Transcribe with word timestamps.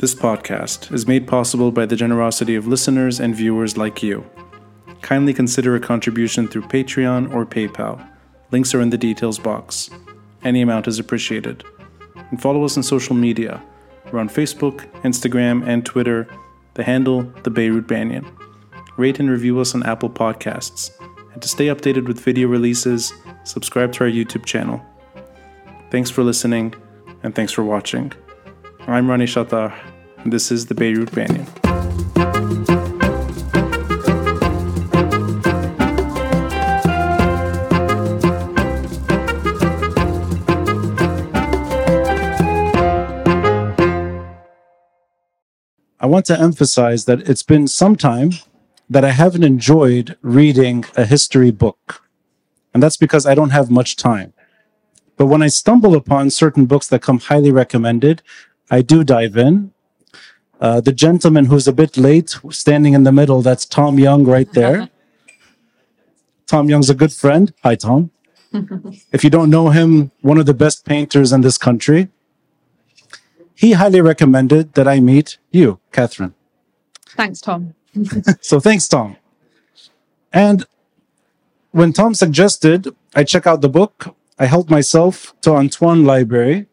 This 0.00 0.14
podcast 0.14 0.90
is 0.94 1.06
made 1.06 1.28
possible 1.28 1.70
by 1.70 1.84
the 1.84 1.94
generosity 1.94 2.54
of 2.54 2.66
listeners 2.66 3.20
and 3.20 3.36
viewers 3.36 3.76
like 3.76 4.02
you. 4.02 4.24
Kindly 5.02 5.34
consider 5.34 5.76
a 5.76 5.80
contribution 5.80 6.48
through 6.48 6.62
Patreon 6.62 7.34
or 7.34 7.44
PayPal. 7.44 8.08
Links 8.50 8.74
are 8.74 8.80
in 8.80 8.88
the 8.88 8.96
details 8.96 9.38
box. 9.38 9.90
Any 10.42 10.62
amount 10.62 10.88
is 10.88 10.98
appreciated. 10.98 11.64
And 12.30 12.40
follow 12.40 12.64
us 12.64 12.78
on 12.78 12.82
social 12.82 13.14
media. 13.14 13.62
We're 14.10 14.20
on 14.20 14.30
Facebook, 14.30 14.90
Instagram, 15.02 15.68
and 15.68 15.84
Twitter. 15.84 16.26
The 16.72 16.84
handle, 16.84 17.24
the 17.42 17.50
Beirut 17.50 17.86
Banyan. 17.86 18.24
Rate 18.96 19.20
and 19.20 19.28
review 19.28 19.60
us 19.60 19.74
on 19.74 19.82
Apple 19.82 20.08
Podcasts. 20.08 20.92
And 21.34 21.42
to 21.42 21.48
stay 21.48 21.66
updated 21.66 22.06
with 22.06 22.20
video 22.20 22.48
releases, 22.48 23.12
subscribe 23.44 23.92
to 23.92 24.04
our 24.04 24.10
YouTube 24.10 24.46
channel. 24.46 24.80
Thanks 25.90 26.08
for 26.08 26.22
listening, 26.22 26.74
and 27.22 27.34
thanks 27.34 27.52
for 27.52 27.64
watching. 27.64 28.14
I'm 28.86 29.10
Ronnie 29.10 29.26
Chatah, 29.26 29.74
this 30.26 30.50
is 30.52 30.66
the 30.66 30.74
Beirut 30.74 31.12
Banyan. 31.12 31.46
I 46.02 46.06
want 46.06 46.24
to 46.26 46.40
emphasize 46.40 47.04
that 47.04 47.28
it's 47.28 47.42
been 47.42 47.68
some 47.68 47.94
time 47.94 48.30
that 48.88 49.04
I 49.04 49.10
haven't 49.10 49.44
enjoyed 49.44 50.16
reading 50.22 50.84
a 50.96 51.04
history 51.04 51.50
book. 51.50 52.02
And 52.72 52.82
that's 52.82 52.96
because 52.96 53.26
I 53.26 53.34
don't 53.34 53.50
have 53.50 53.70
much 53.70 53.96
time. 53.96 54.32
But 55.16 55.26
when 55.26 55.42
I 55.42 55.48
stumble 55.48 55.94
upon 55.94 56.30
certain 56.30 56.64
books 56.64 56.88
that 56.88 57.02
come 57.02 57.18
highly 57.18 57.50
recommended, 57.50 58.22
I 58.70 58.80
do 58.82 59.04
dive 59.04 59.36
in. 59.36 59.72
Uh, 60.60 60.80
the 60.80 60.92
gentleman 60.92 61.46
who's 61.46 61.66
a 61.66 61.72
bit 61.72 61.96
late, 61.96 62.36
standing 62.50 62.92
in 62.92 63.04
the 63.04 63.12
middle, 63.12 63.40
that's 63.40 63.64
Tom 63.64 63.98
Young 63.98 64.24
right 64.24 64.52
there. 64.52 64.90
Tom 66.46 66.68
Young's 66.68 66.90
a 66.90 66.94
good 66.94 67.12
friend. 67.12 67.54
Hi, 67.62 67.76
Tom. 67.76 68.10
if 69.12 69.24
you 69.24 69.30
don't 69.30 69.48
know 69.48 69.70
him, 69.70 70.10
one 70.20 70.36
of 70.36 70.44
the 70.44 70.54
best 70.54 70.84
painters 70.84 71.32
in 71.32 71.40
this 71.40 71.56
country. 71.56 72.08
He 73.54 73.72
highly 73.72 74.00
recommended 74.00 74.74
that 74.74 74.86
I 74.86 75.00
meet 75.00 75.38
you, 75.50 75.80
Katherine. 75.92 76.34
Thanks, 77.06 77.40
Tom. 77.40 77.74
so 78.40 78.60
thanks, 78.60 78.88
Tom. 78.88 79.16
And 80.32 80.66
when 81.70 81.92
Tom 81.92 82.14
suggested 82.14 82.88
I 83.14 83.24
check 83.24 83.46
out 83.46 83.60
the 83.60 83.68
book, 83.68 84.14
I 84.38 84.46
helped 84.46 84.70
myself 84.70 85.34
to 85.42 85.52
Antoine 85.52 86.04
Library. 86.04 86.66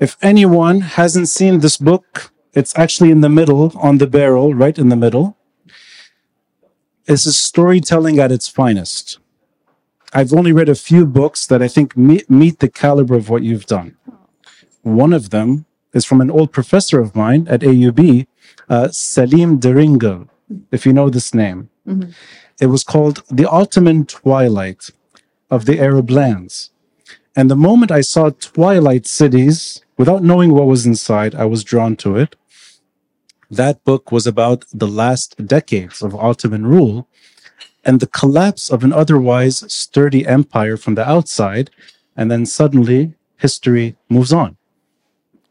If 0.00 0.16
anyone 0.22 0.80
hasn't 0.80 1.28
seen 1.28 1.60
this 1.60 1.76
book, 1.76 2.32
it's 2.58 2.76
actually 2.76 3.10
in 3.10 3.20
the 3.20 3.28
middle 3.28 3.72
on 3.78 3.98
the 3.98 4.06
barrel, 4.06 4.52
right 4.52 4.78
in 4.78 4.88
the 4.88 4.96
middle. 4.96 5.36
This 7.06 7.24
is 7.24 7.36
storytelling 7.36 8.18
at 8.18 8.32
its 8.32 8.48
finest. 8.48 9.18
I've 10.12 10.32
only 10.32 10.52
read 10.52 10.68
a 10.68 10.74
few 10.74 11.06
books 11.06 11.46
that 11.46 11.62
I 11.62 11.68
think 11.68 11.96
meet, 11.96 12.28
meet 12.28 12.58
the 12.58 12.68
caliber 12.68 13.14
of 13.14 13.28
what 13.28 13.42
you've 13.42 13.66
done. 13.66 13.96
One 14.82 15.12
of 15.12 15.30
them 15.30 15.66
is 15.92 16.04
from 16.04 16.20
an 16.20 16.30
old 16.30 16.52
professor 16.52 16.98
of 17.00 17.14
mine 17.14 17.46
at 17.48 17.60
AUB, 17.60 18.26
uh, 18.68 18.88
Selim 18.88 19.60
Deringil, 19.60 20.28
if 20.72 20.84
you 20.84 20.92
know 20.92 21.08
this 21.10 21.32
name. 21.34 21.70
Mm-hmm. 21.86 22.10
It 22.60 22.66
was 22.66 22.84
called 22.84 23.22
The 23.30 23.48
Ottoman 23.48 24.04
Twilight 24.06 24.90
of 25.50 25.64
the 25.64 25.78
Arab 25.78 26.10
Lands. 26.10 26.70
And 27.36 27.50
the 27.50 27.56
moment 27.56 27.92
I 27.92 28.00
saw 28.00 28.30
Twilight 28.30 29.06
Cities, 29.06 29.82
without 29.96 30.22
knowing 30.22 30.52
what 30.52 30.66
was 30.66 30.86
inside, 30.86 31.34
I 31.34 31.44
was 31.44 31.62
drawn 31.62 31.96
to 31.96 32.16
it. 32.16 32.34
That 33.50 33.82
book 33.84 34.12
was 34.12 34.26
about 34.26 34.64
the 34.72 34.86
last 34.86 35.46
decades 35.46 36.02
of 36.02 36.14
Ottoman 36.14 36.66
rule 36.66 37.08
and 37.84 38.00
the 38.00 38.06
collapse 38.06 38.70
of 38.70 38.84
an 38.84 38.92
otherwise 38.92 39.64
sturdy 39.72 40.26
empire 40.26 40.76
from 40.76 40.94
the 40.94 41.08
outside. 41.08 41.70
And 42.16 42.30
then 42.30 42.44
suddenly 42.46 43.14
history 43.36 43.96
moves 44.08 44.32
on. 44.32 44.56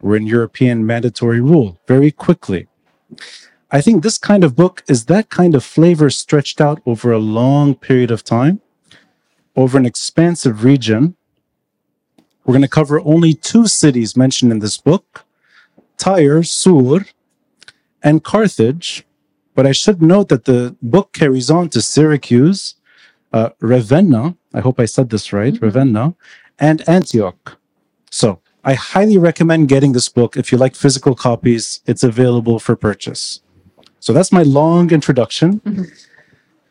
We're 0.00 0.16
in 0.16 0.26
European 0.26 0.86
mandatory 0.86 1.40
rule 1.40 1.80
very 1.88 2.12
quickly. 2.12 2.68
I 3.70 3.80
think 3.80 4.02
this 4.02 4.18
kind 4.18 4.44
of 4.44 4.54
book 4.54 4.84
is 4.86 5.06
that 5.06 5.28
kind 5.28 5.54
of 5.54 5.64
flavor 5.64 6.08
stretched 6.08 6.60
out 6.60 6.80
over 6.86 7.10
a 7.10 7.18
long 7.18 7.74
period 7.74 8.10
of 8.10 8.22
time, 8.22 8.60
over 9.56 9.76
an 9.76 9.86
expansive 9.86 10.62
region. 10.62 11.16
We're 12.44 12.52
going 12.52 12.62
to 12.62 12.68
cover 12.68 13.00
only 13.00 13.34
two 13.34 13.66
cities 13.66 14.16
mentioned 14.16 14.52
in 14.52 14.60
this 14.60 14.78
book 14.78 15.24
Tyre, 15.96 16.44
Sur, 16.44 17.04
and 18.02 18.24
Carthage. 18.24 19.04
But 19.54 19.66
I 19.66 19.72
should 19.72 20.00
note 20.00 20.28
that 20.28 20.44
the 20.44 20.76
book 20.80 21.12
carries 21.12 21.50
on 21.50 21.68
to 21.70 21.82
Syracuse, 21.82 22.76
uh, 23.32 23.50
Ravenna, 23.60 24.36
I 24.54 24.60
hope 24.60 24.80
I 24.80 24.86
said 24.86 25.10
this 25.10 25.32
right, 25.32 25.54
mm-hmm. 25.54 25.64
Ravenna, 25.64 26.14
and 26.58 26.88
Antioch. 26.88 27.58
So 28.10 28.40
I 28.64 28.74
highly 28.74 29.18
recommend 29.18 29.68
getting 29.68 29.92
this 29.92 30.08
book. 30.08 30.36
If 30.36 30.50
you 30.50 30.58
like 30.58 30.74
physical 30.74 31.14
copies, 31.14 31.80
it's 31.86 32.02
available 32.02 32.58
for 32.58 32.76
purchase. 32.76 33.40
So 34.00 34.12
that's 34.12 34.32
my 34.32 34.42
long 34.42 34.90
introduction. 34.90 35.60
Mm-hmm. 35.60 35.84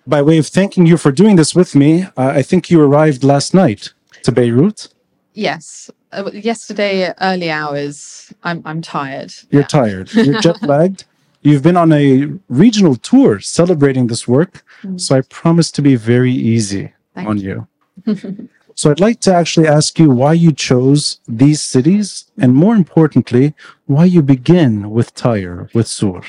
By 0.07 0.21
way 0.21 0.37
of 0.37 0.47
thanking 0.47 0.85
you 0.85 0.97
for 0.97 1.11
doing 1.11 1.35
this 1.35 1.53
with 1.53 1.75
me, 1.75 2.03
uh, 2.03 2.09
I 2.17 2.41
think 2.41 2.69
you 2.69 2.81
arrived 2.81 3.23
last 3.23 3.53
night 3.53 3.93
to 4.23 4.31
Beirut. 4.31 4.87
Yes. 5.33 5.91
Uh, 6.11 6.31
yesterday, 6.33 7.13
early 7.19 7.51
hours. 7.51 8.33
I'm, 8.43 8.61
I'm 8.65 8.81
tired. 8.81 9.33
You're 9.49 9.63
yeah. 9.63 9.67
tired. 9.67 10.13
You're 10.13 10.39
jet 10.39 10.63
lagged. 10.63 11.03
You've 11.47 11.63
been 11.63 11.77
on 11.77 11.93
a 11.93 12.27
regional 12.49 12.97
tour 12.97 13.39
celebrating 13.39 14.07
this 14.07 14.27
work. 14.27 14.65
Mm-hmm. 14.83 14.97
So 14.97 15.15
I 15.15 15.21
promise 15.21 15.71
to 15.71 15.81
be 15.81 15.95
very 15.95 16.33
easy 16.33 16.91
Thank 17.15 17.29
on 17.29 17.37
you. 17.37 17.65
you. 18.05 18.49
so 18.75 18.91
I'd 18.91 18.99
like 18.99 19.21
to 19.21 19.33
actually 19.33 19.65
ask 19.65 19.97
you 19.97 20.09
why 20.09 20.33
you 20.33 20.51
chose 20.51 21.21
these 21.25 21.61
cities 21.61 22.29
and 22.37 22.53
more 22.53 22.75
importantly, 22.75 23.53
why 23.85 24.03
you 24.03 24.21
begin 24.21 24.89
with 24.89 25.13
Tyre, 25.13 25.69
with 25.73 25.87
Sur. 25.87 26.21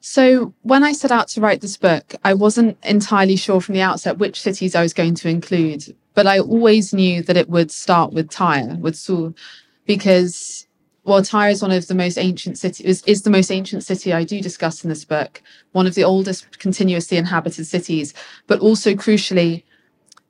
So, 0.00 0.54
when 0.62 0.82
I 0.82 0.92
set 0.92 1.10
out 1.10 1.28
to 1.28 1.42
write 1.42 1.60
this 1.60 1.76
book, 1.76 2.14
I 2.24 2.32
wasn't 2.32 2.78
entirely 2.82 3.36
sure 3.36 3.60
from 3.60 3.74
the 3.74 3.82
outset 3.82 4.16
which 4.16 4.40
cities 4.40 4.74
I 4.74 4.80
was 4.80 4.94
going 4.94 5.16
to 5.16 5.28
include, 5.28 5.94
but 6.14 6.26
I 6.26 6.38
always 6.38 6.94
knew 6.94 7.22
that 7.24 7.36
it 7.36 7.50
would 7.50 7.70
start 7.70 8.14
with 8.14 8.30
Tyre, 8.30 8.78
with 8.80 8.96
Sur, 8.96 9.34
because 9.84 10.67
well, 11.08 11.22
Tyre 11.22 11.48
is 11.48 11.62
one 11.62 11.72
of 11.72 11.86
the 11.86 11.94
most 11.94 12.18
ancient 12.18 12.58
cities, 12.58 12.84
is, 12.84 13.02
is 13.04 13.22
the 13.22 13.30
most 13.30 13.50
ancient 13.50 13.82
city 13.82 14.12
I 14.12 14.24
do 14.24 14.42
discuss 14.42 14.84
in 14.84 14.90
this 14.90 15.06
book, 15.06 15.42
one 15.72 15.86
of 15.86 15.94
the 15.94 16.04
oldest 16.04 16.58
continuously 16.58 17.16
inhabited 17.16 17.66
cities, 17.66 18.12
but 18.46 18.60
also 18.60 18.92
crucially, 18.92 19.62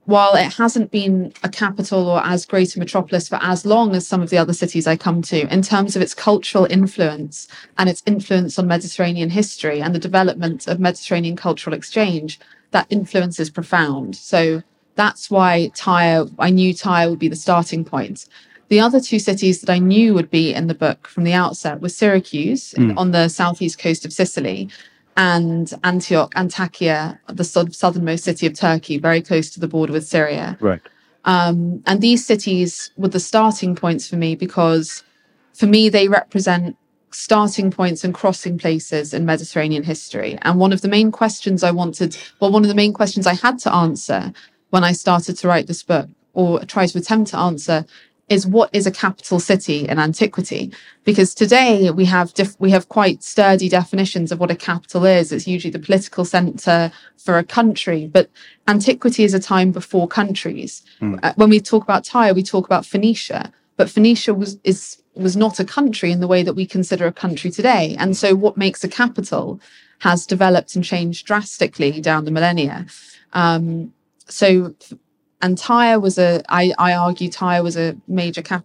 while 0.05 0.37
it 0.37 0.55
hasn't 0.55 0.93
been 0.93 1.33
a 1.43 1.49
capital 1.49 2.09
or 2.09 2.25
as 2.25 2.47
great 2.47 2.77
a 2.77 2.79
metropolis 2.79 3.29
for 3.29 3.41
as 3.43 3.67
long 3.67 3.97
as 3.97 4.07
some 4.07 4.23
of 4.23 4.31
the 4.31 4.39
other 4.39 4.53
cities 4.53 4.87
I 4.87 4.97
come 4.97 5.21
to, 5.23 5.53
in 5.53 5.63
terms 5.63 5.97
of 5.97 6.03
its 6.03 6.15
cultural 6.15 6.67
influence 6.71 7.49
and 7.77 7.91
its 7.91 8.05
influence 8.07 8.57
on 8.57 8.69
Mediterranean 8.69 9.31
history 9.31 9.83
and 9.83 9.93
the 9.93 9.99
development 9.99 10.69
of 10.69 10.79
Mediterranean 10.79 11.35
cultural 11.35 11.75
exchange, 11.75 12.39
that 12.71 12.87
influence 12.89 13.41
is 13.41 13.51
profound. 13.51 14.15
So 14.15 14.63
that's 14.95 15.29
why 15.29 15.73
Tyre, 15.75 16.27
I 16.39 16.51
knew 16.51 16.73
Tyre 16.73 17.11
would 17.11 17.19
be 17.19 17.29
the 17.29 17.37
starting 17.37 17.85
point. 17.85 18.29
The 18.69 18.81
other 18.81 19.01
two 19.01 19.19
cities 19.19 19.61
that 19.63 19.71
I 19.71 19.79
knew 19.79 20.15
would 20.15 20.31
be 20.31 20.53
in 20.53 20.67
the 20.67 20.75
book 20.75 21.09
from 21.09 21.25
the 21.25 21.33
outset 21.33 21.81
were 21.81 21.89
Syracuse 21.89 22.75
mm. 22.75 22.97
on 22.99 23.13
the 23.13 23.29
southeast 23.29 23.79
coast 23.79 24.05
of 24.05 24.13
Sicily 24.13 24.69
and 25.17 25.73
Antioch, 25.85 26.33
Antakya, 26.35 27.19
the 27.29 27.45
southernmost 27.45 28.25
city 28.25 28.47
of 28.47 28.55
Turkey, 28.55 28.99
very 28.99 29.21
close 29.21 29.51
to 29.51 29.61
the 29.61 29.67
border 29.67 29.93
with 29.93 30.07
Syria. 30.07 30.57
Right. 30.61 30.81
Um, 31.25 31.83
and 31.87 32.01
these 32.01 32.25
cities 32.25 32.93
were 32.97 33.09
the 33.09 33.21
starting 33.21 33.75
points 33.75 34.09
for 34.09 34.17
me 34.17 34.37
because 34.37 35.03
for 35.55 35.67
me, 35.67 35.89
they 35.89 36.07
represent 36.07 36.77
starting 37.11 37.71
points 37.71 38.05
and 38.05 38.15
crossing 38.15 38.59
places 38.59 39.13
in 39.13 39.27
Mediterranean 39.27 39.83
history. 39.83 40.39
And 40.43 40.61
one 40.61 40.73
of 40.73 40.83
the 40.83 40.89
main 40.89 41.11
questions 41.11 41.65
I 41.65 41.73
wanted, 41.73 42.17
well, 42.39 42.53
one 42.53 42.63
of 42.63 42.69
the 42.69 42.75
main 42.77 42.93
questions 42.93 43.27
I 43.27 43.35
had 43.35 43.59
to 43.61 43.75
answer 43.75 44.33
when 44.71 44.85
I 44.85 44.93
started 44.93 45.37
to 45.39 45.49
write 45.49 45.67
this 45.67 45.83
book 45.83 46.09
or 46.35 46.61
try 46.61 46.87
to 46.87 46.99
attempt 46.99 47.31
to 47.31 47.39
answer 47.39 47.85
is 48.29 48.47
what 48.47 48.71
is 48.73 48.87
a 48.87 48.91
capital 48.91 49.41
city 49.41 49.89
in 49.89 49.99
antiquity. 49.99 50.73
Because 51.05 51.35
today 51.35 51.91
we 51.91 52.05
have 52.05 52.35
diff- 52.35 52.59
we 52.59 52.71
have 52.71 52.89
quite 52.89 53.23
sturdy 53.23 53.69
definitions 53.69 54.31
of 54.31 54.39
what 54.41 54.51
a 54.51 54.57
capital 54.57 55.05
is. 55.05 55.33
It's 55.33 55.47
usually 55.47 55.71
the 55.71 55.79
political 55.79 56.25
center 56.25 56.93
for 57.17 57.39
a 57.39 57.45
country 57.45 58.07
but 58.07 58.31
antiquity 58.67 59.25
is 59.25 59.35
a 59.35 59.41
time 59.41 59.73
before 59.73 60.07
countries. 60.09 60.83
Mm. 61.01 61.19
uh, 61.23 61.33
when 61.37 61.51
we 61.51 61.61
talk 61.61 61.83
about 61.83 62.05
tyre 62.05 62.35
we 62.35 62.43
talk 62.43 62.67
about 62.67 62.87
phoenicia 62.87 63.53
but 63.77 63.91
phoenicia 63.91 64.35
was 64.35 64.59
is 64.65 65.03
was 65.15 65.37
not 65.37 65.59
a 65.61 65.65
country 65.65 66.13
in 66.13 66.21
the 66.21 66.29
way 66.29 66.43
that 66.43 66.55
we 66.55 66.65
consider 66.65 67.07
a 67.07 67.13
country 67.13 67.51
today. 67.51 67.97
And 67.99 68.17
so 68.17 68.35
what 68.35 68.57
makes 68.57 68.85
a 68.85 68.89
capital 68.89 69.61
has 70.01 70.27
developed 70.27 70.77
and 70.77 70.85
changed 70.85 71.27
drastically 71.27 72.01
down 72.01 72.25
the 72.25 72.31
millennia. 72.31 72.87
Um, 73.33 73.93
so 74.29 74.75
and 75.41 75.57
Tyre 75.59 76.01
was 76.01 76.19
a 76.19 76.43
I, 76.49 76.73
I 76.79 76.95
argue 76.95 77.29
Tyre 77.31 77.63
was 77.63 77.77
a 77.77 77.97
major 78.07 78.43
cap 78.43 78.65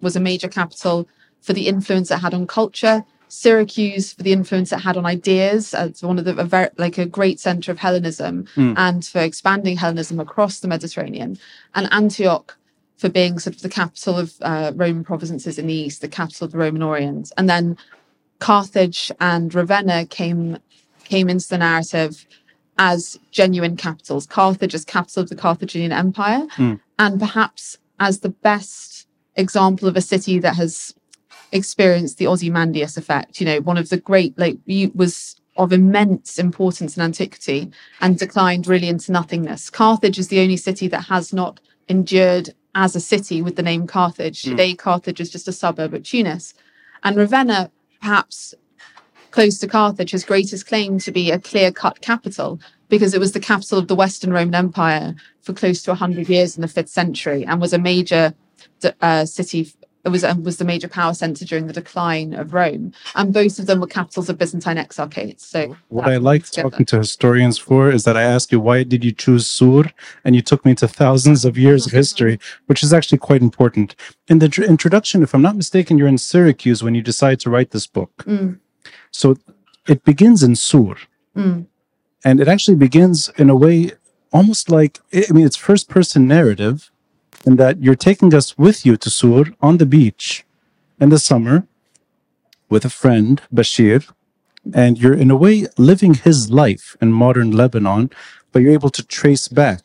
was 0.00 0.16
a 0.16 0.20
major 0.20 0.48
capital 0.48 1.08
for 1.40 1.52
the 1.52 1.68
influence 1.68 2.10
it 2.10 2.18
had 2.18 2.34
on 2.34 2.46
culture. 2.46 3.04
Syracuse 3.28 4.12
for 4.12 4.22
the 4.22 4.32
influence 4.32 4.70
it 4.70 4.78
had 4.78 4.96
on 4.96 5.06
ideas 5.06 5.74
as 5.74 6.02
one 6.02 6.18
of 6.20 6.24
the 6.24 6.36
a 6.36 6.44
very, 6.44 6.68
like 6.78 6.98
a 6.98 7.06
great 7.06 7.40
center 7.40 7.72
of 7.72 7.78
Hellenism 7.78 8.46
Mm. 8.54 8.74
and 8.76 9.04
for 9.04 9.20
expanding 9.20 9.76
Hellenism 9.76 10.20
across 10.20 10.60
the 10.60 10.68
Mediterranean, 10.68 11.36
and 11.74 11.92
Antioch 11.92 12.56
for 12.96 13.08
being 13.08 13.40
sort 13.40 13.56
of 13.56 13.62
the 13.62 13.68
capital 13.68 14.16
of 14.18 14.34
uh, 14.42 14.72
Roman 14.76 15.02
provinces 15.02 15.58
in 15.58 15.66
the 15.66 15.74
east, 15.74 16.00
the 16.00 16.08
capital 16.08 16.44
of 16.44 16.52
the 16.52 16.58
Roman 16.58 16.82
Orient, 16.82 17.32
and 17.36 17.50
then 17.50 17.76
Carthage 18.38 19.10
and 19.20 19.52
Ravenna 19.54 20.06
came 20.06 20.58
came 21.04 21.28
into 21.28 21.48
the 21.48 21.58
narrative 21.58 22.26
as 22.78 23.18
genuine 23.30 23.76
capitals. 23.76 24.26
Carthage 24.26 24.74
as 24.74 24.84
capital 24.84 25.22
of 25.22 25.28
the 25.28 25.36
Carthaginian 25.36 25.92
Empire, 25.92 26.46
Mm. 26.56 26.80
and 26.98 27.20
perhaps 27.20 27.78
as 28.00 28.20
the 28.20 28.28
best 28.28 29.06
example 29.36 29.88
of 29.88 29.96
a 29.96 30.00
city 30.00 30.38
that 30.38 30.56
has 30.56 30.94
experienced 31.52 32.18
the 32.18 32.26
Ozymandias 32.26 32.96
effect. 32.96 33.40
You 33.40 33.46
know, 33.46 33.60
one 33.60 33.78
of 33.78 33.88
the 33.88 33.96
great 33.96 34.36
like 34.38 34.58
was 34.94 35.36
of 35.56 35.72
immense 35.72 36.38
importance 36.38 36.96
in 36.96 37.02
antiquity 37.02 37.70
and 38.00 38.18
declined 38.18 38.66
really 38.66 38.88
into 38.88 39.12
nothingness. 39.12 39.70
Carthage 39.70 40.18
is 40.18 40.28
the 40.28 40.40
only 40.40 40.56
city 40.56 40.88
that 40.88 41.02
has 41.02 41.32
not 41.32 41.60
endured 41.88 42.52
as 42.74 42.96
a 42.96 43.00
city 43.00 43.40
with 43.40 43.54
the 43.54 43.62
name 43.62 43.86
Carthage. 43.86 44.42
Mm. 44.42 44.50
Today, 44.50 44.74
Carthage 44.74 45.20
is 45.20 45.30
just 45.30 45.46
a 45.46 45.52
suburb 45.52 45.94
of 45.94 46.02
Tunis. 46.02 46.54
And 47.04 47.16
Ravenna, 47.16 47.70
perhaps 48.00 48.54
close 49.34 49.58
to 49.58 49.66
Carthage, 49.66 50.12
has 50.12 50.24
greatest 50.24 50.68
claim 50.68 50.96
to 51.00 51.10
be 51.10 51.32
a 51.32 51.40
clear 51.40 51.72
cut 51.72 52.00
capital 52.00 52.60
because 52.88 53.14
it 53.14 53.18
was 53.18 53.32
the 53.32 53.40
capital 53.40 53.80
of 53.80 53.88
the 53.88 53.96
Western 53.96 54.32
Roman 54.32 54.54
Empire 54.54 55.16
for 55.40 55.52
close 55.52 55.82
to 55.82 55.90
100 55.90 56.28
years 56.28 56.56
in 56.56 56.62
the 56.62 56.68
fifth 56.68 56.88
century 56.88 57.44
and 57.44 57.60
was 57.60 57.72
a 57.72 57.78
major 57.78 58.32
uh, 59.00 59.24
city. 59.24 59.72
It 60.04 60.10
was, 60.10 60.22
um, 60.22 60.44
was 60.44 60.58
the 60.58 60.64
major 60.64 60.86
power 60.86 61.14
center 61.14 61.44
during 61.44 61.66
the 61.66 61.72
decline 61.72 62.32
of 62.32 62.54
Rome. 62.54 62.92
And 63.16 63.32
both 63.34 63.58
of 63.58 63.66
them 63.66 63.80
were 63.80 63.88
capitals 63.88 64.28
of 64.28 64.38
Byzantine 64.38 64.76
exarchates. 64.76 65.40
So 65.40 65.76
What 65.88 66.06
I 66.06 66.18
like 66.18 66.44
together. 66.44 66.70
talking 66.70 66.86
to 66.86 66.98
historians 66.98 67.58
for 67.58 67.90
is 67.90 68.04
that 68.04 68.16
I 68.16 68.22
ask 68.22 68.52
you, 68.52 68.60
why 68.60 68.84
did 68.84 69.02
you 69.02 69.10
choose 69.10 69.48
Sur? 69.48 69.90
And 70.24 70.36
you 70.36 70.42
took 70.42 70.64
me 70.64 70.76
to 70.76 70.86
thousands 70.86 71.44
of 71.44 71.58
years 71.58 71.86
of 71.86 71.92
history, 71.92 72.38
which 72.66 72.84
is 72.84 72.92
actually 72.92 73.18
quite 73.18 73.42
important. 73.42 73.96
In 74.28 74.38
the 74.38 74.48
tr- 74.48 74.62
introduction, 74.62 75.24
if 75.24 75.34
I'm 75.34 75.42
not 75.42 75.56
mistaken, 75.56 75.98
you're 75.98 76.06
in 76.06 76.18
Syracuse 76.18 76.84
when 76.84 76.94
you 76.94 77.02
decide 77.02 77.40
to 77.40 77.50
write 77.50 77.72
this 77.72 77.88
book. 77.88 78.12
Mm. 78.26 78.60
So 79.10 79.36
it 79.88 80.04
begins 80.04 80.42
in 80.42 80.56
Sur. 80.56 80.96
Mm. 81.36 81.66
And 82.24 82.40
it 82.40 82.48
actually 82.48 82.76
begins 82.76 83.30
in 83.36 83.50
a 83.50 83.56
way 83.56 83.92
almost 84.32 84.70
like, 84.70 85.00
I 85.12 85.32
mean, 85.32 85.46
it's 85.46 85.56
first 85.56 85.88
person 85.88 86.26
narrative 86.26 86.90
in 87.46 87.56
that 87.56 87.82
you're 87.82 87.94
taking 87.94 88.34
us 88.34 88.56
with 88.56 88.86
you 88.86 88.96
to 88.96 89.10
Sur 89.10 89.44
on 89.60 89.78
the 89.78 89.86
beach 89.86 90.44
in 91.00 91.10
the 91.10 91.18
summer 91.18 91.66
with 92.68 92.84
a 92.84 92.90
friend, 92.90 93.42
Bashir, 93.52 94.10
and 94.72 94.98
you're 94.98 95.14
in 95.14 95.30
a 95.30 95.36
way 95.36 95.66
living 95.76 96.14
his 96.14 96.50
life 96.50 96.96
in 97.00 97.12
modern 97.12 97.50
Lebanon, 97.50 98.10
but 98.50 98.62
you're 98.62 98.72
able 98.72 98.90
to 98.90 99.02
trace 99.02 99.46
back. 99.48 99.82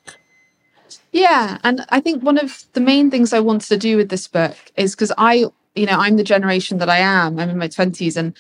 Yeah, 1.12 1.58
and 1.64 1.86
I 1.90 2.00
think 2.00 2.24
one 2.24 2.38
of 2.38 2.64
the 2.74 2.82
main 2.82 3.12
things 3.12 3.34
I 3.34 3.40
wanted 3.40 3.68
to 3.70 3.78
do 3.78 3.98
with 3.98 4.10
this 4.10 4.28
book 4.28 4.56
is 4.76 4.96
because 4.96 5.12
I, 5.18 5.46
you 5.76 5.86
know, 5.86 5.98
I'm 6.00 6.18
the 6.18 6.24
generation 6.24 6.78
that 6.78 6.90
I 6.90 7.00
am. 7.00 7.40
I'm 7.40 7.50
in 7.50 7.58
my 7.58 7.68
twenties, 7.68 8.16
and 8.16 8.34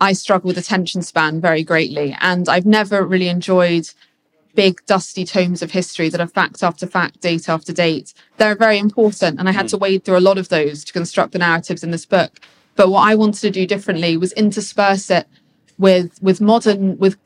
I 0.00 0.12
struggle 0.12 0.48
with 0.48 0.58
attention 0.58 1.02
span 1.02 1.40
very 1.40 1.62
greatly, 1.62 2.16
and 2.20 2.48
I've 2.48 2.66
never 2.66 3.04
really 3.04 3.28
enjoyed 3.28 3.88
big 4.54 4.84
dusty 4.86 5.24
tomes 5.24 5.62
of 5.62 5.72
history 5.72 6.08
that 6.08 6.20
are 6.20 6.26
fact 6.26 6.62
after 6.62 6.86
fact, 6.86 7.20
date 7.20 7.48
after 7.48 7.72
date. 7.72 8.14
They're 8.36 8.54
very 8.54 8.78
important, 8.78 9.38
and 9.38 9.48
I 9.48 9.52
had 9.52 9.68
to 9.68 9.76
mm. 9.76 9.80
wade 9.80 10.04
through 10.04 10.18
a 10.18 10.20
lot 10.20 10.38
of 10.38 10.48
those 10.48 10.84
to 10.84 10.92
construct 10.92 11.32
the 11.32 11.38
narratives 11.38 11.82
in 11.82 11.90
this 11.90 12.06
book. 12.06 12.40
But 12.76 12.90
what 12.90 13.08
I 13.08 13.14
wanted 13.14 13.40
to 13.40 13.50
do 13.50 13.66
differently 13.66 14.16
was 14.16 14.32
intersperse 14.32 15.10
it 15.10 15.26
with 15.78 16.22
with 16.22 16.40
modern 16.40 16.96
with 16.98 17.16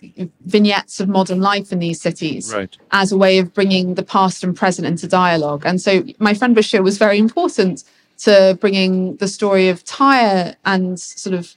vignettes 0.47 1.01
of 1.01 1.09
modern 1.09 1.41
life 1.41 1.71
in 1.71 1.81
these 1.81 2.01
cities 2.01 2.53
Right. 2.55 2.75
as 2.93 3.13
a 3.13 3.17
way 3.17 3.39
of 3.39 3.53
bringing 3.53 3.95
the 3.95 4.03
past 4.03 4.43
and 4.43 4.57
present 4.57 4.87
into 4.87 5.07
dialogue. 5.07 5.65
And 5.67 5.81
so 5.81 6.05
my 6.19 6.33
friend 6.35 6.57
Bashir 6.57 6.83
was 6.83 6.97
very 6.97 7.19
important 7.19 7.85
to 8.19 8.57
bringing 8.61 9.17
the 9.17 9.29
story 9.29 9.69
of 9.69 9.85
Tyre 9.85 10.57
and 10.65 10.99
sort 10.99 11.35
of 11.35 11.55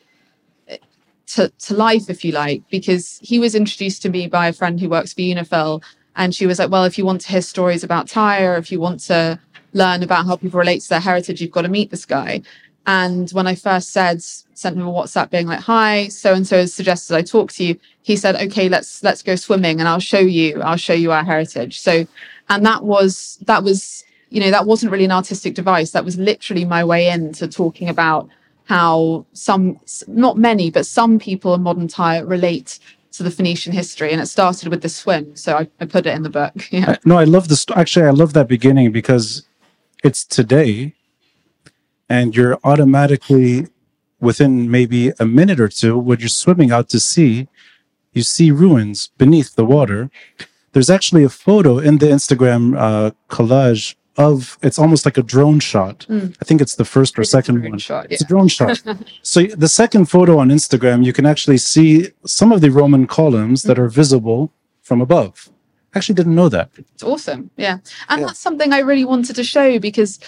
to, 1.34 1.50
to 1.50 1.74
life, 1.74 2.10
if 2.10 2.26
you 2.26 2.32
like, 2.32 2.64
because 2.70 3.20
he 3.22 3.40
was 3.40 3.56
introduced 3.56 4.02
to 4.02 4.10
me 4.10 4.28
by 4.28 4.48
a 4.48 4.54
friend 4.54 4.80
who 4.80 4.90
works 4.90 5.14
for 5.14 5.22
Unifil. 5.22 5.84
And 6.16 6.36
she 6.36 6.46
was 6.46 6.60
like, 6.60 6.70
well, 6.70 6.84
if 6.84 6.98
you 6.98 7.06
want 7.06 7.22
to 7.22 7.28
hear 7.30 7.42
stories 7.42 7.84
about 7.84 8.08
Tyre, 8.08 8.58
if 8.58 8.72
you 8.72 8.80
want 8.80 9.00
to 9.02 9.40
learn 9.74 10.04
about 10.04 10.26
how 10.26 10.36
people 10.36 10.60
relate 10.60 10.82
to 10.82 10.90
their 10.90 11.00
heritage, 11.00 11.42
you've 11.42 11.52
got 11.52 11.62
to 11.62 11.70
meet 11.70 11.90
this 11.90 12.06
guy. 12.06 12.42
And 12.86 13.30
when 13.32 13.48
I 13.48 13.56
first 13.56 13.92
said, 13.92 14.22
sent 14.22 14.76
him 14.76 14.88
a 14.88 14.92
WhatsApp 14.92 15.30
being 15.30 15.48
like, 15.48 15.60
hi, 15.60 16.08
so 16.08 16.34
and 16.34 16.46
so 16.46 16.58
has 16.58 16.74
suggested 16.74 17.16
I 17.16 17.22
talk 17.22 17.52
to 17.54 17.64
you, 17.64 17.80
he 18.02 18.16
said, 18.16 18.36
okay, 18.36 18.70
let's 18.70 19.04
let's 19.04 19.22
go 19.22 19.36
swimming 19.36 19.80
and 19.80 19.88
I'll 19.88 20.00
show 20.00 20.20
you, 20.20 20.62
I'll 20.62 20.78
show 20.78 20.94
you 20.94 21.12
our 21.12 21.24
heritage. 21.24 21.80
So 21.80 22.08
and 22.50 22.66
that 22.66 22.84
was 22.84 23.38
that 23.46 23.64
was, 23.64 24.04
you 24.30 24.42
know, 24.42 24.52
that 24.52 24.66
wasn't 24.66 24.92
really 24.92 25.06
an 25.06 25.12
artistic 25.12 25.54
device. 25.54 25.92
That 25.92 26.04
was 26.04 26.18
literally 26.18 26.66
my 26.66 26.84
way 26.84 27.08
into 27.08 27.48
talking 27.48 27.88
about 27.88 28.28
how 28.66 29.26
some 29.34 29.80
not 30.08 30.38
many, 30.38 30.70
but 30.72 30.86
some 30.86 31.20
people 31.20 31.54
in 31.54 31.62
modern 31.64 31.88
Tyre 31.88 32.26
relate 32.26 32.80
to 33.12 33.24
the 33.24 33.32
Phoenician 33.32 33.74
history. 33.74 34.12
And 34.12 34.22
it 34.22 34.28
started 34.28 34.70
with 34.70 34.82
the 34.82 34.90
swim. 34.90 35.36
So 35.36 35.58
I, 35.58 35.68
I 35.82 35.86
put 35.86 36.06
it 36.06 36.16
in 36.16 36.24
the 36.24 36.30
book. 36.30 36.54
Yeah. 36.72 36.92
I- 36.92 36.98
no, 37.04 37.18
I 37.18 37.26
love 37.26 37.50
this. 37.50 37.66
Actually, 37.76 38.06
I 38.06 38.12
love 38.12 38.34
that 38.34 38.48
beginning 38.48 38.92
because 38.92 39.46
it's 40.04 40.24
today, 40.24 40.94
and 42.10 42.36
you're 42.36 42.58
automatically 42.64 43.68
within 44.20 44.70
maybe 44.70 45.12
a 45.20 45.26
minute 45.26 45.60
or 45.60 45.68
two 45.68 45.98
when 45.98 46.20
you're 46.20 46.30
swimming 46.30 46.72
out 46.72 46.90
to 46.90 47.00
sea, 47.00 47.48
you 48.14 48.22
see 48.22 48.52
ruins 48.52 49.10
beneath 49.18 49.56
the 49.56 49.66
water. 49.66 50.10
There's 50.74 50.90
actually 50.90 51.24
a 51.24 51.30
photo 51.30 51.80
in 51.80 51.98
the 51.98 52.06
Instagram 52.08 52.78
uh, 52.78 53.12
collage 53.30 53.96
of 54.18 54.58
it's 54.62 54.78
almost 54.78 55.06
like 55.06 55.18
a 55.18 55.24
drone 55.24 55.60
shot. 55.60 56.04
Hmm. 56.04 56.28
I 56.42 56.46
think 56.46 56.62
it's 56.62 56.76
the 56.76 56.86
first 56.86 57.18
or 57.18 57.22
It's 57.22 57.32
second 57.32 57.64
one. 57.64 57.80
shot, 57.80 58.08
It's 58.10 58.22
a 58.22 58.26
yeah. 58.26 58.28
drone 58.28 58.48
shot. 58.48 58.82
so 59.22 59.44
the 59.44 59.70
second 59.70 60.06
photo 60.06 60.38
on 60.38 60.50
Instagram, 60.50 61.06
you 61.06 61.14
can 61.14 61.26
actually 61.26 61.58
see 61.58 62.10
some 62.26 62.52
of 62.52 62.62
the 62.62 62.70
Roman 62.70 63.08
columns 63.08 63.64
that 63.64 63.78
hmm. 63.78 63.84
are 63.84 63.90
visible 63.90 64.52
from 64.82 65.02
above. 65.02 65.50
I 65.94 65.98
Actually, 65.98 66.16
didn't 66.16 66.36
know 66.36 66.50
that. 66.50 66.70
It's 66.78 67.04
awesome. 67.04 67.52
Yeah. 67.58 67.78
And 68.10 68.22
Yeah. 68.22 68.28
that's 68.28 68.40
something 68.40 68.72
I 68.72 68.80
really 68.80 69.06
wanted 69.06 69.36
to 69.36 69.44
show 69.44 69.78
because 69.80 70.20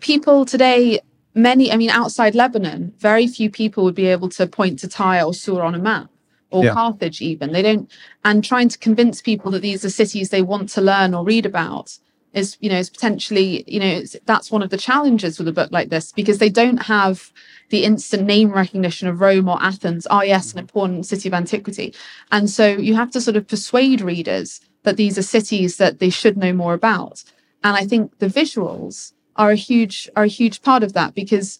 people 0.00 0.44
today, 0.44 1.00
many, 1.34 1.72
I 1.72 1.76
mean, 1.76 1.90
outside 1.90 2.34
Lebanon, 2.34 2.92
very 2.98 3.26
few 3.26 3.50
people 3.50 3.82
would 3.84 3.94
be 3.94 4.06
able 4.06 4.28
to 4.30 4.46
point 4.46 4.78
to 4.80 4.88
Tyre 4.88 5.24
or 5.24 5.34
Sur 5.34 5.62
on 5.62 5.74
a 5.74 5.78
map 5.78 6.10
or 6.50 6.64
Yeah. 6.64 6.74
Carthage 6.74 7.20
even. 7.22 7.52
They 7.52 7.62
don't, 7.62 7.90
and 8.24 8.44
trying 8.44 8.68
to 8.68 8.78
convince 8.78 9.20
people 9.20 9.50
that 9.52 9.62
these 9.62 9.84
are 9.84 9.90
cities 9.90 10.30
they 10.30 10.42
want 10.42 10.68
to 10.70 10.80
learn 10.80 11.14
or 11.14 11.24
read 11.24 11.46
about 11.46 11.98
is, 12.32 12.56
you 12.60 12.70
know, 12.70 12.78
is 12.78 12.90
potentially, 12.90 13.64
you 13.66 13.80
know, 13.80 14.02
that's 14.24 14.50
one 14.50 14.62
of 14.62 14.70
the 14.70 14.76
challenges 14.76 15.38
with 15.38 15.48
a 15.48 15.52
book 15.52 15.70
like 15.72 15.88
this 15.88 16.12
because 16.12 16.38
they 16.38 16.48
don't 16.48 16.82
have 16.84 17.32
the 17.70 17.84
instant 17.84 18.24
name 18.24 18.52
recognition 18.52 19.08
of 19.08 19.20
Rome 19.20 19.48
or 19.48 19.62
Athens. 19.62 20.06
Oh, 20.10 20.22
yes, 20.22 20.52
an 20.52 20.58
important 20.58 21.06
city 21.06 21.28
of 21.28 21.34
antiquity. 21.34 21.94
And 22.30 22.48
so 22.48 22.68
you 22.68 22.94
have 22.94 23.10
to 23.12 23.20
sort 23.20 23.36
of 23.36 23.48
persuade 23.48 24.00
readers 24.00 24.60
that 24.82 24.96
these 24.96 25.18
are 25.18 25.22
cities 25.22 25.76
that 25.76 25.98
they 25.98 26.10
should 26.10 26.36
know 26.36 26.52
more 26.52 26.74
about. 26.74 27.24
And 27.62 27.76
I 27.76 27.84
think 27.84 28.18
the 28.18 28.26
visuals 28.26 29.12
are 29.36 29.50
a 29.50 29.56
huge 29.56 30.08
are 30.16 30.24
a 30.24 30.28
huge 30.28 30.62
part 30.62 30.82
of 30.82 30.92
that 30.94 31.14
because 31.14 31.58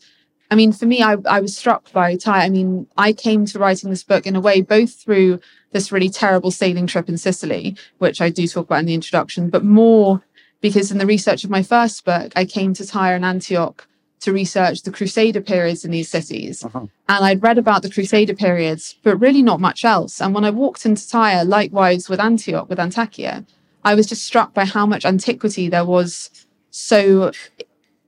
I 0.50 0.55
mean 0.55 0.73
for 0.73 0.87
me 0.87 1.03
I, 1.03 1.17
I 1.29 1.41
was 1.41 1.57
struck 1.57 1.93
by 1.93 2.17
Tyre. 2.17 2.43
I 2.43 2.49
mean 2.49 2.87
I 2.97 3.12
came 3.12 3.45
to 3.47 3.59
writing 3.59 3.91
this 3.91 4.03
book 4.03 4.27
in 4.27 4.37
a 4.37 4.41
way 4.41 4.61
both 4.61 4.95
through 4.95 5.41
this 5.73 5.93
really 5.93 6.09
terrible 6.09 6.50
sailing 6.50 6.87
trip 6.87 7.09
in 7.09 7.17
Sicily, 7.17 7.77
which 7.99 8.21
I 8.21 8.31
do 8.31 8.47
talk 8.47 8.67
about 8.67 8.81
in 8.81 8.87
the 8.87 8.95
introduction, 8.95 9.50
but 9.50 9.65
more 9.65 10.23
because 10.61 10.90
in 10.90 10.99
the 10.99 11.07
research 11.07 11.45
of 11.45 11.50
my 11.50 11.62
first 11.62 12.05
book 12.05 12.33
I 12.37 12.45
came 12.45 12.75
to 12.75 12.87
Tyre 12.87 13.14
and 13.14 13.25
Antioch 13.25 13.87
to 14.21 14.33
research 14.33 14.83
the 14.83 14.90
Crusader 14.90 15.40
periods 15.40 15.85
in 15.85 15.90
these 15.90 16.11
cities. 16.11 16.64
Uh-huh. 16.64 16.87
And 17.09 17.25
I'd 17.25 17.43
read 17.43 17.59
about 17.59 17.83
the 17.83 17.90
Crusader 17.90 18.35
periods, 18.35 18.97
but 19.02 19.17
really 19.17 19.43
not 19.43 19.61
much 19.61 19.85
else. 19.85 20.21
And 20.21 20.35
when 20.35 20.45
I 20.45 20.50
walked 20.50 20.85
into 20.85 21.09
Tyre, 21.09 21.45
likewise 21.45 22.09
with 22.09 22.21
Antioch, 22.21 22.69
with 22.69 22.79
Antakya, 22.79 23.47
I 23.83 23.95
was 23.95 24.07
just 24.07 24.25
struck 24.25 24.52
by 24.52 24.67
how 24.67 24.85
much 24.85 25.07
antiquity 25.07 25.69
there 25.69 25.87
was 25.87 26.31
so 26.71 27.33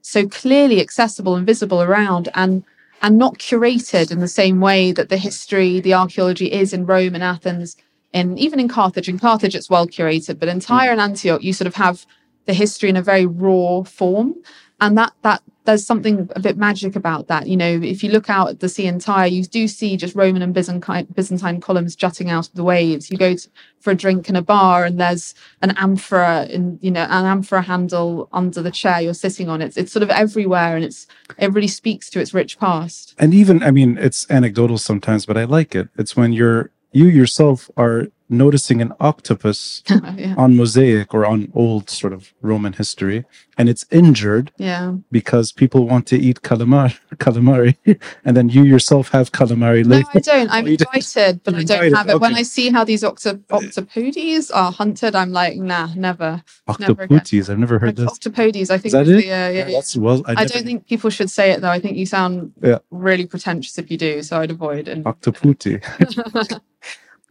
so 0.01 0.27
clearly 0.27 0.81
accessible 0.81 1.35
and 1.35 1.47
visible 1.47 1.81
around 1.81 2.29
and 2.35 2.63
and 3.01 3.17
not 3.17 3.37
curated 3.37 4.11
in 4.11 4.19
the 4.19 4.27
same 4.27 4.61
way 4.61 4.91
that 4.93 5.09
the 5.09 5.17
history, 5.17 5.81
the 5.81 5.93
archaeology 5.93 6.51
is 6.51 6.71
in 6.71 6.85
Rome 6.85 7.15
and 7.15 7.23
Athens, 7.23 7.75
and 8.13 8.39
even 8.39 8.61
in 8.61 8.69
Carthage. 8.69 9.09
In 9.09 9.19
Carthage, 9.19 9.55
it's 9.55 9.69
well 9.69 9.87
curated, 9.87 10.39
but 10.39 10.47
in 10.47 10.61
Tyre 10.61 10.91
and 10.91 11.01
Antioch, 11.01 11.43
you 11.43 11.51
sort 11.51 11.67
of 11.67 11.75
have 11.75 12.05
the 12.45 12.53
history 12.53 12.89
in 12.89 12.95
a 12.95 13.01
very 13.01 13.25
raw 13.25 13.83
form. 13.83 14.35
And 14.81 14.97
that 14.97 15.13
that 15.21 15.41
there's 15.65 15.85
something 15.85 16.29
a 16.35 16.39
bit 16.39 16.57
magic 16.57 16.95
about 16.95 17.27
that. 17.27 17.47
You 17.47 17.55
know, 17.55 17.79
if 17.81 18.03
you 18.03 18.11
look 18.11 18.29
out 18.29 18.49
at 18.49 18.59
the 18.59 18.67
sea 18.67 18.85
in 18.85 18.99
Tyre, 18.99 19.27
you 19.27 19.43
do 19.43 19.67
see 19.67 19.95
just 19.95 20.15
Roman 20.15 20.41
and 20.41 20.53
Byzantine, 20.53 21.07
Byzantine 21.13 21.61
columns 21.61 21.95
jutting 21.95 22.29
out 22.29 22.47
of 22.49 22.53
the 22.53 22.63
waves. 22.63 23.09
You 23.09 23.17
go 23.17 23.35
to, 23.35 23.49
for 23.79 23.91
a 23.91 23.95
drink 23.95 24.27
in 24.27 24.35
a 24.35 24.41
bar, 24.41 24.83
and 24.83 24.99
there's 24.99 25.33
an 25.61 25.71
amphora 25.77 26.47
in, 26.47 26.79
you 26.81 26.91
know, 26.91 27.03
an 27.03 27.25
amphora 27.25 27.61
handle 27.61 28.27
under 28.33 28.61
the 28.61 28.71
chair 28.71 28.99
you're 28.99 29.13
sitting 29.13 29.47
on. 29.47 29.61
It's 29.61 29.77
it's 29.77 29.91
sort 29.91 30.03
of 30.03 30.09
everywhere, 30.09 30.75
and 30.75 30.83
it's 30.83 31.07
it 31.37 31.53
really 31.53 31.67
speaks 31.67 32.09
to 32.09 32.19
its 32.19 32.33
rich 32.33 32.59
past. 32.59 33.15
And 33.17 33.33
even, 33.33 33.63
I 33.63 33.71
mean, 33.71 33.97
it's 33.97 34.29
anecdotal 34.29 34.77
sometimes, 34.77 35.25
but 35.25 35.37
I 35.37 35.45
like 35.45 35.75
it. 35.75 35.87
It's 35.97 36.17
when 36.17 36.33
you're 36.33 36.71
you 36.91 37.05
yourself 37.05 37.71
are 37.77 38.07
noticing 38.29 38.81
an 38.81 38.93
octopus 38.99 39.83
yeah. 39.89 40.35
on 40.37 40.55
mosaic 40.55 41.13
or 41.13 41.25
on 41.25 41.51
old 41.53 41.89
sort 41.89 42.13
of 42.13 42.33
Roman 42.41 42.73
history, 42.73 43.25
and 43.57 43.69
it's 43.69 43.85
injured 43.91 44.51
yeah. 44.57 44.95
because 45.11 45.51
people 45.51 45.87
want 45.87 46.07
to 46.07 46.17
eat 46.17 46.41
calamari, 46.41 46.97
calamari, 47.15 47.77
and 48.25 48.35
then 48.35 48.49
you 48.49 48.63
yourself 48.63 49.09
have 49.09 49.31
calamari 49.31 49.85
No, 49.85 49.97
later. 49.97 50.09
I 50.13 50.19
don't. 50.19 50.49
I'm 50.49 50.63
Oh, 50.65 50.67
invited, 50.67 51.43
but 51.43 51.55
I 51.55 51.63
don't 51.63 51.83
invited, 51.83 51.95
have 51.95 52.09
it. 52.09 52.19
When. 52.19 52.33
I 52.35 52.43
see 52.43 52.69
how 52.69 52.83
these 52.83 53.03
octo- 53.03 53.35
octopodes 53.35 54.49
are 54.53 54.71
hunted, 54.71 55.15
I'm 55.15 55.31
like, 55.31 55.57
nah, 55.57 55.89
never. 55.95 56.43
Never 56.79 57.03
I've 57.03 57.59
never 57.59 57.79
heard 57.79 57.95
this. 57.95 58.17
Octopodes, 58.17 58.71
I 58.71 58.77
think. 58.77 58.85
Is 58.85 58.91
that 58.93 59.07
it? 59.07 59.23
the, 59.23 59.31
uh, 59.31 59.49
yeah, 59.49 59.67
yeah. 59.67 59.81
Well. 59.97 60.23
I, 60.25 60.41
I 60.41 60.45
don't 60.45 60.63
think 60.63 60.87
people 60.87 61.09
should 61.09 61.29
say 61.29 61.51
it 61.51 61.61
though. 61.61 61.69
I 61.69 61.79
think 61.79 61.97
you 61.97 62.05
sound 62.05 62.53
really 62.91 63.25
pretentious 63.25 63.77
if 63.77 63.91
you 63.91 63.97
do, 63.97 64.23
so 64.23 64.39
I'd 64.39 64.51
avoid 64.51 64.87
it. 64.87 65.03
Octoputi. 65.03 65.81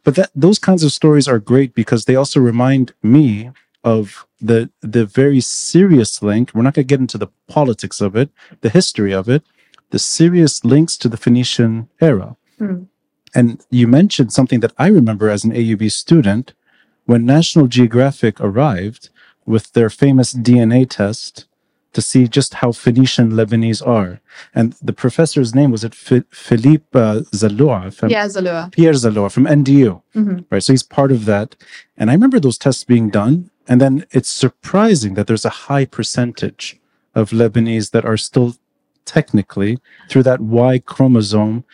But 0.05 0.15
that 0.17 0.31
those 0.35 0.59
kinds 0.59 0.83
of 0.83 0.93
stories 0.93 1.29
are 1.29 1.39
great 1.39 1.75
because 1.75 2.05
they 2.05 2.17
also 2.17 2.41
remind 2.41 2.93
me 3.03 3.51
of 3.85 4.27
the 4.41 4.71
the 4.81 5.07
very 5.07 5.41
serious 5.41 6.23
link. 6.23 6.51
We're 6.53 6.63
not 6.63 6.75
going 6.75 6.87
to 6.87 6.93
get 6.93 7.01
into 7.01 7.19
the 7.19 7.29
politics 7.49 8.01
of 8.01 8.17
it, 8.17 8.31
the 8.61 8.71
history 8.71 9.13
of 9.13 9.29
it, 9.29 9.43
the 9.91 9.99
serious 9.99 10.65
links 10.65 10.97
to 10.99 11.09
the 11.09 11.17
Phoenician 11.17 11.89
era. 12.01 12.37
Hmm. 12.59 12.85
And 13.35 13.65
you 13.71 13.87
mentioned 13.87 14.33
something 14.33 14.61
that 14.61 14.75
I 14.79 14.89
remember 14.89 15.31
as 15.31 15.45
an 15.45 15.53
AUB 15.53 15.91
student 15.91 16.53
when 17.07 17.25
National 17.25 17.67
Geographic 17.67 18.41
arrived 18.41 19.09
with 19.47 19.73
their 19.73 19.91
famous 19.91 20.35
DNA 20.35 20.89
test 20.89 21.47
to 21.93 22.01
see 22.03 22.27
just 22.27 22.55
how 22.55 22.73
Phoenician 22.73 23.33
Lebanese 23.33 23.87
are. 23.87 24.21
And 24.55 24.75
the 24.83 24.93
professor's 24.93 25.55
name 25.55 25.71
was 25.71 25.85
it 25.85 25.95
Fi- 25.95 26.25
Philippe 26.31 26.87
uh, 26.99 27.21
Zalloua, 27.35 27.91
I'm- 28.03 28.11
Yeah, 28.11 28.27
Zalloua. 28.27 28.71
Pierre 28.73 28.95
Zalloua 28.95 29.31
from 29.31 29.47
NDU, 29.47 30.03
Mhm. 30.15 30.45
right? 30.51 30.63
So 30.63 30.73
he's 30.73 30.83
part 30.83 31.13
of 31.13 31.25
that. 31.27 31.55
And 31.99 32.11
I 32.11 32.15
remember 32.15 32.41
those 32.41 32.59
tests 32.59 32.85
being 32.85 33.11
done. 33.11 33.51
And 33.69 33.81
then 33.81 34.05
it's 34.11 34.29
surprising 34.29 35.15
that 35.15 35.27
there's 35.29 35.45
a 35.45 35.57
high 35.69 35.85
percentage 35.85 36.81
of 37.15 37.31
Lebanese 37.31 37.91
that 37.93 38.05
are 38.05 38.17
still 38.17 38.57
technically 39.05 39.79
through 40.09 40.23
that 40.25 40.41
Y 40.41 40.79
chromosome 40.79 41.65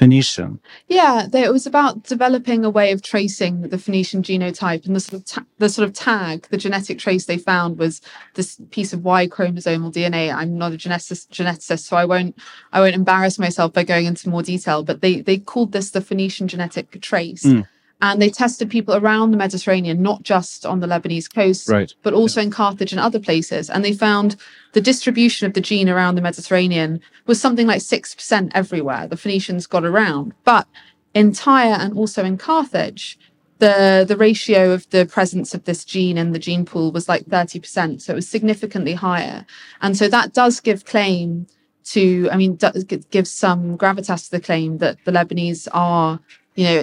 Phoenician. 0.00 0.58
Yeah, 0.88 1.26
they, 1.30 1.44
it 1.44 1.52
was 1.52 1.66
about 1.66 2.04
developing 2.04 2.64
a 2.64 2.70
way 2.70 2.90
of 2.90 3.02
tracing 3.02 3.60
the 3.60 3.76
Phoenician 3.76 4.22
genotype, 4.22 4.86
and 4.86 4.96
the 4.96 5.00
sort 5.00 5.20
of 5.20 5.26
ta- 5.26 5.44
the 5.58 5.68
sort 5.68 5.86
of 5.86 5.94
tag, 5.94 6.48
the 6.48 6.56
genetic 6.56 6.98
trace 6.98 7.26
they 7.26 7.36
found 7.36 7.78
was 7.78 8.00
this 8.32 8.58
piece 8.70 8.94
of 8.94 9.04
Y 9.04 9.26
chromosomal 9.26 9.92
DNA. 9.92 10.34
I'm 10.34 10.56
not 10.56 10.72
a 10.72 10.78
geneticist, 10.78 11.28
geneticist, 11.28 11.80
so 11.80 11.98
I 11.98 12.06
won't 12.06 12.34
I 12.72 12.80
won't 12.80 12.94
embarrass 12.94 13.38
myself 13.38 13.74
by 13.74 13.84
going 13.84 14.06
into 14.06 14.30
more 14.30 14.42
detail. 14.42 14.82
But 14.82 15.02
they 15.02 15.20
they 15.20 15.36
called 15.36 15.72
this 15.72 15.90
the 15.90 16.00
Phoenician 16.00 16.48
genetic 16.48 16.98
trace, 17.02 17.44
Mm. 17.44 17.68
And 18.02 18.20
they 18.20 18.30
tested 18.30 18.70
people 18.70 18.94
around 18.94 19.30
the 19.30 19.36
Mediterranean, 19.36 20.02
not 20.02 20.22
just 20.22 20.64
on 20.64 20.80
the 20.80 20.86
Lebanese 20.86 21.32
coast, 21.32 21.68
Right. 21.68 21.92
but 22.02 22.14
also 22.14 22.40
in 22.40 22.50
Carthage 22.50 22.92
and 22.92 23.00
other 23.00 23.20
places. 23.20 23.68
And 23.68 23.84
they 23.84 23.92
found 23.92 24.36
the 24.72 24.80
distribution 24.80 25.46
of 25.46 25.52
the 25.52 25.60
gene 25.60 25.88
around 25.88 26.14
the 26.14 26.22
Mediterranean 26.22 27.00
was 27.26 27.40
something 27.40 27.66
like 27.66 27.80
6% 27.82 28.50
everywhere. 28.54 29.06
The 29.06 29.16
Phoenicians 29.16 29.66
got 29.66 29.84
around. 29.84 30.32
But 30.44 30.66
in 31.12 31.32
Tyre 31.32 31.76
and 31.78 31.96
also 31.96 32.24
in 32.24 32.38
Carthage, 32.38 33.18
the, 33.58 34.06
the 34.08 34.16
ratio 34.16 34.72
of 34.72 34.88
the 34.88 35.04
presence 35.04 35.52
of 35.52 35.64
this 35.64 35.84
gene 35.84 36.16
in 36.16 36.32
the 36.32 36.38
gene 36.38 36.64
pool 36.64 36.92
was 36.92 37.08
like 37.08 37.26
30%. 37.26 38.00
So 38.00 38.12
it 38.12 38.16
was 38.16 38.28
significantly 38.28 38.94
higher. 38.94 39.44
And 39.82 39.96
so 39.96 40.08
that 40.08 40.32
does 40.32 40.60
give 40.60 40.86
claim 40.86 41.46
to, 41.84 42.28
I 42.32 42.36
mean, 42.36 42.56
does, 42.56 42.84
gives 42.84 43.30
some 43.30 43.76
gravitas 43.76 44.26
to 44.26 44.30
the 44.30 44.40
claim 44.40 44.78
that 44.78 44.96
the 45.04 45.12
Lebanese 45.12 45.68
are 45.72 46.20
you 46.60 46.66
know 46.66 46.82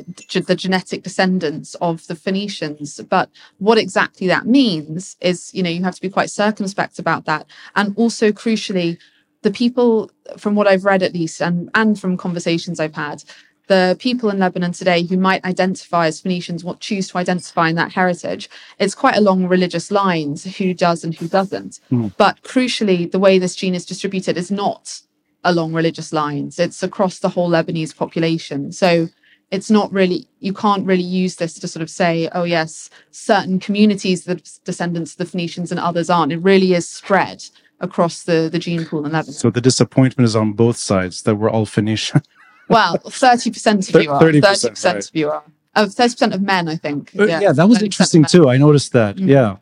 the 0.52 0.56
genetic 0.56 1.04
descendants 1.04 1.76
of 1.76 2.08
the 2.08 2.16
phoenicians. 2.16 3.00
But 3.10 3.30
what 3.60 3.78
exactly 3.78 4.28
that 4.28 4.48
means 4.48 5.16
is 5.22 5.54
you 5.54 5.62
know 5.62 5.70
you 5.70 5.84
have 5.84 5.96
to 5.96 6.02
be 6.02 6.10
quite 6.10 6.32
circumspect 6.32 6.98
about 6.98 7.26
that. 7.26 7.46
And 7.76 7.94
also 7.96 8.32
crucially 8.32 8.98
the 9.44 9.52
people 9.52 10.12
from 10.38 10.56
what 10.56 10.68
i've 10.68 10.84
read 10.84 11.04
at 11.04 11.14
least 11.14 11.42
and 11.42 11.70
and 11.76 12.00
from 12.00 12.18
conversations 12.18 12.80
i've 12.80 12.96
had 12.96 13.24
the 13.68 13.96
people 14.00 14.30
in 14.32 14.40
lebanon 14.40 14.72
today 14.72 15.04
who 15.04 15.16
might 15.16 15.46
identify 15.46 16.08
as 16.08 16.20
phoenicians 16.20 16.64
what 16.64 16.80
choose 16.80 17.08
to 17.10 17.18
identify 17.18 17.70
in 17.70 17.76
that 17.76 17.94
heritage 17.94 18.50
it's 18.80 18.96
quite 18.96 19.16
along 19.16 19.48
religious 19.48 19.92
lines 19.92 20.44
who 20.58 20.74
does 20.74 21.04
and 21.04 21.14
who 21.16 21.28
doesn't. 21.28 21.80
Mm. 21.92 22.12
but 22.18 22.42
crucially 22.42 23.10
the 23.12 23.20
way 23.20 23.38
this 23.38 23.56
gene 23.56 23.76
is 23.76 23.86
distributed 23.86 24.38
is 24.38 24.50
not 24.50 25.02
along 25.44 25.72
religious 25.72 26.12
lines 26.12 26.58
it's 26.58 26.82
across 26.82 27.20
the 27.20 27.30
whole 27.30 27.50
lebanese 27.50 27.96
population. 27.96 28.72
So 28.72 29.08
it's 29.52 29.72
not 29.72 29.92
really 29.92 30.28
you 30.40 30.54
can't 30.54 30.86
really 30.86 31.04
use 31.04 31.38
this 31.38 31.54
to 31.56 31.68
sort 31.68 31.82
of 31.82 31.90
say 31.90 32.30
oh 32.34 32.44
yes 32.44 32.90
certain 33.12 33.60
communities 33.60 34.26
the 34.26 34.36
descendants 34.66 35.14
of 35.14 35.18
the 35.18 35.26
phoenicians 35.26 35.72
and 35.72 35.80
others 35.80 36.10
aren't 36.10 36.32
it 36.32 36.38
really 36.38 36.74
is 36.74 36.88
spread 36.88 37.44
across 37.80 38.24
the 38.24 38.50
the 38.52 38.60
gene 38.60 38.86
pool 38.86 39.06
in 39.06 39.12
lebanon 39.12 39.34
So 39.34 39.50
the 39.50 39.62
disappointment 39.62 40.26
is 40.26 40.36
on 40.36 40.54
both 40.54 40.78
sides 40.78 41.22
that 41.24 41.36
we're 41.36 41.50
all 41.50 41.66
Phoenician. 41.66 42.22
well 42.70 42.98
30% 42.98 43.96
of 43.96 44.02
you 44.04 44.12
are 44.12 44.22
30%, 44.22 44.42
30% 44.42 44.86
right. 44.86 45.08
of 45.08 45.16
you 45.16 45.30
are 45.30 45.44
of 45.76 45.90
30% 45.90 46.34
of 46.34 46.42
men 46.42 46.68
i 46.68 46.76
think 46.76 47.12
Uh, 47.18 47.26
yeah, 47.26 47.52
that 47.54 47.68
was 47.70 47.82
interesting 47.82 48.26
too. 48.26 48.50
I 48.50 48.58
noticed 48.58 48.92
that. 48.94 49.16
Mm. 49.18 49.28
Yeah. 49.28 49.58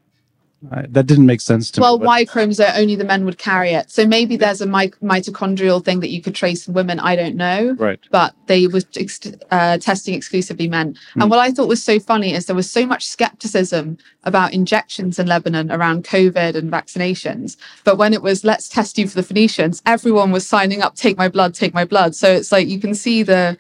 I, 0.72 0.86
that 0.90 1.06
didn't 1.08 1.26
make 1.26 1.42
sense 1.42 1.70
to 1.72 1.82
well 1.82 1.98
me. 1.98 2.06
but- 2.06 2.08
y 2.08 2.26
chromosome 2.26 2.72
only 2.76 2.96
the 2.96 3.04
men 3.06 3.26
would 3.26 3.38
carry 3.38 3.72
it 3.72 3.90
so 3.92 4.06
maybe 4.08 4.36
there's 4.38 4.62
a 4.62 4.66
mi- 4.66 4.92
mitochondrial 5.04 5.84
thing 5.84 6.00
that 6.02 6.10
you 6.10 6.22
could 6.22 6.36
trace 6.36 6.68
in 6.68 6.74
women 6.74 7.00
i 7.00 7.16
don't 7.16 7.36
know 7.36 7.76
Right. 7.78 8.00
but 8.12 8.34
they 8.48 8.68
were 8.68 8.82
ex- 8.96 9.20
uh, 9.52 9.78
testing 9.80 10.14
exclusively 10.14 10.68
men. 10.68 10.96
Hmm. 11.14 11.22
And 11.24 11.32
what 11.32 11.40
I 11.40 11.52
thought 11.52 11.68
was 11.68 11.84
so 11.84 12.00
funny 12.00 12.34
is 12.34 12.46
there 12.46 12.56
was 12.56 12.70
so 12.70 12.86
much 12.86 13.08
skepticism 13.08 13.98
about 14.24 14.54
injections 14.54 15.18
in 15.18 15.26
Lebanon 15.28 15.72
around 15.72 16.04
COVID 16.04 16.56
and 16.56 16.72
vaccinations. 16.72 17.58
But 17.84 17.98
when 17.98 18.14
it 18.14 18.22
was 18.22 18.44
let's 18.44 18.70
test 18.70 18.98
you 19.00 19.08
for 19.08 19.16
the 19.16 19.24
Phoenicians, 19.24 19.82
everyone 19.86 20.32
was 20.32 20.46
signing 20.48 20.82
up, 20.82 20.96
take 20.96 21.18
my 21.18 21.28
blood, 21.28 21.56
take 21.56 21.74
my 21.74 21.86
blood. 21.86 22.16
So 22.16 22.32
it's 22.32 22.52
like 22.52 22.68
you 22.68 22.80
can 22.80 22.94
see 22.94 23.24
the 23.24 23.58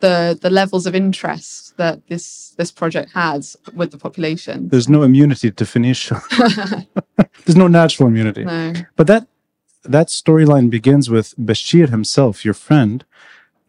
the 0.00 0.38
the 0.40 0.50
levels 0.50 0.86
of 0.86 0.94
interest 0.94 1.76
that 1.76 2.06
this 2.08 2.54
this 2.58 2.70
project 2.72 3.12
has 3.14 3.56
with 3.74 3.90
the 3.90 3.98
population. 3.98 4.68
There's 4.68 4.88
no 4.88 5.02
immunity 5.02 5.50
to 5.50 5.64
Phoenicia. 5.66 6.20
There's 7.44 7.56
no 7.56 7.68
natural 7.68 8.08
immunity. 8.08 8.44
no. 8.44 8.72
But 8.96 9.06
that 9.06 9.26
that 9.84 10.08
storyline 10.08 10.68
begins 10.70 11.08
with 11.08 11.34
Bashir 11.38 11.88
himself, 11.90 12.44
your 12.44 12.54
friend, 12.54 13.04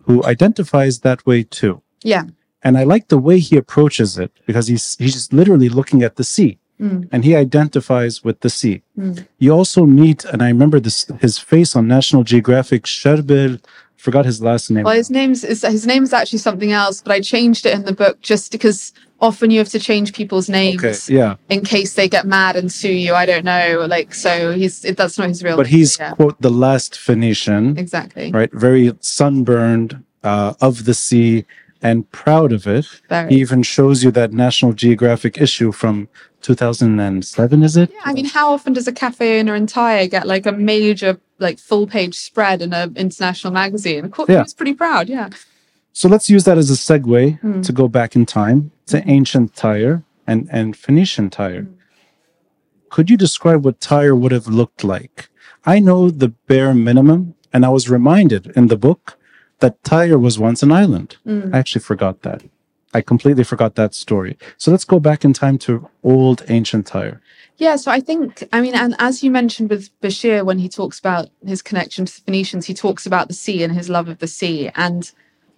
who 0.05 0.23
identifies 0.23 0.99
that 1.01 1.25
way 1.25 1.43
too. 1.43 1.81
Yeah. 2.03 2.23
And 2.63 2.77
I 2.77 2.83
like 2.83 3.07
the 3.07 3.19
way 3.19 3.39
he 3.39 3.55
approaches 3.57 4.17
it 4.17 4.31
because 4.45 4.67
he's 4.67 4.95
he's 4.97 5.13
just 5.13 5.33
literally 5.33 5.69
looking 5.69 6.03
at 6.03 6.15
the 6.15 6.23
sea 6.23 6.59
Mm. 6.79 7.09
and 7.11 7.25
he 7.25 7.35
identifies 7.35 8.23
with 8.23 8.41
the 8.41 8.51
sea. 8.51 8.83
Mm. 8.95 9.25
You 9.39 9.51
also 9.51 9.87
meet, 9.87 10.25
and 10.25 10.43
I 10.43 10.49
remember 10.49 10.79
this 10.79 11.07
his 11.21 11.39
face 11.39 11.75
on 11.75 11.87
National 11.87 12.23
Geographic, 12.23 12.83
Charbel, 12.83 13.59
forgot 13.97 14.25
his 14.25 14.41
last 14.41 14.71
name. 14.71 14.83
Well, 14.83 14.95
his 14.95 15.09
name's 15.09 15.43
is 15.43 15.63
his 15.63 15.85
name 15.85 16.03
is 16.03 16.13
actually 16.13 16.39
something 16.39 16.71
else, 16.71 17.01
but 17.01 17.11
I 17.11 17.19
changed 17.19 17.65
it 17.65 17.73
in 17.73 17.83
the 17.83 17.93
book 17.93 18.21
just 18.21 18.51
because 18.51 18.93
often 19.19 19.51
you 19.51 19.57
have 19.57 19.69
to 19.69 19.79
change 19.79 20.13
people's 20.13 20.47
names. 20.47 20.83
okay, 20.83 21.13
yeah. 21.13 21.35
in 21.49 21.63
case 21.63 21.95
they 21.95 22.07
get 22.07 22.25
mad 22.25 22.55
and 22.55 22.71
sue 22.71 22.93
you. 22.93 23.13
I 23.13 23.25
don't 23.25 23.45
know. 23.45 23.85
Like, 23.89 24.13
so 24.13 24.53
he's 24.53 24.81
that's 24.81 25.17
not 25.17 25.27
his 25.27 25.43
real. 25.43 25.57
But 25.57 25.67
he's 25.67 25.99
yeah, 25.99 26.13
quote 26.13 26.39
the 26.41 26.51
last 26.51 26.97
Phoenician, 26.97 27.77
exactly 27.77 28.31
right? 28.31 28.51
Very 28.53 28.93
sunburned, 29.01 30.03
uh, 30.23 30.53
of 30.61 30.85
the 30.85 30.93
sea, 30.93 31.45
and 31.81 32.09
proud 32.11 32.51
of 32.51 32.67
it. 32.67 32.85
very. 33.09 33.33
He 33.33 33.41
even 33.41 33.63
shows 33.63 34.03
you 34.03 34.11
that 34.11 34.33
National 34.33 34.73
Geographic 34.73 35.39
issue 35.39 35.71
from 35.71 36.09
2007, 36.41 37.63
is 37.63 37.77
it? 37.77 37.91
yeah, 37.91 37.99
I 38.05 38.13
mean, 38.13 38.25
how 38.25 38.53
often 38.53 38.73
does 38.73 38.87
a 38.87 38.91
cafe 38.91 39.39
owner 39.39 39.55
in 39.55 39.67
Tyre 39.67 40.07
get 40.07 40.27
like 40.27 40.45
a 40.45 40.51
major, 40.51 41.19
like 41.39 41.59
full 41.59 41.87
page 41.87 42.15
spread 42.15 42.61
in 42.61 42.73
an 42.73 42.95
international 42.95 43.53
magazine? 43.53 44.05
Of 44.05 44.11
course, 44.11 44.29
Yeah. 44.29 44.37
he 44.37 44.43
was 44.43 44.53
pretty 44.53 44.73
proud. 44.73 45.09
Yeah. 45.09 45.29
So 45.93 46.07
let's 46.07 46.29
use 46.29 46.43
that 46.45 46.57
as 46.57 46.69
a 46.69 46.73
segue 46.73 47.39
Hmm. 47.39 47.61
to 47.61 47.71
go 47.71 47.87
back 47.87 48.15
in 48.15 48.25
time 48.25 48.71
to 48.87 49.07
ancient 49.09 49.55
Tyre 49.55 50.03
and, 50.27 50.47
and 50.51 50.75
Phoenician 50.75 51.29
Tyre. 51.29 51.61
Hmm. 51.63 51.73
Could 52.89 53.09
you 53.09 53.17
describe 53.17 53.65
what 53.65 53.79
Tyre 53.81 54.15
would 54.15 54.31
have 54.31 54.47
looked 54.47 54.83
like? 54.83 55.29
I 55.65 55.79
know 55.79 56.09
the 56.09 56.29
bare 56.47 56.73
minimum, 56.73 57.35
and 57.51 57.65
I 57.65 57.69
was 57.69 57.89
reminded 57.89 58.47
in 58.55 58.67
the 58.67 58.77
book 58.77 59.17
that 59.59 59.83
Tyre 59.83 60.17
was 60.19 60.39
once 60.39 60.63
an 60.63 60.71
island. 60.71 61.17
Mm. 61.25 61.53
I 61.53 61.57
actually 61.57 61.81
forgot 61.81 62.21
that. 62.21 62.43
I 62.93 63.01
completely 63.01 63.43
forgot 63.43 63.75
that 63.75 63.93
story. 63.93 64.37
So 64.57 64.71
let's 64.71 64.85
go 64.85 64.99
back 64.99 65.25
in 65.25 65.33
time 65.33 65.57
to 65.59 65.89
old 66.03 66.43
ancient 66.47 66.85
Tyre. 66.87 67.19
Yeah, 67.57 67.75
so 67.75 67.91
I 67.91 67.99
think, 67.99 68.47
I 68.53 68.61
mean, 68.61 68.75
and 68.75 68.95
as 68.99 69.23
you 69.23 69.31
mentioned 69.31 69.71
with 69.71 69.89
Bashir, 70.01 70.45
when 70.45 70.59
he 70.59 70.69
talks 70.69 70.99
about 70.99 71.29
his 71.45 71.63
connection 71.63 72.05
to 72.05 72.15
the 72.15 72.21
Phoenicians, 72.21 72.67
he 72.67 72.73
talks 72.75 73.07
about 73.07 73.27
the 73.27 73.33
sea 73.33 73.63
and 73.63 73.73
his 73.73 73.89
love 73.89 74.07
of 74.07 74.19
the 74.19 74.27
sea. 74.27 74.69
And 74.75 75.11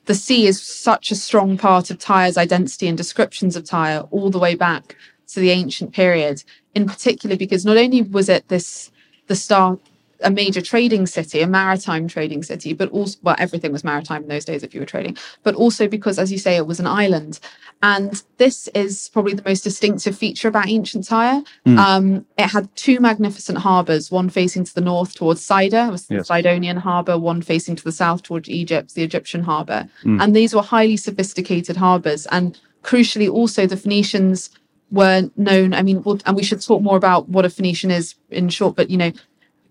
the 0.06 0.16
sea 0.16 0.48
is 0.48 0.62
such 0.62 1.12
a 1.12 1.16
strong 1.16 1.58
part 1.58 1.92
of 1.92 2.00
Tyre's 2.00 2.38
identity 2.38 2.88
and 2.88 2.98
descriptions 2.98 3.58
of 3.58 3.66
Tyre 3.66 4.08
all 4.12 4.30
the 4.30 4.40
way 4.40 4.56
back 4.56 4.96
to 5.28 5.42
the 5.42 5.52
ancient 5.52 5.94
period, 5.94 6.44
in 6.74 6.86
particular 6.88 7.36
because 7.36 7.66
not 7.66 7.78
only 7.78 8.02
was 8.02 8.30
it 8.30 8.48
this 8.48 8.92
the 9.28 9.36
start 9.36 9.80
a 10.22 10.30
major 10.30 10.62
trading 10.62 11.06
city, 11.08 11.42
a 11.42 11.48
maritime 11.48 12.08
trading 12.08 12.44
city, 12.44 12.74
but 12.74 12.90
also, 12.90 13.18
well, 13.24 13.36
everything 13.40 13.72
was 13.72 13.84
maritime 13.84 14.24
in 14.24 14.30
those 14.30 14.46
days 14.46 14.64
if 14.64 14.74
you 14.74 14.80
were 14.80 14.86
trading, 14.86 15.18
but 15.44 15.56
also 15.56 15.88
because, 15.88 16.20
as 16.20 16.32
you 16.32 16.38
say, 16.38 16.56
it 16.56 16.68
was 16.68 16.80
an 16.80 16.88
island. 16.88 17.40
And 17.82 18.22
this 18.38 18.68
is 18.76 19.10
probably 19.14 19.34
the 19.34 19.48
most 19.48 19.64
distinctive 19.64 20.18
feature 20.18 20.50
about 20.50 20.68
ancient 20.68 21.08
Tyre. 21.08 21.42
Mm. 21.66 21.78
Um, 21.78 22.26
it 22.38 22.48
had 22.48 22.74
two 22.76 23.00
magnificent 23.00 23.60
harbours, 23.60 24.12
one 24.12 24.30
facing 24.30 24.66
to 24.66 24.76
the 24.76 24.82
north 24.82 25.16
towards 25.16 25.44
Saida, 25.44 25.88
was 25.90 26.08
the 26.08 26.16
yes. 26.16 26.28
Sidonian 26.28 26.78
harbour, 26.78 27.18
one 27.18 27.42
facing 27.42 27.78
to 27.78 27.84
the 27.84 27.94
south 27.94 28.24
towards 28.24 28.50
Egypt, 28.50 28.96
the 28.96 29.04
Egyptian 29.04 29.44
harbour. 29.44 29.88
Mm. 30.04 30.22
And 30.22 30.36
these 30.36 30.54
were 30.54 30.62
highly 30.62 30.98
sophisticated 30.98 31.78
harbours. 31.78 32.26
And 32.28 32.60
crucially, 32.84 33.32
also, 33.32 33.66
the 33.66 33.78
Phoenicians 33.78 34.50
were 34.92 35.30
known. 35.38 35.74
I 35.74 35.82
mean, 35.82 36.04
and 36.26 36.36
we 36.36 36.44
should 36.44 36.62
talk 36.62 36.82
more 36.82 36.98
about 36.98 37.30
what 37.30 37.46
a 37.46 37.50
Phoenician 37.50 37.92
is 37.92 38.16
in 38.30 38.50
short, 38.50 38.76
but 38.76 38.90
you 38.90 38.98
know, 38.98 39.12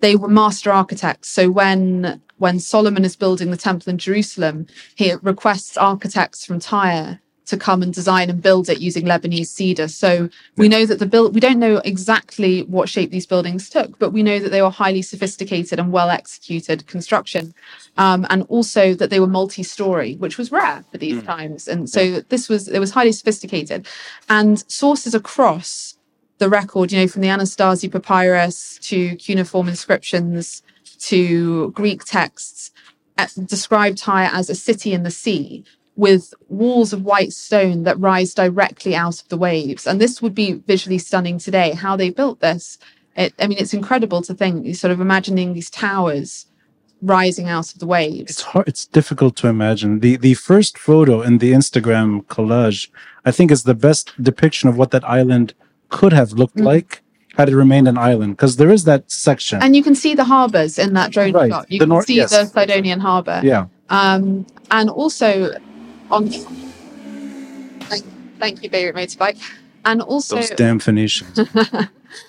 they 0.00 0.16
were 0.16 0.28
master 0.28 0.70
architects. 0.70 1.28
So 1.28 1.50
when 1.50 2.20
when 2.38 2.60
Solomon 2.60 3.04
is 3.04 3.16
building 3.16 3.50
the 3.50 3.56
temple 3.56 3.90
in 3.90 3.98
Jerusalem, 3.98 4.66
he 4.94 5.12
requests 5.22 5.76
architects 5.76 6.44
from 6.44 6.60
Tyre 6.60 7.20
to 7.48 7.56
come 7.56 7.82
and 7.82 7.94
design 7.94 8.28
and 8.28 8.42
build 8.42 8.68
it 8.68 8.78
using 8.78 9.06
Lebanese 9.06 9.46
cedar. 9.46 9.88
So 9.88 10.28
we 10.56 10.68
know 10.68 10.84
that 10.84 10.98
the 10.98 11.06
build 11.06 11.34
we 11.34 11.40
don't 11.40 11.58
know 11.58 11.78
exactly 11.78 12.62
what 12.64 12.90
shape 12.90 13.10
these 13.10 13.26
buildings 13.26 13.70
took, 13.70 13.98
but 13.98 14.12
we 14.12 14.22
know 14.22 14.38
that 14.38 14.50
they 14.50 14.60
were 14.60 14.70
highly 14.70 15.00
sophisticated 15.00 15.78
and 15.78 15.90
well 15.90 16.10
executed 16.10 16.86
construction. 16.86 17.54
Um, 17.96 18.26
and 18.28 18.44
also 18.48 18.94
that 18.94 19.08
they 19.10 19.18
were 19.18 19.26
multi-story, 19.26 20.16
which 20.16 20.36
was 20.36 20.52
rare 20.52 20.84
for 20.92 20.98
these 20.98 21.22
mm. 21.22 21.26
times. 21.26 21.66
And 21.66 21.88
so 21.88 22.20
this 22.28 22.48
was 22.48 22.68
it 22.68 22.78
was 22.78 22.90
highly 22.90 23.12
sophisticated. 23.12 23.86
And 24.28 24.62
sources 24.70 25.14
across 25.14 25.97
the 26.38 26.48
record, 26.48 26.92
you 26.92 27.00
know, 27.00 27.08
from 27.08 27.22
the 27.22 27.28
Anastasi 27.28 27.90
papyrus 27.90 28.78
to 28.82 29.16
cuneiform 29.16 29.68
inscriptions 29.68 30.62
to 30.98 31.70
Greek 31.72 32.04
texts, 32.04 32.70
uh, 33.16 33.26
describe 33.44 33.96
Tyre 33.96 34.30
as 34.32 34.48
a 34.48 34.54
city 34.54 34.92
in 34.92 35.02
the 35.02 35.10
sea 35.10 35.64
with 35.96 36.32
walls 36.48 36.92
of 36.92 37.04
white 37.04 37.32
stone 37.32 37.82
that 37.82 37.98
rise 37.98 38.32
directly 38.32 38.94
out 38.94 39.20
of 39.20 39.28
the 39.28 39.36
waves. 39.36 39.86
And 39.86 40.00
this 40.00 40.22
would 40.22 40.34
be 40.34 40.52
visually 40.52 40.98
stunning 40.98 41.38
today. 41.38 41.72
How 41.72 41.96
they 41.96 42.10
built 42.10 42.38
this, 42.40 42.78
it, 43.16 43.34
I 43.40 43.48
mean, 43.48 43.58
it's 43.58 43.74
incredible 43.74 44.22
to 44.22 44.34
think, 44.34 44.74
sort 44.76 44.92
of 44.92 45.00
imagining 45.00 45.54
these 45.54 45.70
towers 45.70 46.46
rising 47.02 47.48
out 47.48 47.72
of 47.72 47.80
the 47.80 47.86
waves. 47.86 48.30
It's 48.30 48.42
hard, 48.42 48.68
it's 48.68 48.86
difficult 48.86 49.36
to 49.36 49.48
imagine. 49.48 50.00
The 50.00 50.16
the 50.16 50.34
first 50.34 50.78
photo 50.78 51.22
in 51.22 51.38
the 51.38 51.52
Instagram 51.52 52.24
collage, 52.26 52.88
I 53.24 53.32
think, 53.32 53.50
is 53.50 53.64
the 53.64 53.74
best 53.74 54.12
depiction 54.22 54.68
of 54.68 54.76
what 54.76 54.90
that 54.92 55.04
island 55.04 55.54
could 55.88 56.12
have 56.12 56.32
looked 56.32 56.56
mm. 56.56 56.64
like 56.64 57.02
had 57.36 57.48
it 57.48 57.56
remained 57.56 57.86
an 57.86 57.96
island 57.96 58.36
because 58.36 58.56
there 58.56 58.70
is 58.70 58.84
that 58.84 59.08
section 59.10 59.62
and 59.62 59.76
you 59.76 59.82
can 59.82 59.94
see 59.94 60.14
the 60.14 60.24
harbors 60.24 60.78
in 60.78 60.94
that 60.94 61.12
drone 61.12 61.32
right. 61.32 61.50
shot 61.50 61.70
you 61.70 61.78
the 61.78 61.84
can 61.84 61.88
nor- 61.90 62.02
see 62.02 62.16
yes. 62.16 62.30
the 62.30 62.44
sidonian 62.46 63.00
harbor 63.00 63.40
yeah 63.44 63.66
um, 63.90 64.44
and 64.70 64.90
also 64.90 65.54
on 66.10 66.28
thank, 66.28 68.04
thank 68.38 68.62
you 68.62 68.68
Beirut 68.68 68.96
motorbike 68.96 69.40
and 69.84 70.02
also 70.02 70.36
those 70.36 70.50
damn 70.50 70.78
phoenicians 70.78 71.38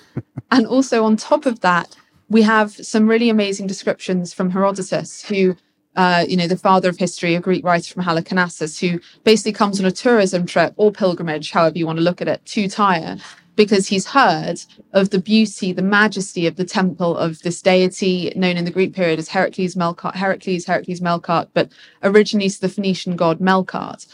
and 0.52 0.68
also 0.68 1.04
on 1.04 1.18
top 1.18 1.46
of 1.46 1.60
that 1.62 1.96
we 2.30 2.44
have 2.44 2.72
some 2.72 3.08
really 3.08 3.30
amazing 3.30 3.66
descriptions 3.68 4.34
from 4.34 4.52
herodotus 4.52 5.24
who 5.26 5.56
uh, 5.96 6.24
you 6.30 6.38
know, 6.38 6.48
the 6.48 6.56
father 6.56 6.88
of 6.88 6.98
history, 6.98 7.36
a 7.36 7.42
Greek 7.42 7.66
writer 7.66 7.94
from 7.94 8.04
Halicarnassus, 8.04 8.80
who 8.80 9.02
basically 9.26 9.52
comes 9.52 9.80
on 9.82 9.86
a 9.86 9.92
tourism 9.92 10.46
trip 10.46 10.74
or 10.78 10.94
pilgrimage, 10.94 11.52
however 11.52 11.78
you 11.78 11.86
want 11.86 11.98
to 11.98 12.04
look 12.04 12.22
at 12.22 12.28
it, 12.28 12.46
to 12.46 12.70
Tyre 12.70 13.18
because 13.60 13.90
he's 13.90 14.06
heard 14.06 14.62
of 14.94 15.10
the 15.10 15.20
beauty, 15.20 15.74
the 15.74 15.82
majesty 15.82 16.48
of 16.48 16.56
the 16.56 16.64
temple 16.64 17.18
of 17.18 17.42
this 17.42 17.62
deity 17.62 18.32
known 18.34 18.56
in 18.56 18.64
the 18.64 18.72
Greek 18.72 18.94
period 18.94 19.20
as 19.20 19.28
Heracles 19.28 19.76
Melkart, 19.76 20.16
Heracles, 20.16 20.66
Heracles 20.66 21.02
Melkart, 21.02 21.50
but 21.54 21.70
originally 22.02 22.50
to 22.50 22.62
the 22.62 22.70
Phoenician 22.70 23.18
god 23.18 23.40
Melkart. 23.40 24.08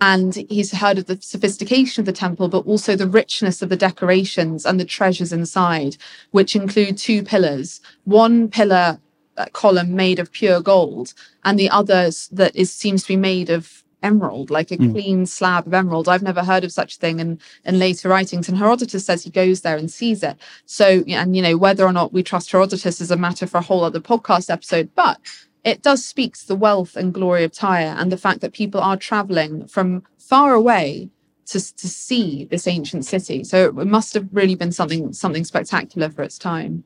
And 0.00 0.36
he's 0.48 0.70
heard 0.72 0.98
of 0.98 1.06
the 1.06 1.18
sophistication 1.20 2.02
of 2.02 2.06
the 2.06 2.12
temple, 2.12 2.48
but 2.48 2.64
also 2.64 2.94
the 2.94 3.08
richness 3.08 3.60
of 3.60 3.70
the 3.70 3.76
decorations 3.76 4.64
and 4.64 4.78
the 4.78 4.84
treasures 4.84 5.32
inside, 5.32 5.96
which 6.30 6.54
include 6.54 6.96
two 6.96 7.24
pillars. 7.24 7.80
One 8.04 8.48
pillar 8.48 9.00
column 9.52 9.96
made 9.96 10.20
of 10.20 10.30
pure 10.30 10.60
gold, 10.60 11.12
and 11.44 11.58
the 11.58 11.70
others 11.70 12.28
that 12.30 12.54
is 12.54 12.72
seems 12.72 13.02
to 13.02 13.08
be 13.08 13.16
made 13.16 13.50
of 13.50 13.81
emerald, 14.02 14.50
like 14.50 14.70
a 14.70 14.76
mm. 14.76 14.92
clean 14.92 15.26
slab 15.26 15.66
of 15.66 15.74
emerald. 15.74 16.08
I've 16.08 16.22
never 16.22 16.44
heard 16.44 16.64
of 16.64 16.72
such 16.72 16.96
a 16.96 16.98
thing 16.98 17.20
in, 17.20 17.38
in 17.64 17.78
later 17.78 18.08
writings. 18.08 18.48
And 18.48 18.58
Herodotus 18.58 19.04
says 19.04 19.22
he 19.22 19.30
goes 19.30 19.60
there 19.60 19.76
and 19.76 19.90
sees 19.90 20.22
it. 20.22 20.36
So, 20.66 21.04
and 21.08 21.36
you 21.36 21.42
know, 21.42 21.56
whether 21.56 21.84
or 21.84 21.92
not 21.92 22.12
we 22.12 22.22
trust 22.22 22.50
Herodotus 22.52 23.00
is 23.00 23.10
a 23.10 23.16
matter 23.16 23.46
for 23.46 23.58
a 23.58 23.62
whole 23.62 23.84
other 23.84 24.00
podcast 24.00 24.50
episode, 24.50 24.90
but 24.94 25.20
it 25.64 25.82
does 25.82 26.04
speak 26.04 26.36
to 26.38 26.48
the 26.48 26.56
wealth 26.56 26.96
and 26.96 27.14
glory 27.14 27.44
of 27.44 27.52
Tyre 27.52 27.94
and 27.98 28.10
the 28.10 28.16
fact 28.16 28.40
that 28.40 28.52
people 28.52 28.80
are 28.80 28.96
traveling 28.96 29.66
from 29.66 30.02
far 30.18 30.54
away 30.54 31.10
to, 31.46 31.76
to 31.76 31.88
see 31.88 32.46
this 32.46 32.66
ancient 32.66 33.04
city. 33.04 33.44
So 33.44 33.78
it 33.78 33.86
must 33.86 34.14
have 34.14 34.28
really 34.32 34.54
been 34.54 34.72
something 34.72 35.12
something 35.12 35.44
spectacular 35.44 36.10
for 36.10 36.22
its 36.22 36.38
time. 36.38 36.84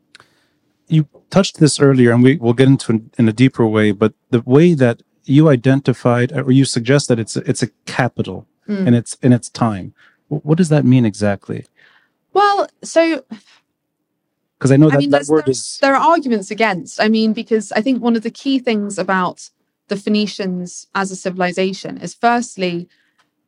You 0.89 1.09
touched 1.31 1.59
this 1.59 1.81
earlier, 1.81 2.13
and 2.13 2.23
we 2.23 2.37
will 2.37 2.53
get 2.53 2.69
into 2.69 2.95
it 2.95 3.03
in 3.19 3.29
a 3.29 3.33
deeper 3.33 3.67
way. 3.67 3.93
But 3.93 4.15
the 4.31 4.43
way 4.43 4.75
that 4.75 5.03
you 5.27 5.49
identified 5.49 6.33
or 6.33 6.51
you 6.51 6.65
suggest 6.65 7.09
that 7.09 7.19
it's 7.19 7.37
a, 7.37 7.49
it's 7.49 7.63
a 7.63 7.69
capital 7.85 8.47
mm. 8.69 8.87
in 8.87 8.95
its 8.95 9.15
in 9.23 9.33
its 9.33 9.49
time. 9.49 9.95
What 10.29 10.59
does 10.59 10.71
that 10.71 10.85
mean 10.85 11.05
exactly? 11.05 11.67
Well, 12.33 12.69
so 12.83 13.25
because 14.59 14.73
I 14.73 14.77
know 14.77 14.89
that 14.89 14.97
I 14.97 14.99
mean, 15.01 15.11
that 15.11 15.27
word 15.29 15.49
is 15.49 15.79
there 15.83 15.95
are 15.95 16.11
arguments 16.11 16.51
against. 16.51 17.01
I 17.01 17.09
mean, 17.09 17.33
because 17.33 17.73
I 17.73 17.81
think 17.81 18.03
one 18.03 18.17
of 18.17 18.23
the 18.23 18.31
key 18.31 18.59
things 18.59 18.99
about 18.99 19.51
the 19.89 19.97
Phoenicians 19.97 20.89
as 20.95 21.11
a 21.11 21.17
civilization 21.17 21.99
is 21.99 22.15
firstly 22.15 22.89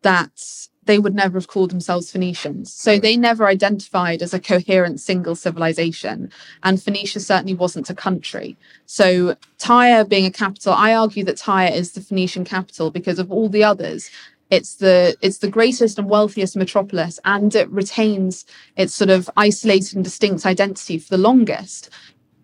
that 0.02 0.68
they 0.88 0.98
would 0.98 1.14
never 1.14 1.38
have 1.38 1.48
called 1.48 1.70
themselves 1.70 2.10
Phoenicians. 2.10 2.72
So 2.72 2.98
they 2.98 3.14
never 3.14 3.46
identified 3.46 4.22
as 4.22 4.32
a 4.32 4.40
coherent 4.40 5.00
single 5.00 5.36
civilization. 5.36 6.30
And 6.62 6.82
Phoenicia 6.82 7.20
certainly 7.20 7.52
wasn't 7.52 7.90
a 7.90 7.94
country. 7.94 8.56
So 8.86 9.36
Tyre 9.58 10.02
being 10.06 10.24
a 10.24 10.30
capital, 10.30 10.72
I 10.72 10.94
argue 10.94 11.24
that 11.24 11.36
Tyre 11.36 11.70
is 11.70 11.92
the 11.92 12.00
Phoenician 12.00 12.44
capital 12.44 12.90
because 12.90 13.18
of 13.18 13.30
all 13.30 13.50
the 13.50 13.62
others. 13.62 14.10
It's 14.50 14.76
the 14.76 15.14
it's 15.20 15.38
the 15.38 15.50
greatest 15.50 15.98
and 15.98 16.08
wealthiest 16.08 16.56
metropolis, 16.56 17.20
and 17.26 17.54
it 17.54 17.68
retains 17.68 18.46
its 18.76 18.94
sort 18.94 19.10
of 19.10 19.28
isolated 19.36 19.94
and 19.94 20.02
distinct 20.02 20.46
identity 20.46 20.96
for 20.98 21.10
the 21.10 21.22
longest 21.22 21.90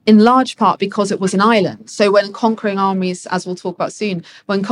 in 0.06 0.18
large 0.18 0.56
part 0.56 0.78
because 0.78 1.10
it 1.10 1.20
was 1.20 1.34
an 1.34 1.40
island. 1.40 1.88
So 1.88 2.12
when 2.12 2.32
conquering 2.32 2.78
armies, 2.78 3.26
as 3.26 3.46
we'll 3.46 3.56
talk 3.56 3.74
about 3.74 3.92
soon, 3.92 4.22
when 4.46 4.62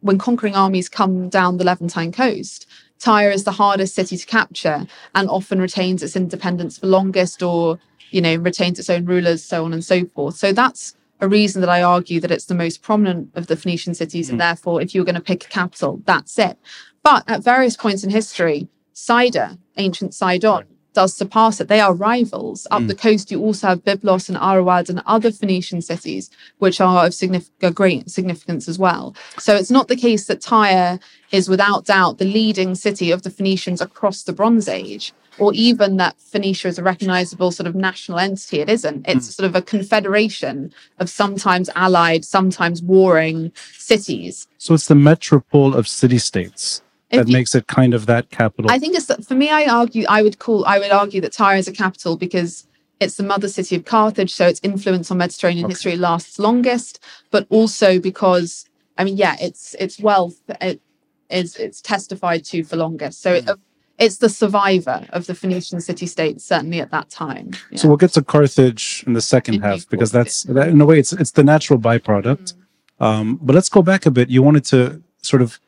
when 0.00 0.18
conquering 0.18 0.54
armies 0.54 0.88
come 0.88 1.28
down 1.28 1.58
the 1.58 1.64
Levantine 1.64 2.12
coast, 2.12 2.66
Tyre 3.02 3.30
is 3.30 3.42
the 3.42 3.50
hardest 3.50 3.96
city 3.96 4.16
to 4.16 4.26
capture 4.26 4.86
and 5.16 5.28
often 5.28 5.60
retains 5.60 6.04
its 6.04 6.14
independence 6.14 6.78
for 6.78 6.86
longest 6.86 7.42
or, 7.42 7.80
you 8.10 8.20
know, 8.20 8.36
retains 8.36 8.78
its 8.78 8.88
own 8.88 9.04
rulers, 9.04 9.42
so 9.42 9.64
on 9.64 9.72
and 9.72 9.84
so 9.84 10.06
forth. 10.06 10.36
So 10.36 10.52
that's 10.52 10.96
a 11.20 11.28
reason 11.28 11.60
that 11.62 11.68
I 11.70 11.82
argue 11.82 12.20
that 12.20 12.30
it's 12.30 12.44
the 12.44 12.54
most 12.54 12.80
prominent 12.80 13.30
of 13.34 13.48
the 13.48 13.56
Phoenician 13.56 13.94
cities. 13.94 14.28
Mm. 14.28 14.30
And 14.30 14.40
therefore, 14.40 14.80
if 14.80 14.94
you're 14.94 15.04
going 15.04 15.16
to 15.16 15.20
pick 15.20 15.44
a 15.44 15.48
capital, 15.48 16.00
that's 16.04 16.38
it. 16.38 16.56
But 17.02 17.24
at 17.28 17.42
various 17.42 17.76
points 17.76 18.04
in 18.04 18.10
history, 18.10 18.68
Saida, 18.92 19.58
ancient 19.76 20.14
Sidon, 20.14 20.66
does 20.92 21.14
surpass 21.14 21.60
it. 21.60 21.68
They 21.68 21.80
are 21.80 21.94
rivals. 21.94 22.66
Up 22.70 22.82
mm. 22.82 22.88
the 22.88 22.94
coast, 22.94 23.30
you 23.30 23.40
also 23.40 23.68
have 23.68 23.84
Byblos 23.84 24.28
and 24.28 24.38
Arwad 24.38 24.88
and 24.90 25.02
other 25.06 25.32
Phoenician 25.32 25.80
cities, 25.80 26.30
which 26.58 26.80
are 26.80 27.06
of 27.06 27.14
significant, 27.14 27.74
great 27.74 28.10
significance 28.10 28.68
as 28.68 28.78
well. 28.78 29.16
So 29.38 29.56
it's 29.56 29.70
not 29.70 29.88
the 29.88 29.96
case 29.96 30.26
that 30.26 30.40
Tyre 30.40 31.00
is 31.32 31.48
without 31.48 31.86
doubt 31.86 32.18
the 32.18 32.24
leading 32.24 32.74
city 32.74 33.10
of 33.10 33.22
the 33.22 33.30
Phoenicians 33.30 33.80
across 33.80 34.22
the 34.22 34.32
Bronze 34.32 34.68
Age, 34.68 35.12
or 35.38 35.52
even 35.54 35.96
that 35.96 36.20
Phoenicia 36.20 36.68
is 36.68 36.78
a 36.78 36.82
recognizable 36.82 37.50
sort 37.50 37.66
of 37.66 37.74
national 37.74 38.18
entity. 38.18 38.60
It 38.60 38.68
isn't. 38.68 39.08
It's 39.08 39.28
mm. 39.28 39.32
sort 39.32 39.46
of 39.46 39.56
a 39.56 39.62
confederation 39.62 40.72
of 40.98 41.08
sometimes 41.08 41.70
allied, 41.74 42.24
sometimes 42.24 42.82
warring 42.82 43.50
cities. 43.72 44.46
So 44.58 44.74
it's 44.74 44.86
the 44.86 44.94
metropole 44.94 45.74
of 45.74 45.88
city 45.88 46.18
states 46.18 46.82
that 47.10 47.28
you, 47.28 47.32
makes 47.32 47.54
it 47.54 47.66
kind 47.66 47.94
of 47.94 48.06
that 48.06 48.30
capital. 48.30 48.70
I 48.70 48.78
think 48.78 48.94
it's 48.94 49.26
for 49.26 49.34
me. 49.34 49.50
I 49.50 49.66
argue. 49.66 50.04
I 50.08 50.22
would 50.22 50.38
call. 50.38 50.66
I 50.66 50.78
would 50.78 50.92
argue 50.92 51.22
that 51.22 51.32
Tyre 51.32 51.56
is 51.56 51.66
a 51.66 51.72
capital 51.72 52.16
because 52.16 52.66
it's 53.00 53.16
the 53.16 53.22
mother 53.22 53.48
city 53.48 53.74
of 53.74 53.86
Carthage, 53.86 54.34
so 54.34 54.46
its 54.46 54.60
influence 54.62 55.10
on 55.10 55.18
Mediterranean 55.18 55.64
okay. 55.64 55.72
history 55.72 55.96
lasts 55.96 56.38
longest. 56.38 57.00
But 57.30 57.46
also 57.48 57.98
because 57.98 58.66
I 58.98 59.04
mean, 59.04 59.16
yeah, 59.16 59.36
it's 59.40 59.74
its 59.74 59.98
wealth 59.98 60.36
it 60.60 60.80
is 61.32 61.56
it's 61.56 61.80
testified 61.80 62.44
to 62.46 62.64
for 62.64 62.76
longest. 62.76 63.22
So 63.22 63.40
mm. 63.40 63.48
it, 63.48 63.58
it's 63.98 64.18
the 64.18 64.28
survivor 64.28 65.06
of 65.10 65.26
the 65.26 65.34
Phoenician 65.34 65.80
city 65.80 66.06
states, 66.06 66.44
certainly 66.44 66.80
at 66.80 66.90
that 66.90 67.08
time. 67.10 67.50
Yeah. 67.70 67.78
So 67.78 67.88
we'll 67.88 67.96
get 67.96 68.12
to 68.14 68.22
Carthage 68.22 69.04
in 69.06 69.12
the 69.12 69.20
second 69.20 69.56
In 69.56 69.62
half 69.62 69.88
because 69.88 70.12
that's 70.12 70.44
that, 70.44 70.68
in 70.68 70.80
a 70.80 70.86
way 70.86 70.98
it's 70.98 71.12
it's 71.12 71.32
the 71.32 71.44
natural 71.44 71.78
byproduct. 71.78 72.54
Um, 73.00 73.38
but 73.42 73.54
let's 73.54 73.68
go 73.68 73.82
back 73.82 74.06
a 74.06 74.10
bit. 74.10 74.30
You 74.30 74.42
wanted 74.42 74.64
to 74.66 75.02
sort 75.22 75.42
of 75.42 75.58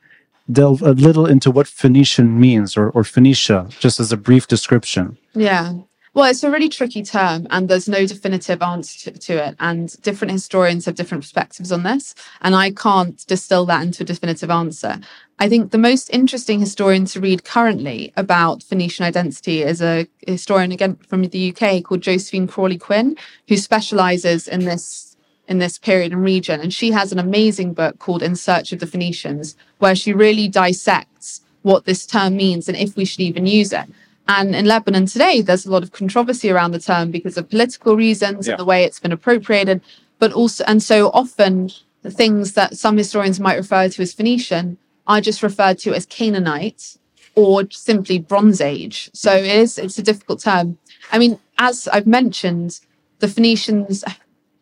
delve 0.50 0.82
a 0.82 0.92
little 0.92 1.26
into 1.26 1.50
what 1.50 1.66
Phoenician 1.66 2.38
means 2.38 2.76
or, 2.76 2.90
or 2.90 3.02
Phoenicia, 3.02 3.68
just 3.80 3.98
as 3.98 4.12
a 4.12 4.16
brief 4.16 4.46
description. 4.46 5.16
Yeah. 5.34 5.74
Well, 6.14 6.30
it's 6.30 6.44
a 6.44 6.50
really 6.50 6.68
tricky 6.68 7.02
term, 7.02 7.48
and 7.50 7.68
there's 7.68 7.88
no 7.88 8.06
definitive 8.06 8.62
answer 8.62 9.10
to, 9.10 9.18
to 9.18 9.48
it. 9.48 9.56
And 9.58 10.00
different 10.02 10.30
historians 10.30 10.84
have 10.84 10.94
different 10.94 11.24
perspectives 11.24 11.72
on 11.72 11.82
this. 11.82 12.14
And 12.40 12.54
I 12.54 12.70
can't 12.70 13.26
distill 13.26 13.66
that 13.66 13.82
into 13.82 14.04
a 14.04 14.06
definitive 14.06 14.48
answer. 14.48 15.00
I 15.40 15.48
think 15.48 15.72
the 15.72 15.78
most 15.78 16.08
interesting 16.10 16.60
historian 16.60 17.06
to 17.06 17.20
read 17.20 17.42
currently 17.42 18.12
about 18.16 18.62
Phoenician 18.62 19.04
identity 19.04 19.62
is 19.62 19.82
a 19.82 20.06
historian 20.24 20.70
again 20.70 20.94
from 21.08 21.22
the 21.22 21.52
UK 21.52 21.82
called 21.82 22.02
Josephine 22.02 22.46
Crawley 22.46 22.78
Quinn, 22.78 23.16
who 23.48 23.56
specializes 23.56 24.46
in 24.46 24.64
this 24.64 25.16
in 25.46 25.58
this 25.58 25.78
period 25.78 26.12
and 26.12 26.22
region. 26.22 26.60
And 26.60 26.72
she 26.72 26.92
has 26.92 27.12
an 27.12 27.18
amazing 27.18 27.74
book 27.74 27.98
called 27.98 28.22
In 28.22 28.34
Search 28.34 28.72
of 28.72 28.78
the 28.78 28.86
Phoenicians, 28.86 29.56
where 29.78 29.94
she 29.94 30.14
really 30.14 30.48
dissects 30.48 31.42
what 31.60 31.84
this 31.84 32.06
term 32.06 32.36
means 32.36 32.66
and 32.66 32.78
if 32.78 32.96
we 32.96 33.04
should 33.04 33.20
even 33.20 33.46
use 33.46 33.72
it. 33.72 33.86
And 34.26 34.54
in 34.54 34.64
Lebanon 34.64 35.06
today, 35.06 35.42
there's 35.42 35.66
a 35.66 35.70
lot 35.70 35.82
of 35.82 35.92
controversy 35.92 36.50
around 36.50 36.72
the 36.72 36.78
term 36.78 37.10
because 37.10 37.36
of 37.36 37.50
political 37.50 37.96
reasons 37.96 38.46
Yeah. 38.46 38.54
and 38.54 38.60
the 38.60 38.64
way 38.64 38.84
it's 38.84 39.00
been 39.00 39.12
appropriated. 39.12 39.82
But 40.18 40.32
also, 40.32 40.64
and 40.66 40.82
so 40.82 41.10
often 41.10 41.70
the 42.02 42.10
things 42.10 42.52
that 42.52 42.76
some 42.76 42.96
historians 42.96 43.40
might 43.40 43.56
refer 43.56 43.88
to 43.88 44.02
as 44.02 44.12
Phoenician 44.12 44.78
are 45.06 45.20
just 45.20 45.42
referred 45.42 45.78
to 45.80 45.94
as 45.94 46.06
Canaanite 46.06 46.96
or 47.34 47.64
simply 47.70 48.18
Bronze 48.18 48.60
Age. 48.60 49.10
So 49.12 49.34
it 49.34 49.44
is, 49.46 49.76
it's 49.78 49.98
a 49.98 50.02
difficult 50.02 50.40
term. 50.40 50.78
I 51.12 51.18
mean, 51.18 51.38
as 51.58 51.88
I've 51.88 52.06
mentioned, 52.06 52.80
the 53.18 53.28
Phoenicians, 53.28 54.04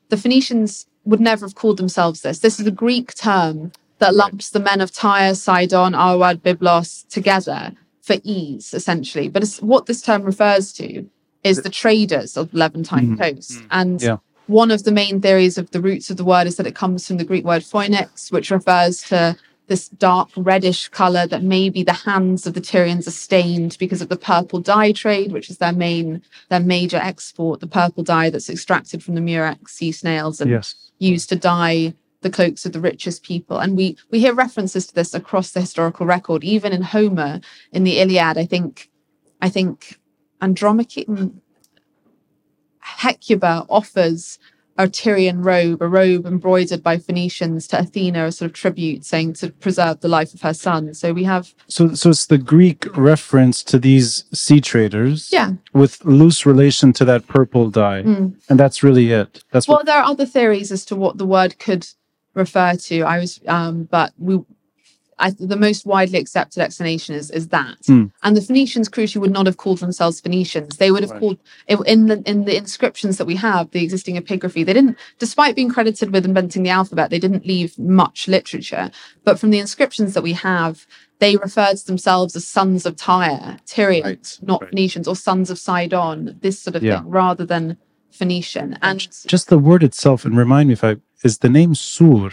the 0.09 0.17
Phoenicians 0.17 0.87
would 1.05 1.21
never 1.21 1.47
have 1.47 1.55
called 1.55 1.77
themselves 1.77 2.23
this. 2.23 2.41
This 2.41 2.59
is 2.59 2.67
a 2.67 2.71
Greek 2.73 3.15
term 3.15 3.73
that 3.99 4.15
lumps 4.15 4.51
the 4.51 4.61
men 4.61 4.81
of 4.81 4.93
Tyre, 4.93 5.35
Sidon, 5.35 5.93
Arwad, 5.93 6.39
Byblos 6.41 7.07
together 7.09 7.73
for 8.03 8.17
ease, 8.25 8.75
essentially. 8.75 9.29
But 9.29 9.43
it's, 9.43 9.63
what 9.63 9.87
this 9.87 10.03
term 10.03 10.23
refers 10.23 10.73
to 10.75 11.09
is 11.45 11.63
the 11.63 11.71
traders 11.71 12.37
of 12.37 12.51
the 12.51 12.59
Levantine 12.59 13.17
mm-hmm. 13.17 13.23
coast. 13.23 13.53
Mm. 13.53 13.67
And 13.71 14.03
Yeah. 14.03 14.17
one 14.47 14.71
of 14.71 14.85
the 14.85 14.93
main 14.93 15.21
theories 15.21 15.57
of 15.57 15.71
the 15.71 15.81
roots 15.81 16.11
of 16.11 16.17
the 16.17 16.25
word 16.25 16.47
is 16.47 16.57
that 16.57 16.67
it 16.67 16.75
comes 16.75 17.07
from 17.07 17.17
the 17.17 17.25
Greek 17.25 17.45
word 17.45 17.65
phoenix, 17.65 18.31
which 18.31 18.51
refers 18.51 19.03
to 19.05 19.37
this 19.69 19.89
dark 19.89 20.29
reddish 20.37 20.89
color 20.89 21.27
that 21.27 21.43
maybe 21.43 21.83
the 21.83 21.93
hands 21.93 22.47
of 22.47 22.55
the 22.55 22.61
Tyrians 22.61 23.07
are 23.07 23.13
stained 23.13 23.77
because 23.79 24.03
of 24.03 24.09
the 24.09 24.17
purple 24.17 24.61
dye 24.61 24.93
trade, 24.93 25.33
which 25.33 25.49
is 25.49 25.59
their 25.59 25.73
main, 25.73 26.21
their 26.49 26.61
major 26.61 26.99
export, 26.99 27.61
the 27.61 27.67
purple 27.67 28.03
dye 28.03 28.29
that's 28.29 28.51
extracted 28.51 29.03
from 29.03 29.15
the 29.15 29.21
murex 29.21 29.73
sea 29.75 29.93
snails 29.93 30.41
and 30.41 30.51
Yes. 30.51 30.75
used 30.99 31.29
to 31.29 31.37
dye 31.37 31.95
the 32.23 32.31
cloaks 32.31 32.65
of 32.65 32.73
the 32.73 32.81
richest 32.81 33.23
people. 33.23 33.59
And 33.59 33.77
we 33.77 33.97
we 34.11 34.21
hear 34.21 34.35
references 34.35 34.87
to 34.87 34.95
this 34.95 35.15
across 35.15 35.51
the 35.53 35.61
historical 35.61 36.07
record, 36.07 36.43
even 36.45 36.73
in 36.73 36.83
Homer 36.83 37.41
in 37.73 37.85
the 37.85 37.99
Iliad. 37.99 38.39
I 38.39 38.47
think 38.47 38.91
I 39.41 39.49
think 39.49 39.99
Andromache 40.41 41.07
mm, 41.07 41.35
Hecuba 42.81 43.67
offers 43.69 44.39
a 44.79 44.89
Tyrian 44.89 45.43
robe, 45.43 45.83
a 45.83 45.89
robe 45.89 46.27
embroidered 46.27 46.83
by 46.83 46.97
Phoenicians 46.99 47.67
to 47.69 47.79
Athena, 47.79 48.27
a 48.27 48.33
sort 48.33 48.51
of 48.51 48.55
tribute, 48.55 49.05
saying 49.05 49.35
to 49.35 49.51
preserve 49.51 50.01
the 50.01 50.09
life 50.09 50.33
of 50.33 50.41
her 50.43 50.55
son. 50.55 50.95
So 50.95 51.13
we 51.13 51.25
have 51.25 51.55
So 51.69 51.95
so 51.95 52.11
it's 52.11 52.27
the 52.27 52.39
Greek 52.39 52.87
reference 52.97 53.63
to 53.65 53.79
these 53.79 54.25
sea 54.33 54.61
traders 54.61 55.31
yeah. 55.33 55.53
with 55.73 56.05
loose 56.05 56.47
relation 56.47 56.93
to 56.95 57.05
that 57.05 57.27
purple 57.27 57.71
dye. 57.71 57.99
And 57.99 58.37
that's 58.49 58.83
really 58.83 59.13
it. 59.13 59.45
That's 59.51 59.69
Well, 59.69 59.79
what 59.79 59.87
there 59.87 59.99
are 59.99 60.11
other 60.11 60.27
theories 60.27 60.73
as 60.73 60.85
to 60.87 60.97
what 60.97 61.19
the 61.19 61.27
word 61.27 61.59
could 61.59 61.87
refer 62.35 62.75
to. 62.77 63.03
I 63.03 63.19
was, 63.19 63.41
um, 63.47 63.85
but 63.85 64.13
we, 64.19 64.41
I, 65.19 65.31
the 65.31 65.57
most 65.57 65.87
widely 65.87 66.19
accepted 66.19 66.61
explanation 66.63 67.15
is 67.15 67.31
is 67.31 67.49
that. 67.49 67.79
Hmm. 67.87 68.07
And 68.23 68.37
the 68.37 68.41
Phoenicians, 68.41 68.89
crucially, 68.89 69.21
would 69.21 69.31
not 69.31 69.47
have 69.47 69.57
called 69.59 69.79
themselves 69.79 70.21
Phoenicians. 70.21 70.79
They 70.79 70.91
would 70.91 71.03
have 71.03 71.13
Right. 71.13 71.21
called 71.21 71.39
in 71.69 72.07
the 72.07 72.23
in 72.27 72.45
the 72.45 72.57
inscriptions 72.57 73.19
that 73.19 73.27
we 73.27 73.37
have, 73.37 73.71
the 73.71 73.85
existing 73.85 74.17
epigraphy. 74.17 74.65
They 74.67 74.73
didn't, 74.73 74.99
despite 75.19 75.55
being 75.55 75.71
credited 75.71 76.13
with 76.13 76.25
inventing 76.25 76.63
the 76.65 76.71
alphabet, 76.71 77.11
they 77.11 77.19
didn't 77.21 77.47
leave 77.47 77.79
much 77.79 78.27
literature. 78.27 78.91
But 79.25 79.39
from 79.39 79.51
the 79.51 79.59
inscriptions 79.61 80.15
that 80.15 80.23
we 80.23 80.33
have. 80.33 80.87
They 81.19 81.37
referred 81.37 81.77
to 81.77 81.87
themselves 81.87 82.35
as 82.35 82.45
sons 82.45 82.85
of 82.85 82.97
Tyre, 82.97 83.57
Tyrians, 83.65 84.05
Right, 84.05 84.39
not 84.43 84.61
right. 84.61 84.71
Phoenicians, 84.71 85.07
or 85.07 85.15
sons 85.15 85.51
of 85.51 85.59
Sidon, 85.59 86.37
this 86.43 86.59
sort 86.59 86.75
of 86.75 86.83
Yeah. 86.83 86.99
thing, 86.99 87.11
rather 87.11 87.47
than 87.47 87.77
Phoenician. 88.11 88.77
And 88.83 88.99
just 89.29 89.49
the 89.49 89.57
word 89.59 89.85
itself, 89.85 90.25
and 90.25 90.37
remind 90.37 90.67
me 90.67 90.73
if 90.73 90.83
I 90.83 90.97
is 91.25 91.39
the 91.39 91.49
name 91.49 91.75
Sur 91.75 92.31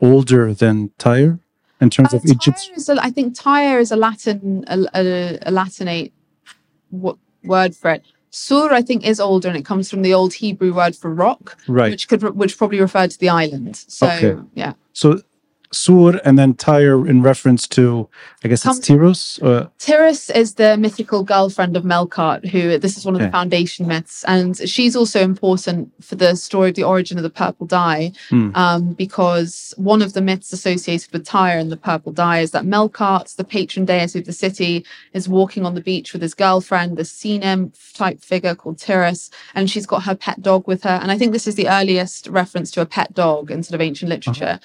older 0.00 0.52
than 0.54 0.90
Tyre 0.98 1.38
in 1.80 1.90
terms 1.90 2.12
Uh, 2.12 2.18
of 2.18 2.24
Egypt? 2.24 2.58
Tyre 2.66 2.76
is 2.76 2.88
a, 2.88 2.96
I 3.02 3.10
think 3.10 3.34
Tyre 3.34 3.78
is 3.80 3.90
a 3.92 3.96
Latin, 3.96 4.64
a, 4.68 4.78
a, 4.94 5.38
a 5.46 5.50
Latinate 5.50 6.12
what 6.90 7.16
word 7.44 7.74
for 7.74 7.90
it. 7.92 8.02
Sur, 8.30 8.70
I 8.72 8.82
think, 8.82 9.06
is 9.06 9.18
older, 9.18 9.48
and 9.48 9.56
it 9.56 9.64
comes 9.64 9.88
from 9.90 10.02
the 10.02 10.12
old 10.12 10.34
Hebrew 10.34 10.74
word 10.74 10.94
for 10.94 11.10
rock, 11.12 11.56
Right. 11.68 11.90
which 11.90 12.06
could 12.08 12.22
which 12.36 12.58
probably 12.58 12.80
referred 12.80 13.10
to 13.12 13.18
the 13.18 13.30
island. 13.30 13.76
So 13.88 14.06
Okay. 14.08 14.36
yeah, 14.54 14.74
So 14.92 15.22
Sur 15.72 16.20
and 16.24 16.38
then 16.38 16.54
Tyre 16.54 17.06
in 17.06 17.22
reference 17.22 17.66
to, 17.68 18.08
I 18.44 18.48
guess 18.48 18.64
it's 18.64 18.78
Tyros. 18.80 19.42
Uh, 19.42 19.68
Tyrus 19.78 20.30
is 20.30 20.54
the 20.54 20.76
mythical 20.76 21.22
girlfriend 21.24 21.76
of 21.76 21.82
Melkart, 21.84 22.46
who 22.48 22.78
this 22.78 22.96
is 22.96 23.04
one 23.04 23.14
of 23.14 23.20
Okay. 23.20 23.26
the 23.28 23.32
foundation 23.32 23.86
myths, 23.86 24.24
and 24.28 24.56
she's 24.68 24.94
also 24.94 25.20
important 25.20 25.90
for 26.02 26.14
the 26.14 26.36
story 26.36 26.70
of 26.70 26.76
the 26.76 26.84
origin 26.84 27.16
of 27.18 27.22
the 27.24 27.30
purple 27.30 27.66
dye, 27.66 28.12
Hmm. 28.28 28.50
um, 28.54 28.92
because 28.92 29.74
one 29.76 30.02
of 30.02 30.12
the 30.12 30.20
myths 30.20 30.52
associated 30.52 31.12
with 31.12 31.24
Tyre 31.24 31.58
and 31.58 31.70
the 31.72 31.76
purple 31.76 32.12
dye 32.12 32.40
is 32.40 32.52
that 32.52 32.64
Melkart, 32.64 33.34
the 33.36 33.44
patron 33.44 33.84
deity 33.86 34.18
of 34.20 34.26
the 34.26 34.32
city, 34.32 34.84
is 35.12 35.28
walking 35.28 35.64
on 35.66 35.74
the 35.74 35.80
beach 35.80 36.12
with 36.12 36.22
his 36.22 36.34
girlfriend, 36.34 36.96
the 36.96 37.04
sea 37.04 37.38
nymph 37.38 37.92
type 37.94 38.22
figure 38.22 38.54
called 38.54 38.78
Tyrus, 38.78 39.30
and 39.54 39.68
she's 39.70 39.86
got 39.86 40.04
her 40.04 40.14
pet 40.14 40.42
dog 40.42 40.66
with 40.68 40.84
her. 40.84 40.98
And 41.02 41.10
I 41.10 41.18
think 41.18 41.32
this 41.32 41.46
is 41.46 41.56
the 41.56 41.68
earliest 41.68 42.28
reference 42.28 42.70
to 42.72 42.80
a 42.80 42.86
pet 42.86 43.14
dog 43.14 43.50
in 43.50 43.62
sort 43.62 43.74
of 43.74 43.80
ancient 43.80 44.10
literature 44.10 44.60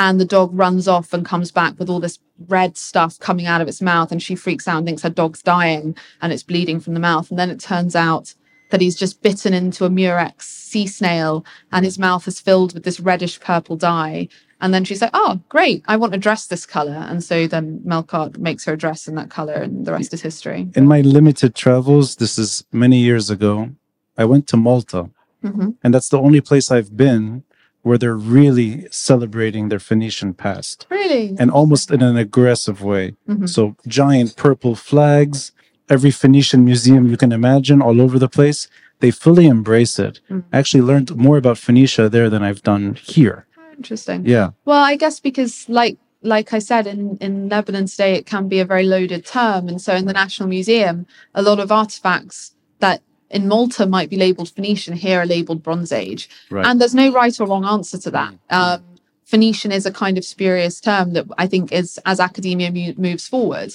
and 0.00 0.20
the 0.20 0.24
dog 0.24 0.50
runs 0.52 0.88
off 0.88 1.12
and 1.12 1.24
comes 1.24 1.50
back 1.50 1.78
with 1.78 1.88
all 1.88 2.00
this 2.00 2.18
red 2.48 2.76
stuff 2.76 3.18
coming 3.18 3.46
out 3.46 3.60
of 3.60 3.68
its 3.68 3.80
mouth 3.80 4.10
and 4.10 4.22
she 4.22 4.34
freaks 4.34 4.66
out 4.66 4.78
and 4.78 4.86
thinks 4.86 5.02
her 5.02 5.10
dog's 5.10 5.42
dying 5.42 5.96
and 6.20 6.32
it's 6.32 6.42
bleeding 6.42 6.80
from 6.80 6.94
the 6.94 7.00
mouth. 7.00 7.30
And 7.30 7.38
then 7.38 7.50
it 7.50 7.60
turns 7.60 7.94
out 7.94 8.34
that 8.70 8.80
he's 8.80 8.96
just 8.96 9.22
bitten 9.22 9.54
into 9.54 9.84
a 9.84 9.90
murex 9.90 10.48
sea 10.48 10.86
snail 10.86 11.44
and 11.70 11.84
his 11.84 11.98
mouth 11.98 12.26
is 12.26 12.40
filled 12.40 12.74
with 12.74 12.82
this 12.82 12.98
reddish 12.98 13.38
purple 13.40 13.76
dye. 13.76 14.28
And 14.60 14.72
then 14.72 14.84
she's 14.84 15.02
like 15.02 15.10
oh 15.14 15.40
great 15.48 15.84
i 15.86 15.96
want 15.96 16.12
to 16.12 16.18
dress 16.18 16.46
this 16.46 16.66
color. 16.66 17.06
And 17.08 17.22
so 17.22 17.46
then 17.46 17.80
melkart 17.86 18.38
makes 18.38 18.64
her 18.64 18.72
a 18.72 18.78
dress 18.78 19.06
in 19.06 19.14
that 19.14 19.30
color 19.30 19.54
and 19.54 19.86
the 19.86 19.92
rest 19.92 20.12
is 20.12 20.22
history. 20.22 20.68
In 20.74 20.88
my 20.88 21.02
limited 21.02 21.54
travels, 21.54 22.16
this 22.16 22.38
is 22.38 22.64
many 22.72 22.98
years 22.98 23.30
ago, 23.30 23.70
I 24.18 24.24
went 24.24 24.46
to 24.48 24.56
Malta, 24.56 25.10
hmm 25.42 25.70
and 25.84 25.94
that's 25.94 26.08
the 26.08 26.18
only 26.18 26.40
place 26.40 26.70
I've 26.70 26.96
been 26.96 27.44
where 27.84 27.98
they're 27.98 28.16
really 28.38 28.86
celebrating 28.90 29.68
their 29.68 29.78
Phoenician 29.78 30.32
past 30.34 30.86
really 30.90 31.36
and 31.38 31.50
almost 31.50 31.90
in 31.90 32.02
an 32.02 32.16
aggressive 32.16 32.82
way. 32.82 33.14
Mhm. 33.28 33.48
So 33.48 33.76
giant 33.86 34.36
purple 34.36 34.74
flags, 34.74 35.52
every 35.88 36.10
Phoenician 36.10 36.64
museum 36.64 37.08
you 37.12 37.16
can 37.16 37.30
imagine 37.30 37.80
all 37.82 38.00
over 38.00 38.18
the 38.18 38.28
place. 38.38 38.68
They 39.00 39.10
fully 39.10 39.46
embrace 39.46 39.98
it. 39.98 40.20
Mhm. 40.30 40.44
I 40.52 40.58
actually 40.60 40.84
learned 40.90 41.14
more 41.26 41.36
about 41.36 41.58
Phoenicia 41.58 42.08
there 42.08 42.28
than 42.30 42.42
I've 42.42 42.62
done 42.62 42.96
here. 43.16 43.46
interesting 43.76 44.24
Yeah. 44.24 44.50
Well, 44.64 44.82
I 44.92 44.94
guess 45.02 45.18
because 45.20 45.54
like 45.68 45.96
like 46.22 46.48
I 46.58 46.60
said 46.70 46.86
in 46.86 47.00
in 47.20 47.48
Lebanon 47.54 47.86
today, 47.86 48.12
it 48.14 48.24
can 48.24 48.48
be 48.48 48.60
a 48.60 48.64
very 48.64 48.86
loaded 48.94 49.22
term, 49.26 49.68
and 49.68 49.78
so 49.86 49.90
in 50.00 50.06
the 50.06 50.12
National 50.22 50.48
Museum, 50.48 50.96
a 51.34 51.42
lot 51.42 51.58
of 51.64 51.70
artifacts 51.72 52.54
that 52.84 53.02
in 53.34 53.42
Malta 53.52 53.84
might 53.96 54.10
be 54.14 54.16
labeled 54.26 54.50
Phoenician 54.56 54.94
here 55.06 55.18
are 55.22 55.26
labeled 55.36 55.62
Bronze 55.62 55.92
Age, 55.92 56.22
Right. 56.50 56.66
and 56.66 56.80
there's 56.80 56.94
no 57.04 57.08
right 57.12 57.38
or 57.40 57.46
wrong 57.50 57.64
answer 57.76 57.98
to 57.98 58.10
that. 58.18 58.32
Um, 58.50 58.82
Phoenician 59.30 59.72
is 59.78 59.84
a 59.86 59.92
kind 59.92 60.16
of 60.18 60.24
spurious 60.24 60.80
term 60.80 61.06
that 61.14 61.26
I 61.44 61.46
think 61.52 61.72
is 61.80 61.98
as 62.12 62.18
academia 62.20 62.70
mu- 62.70 62.94
moves 63.08 63.26
forward, 63.34 63.70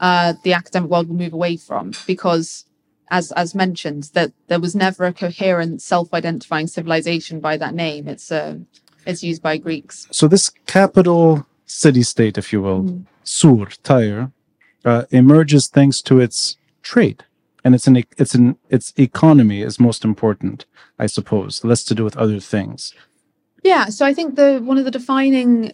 uh, 0.00 0.34
the 0.44 0.52
academic 0.60 0.90
world 0.90 1.08
will 1.08 1.16
move 1.24 1.32
away 1.40 1.56
from 1.56 1.92
because. 2.06 2.64
As, 3.10 3.30
as 3.32 3.54
mentioned, 3.54 4.04
that 4.14 4.32
there 4.48 4.58
was 4.58 4.74
never 4.74 5.04
a 5.04 5.12
coherent 5.12 5.82
self-identifying 5.82 6.68
civilization 6.68 7.38
by 7.38 7.54
that 7.58 7.74
name. 7.74 8.08
It's 8.08 8.32
uh, 8.32 8.54
it's 9.06 9.22
used 9.30 9.42
by 9.42 9.58
Greeks. 9.58 9.96
So 10.10 10.26
this 10.26 10.48
capital 10.78 11.46
city-state, 11.66 12.38
if 12.38 12.46
you 12.52 12.60
will, 12.62 12.82
Mm. 12.82 13.04
Sur, 13.22 13.66
Tyre, 13.88 14.32
uh, 14.90 15.02
emerges 15.10 15.68
thanks 15.68 16.00
to 16.08 16.18
its 16.18 16.56
trade, 16.82 17.20
and 17.64 17.74
it's 17.74 17.86
an 17.86 17.96
it's 18.18 18.34
an 18.34 18.56
its 18.68 18.92
economy 18.96 19.62
is 19.62 19.80
most 19.80 20.04
important, 20.04 20.66
I 20.98 21.06
suppose, 21.06 21.64
less 21.64 21.82
to 21.84 21.94
do 21.94 22.04
with 22.04 22.16
other 22.16 22.40
things. 22.40 22.94
Yeah, 23.62 23.86
so 23.86 24.04
I 24.04 24.12
think 24.12 24.36
the 24.36 24.60
one 24.62 24.78
of 24.78 24.84
the 24.84 24.90
defining 24.90 25.72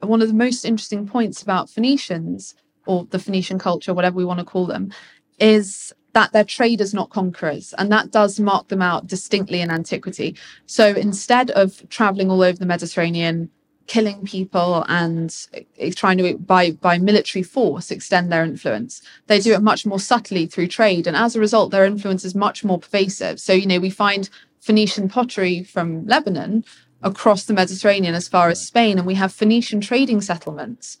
one 0.00 0.22
of 0.22 0.28
the 0.28 0.34
most 0.34 0.64
interesting 0.64 1.06
points 1.06 1.42
about 1.42 1.68
Phoenicians 1.68 2.54
or 2.86 3.04
the 3.10 3.18
Phoenician 3.18 3.58
culture, 3.58 3.92
whatever 3.92 4.16
we 4.16 4.24
want 4.24 4.38
to 4.38 4.44
call 4.44 4.66
them, 4.66 4.90
is 5.38 5.92
that 6.14 6.32
they're 6.32 6.44
traders, 6.44 6.94
not 6.94 7.10
conquerors. 7.10 7.74
And 7.76 7.92
that 7.92 8.10
does 8.10 8.40
mark 8.40 8.68
them 8.68 8.80
out 8.80 9.06
distinctly 9.06 9.60
in 9.60 9.70
antiquity. 9.70 10.36
So 10.66 10.88
instead 10.88 11.50
of 11.50 11.86
traveling 11.90 12.30
all 12.30 12.42
over 12.42 12.58
the 12.58 12.66
Mediterranean, 12.66 13.50
killing 13.88 14.24
people 14.24 14.84
and 14.86 15.48
eh, 15.78 15.90
trying 15.94 16.18
to 16.18 16.38
by 16.38 16.70
by 16.70 16.98
military 16.98 17.42
force 17.42 17.90
extend 17.90 18.30
their 18.30 18.44
influence. 18.44 19.02
They 19.26 19.40
do 19.40 19.54
it 19.54 19.62
much 19.62 19.84
more 19.84 19.98
subtly 19.98 20.46
through 20.46 20.68
trade 20.68 21.06
and 21.06 21.16
as 21.16 21.34
a 21.34 21.40
result 21.40 21.72
their 21.72 21.84
influence 21.84 22.24
is 22.24 22.34
much 22.34 22.62
more 22.62 22.78
pervasive. 22.78 23.40
So 23.40 23.52
you 23.52 23.66
know 23.66 23.80
we 23.80 23.90
find 23.90 24.30
phoenician 24.60 25.08
pottery 25.08 25.64
from 25.64 26.06
lebanon 26.06 26.64
across 27.02 27.44
the 27.44 27.54
mediterranean 27.54 28.14
as 28.14 28.28
far 28.28 28.48
as 28.48 28.64
spain 28.64 28.98
and 28.98 29.06
we 29.06 29.14
have 29.14 29.32
phoenician 29.32 29.80
trading 29.80 30.20
settlements 30.20 30.98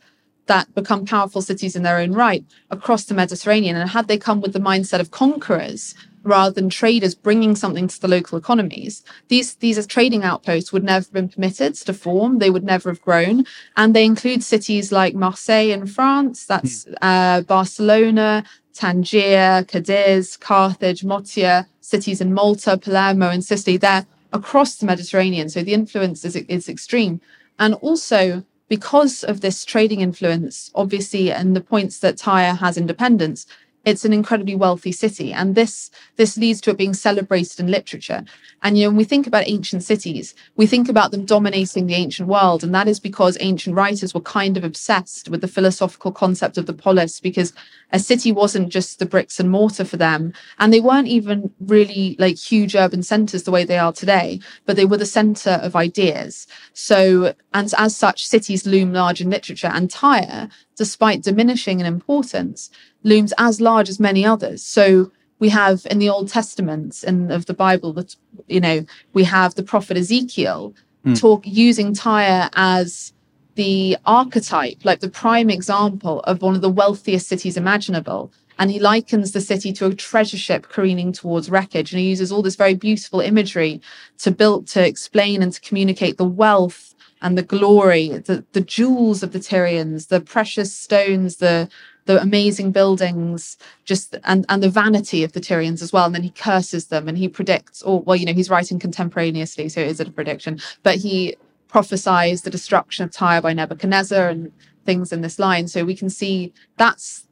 that 0.48 0.74
become 0.74 1.04
powerful 1.04 1.42
cities 1.42 1.76
in 1.76 1.82
their 1.84 1.98
own 1.98 2.12
right 2.12 2.44
across 2.70 3.04
the 3.04 3.14
Mediterranean. 3.14 3.76
And 3.76 3.90
had 3.90 4.08
they 4.08 4.18
come 4.18 4.40
with 4.40 4.54
the 4.54 4.58
mindset 4.58 4.98
of 4.98 5.10
conquerors 5.10 5.94
rather 6.28 6.54
than 6.54 6.68
traders 6.70 7.14
bringing 7.14 7.56
something 7.56 7.88
to 7.88 8.00
the 8.00 8.08
local 8.08 8.38
economies, 8.38 9.02
these 9.28 9.54
these 9.56 9.84
trading 9.86 10.22
outposts 10.22 10.72
would 10.72 10.84
never 10.84 11.04
have 11.04 11.12
been 11.12 11.28
permitted 11.28 11.74
to 11.74 11.92
form. 11.92 12.38
They 12.38 12.50
would 12.50 12.64
never 12.64 12.90
have 12.90 13.02
grown. 13.02 13.44
And 13.76 13.94
they 13.94 14.04
include 14.04 14.42
cities 14.42 14.92
like 14.92 15.14
Marseille 15.14 15.70
in 15.70 15.86
France, 15.86 16.46
that's 16.46 16.84
hmm. 16.84 16.94
uh, 17.02 17.40
Barcelona, 17.42 18.44
Tangier, 18.74 19.64
Cadiz, 19.66 20.36
Carthage, 20.36 21.02
Motia, 21.02 21.66
cities 21.80 22.20
in 22.20 22.32
Malta, 22.32 22.78
Palermo, 22.78 23.28
and 23.30 23.44
Sicily. 23.44 23.76
They're 23.76 24.06
across 24.32 24.76
the 24.76 24.86
Mediterranean. 24.86 25.48
So 25.48 25.62
the 25.62 25.74
influence 25.74 26.24
is, 26.24 26.36
is 26.36 26.68
extreme. 26.68 27.20
And 27.58 27.74
also, 27.74 28.44
because 28.68 29.24
of 29.24 29.40
this 29.40 29.64
trading 29.64 30.00
influence, 30.00 30.70
obviously, 30.74 31.32
and 31.32 31.56
the 31.56 31.60
points 31.60 31.98
that 32.00 32.18
Tyre 32.18 32.54
has 32.54 32.76
independence, 32.76 33.46
it's 33.84 34.04
an 34.04 34.12
incredibly 34.12 34.54
wealthy 34.54 34.92
city 34.92 35.32
and 35.32 35.54
this 35.54 35.90
this 36.16 36.36
leads 36.36 36.60
to 36.60 36.70
it 36.70 36.76
being 36.76 36.94
celebrated 36.94 37.60
in 37.60 37.70
literature. 37.70 38.24
And 38.62 38.76
you 38.76 38.84
know 38.84 38.90
when 38.90 38.96
we 38.96 39.04
think 39.04 39.26
about 39.26 39.48
ancient 39.48 39.82
cities 39.82 40.34
we 40.56 40.66
think 40.66 40.88
about 40.88 41.10
them 41.10 41.24
dominating 41.24 41.86
the 41.86 41.94
ancient 41.94 42.28
world 42.28 42.62
and 42.64 42.74
that 42.74 42.88
is 42.88 43.00
because 43.00 43.36
ancient 43.40 43.76
writers 43.76 44.14
were 44.14 44.20
kind 44.20 44.56
of 44.56 44.64
obsessed 44.64 45.28
with 45.28 45.40
the 45.40 45.48
philosophical 45.48 46.12
concept 46.12 46.58
of 46.58 46.66
the 46.66 46.72
polis 46.72 47.20
because 47.20 47.52
a 47.92 47.98
city 47.98 48.32
wasn't 48.32 48.68
just 48.68 48.98
the 48.98 49.06
bricks 49.06 49.40
and 49.40 49.50
mortar 49.50 49.84
for 49.84 49.96
them 49.96 50.32
and 50.58 50.72
they 50.72 50.80
weren't 50.80 51.08
even 51.08 51.50
really 51.60 52.16
like 52.18 52.36
huge 52.36 52.74
urban 52.74 53.02
centers 53.02 53.44
the 53.44 53.50
way 53.50 53.64
they 53.64 53.78
are 53.78 53.92
today 53.92 54.40
but 54.66 54.76
they 54.76 54.84
were 54.84 54.96
the 54.96 55.06
center 55.06 55.58
of 55.62 55.76
ideas. 55.76 56.46
So 56.72 57.34
and 57.54 57.72
as 57.78 57.96
such 57.96 58.26
cities 58.26 58.66
loom 58.66 58.92
large 58.92 59.20
in 59.20 59.30
literature 59.30 59.70
and 59.72 59.90
tyre 59.90 60.48
despite 60.76 61.22
diminishing 61.22 61.80
in 61.80 61.86
importance 61.86 62.70
looms 63.08 63.32
as 63.38 63.60
large 63.60 63.88
as 63.88 63.98
many 63.98 64.24
others. 64.24 64.62
So 64.62 65.10
we 65.38 65.48
have 65.48 65.86
in 65.90 65.98
the 65.98 66.08
Old 66.08 66.28
Testament 66.28 67.02
and 67.06 67.32
of 67.32 67.46
the 67.46 67.54
Bible 67.54 67.92
that 67.94 68.16
you 68.46 68.60
know 68.60 68.84
we 69.12 69.24
have 69.24 69.54
the 69.54 69.62
prophet 69.62 69.96
Ezekiel 69.96 70.74
mm. 71.04 71.18
talk 71.18 71.42
using 71.44 71.94
Tyre 71.94 72.48
as 72.54 73.12
the 73.54 73.96
archetype, 74.06 74.84
like 74.84 75.00
the 75.00 75.10
prime 75.10 75.50
example 75.50 76.20
of 76.20 76.42
one 76.42 76.54
of 76.54 76.60
the 76.60 76.70
wealthiest 76.70 77.26
cities 77.26 77.56
imaginable. 77.56 78.32
And 78.60 78.70
he 78.70 78.78
likens 78.80 79.32
the 79.32 79.40
city 79.40 79.72
to 79.74 79.86
a 79.86 79.94
treasure 79.94 80.36
ship 80.36 80.68
careening 80.68 81.12
towards 81.12 81.50
wreckage. 81.50 81.92
And 81.92 82.00
he 82.00 82.08
uses 82.08 82.30
all 82.30 82.42
this 82.42 82.56
very 82.56 82.74
beautiful 82.74 83.20
imagery 83.20 83.80
to 84.18 84.30
build 84.30 84.68
to 84.68 84.84
explain 84.84 85.42
and 85.42 85.52
to 85.52 85.60
communicate 85.60 86.18
the 86.18 86.24
wealth 86.24 86.94
and 87.20 87.36
the 87.36 87.42
glory, 87.42 88.08
the, 88.08 88.44
the 88.52 88.60
jewels 88.60 89.22
of 89.22 89.32
the 89.32 89.40
Tyrians, 89.40 90.06
the 90.06 90.20
precious 90.20 90.72
stones, 90.74 91.36
the 91.36 91.68
the 92.08 92.20
amazing 92.22 92.72
buildings, 92.72 93.58
just 93.84 94.16
and 94.24 94.46
and 94.48 94.62
the 94.62 94.70
vanity 94.70 95.22
of 95.24 95.32
the 95.32 95.40
Tyrians 95.40 95.82
as 95.82 95.92
well. 95.92 96.06
And 96.06 96.14
then 96.14 96.22
he 96.22 96.30
curses 96.30 96.86
them 96.86 97.06
and 97.06 97.18
he 97.18 97.28
predicts, 97.28 97.82
or 97.82 98.00
well, 98.00 98.16
you 98.16 98.24
know, 98.24 98.32
he's 98.32 98.48
writing 98.48 98.78
contemporaneously, 98.78 99.68
so 99.68 99.82
it 99.82 99.88
is 99.88 100.00
a 100.00 100.10
prediction, 100.10 100.58
but 100.82 100.96
he 100.96 101.36
prophesies 101.68 102.42
the 102.42 102.50
destruction 102.50 103.04
of 103.04 103.12
Tyre 103.12 103.42
by 103.42 103.52
Nebuchadnezzar 103.52 104.30
and 104.30 104.50
things 104.86 105.12
in 105.12 105.20
this 105.20 105.38
line. 105.38 105.68
So 105.68 105.84
we 105.84 105.94
can 105.94 106.08
see 106.08 106.54
that's 106.78 107.27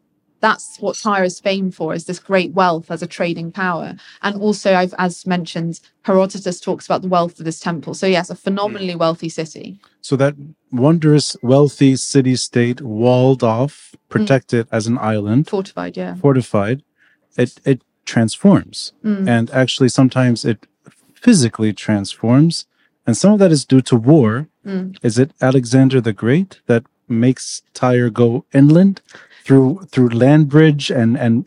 that's 0.47 0.79
what 0.79 0.97
Tyre 0.97 1.25
is 1.25 1.41
famed 1.41 1.75
for 1.75 1.93
is 1.93 2.05
this 2.05 2.21
great 2.21 2.53
wealth 2.53 2.89
as 2.89 3.03
a 3.03 3.07
trading 3.19 3.51
power. 3.51 3.97
And 4.23 4.41
also 4.41 4.77
I've 4.77 4.95
as 4.97 5.27
mentioned, 5.27 5.81
Herodotus 6.03 6.61
talks 6.61 6.87
about 6.87 7.03
the 7.03 7.09
wealth 7.09 7.41
of 7.41 7.45
this 7.45 7.59
temple. 7.59 7.95
So 7.95 8.07
yes, 8.07 8.31
a 8.31 8.37
phenomenally 8.37 8.95
mm. 8.95 9.01
wealthy 9.01 9.29
city. 9.29 9.81
So 10.01 10.15
that 10.23 10.35
wondrous 10.71 11.37
wealthy 11.43 11.97
city 11.97 12.37
state 12.37 12.81
walled 12.81 13.43
off, 13.43 13.75
mm. 13.75 14.09
protected 14.09 14.67
mm. 14.67 14.77
as 14.77 14.87
an 14.87 14.99
island. 14.99 15.49
Fortified, 15.49 15.97
yeah. 15.97 16.15
Fortified. 16.15 16.85
It 17.37 17.61
it 17.65 17.83
transforms. 18.05 18.93
Mm. 19.05 19.29
And 19.29 19.51
actually 19.51 19.89
sometimes 19.89 20.45
it 20.45 20.61
physically 21.27 21.73
transforms. 21.73 22.67
And 23.05 23.17
some 23.17 23.33
of 23.33 23.41
that 23.41 23.51
is 23.51 23.65
due 23.65 23.83
to 23.91 23.97
war. 23.97 24.47
Mm. 24.65 24.97
Is 25.03 25.19
it 25.19 25.33
Alexander 25.41 26.01
the 26.01 26.13
Great 26.13 26.61
that 26.67 26.85
makes 27.09 27.63
Tyre 27.75 28.11
go 28.11 28.45
inland? 28.53 29.01
Through 29.47 29.79
through 29.93 30.09
land 30.09 30.49
bridge 30.49 30.91
and 30.91 31.17
and 31.17 31.47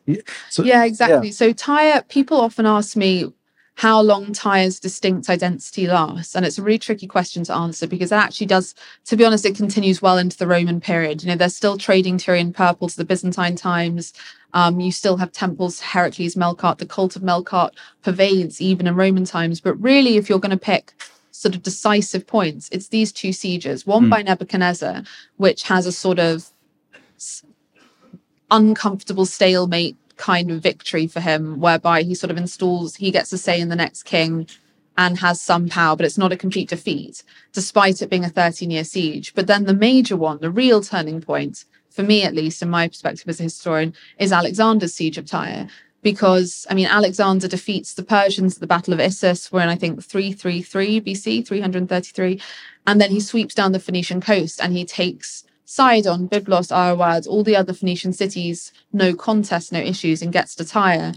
so 0.50 0.64
yeah 0.64 0.86
exactly. 0.86 1.28
yeah. 1.28 1.34
so 1.34 1.52
Tyre 1.52 2.02
people 2.08 2.40
often 2.40 2.66
ask 2.66 2.96
me 2.96 3.32
how 3.76 4.02
long 4.02 4.32
Tyre's 4.32 4.80
distinct 4.80 5.30
identity 5.30 5.86
lasts 5.86 6.34
and 6.34 6.46
it's 6.46 6.58
a 6.58 6.64
really 6.64 6.80
tricky 6.80 7.08
question 7.08 7.44
to 7.44 7.54
answer 7.54 7.88
because 7.88 8.14
it 8.14 8.16
actually 8.16 8.48
does 8.48 8.74
to 9.04 9.18
be 9.18 9.26
honest 9.26 9.46
it 9.46 9.56
continues 9.56 10.02
well 10.02 10.18
into 10.18 10.38
the 10.38 10.48
roman 10.48 10.80
period. 10.80 11.22
You 11.22 11.28
know 11.28 11.36
they're 11.36 11.50
still 11.50 11.78
trading 11.78 12.18
tyrian 12.18 12.54
purple 12.54 12.88
to 12.88 12.96
the 12.96 13.04
byzantine 13.04 13.58
times. 13.58 14.14
Um, 14.54 14.80
you 14.80 14.94
still 14.94 15.18
have 15.18 15.34
temples 15.34 15.82
heracles 15.82 16.36
melkart 16.36 16.78
the 16.78 16.86
cult 16.86 17.18
of 17.18 17.22
melkart 17.22 17.72
pervades 18.02 18.62
even 18.62 18.88
in 18.88 18.96
roman 18.96 19.26
times. 19.26 19.60
But 19.60 19.74
really 19.76 20.16
if 20.16 20.30
you're 20.30 20.40
going 20.40 20.58
to 20.58 20.58
pick 20.58 20.94
sort 21.32 21.54
of 21.54 21.64
decisive 21.64 22.26
points 22.26 22.70
it's 22.72 22.88
these 22.88 23.12
two 23.12 23.34
sieges. 23.34 23.86
One 23.86 24.06
mm. 24.06 24.10
by 24.10 24.22
nebuchadnezzar 24.22 25.04
which 25.36 25.64
has 25.64 25.86
a 25.86 25.92
sort 25.92 26.20
of 26.20 26.50
uncomfortable 28.52 29.26
stalemate 29.26 29.96
kind 30.18 30.52
of 30.52 30.62
victory 30.62 31.08
for 31.08 31.22
him, 31.22 31.60
whereby 31.60 32.04
he 32.04 32.14
sort 32.14 32.30
of 32.30 32.38
installs, 32.38 32.96
he 32.96 33.10
gets 33.10 33.34
a 33.34 33.38
say 33.38 33.60
in 33.60 33.70
the 33.70 33.76
next 33.76 34.04
king 34.04 34.48
and 34.98 35.18
has 35.20 35.40
some 35.40 35.70
power, 35.70 35.96
but 35.96 36.06
it's 36.06 36.18
not 36.18 36.34
a 36.34 36.38
complete 36.38 36.70
defeat, 36.70 37.24
despite 37.54 38.02
it 38.02 38.10
being 38.10 38.26
a 38.26 38.30
13 38.30 38.70
year 38.70 38.84
siege. 38.84 39.34
But 39.34 39.48
then 39.48 39.64
the 39.64 39.74
major 39.74 40.18
one, 40.18 40.40
the 40.40 40.52
real 40.52 40.82
turning 40.82 41.22
point, 41.22 41.64
for 41.90 42.04
me 42.04 42.24
at 42.24 42.36
least, 42.36 42.62
in 42.62 42.70
my 42.70 42.88
perspective 42.90 43.28
as 43.30 43.40
a 43.40 43.44
historian, 43.44 43.94
is 44.18 44.34
Alexander's 44.34 44.94
siege 44.94 45.18
of 45.18 45.26
Tyre. 45.26 45.70
Because, 46.02 46.68
I 46.70 46.76
mean, 46.76 46.88
Alexander 46.88 47.48
defeats 47.48 47.94
the 47.94 48.04
Persians 48.04 48.56
at 48.56 48.62
the 48.62 48.68
Battle 48.68 48.94
of 48.94 49.00
Issus, 49.00 49.52
we're 49.52 49.62
in, 49.62 49.70
I 49.70 49.76
think, 49.76 50.04
333 50.04 51.02
BC, 51.02 51.48
333. 51.48 52.42
And 52.88 53.02
then 53.02 53.12
he 53.12 53.20
sweeps 53.20 53.56
down 53.56 53.72
the 53.72 53.80
Phoenician 53.80 54.22
coast 54.22 54.62
and 54.62 54.74
he 54.74 54.86
takes 54.86 55.46
Sidon, 55.70 56.28
Byblos, 56.28 56.72
Arwad, 56.72 57.28
all 57.28 57.44
the 57.44 57.56
other 57.56 57.74
Phoenician 57.74 58.12
cities, 58.12 58.74
no 58.92 59.14
contest, 59.14 59.72
no 59.72 59.80
issues, 59.80 60.24
and 60.24 60.34
gets 60.34 60.56
to 60.56 60.66
Tyre. 60.66 61.14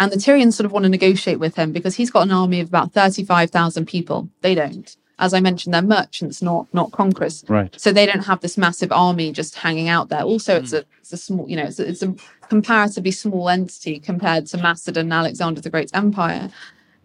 And 0.00 0.10
the 0.10 0.16
Tyrians 0.16 0.54
sort 0.54 0.64
of 0.64 0.72
want 0.72 0.84
to 0.84 0.88
negotiate 0.88 1.38
with 1.38 1.56
him 1.56 1.70
because 1.70 1.94
he's 1.94 2.10
got 2.10 2.22
an 2.22 2.32
army 2.32 2.60
of 2.60 2.68
about 2.68 2.94
35,000 2.94 3.84
people. 3.84 4.30
They 4.40 4.54
don't. 4.54 4.96
As 5.18 5.34
I 5.34 5.40
mentioned, 5.40 5.74
they're 5.74 5.82
merchants, 5.82 6.40
not 6.40 6.66
not 6.72 6.92
conquerors. 6.92 7.44
Right. 7.46 7.78
So 7.78 7.92
they 7.92 8.06
don't 8.06 8.24
have 8.24 8.40
this 8.40 8.56
massive 8.56 8.90
army 8.90 9.32
just 9.32 9.54
hanging 9.54 9.90
out 9.90 10.08
there. 10.08 10.22
Also, 10.22 10.56
it's 10.56 10.72
mm. 10.72 10.78
a 10.78 10.84
it's 11.00 11.12
a 11.12 11.18
small, 11.18 11.46
you 11.46 11.56
know, 11.56 11.64
it's 11.64 11.78
a, 11.78 11.86
it's 11.86 12.02
a 12.02 12.14
comparatively 12.48 13.10
small 13.10 13.50
entity 13.50 14.00
compared 14.00 14.46
to 14.46 14.56
Macedon 14.56 15.06
and 15.06 15.12
Alexander 15.12 15.60
the 15.60 15.68
Great's 15.68 15.92
empire. 15.92 16.50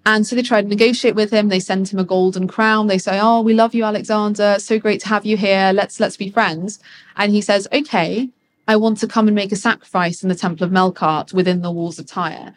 And 0.06 0.26
so 0.26 0.36
they 0.36 0.42
try 0.42 0.62
to 0.62 0.68
negotiate 0.68 1.16
with 1.16 1.32
him. 1.32 1.50
They 1.50 1.60
send 1.60 1.90
him 1.90 2.00
a 2.00 2.04
golden 2.04 2.48
crown. 2.48 2.88
They 2.88 2.98
say, 2.98 3.20
"Oh, 3.22 3.42
we 3.42 3.54
love 3.54 3.76
you, 3.76 3.84
Alexander. 3.84 4.58
So 4.60 4.80
great 4.80 5.02
to 5.02 5.08
have 5.10 5.26
you 5.26 5.38
here. 5.38 5.72
Let's 5.74 6.00
let's 6.00 6.18
be 6.18 6.30
friends." 6.30 6.80
And 7.16 7.32
he 7.32 7.42
says, 7.42 7.68
"Okay, 7.72 8.30
I 8.68 8.76
want 8.76 8.98
to 9.00 9.08
come 9.08 9.28
and 9.28 9.36
make 9.36 9.52
a 9.52 9.58
sacrifice 9.58 10.24
in 10.24 10.30
the 10.30 10.36
Temple 10.36 10.66
of 10.66 10.72
Melkart 10.72 11.34
within 11.34 11.62
the 11.62 11.72
walls 11.72 12.00
of 12.00 12.08
Tyre." 12.08 12.54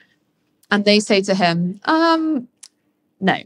And 0.71 0.85
they 0.85 1.01
say 1.01 1.21
to 1.23 1.35
him, 1.35 1.81
"Um, 1.85 2.49
no." 3.21 3.39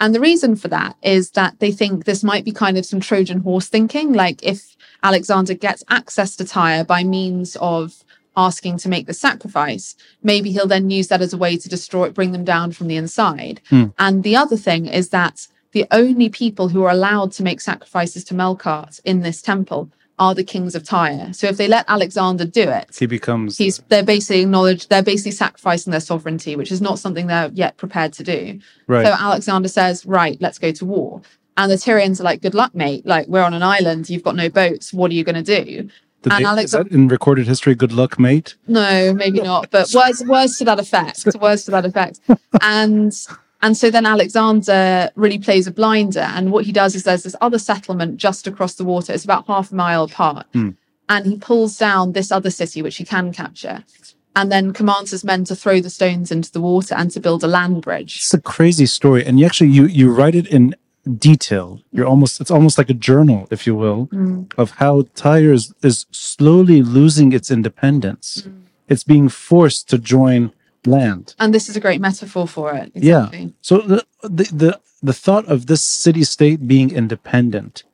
And 0.00 0.14
the 0.14 0.20
reason 0.20 0.54
for 0.54 0.68
that 0.68 0.96
is 1.02 1.30
that 1.30 1.58
they 1.58 1.72
think 1.72 2.04
this 2.04 2.22
might 2.22 2.44
be 2.44 2.52
kind 2.52 2.78
of 2.78 2.86
some 2.86 3.00
Trojan 3.00 3.40
horse 3.40 3.66
thinking. 3.68 4.12
Like 4.12 4.40
if 4.42 4.76
Alexander 5.02 5.54
gets 5.54 5.82
access 5.88 6.36
to 6.36 6.44
Tyre 6.44 6.84
by 6.84 7.02
means 7.02 7.56
of 7.60 8.04
asking 8.38 8.78
to 8.78 8.88
make 8.88 9.06
the 9.06 9.12
sacrifice, 9.12 9.96
maybe 10.22 10.52
he'll 10.52 10.66
then 10.66 10.88
use 10.88 11.08
that 11.08 11.20
as 11.20 11.34
a 11.34 11.38
way 11.38 11.58
to 11.58 11.68
destroy 11.68 12.06
it, 12.06 12.14
bring 12.14 12.32
them 12.32 12.44
down 12.44 12.72
from 12.72 12.86
the 12.86 12.96
inside. 12.96 13.60
Mm. 13.70 13.92
And 13.98 14.22
the 14.22 14.36
other 14.36 14.56
thing 14.56 14.86
is 14.86 15.10
that 15.10 15.48
the 15.72 15.86
only 15.90 16.28
people 16.28 16.68
who 16.68 16.82
are 16.84 16.90
allowed 16.90 17.32
to 17.32 17.42
make 17.42 17.60
sacrifices 17.60 18.24
to 18.24 18.34
Melkart 18.34 19.00
in 19.04 19.20
this 19.20 19.42
temple 19.42 19.90
are 20.18 20.34
the 20.34 20.44
kings 20.44 20.74
of 20.74 20.82
Tyre. 20.82 21.32
So 21.32 21.46
if 21.46 21.56
they 21.56 21.68
let 21.68 21.84
Alexander 21.88 22.44
do 22.44 22.68
it, 22.68 22.96
he 22.96 23.06
becomes 23.06 23.58
he's 23.58 23.78
they're 23.88 24.02
basically 24.02 24.42
acknowledged 24.42 24.88
they're 24.88 25.02
basically 25.02 25.32
sacrificing 25.32 25.90
their 25.90 26.00
sovereignty, 26.00 26.56
which 26.56 26.72
is 26.72 26.80
not 26.80 26.98
something 26.98 27.26
they're 27.26 27.50
yet 27.52 27.76
prepared 27.76 28.12
to 28.14 28.24
do. 28.24 28.58
Right. 28.86 29.06
So 29.06 29.12
Alexander 29.12 29.68
says, 29.68 30.06
Right, 30.06 30.36
let's 30.40 30.58
go 30.58 30.72
to 30.72 30.84
war. 30.84 31.22
And 31.56 31.70
the 31.70 31.76
Tyrians 31.76 32.20
are 32.20 32.24
like, 32.24 32.42
Good 32.42 32.54
luck, 32.54 32.74
mate. 32.74 33.06
Like, 33.06 33.28
we're 33.28 33.42
on 33.42 33.54
an 33.54 33.62
island, 33.62 34.10
you've 34.10 34.24
got 34.24 34.36
no 34.36 34.48
boats, 34.48 34.92
what 34.92 35.10
are 35.10 35.14
you 35.14 35.24
gonna 35.24 35.42
do? 35.42 35.88
Did 36.22 36.32
And 36.32 36.44
they, 36.44 36.48
Alex- 36.48 36.64
is 36.66 36.70
that 36.72 36.88
in 36.88 37.08
recorded 37.08 37.46
history? 37.46 37.74
Good 37.74 37.92
luck, 37.92 38.18
mate. 38.18 38.56
No, 38.66 39.14
maybe 39.14 39.40
not, 39.40 39.70
but 39.70 39.88
words 39.94 40.24
words 40.24 40.58
to 40.58 40.64
that 40.64 40.80
effect. 40.80 41.24
Words 41.40 41.64
to 41.64 41.70
that 41.72 41.84
effect. 41.84 42.20
And 42.60 43.12
and 43.60 43.76
so 43.76 43.90
then 43.90 44.06
Alexander 44.06 45.10
really 45.16 45.38
plays 45.38 45.66
a 45.66 45.72
blinder. 45.72 46.20
And 46.20 46.52
what 46.52 46.64
he 46.64 46.72
does 46.72 46.94
is 46.94 47.04
there's 47.04 47.24
this 47.24 47.36
other 47.40 47.58
settlement 47.58 48.16
just 48.16 48.46
across 48.46 48.74
the 48.74 48.84
water. 48.84 49.12
It's 49.12 49.24
about 49.24 49.46
half 49.46 49.72
a 49.72 49.74
mile 49.74 50.04
apart. 50.04 50.46
Hmm. 50.52 50.70
And 51.08 51.26
he 51.26 51.36
pulls 51.38 51.76
down 51.78 52.12
this 52.12 52.30
other 52.30 52.50
city, 52.50 52.82
which 52.82 52.96
he 52.96 53.04
can 53.04 53.32
capture, 53.32 53.82
and 54.36 54.52
then 54.52 54.72
commands 54.72 55.10
his 55.10 55.24
men 55.24 55.44
to 55.44 55.56
throw 55.56 55.80
the 55.80 55.90
stones 55.90 56.30
into 56.30 56.52
the 56.52 56.60
water 56.60 56.94
and 56.94 57.10
to 57.12 57.20
build 57.20 57.42
a 57.42 57.46
land 57.46 57.82
bridge. 57.82 58.16
It's 58.16 58.34
a 58.34 58.40
crazy 58.40 58.86
story, 58.86 59.24
and 59.24 59.40
you 59.40 59.46
actually 59.46 59.70
you 59.70 59.86
you 59.86 60.12
write 60.12 60.34
it 60.34 60.46
in 60.48 60.74
detail. 61.08 61.80
You're 61.92 62.06
almost 62.06 62.40
it's 62.40 62.50
almost 62.50 62.78
like 62.78 62.90
a 62.90 62.94
journal, 62.94 63.48
if 63.50 63.66
you 63.66 63.74
will, 63.74 64.06
Mm. 64.12 64.52
of 64.56 64.70
how 64.72 65.04
Tyre 65.14 65.52
is, 65.52 65.74
is 65.82 66.06
slowly 66.10 66.82
losing 66.82 67.32
its 67.32 67.50
independence. 67.50 68.42
Mm. 68.46 68.62
It's 68.88 69.04
being 69.04 69.28
forced 69.28 69.88
to 69.90 69.98
join 69.98 70.52
land. 70.86 71.34
And 71.38 71.52
this 71.52 71.68
is 71.68 71.76
a 71.76 71.80
great 71.80 72.00
metaphor 72.00 72.46
for 72.46 72.72
it. 72.74 72.92
Yeah. 72.94 73.28
So 73.60 73.78
the 73.78 74.04
the 74.22 74.44
the, 74.62 74.80
the 75.02 75.12
thought 75.12 75.46
of 75.46 75.66
this 75.66 75.82
city 75.82 76.24
state 76.24 76.66
being 76.66 76.90
independent. 76.90 77.84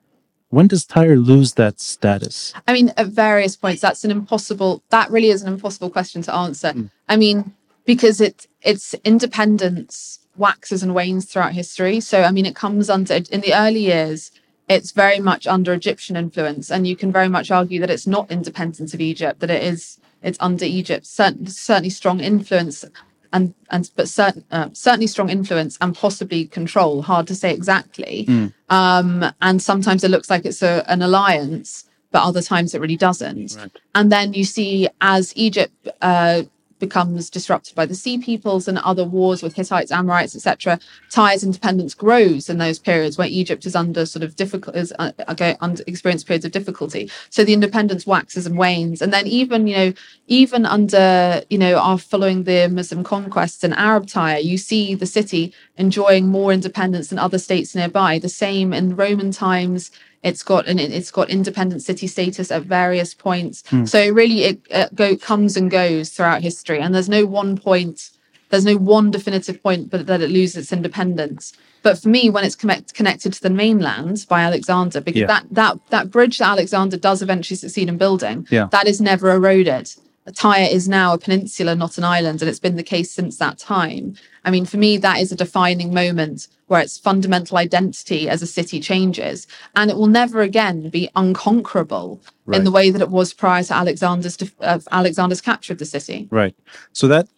When 0.51 0.69
does 0.69 0.85
Tyre 0.85 1.17
lose 1.17 1.55
that 1.55 1.81
status? 1.81 2.53
I 2.69 2.73
mean, 2.73 2.93
at 2.97 3.09
various 3.09 3.57
points, 3.57 3.81
that's 3.83 4.05
an 4.05 4.13
impossible. 4.13 4.83
That 4.91 5.11
really 5.11 5.31
is 5.31 5.43
an 5.43 5.53
impossible 5.53 5.91
question 5.91 6.23
to 6.23 6.35
answer. 6.35 6.73
Mm. 6.73 6.91
I 7.09 7.17
mean, 7.17 7.55
because 7.85 8.21
it 8.21 8.47
its 8.63 8.95
independence 9.05 10.21
waxes 10.37 10.83
and 10.83 10.95
wanes 10.95 11.25
throughout 11.25 11.53
history. 11.53 12.01
So, 12.01 12.23
I 12.23 12.31
mean, 12.31 12.47
it 12.47 12.57
comes 12.57 12.91
under 12.91 13.15
in 13.15 13.41
the 13.41 13.55
early 13.55 13.81
years. 13.81 14.31
It's 14.69 14.93
very 14.93 15.21
much 15.21 15.47
under 15.47 15.75
Egyptian 15.75 16.17
influence, 16.17 16.71
and 16.71 16.87
you 16.87 16.97
can 16.97 17.13
very 17.13 17.29
much 17.29 17.51
argue 17.51 17.81
that 17.81 17.91
it's 17.91 18.07
not 18.07 18.31
independent 18.31 18.95
of 18.95 19.01
Egypt. 19.01 19.41
That 19.41 19.51
it 19.51 19.63
is 19.63 20.01
it's 20.23 20.39
under 20.41 20.65
Egypt. 20.65 21.07
Certain, 21.07 21.47
certainly 21.47 21.91
strong 21.91 22.21
influence, 22.21 22.85
and 23.33 23.55
and 23.71 23.91
but 23.95 24.09
certain 24.09 24.45
uh, 24.51 24.71
certainly 24.73 25.07
strong 25.07 25.29
influence 25.29 25.77
and 25.83 25.95
possibly 25.95 26.47
control. 26.47 27.03
Hard 27.03 27.27
to 27.27 27.35
say 27.35 27.53
exactly. 27.53 28.25
Um, 28.71 29.25
and 29.43 29.61
sometimes 29.61 30.03
it 30.03 30.11
looks 30.11 30.31
like 30.31 30.47
it's 30.47 30.63
a, 30.63 30.83
an 30.89 31.03
alliance, 31.03 31.85
but 32.11 32.23
other 32.23 32.41
times 32.41 32.75
it 32.75 32.81
really 32.81 32.97
doesn't. 32.97 33.57
Right. 33.57 33.71
And 33.95 34.11
then 34.11 34.33
you 34.33 34.45
see 34.45 34.89
as 35.03 35.37
Egypt 35.37 35.89
uh, 36.01 36.45
becomes 36.87 37.31
disrupted 37.31 37.75
by 37.75 37.87
the 37.87 37.95
Sea 37.95 38.19
Peoples 38.19 38.69
and 38.69 38.79
other 38.79 39.05
wars 39.05 39.43
with 39.43 39.55
Hittites, 39.57 39.91
Amorites, 39.91 40.37
etc., 40.37 40.79
Tyre's 41.11 41.43
independence 41.43 41.95
grows 41.95 42.51
in 42.51 42.59
those 42.59 42.79
periods 42.79 43.17
where 43.17 43.29
Egypt 43.29 43.65
is 43.65 43.75
under 43.75 44.05
sort 44.05 44.23
of 44.23 44.37
difficult 44.37 44.77
is 44.77 44.93
uh, 44.99 45.13
uh, 45.27 45.55
under 45.61 45.83
experience 45.87 46.25
periods 46.25 46.45
of 46.45 46.53
difficulty. 46.53 47.11
So 47.31 47.45
the 47.45 47.55
independence 47.55 48.07
waxes 48.07 48.47
and 48.47 48.59
wanes, 48.59 49.01
and 49.01 49.13
then 49.13 49.27
even 49.27 49.67
you 49.67 49.77
know 49.77 49.93
even 50.27 50.67
under 50.67 51.43
you 51.49 51.59
know 51.59 51.79
our 51.79 51.99
following 51.99 52.45
the 52.45 52.69
Muslim 52.69 53.03
conquests 53.05 53.65
in 53.65 53.73
Arab 53.73 54.07
Tyre, 54.07 54.41
you 54.41 54.59
see 54.59 54.95
the 54.95 55.07
city 55.07 55.53
enjoying 55.77 56.29
more 56.29 56.53
independence 56.53 57.09
than 57.09 57.19
other 57.19 57.39
states 57.39 57.75
nearby. 57.75 58.19
The 58.19 58.29
same 58.29 58.73
in 58.73 58.97
Roman 58.97 59.31
times. 59.31 59.91
It's 60.25 60.43
got 60.43 60.67
an 60.67 60.79
it's 60.79 61.11
got 61.11 61.29
independent 61.29 61.83
city 61.83 62.07
status 62.07 62.51
at 62.51 62.63
various 62.63 63.13
points. 63.13 63.63
Hmm. 63.69 63.85
So 63.85 64.09
really, 64.09 64.45
it, 64.45 64.61
it 64.71 64.95
go 64.95 65.17
comes 65.17 65.57
and 65.57 65.71
goes 65.71 66.09
throughout 66.11 66.43
history, 66.43 66.81
and 66.81 66.95
there's 66.95 67.11
no 67.11 67.27
one 67.27 67.57
point. 67.59 68.11
There's 68.49 68.65
no 68.65 68.77
one 68.77 69.11
definitive 69.11 69.63
point, 69.63 69.91
but 69.91 70.07
that 70.07 70.23
it 70.23 70.31
loses 70.31 70.57
its 70.57 70.73
independence. 70.73 71.53
But 71.83 71.99
for 71.99 72.09
me, 72.09 72.31
when 72.31 72.45
it's 72.45 72.55
connect, 72.57 72.95
connected 72.95 73.33
to 73.35 73.43
the 73.43 73.51
mainland 73.51 74.25
by 74.29 74.41
Alexander, 74.43 75.01
because 75.03 75.21
Yeah. 75.21 75.27
that 75.27 75.45
that 75.51 75.79
that 75.91 76.11
bridge 76.11 76.39
that 76.39 76.49
Alexander 76.49 76.97
does 76.97 77.21
eventually 77.21 77.57
succeed 77.57 77.89
in 77.91 77.99
building, 77.99 78.47
Yeah. 78.51 78.69
that 78.73 78.87
is 78.87 79.01
never 79.03 79.31
eroded. 79.31 79.91
Tyre 80.33 80.69
is 80.71 80.89
now 80.89 81.13
a 81.13 81.19
peninsula, 81.19 81.75
not 81.75 81.99
an 81.99 82.05
island, 82.05 82.41
and 82.41 82.49
it's 82.49 82.61
been 82.61 82.77
the 82.77 82.83
case 82.83 83.11
since 83.11 83.37
that 83.37 83.59
time. 83.59 84.17
I 84.45 84.51
mean, 84.51 84.65
for 84.65 84.79
me, 84.79 84.97
that 84.97 85.21
is 85.21 85.31
a 85.31 85.37
defining 85.37 85.93
moment 85.93 86.49
where 86.67 86.81
its 86.81 86.97
fundamental 86.97 87.59
identity 87.59 88.29
as 88.29 88.41
a 88.41 88.47
city 88.47 88.81
changes, 88.81 89.47
and 89.77 89.91
it 89.91 89.97
will 89.97 90.07
never 90.07 90.41
again 90.41 90.89
be 90.89 91.11
unconquerable 91.15 92.23
Right. 92.47 92.59
in 92.59 92.65
the 92.65 92.71
way 92.71 92.91
that 92.91 93.03
it 93.03 93.11
was 93.11 93.33
prior 93.33 93.63
to 93.63 93.75
Alexander's 93.75 94.37
def- 94.37 94.61
of 94.61 94.89
Alexander's 94.91 95.41
capture 95.41 95.73
of 95.73 95.79
the 95.79 95.87
city. 95.87 96.29
Right. 96.31 96.55
So 96.93 97.07
that 97.09 97.29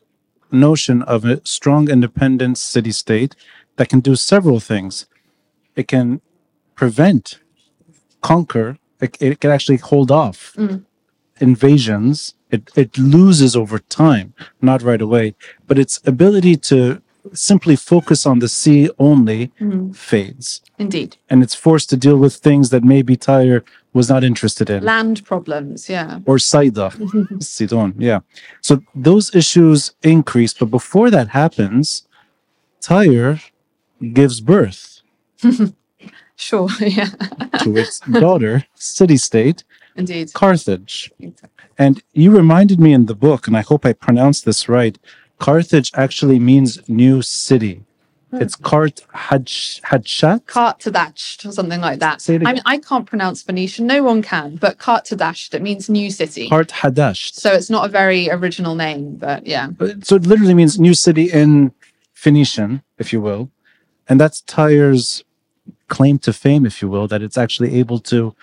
notion 0.50 1.02
of 1.02 1.24
a 1.24 1.40
strong 1.44 1.90
independent 1.90 2.58
city 2.58 2.92
state 2.92 3.34
that 3.76 3.88
can 3.88 4.00
do 4.00 4.16
several 4.16 4.60
things. 4.60 5.06
It 5.74 5.88
can 5.88 6.20
prevent, 6.74 7.40
conquer, 8.20 8.78
it, 9.00 9.16
it 9.20 9.40
can 9.40 9.50
actually 9.50 9.78
hold 9.78 10.10
off 10.10 10.54
mm. 10.56 10.84
invasions. 11.40 12.34
It, 12.50 12.70
it 12.76 12.96
loses 12.96 13.56
over 13.56 13.78
time, 13.78 14.34
not 14.60 14.82
right 14.82 15.02
away, 15.02 15.34
but 15.66 15.78
its 15.78 16.00
ability 16.06 16.56
to 16.70 17.02
simply 17.32 17.76
focus 17.76 18.24
on 18.24 18.38
the 18.38 18.48
sea 18.48 18.88
only 18.98 19.48
mm-hmm. 19.60 19.90
fades. 19.92 20.62
Indeed, 20.78 21.16
And 21.28 21.42
it's 21.42 21.54
forced 21.54 21.90
to 21.90 21.96
deal 21.96 22.18
with 22.18 22.36
things 22.36 22.70
that 22.70 22.84
maybe 22.84 23.16
Tyre 23.16 23.64
was 23.92 24.08
not 24.08 24.22
interested 24.22 24.70
in 24.70 24.84
land 24.84 25.24
problems. 25.24 25.88
Yeah, 25.88 26.20
or 26.26 26.38
Saida, 26.38 26.92
Sidon, 27.40 27.94
yeah. 27.98 28.20
So 28.60 28.82
those 28.94 29.34
issues 29.34 29.92
increase, 30.02 30.52
but 30.52 30.66
before 30.66 31.10
that 31.10 31.28
happens, 31.28 32.06
Tyre 32.80 33.40
gives 34.12 34.40
birth 34.40 35.00
sure. 36.36 36.68
yeah, 36.80 37.10
to 37.62 37.76
its 37.76 38.00
daughter, 38.00 38.64
city 38.74 39.16
state, 39.16 39.64
indeed. 39.96 40.32
Carthage. 40.32 41.10
And 41.78 42.02
you 42.12 42.36
reminded 42.36 42.80
me 42.80 42.92
in 42.92 43.06
the 43.06 43.14
book, 43.14 43.46
and 43.46 43.56
I 43.56 43.60
hope 43.60 43.84
I 43.84 43.92
pronounced 43.92 44.44
this 44.44 44.68
right. 44.68 44.98
Carthage 45.38 45.90
actually 45.94 46.38
means 46.38 46.88
new 46.88 47.22
city. 47.22 47.82
Hmm. 48.30 48.42
It's 48.42 48.56
Kart 48.56 49.06
Hadsh- 49.14 49.80
Hadshat. 49.82 50.46
Cart 50.46 50.80
to 50.80 50.90
dashed 50.90 51.44
or 51.44 51.52
something 51.52 51.80
like 51.80 52.00
that. 52.00 52.20
Say 52.20 52.36
it 52.36 52.46
I 52.46 52.54
mean, 52.54 52.62
I 52.66 52.78
can't 52.78 53.06
pronounce 53.06 53.42
Phoenician. 53.42 53.86
No 53.86 54.02
one 54.02 54.22
can, 54.22 54.56
but 54.56 54.78
dashed. 54.78 55.54
It 55.54 55.62
means 55.62 55.88
new 55.88 56.10
city. 56.10 56.48
Kart 56.48 56.70
Hadash. 56.70 57.34
So 57.34 57.52
it's 57.52 57.70
not 57.70 57.86
a 57.86 57.88
very 57.88 58.28
original 58.30 58.74
name, 58.74 59.16
but 59.16 59.46
yeah. 59.46 59.68
Uh, 59.78 59.88
so 60.02 60.16
it 60.16 60.26
literally 60.26 60.54
means 60.54 60.78
new 60.78 60.94
city 60.94 61.30
in 61.30 61.72
Phoenician, 62.14 62.82
if 62.98 63.12
you 63.12 63.20
will. 63.20 63.50
And 64.08 64.20
that's 64.20 64.40
Tyre's 64.42 65.24
claim 65.88 66.18
to 66.20 66.32
fame, 66.32 66.66
if 66.66 66.82
you 66.82 66.88
will, 66.88 67.06
that 67.08 67.22
it's 67.22 67.38
actually 67.38 67.78
able 67.78 68.00
to 68.00 68.34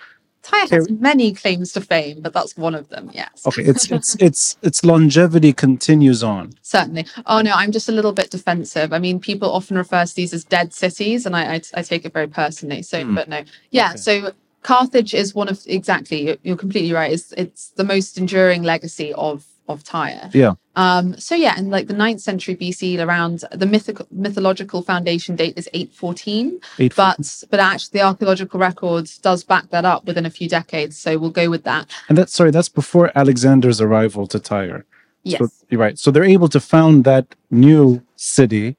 Tyre 0.44 0.68
has 0.70 0.90
many 0.90 1.32
claims 1.32 1.72
to 1.72 1.80
fame, 1.80 2.20
but 2.20 2.32
that's 2.34 2.54
one 2.56 2.74
of 2.74 2.90
them. 2.90 3.10
Yes, 3.14 3.46
okay, 3.46 3.62
it's 3.64 3.90
it's 3.90 4.14
it's 4.20 4.58
its 4.62 4.84
longevity 4.84 5.52
continues 5.52 6.22
on. 6.22 6.52
certainly. 6.60 7.06
Oh 7.26 7.40
no, 7.40 7.52
I'm 7.54 7.72
just 7.72 7.88
a 7.88 7.92
little 7.92 8.12
bit 8.12 8.30
defensive. 8.30 8.92
I 8.92 8.98
mean, 8.98 9.18
people 9.18 9.50
often 9.50 9.78
refer 9.78 10.04
to 10.04 10.14
these 10.14 10.34
as 10.34 10.44
dead 10.44 10.74
cities, 10.74 11.24
and 11.24 11.34
I 11.34 11.54
I, 11.54 11.60
I 11.74 11.82
take 11.82 12.04
it 12.04 12.12
very 12.12 12.28
personally. 12.28 12.82
So, 12.82 13.02
hmm. 13.02 13.14
but 13.14 13.28
no, 13.28 13.42
yeah. 13.70 13.90
Okay. 13.90 13.96
So 13.96 14.32
Carthage 14.62 15.14
is 15.14 15.34
one 15.34 15.48
of 15.48 15.60
exactly. 15.66 16.22
you're- 16.26 16.38
You're 16.42 16.56
completely 16.56 16.92
right. 16.92 17.12
It's 17.12 17.32
it's 17.32 17.70
the 17.70 17.84
most 17.84 18.18
enduring 18.18 18.62
legacy 18.62 19.12
of 19.14 19.46
of 19.68 19.82
Tyre. 19.82 20.30
Yeah. 20.32 20.54
Um, 20.76 21.18
so 21.18 21.34
yeah, 21.34 21.58
in 21.58 21.70
like 21.70 21.86
the 21.86 21.94
9th 21.94 22.20
century 22.20 22.56
BC, 22.56 23.04
around 23.04 23.44
the 23.52 23.66
mythical 23.66 24.06
mythological 24.10 24.82
foundation 24.82 25.36
date 25.36 25.54
is 25.56 25.68
814. 25.72 26.60
Eight 26.78 26.94
but 26.96 27.44
but 27.50 27.60
actually 27.60 27.98
the 27.98 28.04
archaeological 28.04 28.60
record 28.60 29.08
does 29.22 29.44
back 29.44 29.70
that 29.70 29.84
up 29.84 30.04
within 30.04 30.26
a 30.26 30.30
few 30.30 30.48
decades 30.48 30.98
so 30.98 31.18
we'll 31.18 31.30
go 31.30 31.48
with 31.48 31.64
that 31.64 31.90
and 32.08 32.18
that's 32.18 32.32
sorry, 32.32 32.50
that's 32.50 32.68
before 32.68 33.10
Alexander's 33.14 33.80
arrival 33.80 34.26
to 34.28 34.38
Tyre. 34.38 34.84
yes 35.22 35.38
So 35.38 35.48
you're 35.70 35.80
right. 35.80 35.98
So 35.98 36.10
they're 36.10 36.24
able 36.24 36.48
to 36.48 36.60
found 36.60 37.04
that 37.04 37.34
new 37.50 38.02
city 38.16 38.76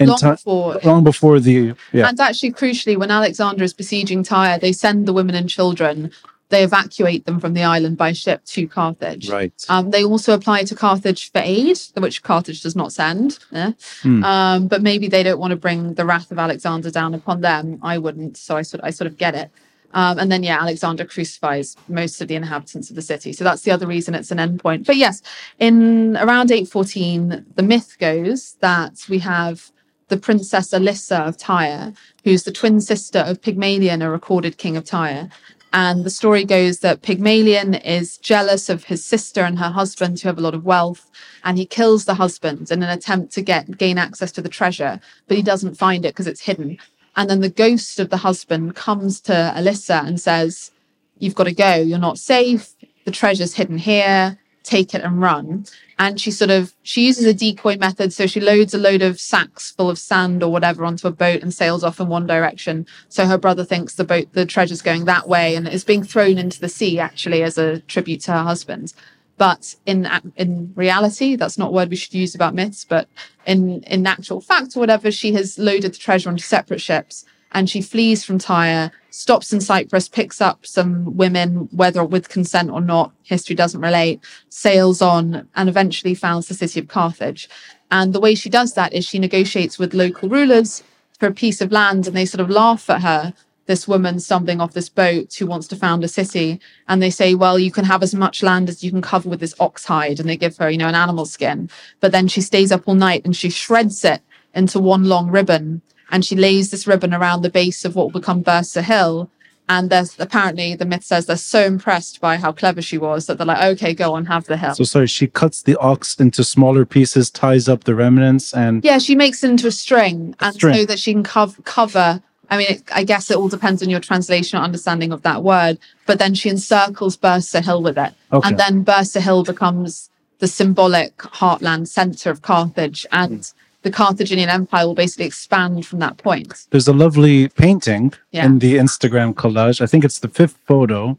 long 0.00 0.18
time 0.18 0.34
before 0.34 0.80
long 0.82 1.04
before 1.04 1.40
the 1.40 1.74
yeah. 1.92 2.08
and 2.08 2.18
actually 2.18 2.50
crucially 2.50 2.96
when 2.96 3.12
alexander 3.12 3.62
is 3.62 3.72
besieging 3.72 4.24
tyre 4.24 4.58
they 4.58 4.72
send 4.72 5.06
the 5.06 5.12
women 5.12 5.34
and 5.34 5.48
children 5.48 6.10
they 6.54 6.64
evacuate 6.64 7.26
them 7.26 7.40
from 7.40 7.54
the 7.54 7.64
island 7.64 7.96
by 7.96 8.12
ship 8.12 8.44
to 8.44 8.68
carthage 8.68 9.28
right. 9.28 9.66
um, 9.68 9.90
they 9.90 10.04
also 10.04 10.34
apply 10.34 10.62
to 10.64 10.74
Carthage 10.74 11.30
for 11.32 11.40
aid, 11.44 11.78
which 11.96 12.22
Carthage 12.22 12.62
does 12.62 12.76
not 12.76 12.92
send. 12.92 13.38
eh? 13.52 13.72
Hmm. 14.02 14.24
Um, 14.24 14.68
but 14.68 14.82
maybe 14.82 15.08
they 15.08 15.22
don't 15.22 15.38
want 15.38 15.52
to 15.52 15.56
bring 15.56 15.94
the 15.94 16.04
wrath 16.04 16.30
of 16.30 16.38
Alexander 16.38 16.90
down 16.90 17.14
upon 17.14 17.40
them. 17.40 17.78
I 17.82 17.98
wouldn't, 17.98 18.36
so 18.36 18.56
I 18.56 18.62
sort, 18.62 18.82
I 18.84 18.90
sort 18.90 19.06
of 19.06 19.16
get 19.16 19.34
it. 19.34 19.50
Um, 19.92 20.18
and 20.18 20.30
then, 20.30 20.42
yeah, 20.42 20.60
Alexander 20.60 21.04
crucifies 21.04 21.76
most 21.88 22.20
of 22.20 22.28
the 22.28 22.34
inhabitants 22.34 22.90
of 22.90 22.96
the 22.96 23.02
city. 23.02 23.32
So 23.32 23.44
that's 23.44 23.62
the 23.62 23.70
other 23.70 23.86
reason 23.86 24.14
it's 24.14 24.32
an 24.32 24.38
endpoint. 24.38 24.86
But 24.86 24.96
yes, 24.96 25.22
in 25.58 26.16
around 26.16 26.50
814, 26.50 27.46
the 27.54 27.62
myth 27.62 27.96
goes 28.00 28.54
that 28.60 29.06
we 29.08 29.20
have 29.20 29.70
the 30.08 30.16
princess 30.16 30.70
Alyssa 30.70 31.26
of 31.26 31.36
Tyre, 31.36 31.92
who's 32.24 32.42
the 32.42 32.52
twin 32.52 32.80
sister 32.80 33.20
of 33.20 33.40
Pygmalion, 33.40 34.02
a 34.02 34.10
recorded 34.10 34.58
king 34.58 34.76
of 34.76 34.84
Tyre. 34.84 35.28
And 35.74 36.04
the 36.04 36.10
story 36.10 36.44
goes 36.44 36.78
that 36.78 37.02
Pygmalion 37.02 37.74
is 37.74 38.16
jealous 38.18 38.68
of 38.68 38.84
his 38.84 39.04
sister 39.04 39.40
and 39.42 39.58
her 39.58 39.70
husband, 39.70 40.20
who 40.20 40.28
have 40.28 40.38
a 40.38 40.40
lot 40.40 40.54
of 40.54 40.64
wealth, 40.64 41.10
and 41.42 41.58
he 41.58 41.66
kills 41.66 42.04
the 42.04 42.14
husband 42.14 42.70
in 42.70 42.84
an 42.84 42.90
attempt 42.90 43.32
to 43.32 43.42
get 43.42 43.76
gain 43.76 43.98
access 43.98 44.30
to 44.32 44.40
the 44.40 44.48
treasure, 44.48 45.00
but 45.26 45.36
he 45.36 45.42
doesn't 45.42 45.74
find 45.76 46.04
it 46.04 46.14
because 46.14 46.28
it's 46.28 46.42
hidden. 46.42 46.78
And 47.16 47.28
then 47.28 47.40
the 47.40 47.48
ghost 47.48 47.98
of 47.98 48.10
the 48.10 48.18
husband 48.18 48.76
comes 48.76 49.20
to 49.22 49.52
Alyssa 49.56 50.06
and 50.06 50.20
says, 50.20 50.70
You've 51.18 51.34
got 51.34 51.44
to 51.44 51.52
go, 51.52 51.74
you're 51.74 51.98
not 51.98 52.18
safe. 52.18 52.76
the 53.04 53.10
treasure's 53.10 53.54
hidden 53.54 53.78
here, 53.78 54.38
take 54.64 54.94
it 54.94 55.02
and 55.02 55.20
run. 55.20 55.66
And 55.98 56.20
she 56.20 56.32
sort 56.32 56.50
of 56.50 56.74
she 56.82 57.06
uses 57.06 57.24
a 57.26 57.34
decoy 57.34 57.76
method. 57.76 58.12
So 58.12 58.26
she 58.26 58.40
loads 58.40 58.74
a 58.74 58.78
load 58.78 59.02
of 59.02 59.20
sacks 59.20 59.70
full 59.70 59.90
of 59.90 59.98
sand 59.98 60.42
or 60.42 60.50
whatever 60.50 60.84
onto 60.84 61.06
a 61.06 61.12
boat 61.12 61.42
and 61.42 61.54
sails 61.54 61.84
off 61.84 62.00
in 62.00 62.08
one 62.08 62.26
direction. 62.26 62.86
So 63.08 63.26
her 63.26 63.38
brother 63.38 63.64
thinks 63.64 63.94
the 63.94 64.04
boat 64.04 64.32
the 64.32 64.46
treasure's 64.46 64.82
going 64.82 65.04
that 65.04 65.28
way 65.28 65.54
and 65.54 65.68
is 65.68 65.84
being 65.84 66.02
thrown 66.02 66.38
into 66.38 66.60
the 66.60 66.68
sea 66.68 66.98
actually 66.98 67.44
as 67.44 67.56
a 67.56 67.80
tribute 67.80 68.22
to 68.22 68.32
her 68.32 68.42
husband. 68.42 68.92
But 69.36 69.76
in 69.86 70.08
in 70.36 70.72
reality, 70.74 71.36
that's 71.36 71.58
not 71.58 71.68
a 71.68 71.72
word 71.72 71.90
we 71.90 71.96
should 71.96 72.14
use 72.14 72.34
about 72.34 72.54
myths. 72.54 72.84
But 72.84 73.08
in 73.46 73.82
in 73.84 74.06
actual 74.06 74.40
fact 74.40 74.76
or 74.76 74.80
whatever, 74.80 75.12
she 75.12 75.34
has 75.34 75.58
loaded 75.58 75.94
the 75.94 75.98
treasure 75.98 76.28
onto 76.28 76.42
separate 76.42 76.80
ships 76.80 77.24
and 77.54 77.70
she 77.70 77.80
flees 77.80 78.24
from 78.24 78.38
Tyre, 78.38 78.90
stops 79.10 79.52
in 79.52 79.60
Cyprus, 79.60 80.08
picks 80.08 80.40
up 80.40 80.66
some 80.66 81.16
women, 81.16 81.68
whether 81.70 82.04
with 82.04 82.28
consent 82.28 82.68
or 82.68 82.80
not, 82.80 83.12
history 83.22 83.54
doesn't 83.54 83.80
relate, 83.80 84.20
sails 84.48 85.00
on, 85.00 85.48
and 85.54 85.68
eventually 85.68 86.16
founds 86.16 86.48
the 86.48 86.54
city 86.54 86.80
of 86.80 86.88
Carthage. 86.88 87.48
And 87.92 88.12
the 88.12 88.20
way 88.20 88.34
she 88.34 88.50
does 88.50 88.74
that 88.74 88.92
is 88.92 89.04
she 89.04 89.20
negotiates 89.20 89.78
with 89.78 89.94
local 89.94 90.28
rulers 90.28 90.82
for 91.20 91.26
a 91.26 91.32
piece 91.32 91.60
of 91.60 91.70
land, 91.70 92.08
and 92.08 92.16
they 92.16 92.26
sort 92.26 92.40
of 92.40 92.50
laugh 92.50 92.90
at 92.90 93.02
her. 93.02 93.32
This 93.66 93.88
woman 93.88 94.20
stumbling 94.20 94.60
off 94.60 94.74
this 94.74 94.90
boat 94.90 95.32
who 95.32 95.46
wants 95.46 95.68
to 95.68 95.76
found 95.76 96.04
a 96.04 96.08
city. 96.08 96.60
And 96.86 97.00
they 97.00 97.08
say, 97.08 97.34
well, 97.34 97.58
you 97.58 97.70
can 97.70 97.86
have 97.86 98.02
as 98.02 98.14
much 98.14 98.42
land 98.42 98.68
as 98.68 98.84
you 98.84 98.90
can 98.90 99.00
cover 99.00 99.30
with 99.30 99.40
this 99.40 99.54
ox 99.58 99.86
hide. 99.86 100.20
And 100.20 100.28
they 100.28 100.36
give 100.36 100.58
her, 100.58 100.68
you 100.68 100.76
know, 100.76 100.88
an 100.88 100.94
animal 100.94 101.24
skin. 101.24 101.70
But 102.00 102.12
then 102.12 102.28
she 102.28 102.42
stays 102.42 102.70
up 102.70 102.82
all 102.86 102.94
night 102.94 103.24
and 103.24 103.34
she 103.34 103.48
shreds 103.48 104.04
it 104.04 104.20
into 104.52 104.78
one 104.78 105.04
long 105.04 105.30
ribbon 105.30 105.80
and 106.10 106.24
she 106.24 106.36
lays 106.36 106.70
this 106.70 106.86
ribbon 106.86 107.12
around 107.14 107.42
the 107.42 107.50
base 107.50 107.84
of 107.84 107.94
what 107.96 108.04
will 108.12 108.20
become 108.20 108.42
Byrsa 108.42 108.82
Hill. 108.82 109.30
And 109.66 109.88
there's 109.88 110.14
apparently 110.20 110.74
the 110.74 110.84
myth 110.84 111.04
says 111.04 111.24
they're 111.24 111.36
so 111.38 111.64
impressed 111.64 112.20
by 112.20 112.36
how 112.36 112.52
clever 112.52 112.82
she 112.82 112.98
was 112.98 113.24
that 113.26 113.38
they're 113.38 113.46
like, 113.46 113.62
okay, 113.76 113.94
go 113.94 114.12
on, 114.12 114.26
have 114.26 114.44
the 114.44 114.58
hill. 114.58 114.74
So 114.74 114.84
sorry, 114.84 115.06
she 115.06 115.26
cuts 115.26 115.62
the 115.62 115.76
ox 115.76 116.20
into 116.20 116.44
smaller 116.44 116.84
pieces, 116.84 117.30
ties 117.30 117.66
up 117.66 117.84
the 117.84 117.94
remnants, 117.94 118.52
and 118.52 118.84
yeah, 118.84 118.98
she 118.98 119.14
makes 119.14 119.42
it 119.42 119.48
into 119.48 119.66
a 119.66 119.70
string, 119.72 120.34
A 120.40 120.46
and 120.46 120.54
string. 120.54 120.74
so 120.74 120.84
that 120.84 120.98
she 120.98 121.14
can 121.14 121.22
cover 121.22 121.62
cover. 121.62 122.22
I 122.50 122.58
mean, 122.58 122.66
it, 122.72 122.82
I 122.94 123.04
guess 123.04 123.30
it 123.30 123.38
all 123.38 123.48
depends 123.48 123.82
on 123.82 123.88
your 123.88 124.00
translation 124.00 124.58
or 124.58 124.62
understanding 124.62 125.12
of 125.12 125.22
that 125.22 125.42
word. 125.42 125.78
But 126.04 126.18
then 126.18 126.34
she 126.34 126.50
encircles 126.50 127.16
Byrsa 127.16 127.64
Hill 127.64 127.82
with 127.82 127.96
it, 127.96 128.12
Okay. 128.34 128.46
and 128.46 128.58
then 128.58 128.84
Byrsa 128.84 129.22
Hill 129.22 129.44
becomes 129.44 130.10
the 130.40 130.46
symbolic 130.46 131.16
heartland 131.16 131.88
center 131.88 132.28
of 132.30 132.42
Carthage, 132.42 133.06
and 133.10 133.50
the 133.84 133.90
Carthaginian 133.90 134.48
Empire 134.48 134.86
will 134.86 134.94
basically 134.94 135.26
expand 135.26 135.86
from 135.86 135.98
that 136.00 136.16
point. 136.18 136.66
there's 136.70 136.88
a 136.88 136.92
lovely 137.04 137.48
painting 137.64 138.12
Yeah. 138.32 138.46
in 138.46 138.58
the 138.58 138.72
Instagram 138.84 139.34
collage. 139.34 139.80
I 139.80 139.86
think 139.86 140.04
it's 140.04 140.18
the 140.18 140.28
fifth 140.40 140.58
photo. 140.66 141.18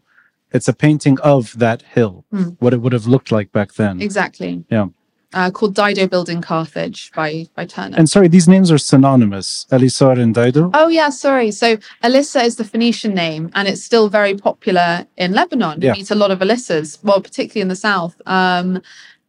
It's 0.51 0.67
a 0.67 0.73
painting 0.73 1.17
of 1.21 1.41
that 1.65 1.79
hill, 1.95 2.15
Hmm. 2.31 2.49
what 2.63 2.73
it 2.73 2.81
would 2.81 2.93
have 2.93 3.07
looked 3.07 3.31
like 3.31 3.51
back 3.51 3.69
then. 3.81 4.01
Exactly. 4.01 4.63
Yeah. 4.69 4.87
Uh, 5.33 5.51
called 5.51 5.75
Dido 5.75 6.07
Building 6.07 6.39
Carthage 6.41 7.11
by 7.13 7.47
by 7.57 7.65
Turner. 7.65 7.97
And 7.97 8.07
sorry, 8.09 8.29
these 8.29 8.47
names 8.47 8.71
are 8.71 8.77
synonymous. 8.77 9.65
Elisar 9.69 10.17
and 10.23 10.33
Dido. 10.33 10.71
Oh 10.73 10.87
yeah, 10.99 11.09
sorry. 11.09 11.51
So 11.51 11.67
Alyssa 12.07 12.41
is 12.49 12.55
the 12.55 12.63
Phoenician 12.71 13.13
name, 13.13 13.43
and 13.53 13.67
it's 13.67 13.83
still 13.83 14.07
very 14.19 14.33
popular 14.49 15.05
in 15.17 15.33
Lebanon. 15.33 15.81
You 15.81 15.87
Yeah. 15.87 15.93
meet 15.99 16.09
a 16.11 16.15
lot 16.23 16.31
of 16.31 16.39
Alyssas, 16.39 16.87
well, 17.03 17.19
particularly 17.27 17.63
in 17.63 17.67
the 17.75 17.81
south. 17.89 18.15
Um, 18.25 18.81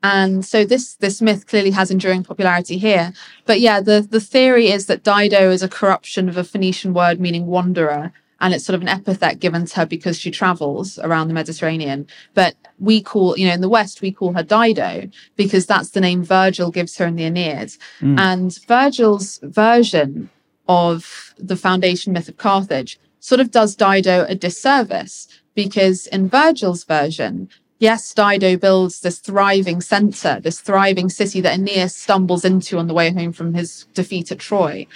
and 0.02 0.44
so 0.44 0.64
this 0.64 0.94
this 0.96 1.20
myth 1.20 1.46
clearly 1.46 1.70
has 1.70 1.90
enduring 1.90 2.22
popularity 2.22 2.78
here. 2.78 3.12
But 3.44 3.60
yeah, 3.60 3.80
the 3.80 4.06
the 4.08 4.20
theory 4.20 4.68
is 4.68 4.86
that 4.86 5.02
Dido 5.02 5.50
is 5.50 5.62
a 5.62 5.68
corruption 5.68 6.28
of 6.28 6.36
a 6.36 6.44
Phoenician 6.44 6.94
word 6.94 7.20
meaning 7.20 7.46
wanderer, 7.46 8.12
and 8.40 8.54
it's 8.54 8.64
sort 8.64 8.74
of 8.74 8.82
an 8.82 8.88
epithet 8.88 9.40
given 9.40 9.66
to 9.66 9.76
her 9.76 9.86
because 9.86 10.18
she 10.18 10.30
travels 10.30 10.98
around 10.98 11.28
the 11.28 11.34
Mediterranean. 11.34 12.06
But 12.34 12.54
we 12.78 13.02
call, 13.02 13.36
you 13.38 13.46
know, 13.46 13.54
in 13.54 13.62
the 13.62 13.68
West 13.68 14.02
we 14.02 14.12
call 14.12 14.34
her 14.34 14.42
Dido 14.42 15.08
because 15.36 15.66
that's 15.66 15.90
the 15.90 16.00
name 16.00 16.22
Virgil 16.22 16.70
gives 16.70 16.96
her 16.98 17.06
in 17.06 17.16
the 17.16 17.24
Aeneid. 17.24 17.72
Mm. 18.00 18.18
And 18.18 18.58
Virgil's 18.66 19.38
version 19.42 20.30
of 20.68 21.34
the 21.38 21.56
foundation 21.56 22.12
myth 22.12 22.28
of 22.28 22.36
Carthage 22.36 22.98
sort 23.20 23.40
of 23.40 23.50
does 23.50 23.74
Dido 23.74 24.24
a 24.28 24.34
disservice 24.34 25.26
because 25.54 26.06
in 26.08 26.28
Virgil's 26.28 26.84
version, 26.84 27.48
yes, 27.78 28.12
Dido 28.14 28.56
builds 28.56 29.00
this 29.00 29.18
thriving 29.18 29.80
center, 29.80 30.40
this 30.40 30.60
thriving 30.60 31.08
city 31.08 31.40
that 31.40 31.58
Aeneas 31.58 31.94
stumbles 31.94 32.44
into 32.44 32.78
on 32.78 32.86
the 32.86 32.94
way 32.94 33.12
home 33.12 33.32
from 33.32 33.54
his 33.54 33.84
defeat 33.94 34.32
at 34.32 34.38
Troy. 34.38 34.86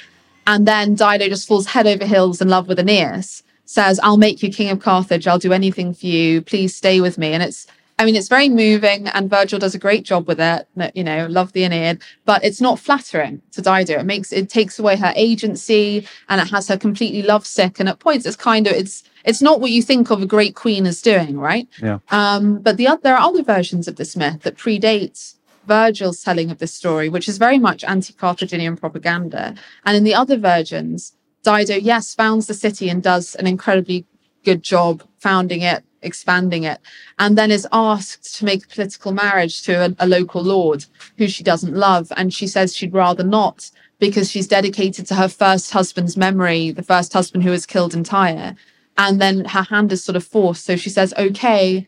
And 0.47 0.67
then 0.67 0.95
Dido 0.95 1.29
just 1.29 1.47
falls 1.47 1.67
head 1.67 1.87
over 1.87 2.05
heels 2.07 2.41
in 2.41 2.49
love 2.49 2.69
with 2.69 2.79
Aeneas, 2.79 3.43
says, 3.67 4.01
I'll 4.03 4.17
make 4.17 4.43
you 4.43 4.51
king 4.51 4.71
of 4.71 4.81
Carthage. 4.81 5.27
I'll 5.27 5.39
do 5.39 5.53
anything 5.53 5.95
for 5.95 6.07
you. 6.07 6.43
Please 6.43 6.75
stay 6.75 7.01
with 7.01 7.19
me. 7.19 7.33
And 7.33 7.43
it's, 7.43 7.67
I 8.01 8.07
mean, 8.07 8.17
it's 8.17 8.29
very 8.29 8.49
moving 8.49 9.09
and 9.09 9.29
Virgil 9.29 9.59
does 9.59 9.75
a 9.75 9.79
great 9.79 10.05
job 10.05 10.27
with 10.27 10.41
it. 10.41 10.67
You 10.95 11.05
know, 11.05 11.27
love 11.27 11.53
the 11.53 11.65
Aeneid, 11.65 12.01
but 12.25 12.43
it's 12.43 12.59
not 12.59 12.79
flattering 12.79 13.43
to 13.53 13.61
Dido. 13.61 13.99
It 13.99 14.07
makes, 14.07 14.33
it 14.33 14.49
takes 14.49 14.79
away 14.79 14.97
her 14.97 15.13
agency 15.15 16.09
and 16.31 16.41
it 16.41 16.49
has 16.49 16.69
her 16.69 16.79
completely 16.79 17.21
lovesick. 17.21 17.79
And 17.79 17.91
at 17.91 17.99
points, 17.99 18.25
it's 18.25 18.37
kind 18.37 18.67
of, 18.67 18.73
it's, 18.73 19.03
it's 19.27 19.43
not 19.43 19.61
what 19.61 19.71
you 19.71 19.83
think 19.83 20.11
of 20.11 20.23
a 20.23 20.27
great 20.27 20.55
queen 20.55 20.87
as 20.87 21.03
doing, 21.03 21.39
right? 21.39 21.69
Yeah. 21.83 21.99
Um, 22.11 22.61
but 22.61 22.79
the 22.79 22.89
there 23.03 23.19
are 23.19 23.29
other 23.29 23.43
versions 23.43 23.87
of 23.87 23.97
this 23.97 24.17
myth 24.17 24.45
that 24.45 24.57
predate 24.57 25.35
Virgil's 25.67 26.23
telling 26.23 26.51
of 26.51 26.57
this 26.57 26.73
story, 26.73 27.11
which 27.11 27.29
is 27.29 27.37
very 27.37 27.59
much 27.59 27.85
anti-Carthaginian 27.85 28.79
propaganda. 28.79 29.55
And 29.85 29.95
in 29.95 30.05
the 30.05 30.15
other 30.15 30.39
versions, 30.39 31.13
Dido, 31.43 31.75
yes, 31.75 32.15
founds 32.15 32.47
the 32.47 32.55
city 32.55 32.89
and 32.89 33.03
does 33.03 33.35
an 33.35 33.47
incredibly 33.47 34.07
good 34.43 34.63
job 34.63 35.03
founding 35.19 35.61
it, 35.61 35.85
expanding 36.03 36.65
it, 36.65 36.81
and 37.19 37.37
then 37.37 37.51
is 37.51 37.67
asked 37.73 38.37
to 38.37 38.45
make 38.45 38.65
a 38.65 38.69
political 38.69 39.13
marriage 39.13 39.63
to 39.63 39.73
a, 39.73 39.95
a 39.99 40.07
local 40.07 40.43
lord 40.43 40.85
who 41.19 41.29
she 41.29 41.43
doesn't 41.43 41.75
love. 41.75 42.13
And 42.17 42.33
she 42.33 42.47
says 42.47 42.77
she'd 42.77 42.95
rather 42.95 43.25
not 43.25 43.71
because 43.99 44.31
she's 44.31 44.49
dedicated 44.49 45.07
to 45.07 45.15
her 45.15 45.29
first 45.29 45.71
husband's 45.73 46.17
memory, 46.17 46.71
the 46.71 46.83
first 46.83 47.13
husband 47.13 47.45
who 47.45 47.51
was 47.51 47.67
killed 47.67 47.95
in 47.95 48.03
Tyre. 48.03 48.57
And 48.97 49.21
then 49.21 49.45
her 49.45 49.63
hand 49.63 49.93
is 49.93 50.03
sort 50.03 50.17
of 50.17 50.25
forced. 50.25 50.65
So 50.65 50.77
she 50.77 50.91
says, 50.91 51.15
okay, 51.17 51.87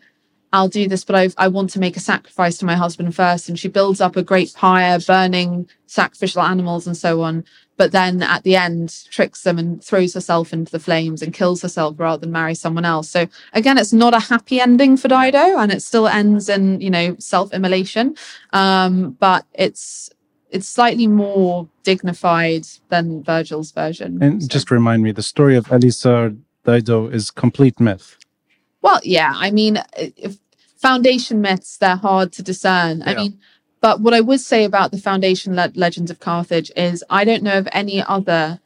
I'll 0.52 0.68
do 0.68 0.86
this, 0.86 1.04
but 1.04 1.16
I, 1.16 1.30
I 1.38 1.48
want 1.48 1.70
to 1.70 1.80
make 1.80 1.96
a 1.96 2.00
sacrifice 2.00 2.58
to 2.58 2.66
my 2.66 2.76
husband 2.76 3.14
first. 3.16 3.48
And 3.48 3.58
she 3.58 3.68
builds 3.68 4.00
up 4.00 4.16
a 4.16 4.22
great 4.22 4.52
pyre, 4.54 4.98
burning 4.98 5.68
sacrificial 5.86 6.42
animals 6.42 6.86
and 6.86 6.96
so 6.96 7.22
on. 7.22 7.44
But 7.76 7.92
then 7.92 8.22
at 8.22 8.42
the 8.44 8.54
end, 8.54 9.04
tricks 9.10 9.42
them 9.42 9.58
and 9.58 9.82
throws 9.82 10.14
herself 10.14 10.52
into 10.52 10.70
the 10.70 10.78
flames 10.78 11.22
and 11.22 11.32
kills 11.32 11.62
herself 11.62 11.94
rather 11.98 12.20
than 12.20 12.30
marry 12.32 12.54
someone 12.54 12.84
else. 12.84 13.08
So 13.08 13.26
again, 13.54 13.78
it's 13.78 13.92
not 13.92 14.14
a 14.14 14.20
happy 14.20 14.60
ending 14.60 14.96
for 14.96 15.08
Dido, 15.08 15.58
and 15.58 15.72
it 15.72 15.82
still 15.82 16.06
ends 16.06 16.48
in 16.48 16.80
you 16.80 16.90
know 16.90 17.16
self-immolation. 17.18 18.14
Um, 18.52 19.12
but 19.18 19.46
it's 19.54 20.10
it's 20.50 20.68
slightly 20.68 21.06
more 21.06 21.66
dignified 21.82 22.66
than 22.90 23.22
Virgil's 23.22 23.72
version. 23.72 24.18
And 24.22 24.42
So- 24.42 24.48
just 24.48 24.70
remind 24.70 25.02
me, 25.02 25.10
the 25.12 25.22
story 25.22 25.56
of 25.56 25.66
Elisar 25.68 26.36
Dido 26.64 27.08
is 27.08 27.30
complete 27.30 27.80
myth. 27.80 28.18
Well, 28.82 29.00
yeah. 29.02 29.32
I 29.34 29.50
mean, 29.50 29.78
if 29.96 30.36
foundation 30.76 31.40
myths, 31.40 31.78
they're 31.78 31.96
hard 31.96 32.32
to 32.32 32.42
discern. 32.42 33.02
I 33.06 33.14
mean, 33.14 33.38
but 33.82 34.00
what 34.00 34.14
I 34.14 34.20
would 34.20 34.40
say 34.40 34.64
about 34.64 34.92
the 34.92 34.98
foundation 34.98 35.54
le- 35.54 35.72
legends 35.74 36.10
of 36.10 36.20
Carthage 36.20 36.72
is 36.74 37.04
I 37.10 37.24
don't 37.24 37.42
know 37.42 37.58
of 37.58 37.68
any 37.72 38.02
other 38.02 38.60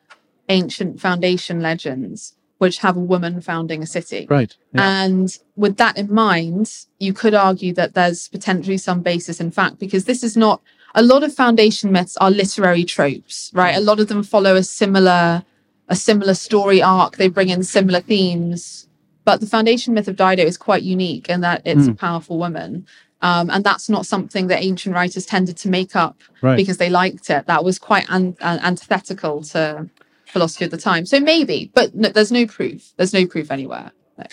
ancient 0.48 1.00
foundation 1.00 1.60
legends 1.60 2.34
which 2.58 2.78
have 2.78 2.96
a 2.96 3.00
woman 3.00 3.40
founding 3.40 3.82
a 3.82 3.86
city. 3.86 4.26
Right. 4.30 4.54
Yeah. 4.72 5.04
And 5.04 5.36
with 5.56 5.76
that 5.78 5.98
in 5.98 6.12
mind, 6.12 6.72
you 6.98 7.12
could 7.12 7.34
argue 7.34 7.74
that 7.74 7.94
there's 7.94 8.28
potentially 8.28 8.78
some 8.78 9.00
basis 9.02 9.40
in 9.40 9.50
fact, 9.50 9.78
because 9.78 10.04
this 10.04 10.22
is 10.22 10.36
not 10.36 10.62
a 10.94 11.02
lot 11.02 11.22
of 11.22 11.34
foundation 11.34 11.92
myths 11.92 12.16
are 12.18 12.30
literary 12.30 12.84
tropes, 12.84 13.50
right? 13.54 13.76
A 13.76 13.80
lot 13.80 14.00
of 14.00 14.08
them 14.08 14.22
follow 14.22 14.54
a 14.54 14.62
similar 14.62 15.44
a 15.88 15.96
similar 15.96 16.34
story 16.34 16.82
arc. 16.82 17.16
They 17.16 17.28
bring 17.28 17.48
in 17.48 17.62
similar 17.62 18.00
themes. 18.00 18.88
But 19.24 19.40
the 19.40 19.46
foundation 19.46 19.94
myth 19.94 20.08
of 20.08 20.16
Dido 20.16 20.44
is 20.44 20.56
quite 20.56 20.82
unique 20.82 21.28
in 21.28 21.40
that 21.40 21.62
it's 21.64 21.86
hmm. 21.86 21.92
a 21.92 21.94
powerful 21.94 22.38
woman. 22.38 22.86
Um, 23.22 23.48
and 23.50 23.64
that's 23.64 23.88
not 23.88 24.04
something 24.06 24.48
that 24.48 24.62
ancient 24.62 24.94
writers 24.94 25.24
tended 25.26 25.56
to 25.58 25.68
make 25.68 25.96
up 25.96 26.20
Right. 26.42 26.56
because 26.56 26.76
they 26.76 26.90
liked 26.90 27.30
it. 27.30 27.46
That 27.46 27.64
was 27.64 27.78
quite 27.78 28.06
an- 28.10 28.36
an- 28.40 28.58
antithetical 28.60 29.42
to 29.44 29.88
philosophy 30.26 30.66
at 30.66 30.70
the 30.70 30.76
time. 30.76 31.06
So 31.06 31.18
maybe, 31.20 31.70
but 31.74 31.94
no, 31.94 32.10
there's 32.10 32.30
no 32.32 32.46
proof. 32.46 32.92
There's 32.96 33.14
no 33.14 33.26
proof 33.26 33.50
anywhere. 33.50 33.92
No. 34.18 34.24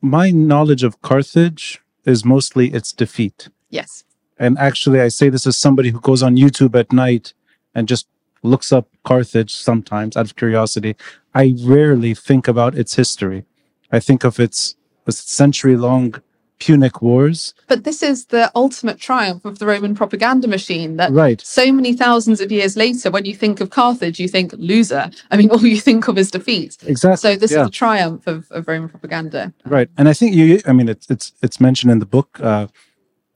My 0.00 0.30
knowledge 0.30 0.82
of 0.82 1.00
Carthage 1.02 1.80
is 2.06 2.24
mostly 2.24 2.72
its 2.72 2.92
defeat. 2.92 3.48
Yes. 3.70 4.04
And 4.38 4.58
actually, 4.58 5.00
I 5.00 5.08
say 5.08 5.28
this 5.28 5.46
as 5.46 5.56
somebody 5.56 5.90
who 5.90 6.00
goes 6.00 6.22
on 6.22 6.36
YouTube 6.36 6.74
at 6.74 6.92
night 6.92 7.34
and 7.74 7.86
just 7.86 8.06
looks 8.42 8.72
up 8.72 8.88
Carthage 9.04 9.54
sometimes 9.54 10.16
out 10.16 10.24
of 10.26 10.36
curiosity. 10.36 10.96
I 11.34 11.54
rarely 11.62 12.14
think 12.14 12.48
about 12.48 12.74
its 12.76 12.94
history. 12.96 13.44
I 13.92 14.00
think 14.00 14.24
of 14.24 14.40
its, 14.40 14.74
its 15.06 15.30
century 15.30 15.76
long 15.76 16.14
Punic 16.62 17.02
Wars. 17.02 17.54
But 17.66 17.82
this 17.84 18.02
is 18.02 18.26
the 18.26 18.50
ultimate 18.54 18.98
triumph 18.98 19.44
of 19.44 19.58
the 19.58 19.66
Roman 19.66 19.94
propaganda 19.94 20.46
machine 20.46 20.96
that 20.96 21.10
Right. 21.12 21.40
so 21.40 21.72
many 21.72 21.92
thousands 21.92 22.40
of 22.40 22.52
years 22.52 22.76
later, 22.76 23.10
when 23.10 23.24
you 23.24 23.34
think 23.34 23.60
of 23.60 23.70
Carthage, 23.70 24.20
you 24.20 24.28
think 24.28 24.52
loser. 24.58 25.10
I 25.30 25.36
mean, 25.36 25.50
all 25.54 25.66
you 25.66 25.80
think 25.80 26.08
of 26.08 26.16
is 26.18 26.30
defeat. 26.30 26.76
Exactly. 26.86 27.16
So 27.16 27.36
this 27.36 27.50
yeah. 27.52 27.62
is 27.62 27.66
the 27.66 27.70
triumph 27.72 28.26
of, 28.26 28.46
of 28.50 28.68
Roman 28.68 28.88
propaganda. 28.88 29.52
right 29.64 29.88
and 29.98 30.08
i 30.08 30.12
think 30.12 30.34
you 30.34 30.60
i 30.66 30.72
mean 30.72 30.88
it's 30.88 31.06
it's 31.14 31.26
it's 31.42 31.58
mentioned 31.60 31.90
in 31.94 31.98
the 31.98 32.10
book 32.16 32.30
uh 32.40 32.66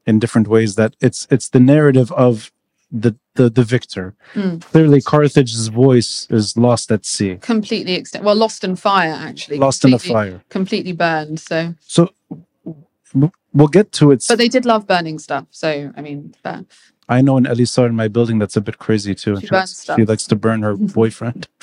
in 0.07 0.19
different 0.19 0.47
ways 0.49 0.75
that 0.77 0.95
it's 1.01 1.27
it's 1.35 1.49
the 1.51 1.61
narrative 1.75 2.11
of 2.13 2.51
the 3.05 3.13
the 3.35 3.47
the 3.59 3.65
victor 3.65 4.15
Mm. 4.35 4.61
clearly 4.73 5.01
carthage's 5.01 5.69
voice 5.69 6.27
is 6.31 6.57
lost 6.57 6.87
at 6.97 7.05
sea 7.15 7.37
Completely 7.55 7.95
extent. 8.01 8.25
Well, 8.25 8.37
lost 8.37 8.65
in 8.65 8.77
fire, 8.77 9.17
actually. 9.31 9.59
lost 9.59 9.85
in 9.85 9.91
a 9.91 9.99
Completely- 9.99 10.15
fire 10.15 10.43
Completely 10.59 10.93
burned. 10.93 11.39
So, 11.41 11.75
so 11.97 12.01
we'll 13.53 13.69
get 13.79 13.93
to 13.93 14.11
it. 14.13 14.25
but 14.29 14.39
they 14.39 14.49
did 14.49 14.65
love 14.65 14.87
burning 14.87 15.19
stuff. 15.19 15.47
So, 15.51 15.93
I 15.97 16.01
mean, 16.03 16.35
fair. 16.43 16.65
i 17.09 17.21
know 17.23 17.37
an 17.37 17.47
Elisa 17.47 17.83
in 17.85 17.95
my 18.03 18.09
building 18.09 18.39
that's 18.41 18.57
a 18.57 18.61
bit 18.69 18.77
crazy 18.79 19.15
too 19.15 19.35
She 19.37 19.47
she, 19.47 19.51
burns 19.51 19.61
likes, 19.71 19.77
stuff. 19.85 19.97
she 19.99 20.05
likes 20.13 20.27
to 20.27 20.37
burn 20.37 20.63
her 20.63 20.75
boyfriend 21.01 21.49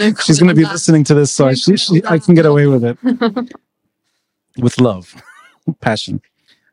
No 0.00 0.06
she's 0.24 0.38
going 0.40 0.48
to 0.54 0.54
be 0.62 0.64
that. 0.64 0.72
listening 0.72 1.04
to 1.04 1.14
this 1.14 1.30
so 1.38 1.44
No 1.46 1.54
she, 1.54 1.76
she, 1.76 2.02
i 2.14 2.18
can 2.18 2.34
get 2.34 2.46
away 2.46 2.66
with 2.66 2.84
it 2.90 2.96
with 4.64 4.80
love 4.80 5.14
passion 5.80 6.20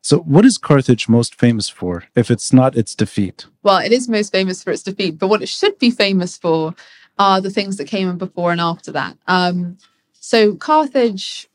so 0.02 0.20
what 0.20 0.46
is 0.46 0.58
carthage 0.58 1.08
most 1.10 1.36
famous 1.36 1.68
for 1.70 2.04
if 2.16 2.32
it's 2.32 2.52
not 2.54 2.76
its 2.82 2.94
defeat 2.96 3.46
Well, 3.64 3.80
it 3.88 3.92
is 3.92 4.10
most 4.10 4.32
famous 4.32 4.64
for 4.64 4.72
its 4.72 4.84
defeat, 4.84 5.18
but 5.20 5.28
what 5.30 5.42
it 5.42 5.50
should 5.50 5.78
be 5.80 5.92
famous 5.92 6.38
for 6.38 6.74
are 7.20 7.40
the 7.40 7.50
things 7.58 7.78
that 7.78 7.88
came 7.88 8.18
before 8.18 8.52
and 8.52 8.60
after 8.60 8.92
that. 8.92 9.16
Um, 9.28 9.78
so 10.32 10.56
Carthage 10.56 11.48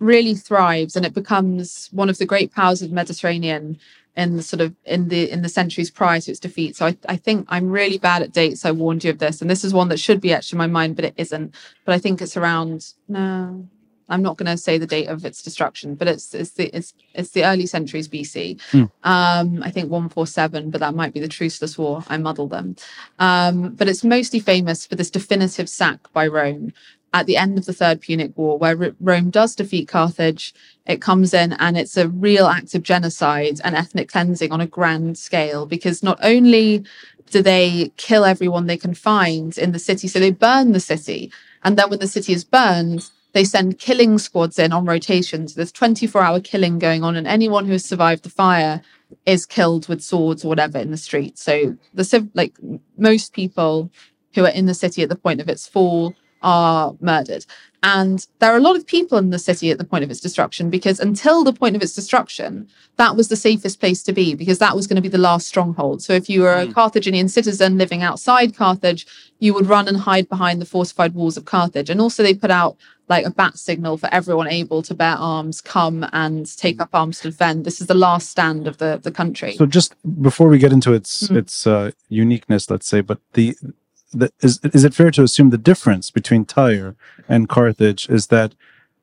really 0.00 0.34
thrives 0.34 0.96
and 0.96 1.06
it 1.06 1.14
becomes 1.14 1.88
one 1.92 2.08
of 2.08 2.18
the 2.18 2.26
great 2.26 2.52
powers 2.52 2.82
of 2.82 2.88
the 2.88 2.94
Mediterranean 2.94 3.78
in 4.16 4.36
the 4.36 4.42
sort 4.42 4.60
of 4.60 4.74
in 4.84 5.08
the 5.08 5.30
in 5.30 5.42
the 5.42 5.48
centuries 5.48 5.90
prior 5.90 6.20
to 6.20 6.30
its 6.30 6.40
defeat. 6.40 6.76
So 6.76 6.86
I, 6.86 6.96
I 7.08 7.16
think 7.16 7.46
I'm 7.48 7.70
really 7.70 7.98
bad 7.98 8.22
at 8.22 8.32
dates. 8.32 8.64
I 8.64 8.72
warned 8.72 9.04
you 9.04 9.10
of 9.10 9.18
this, 9.18 9.40
and 9.40 9.48
this 9.48 9.64
is 9.64 9.72
one 9.72 9.88
that 9.88 10.00
should 10.00 10.20
be 10.20 10.32
etched 10.32 10.52
in 10.52 10.58
my 10.58 10.66
mind, 10.66 10.96
but 10.96 11.04
it 11.04 11.14
isn't. 11.16 11.54
But 11.84 11.94
I 11.94 11.98
think 11.98 12.20
it's 12.20 12.36
around 12.36 12.92
no. 13.08 13.68
I'm 14.08 14.22
not 14.22 14.36
going 14.36 14.50
to 14.50 14.56
say 14.56 14.76
the 14.76 14.88
date 14.88 15.06
of 15.06 15.24
its 15.24 15.40
destruction, 15.40 15.94
but 15.94 16.08
it's 16.08 16.34
it's 16.34 16.50
the 16.50 16.64
it's 16.76 16.92
it's 17.14 17.30
the 17.30 17.44
early 17.44 17.66
centuries 17.66 18.08
BC. 18.08 18.60
Um, 19.04 19.62
I 19.62 19.70
think 19.70 19.88
147, 19.88 20.70
but 20.70 20.80
that 20.80 20.96
might 20.96 21.14
be 21.14 21.20
the 21.20 21.28
Truceless 21.28 21.78
War. 21.78 22.02
I 22.08 22.16
muddle 22.16 22.48
them. 22.48 22.74
Um, 23.20 23.74
but 23.76 23.88
it's 23.88 24.02
mostly 24.02 24.40
famous 24.40 24.84
for 24.84 24.96
this 24.96 25.12
definitive 25.12 25.68
sack 25.68 26.12
by 26.12 26.26
Rome 26.26 26.72
at 27.12 27.26
the 27.26 27.36
end 27.36 27.58
of 27.58 27.66
the 27.66 27.72
Third 27.72 28.00
Punic 28.00 28.36
War, 28.36 28.58
where 28.58 28.94
Rome 29.00 29.30
does 29.30 29.54
defeat 29.56 29.88
Carthage. 29.88 30.54
It 30.86 31.00
comes 31.00 31.34
in 31.34 31.52
and 31.54 31.76
it's 31.76 31.96
a 31.96 32.08
real 32.08 32.46
act 32.46 32.74
of 32.74 32.82
genocide 32.82 33.60
and 33.64 33.74
ethnic 33.74 34.08
cleansing 34.08 34.52
on 34.52 34.60
a 34.60 34.66
grand 34.66 35.18
scale 35.18 35.66
because 35.66 36.02
not 36.02 36.18
only 36.22 36.84
do 37.30 37.42
they 37.42 37.92
kill 37.96 38.24
everyone 38.24 38.66
they 38.66 38.76
can 38.76 38.94
find 38.94 39.56
in 39.58 39.72
the 39.72 39.78
city, 39.78 40.08
so 40.08 40.18
they 40.18 40.30
burn 40.30 40.72
the 40.72 40.80
city. 40.80 41.32
And 41.62 41.76
then 41.76 41.90
when 41.90 41.98
the 41.98 42.06
city 42.06 42.32
is 42.32 42.44
burned, 42.44 43.10
they 43.32 43.44
send 43.44 43.78
killing 43.78 44.18
squads 44.18 44.58
in 44.58 44.72
on 44.72 44.84
rotation. 44.84 45.46
So 45.46 45.54
there's 45.56 45.72
24 45.72 46.22
hour 46.22 46.40
killing 46.40 46.78
going 46.78 47.04
on, 47.04 47.16
and 47.16 47.26
anyone 47.26 47.66
who 47.66 47.72
has 47.72 47.84
survived 47.84 48.24
the 48.24 48.30
fire 48.30 48.82
is 49.26 49.46
killed 49.46 49.88
with 49.88 50.02
swords 50.02 50.44
or 50.44 50.48
whatever 50.48 50.78
in 50.78 50.90
the 50.90 50.96
street. 50.96 51.38
So 51.38 51.76
the 51.94 52.04
civ- 52.04 52.30
like 52.34 52.56
most 52.96 53.32
people 53.32 53.90
who 54.34 54.44
are 54.44 54.50
in 54.50 54.66
the 54.66 54.74
city 54.74 55.02
at 55.02 55.08
the 55.08 55.16
point 55.16 55.40
of 55.40 55.48
its 55.48 55.66
fall 55.66 56.14
are 56.42 56.94
murdered. 57.00 57.44
And 57.82 58.26
there 58.40 58.52
are 58.52 58.58
a 58.58 58.60
lot 58.60 58.76
of 58.76 58.86
people 58.86 59.16
in 59.16 59.30
the 59.30 59.38
city 59.38 59.70
at 59.70 59.78
the 59.78 59.84
point 59.84 60.04
of 60.04 60.10
its 60.10 60.20
destruction 60.20 60.68
because 60.68 61.00
until 61.00 61.44
the 61.44 61.52
point 61.52 61.76
of 61.76 61.82
its 61.82 61.94
destruction, 61.94 62.68
that 62.96 63.16
was 63.16 63.28
the 63.28 63.36
safest 63.36 63.80
place 63.80 64.02
to 64.02 64.12
be 64.12 64.34
because 64.34 64.58
that 64.58 64.76
was 64.76 64.86
going 64.86 64.96
to 64.96 65.02
be 65.02 65.08
the 65.08 65.16
last 65.16 65.48
stronghold. 65.48 66.02
So 66.02 66.12
if 66.12 66.28
you 66.28 66.42
were 66.42 66.54
a 66.56 66.66
Carthaginian 66.70 67.30
citizen 67.30 67.78
living 67.78 68.02
outside 68.02 68.54
Carthage, 68.54 69.06
you 69.38 69.54
would 69.54 69.66
run 69.66 69.88
and 69.88 69.96
hide 69.96 70.28
behind 70.28 70.60
the 70.60 70.66
fortified 70.66 71.14
walls 71.14 71.38
of 71.38 71.46
Carthage. 71.46 71.88
And 71.88 72.02
also 72.02 72.22
they 72.22 72.34
put 72.34 72.50
out 72.50 72.76
like 73.08 73.24
a 73.24 73.30
bat 73.30 73.58
signal 73.58 73.96
for 73.96 74.12
everyone 74.12 74.46
able 74.46 74.82
to 74.82 74.94
bear 74.94 75.16
arms, 75.16 75.62
come 75.62 76.06
and 76.12 76.54
take 76.58 76.80
up 76.82 76.90
arms 76.92 77.20
to 77.20 77.30
defend. 77.30 77.64
This 77.64 77.80
is 77.80 77.86
the 77.86 77.94
last 77.94 78.28
stand 78.28 78.68
of 78.68 78.76
the, 78.76 79.00
the 79.02 79.10
country. 79.10 79.54
So 79.56 79.64
just 79.64 79.94
before 80.20 80.48
we 80.48 80.58
get 80.58 80.72
into 80.72 80.92
its 80.92 81.28
Mhm. 81.28 81.36
its 81.36 81.66
uh, 81.66 81.90
uniqueness, 82.10 82.70
let's 82.70 82.86
say, 82.86 83.00
but 83.00 83.18
the, 83.32 83.56
the 84.12 84.32
is 84.40 84.60
is 84.72 84.84
it 84.84 84.94
fair 84.94 85.10
to 85.12 85.22
assume 85.22 85.50
the 85.50 85.58
difference 85.58 86.10
between 86.10 86.44
Tyre 86.44 86.96
and 87.28 87.48
Carthage 87.48 88.08
is 88.08 88.28
that 88.28 88.54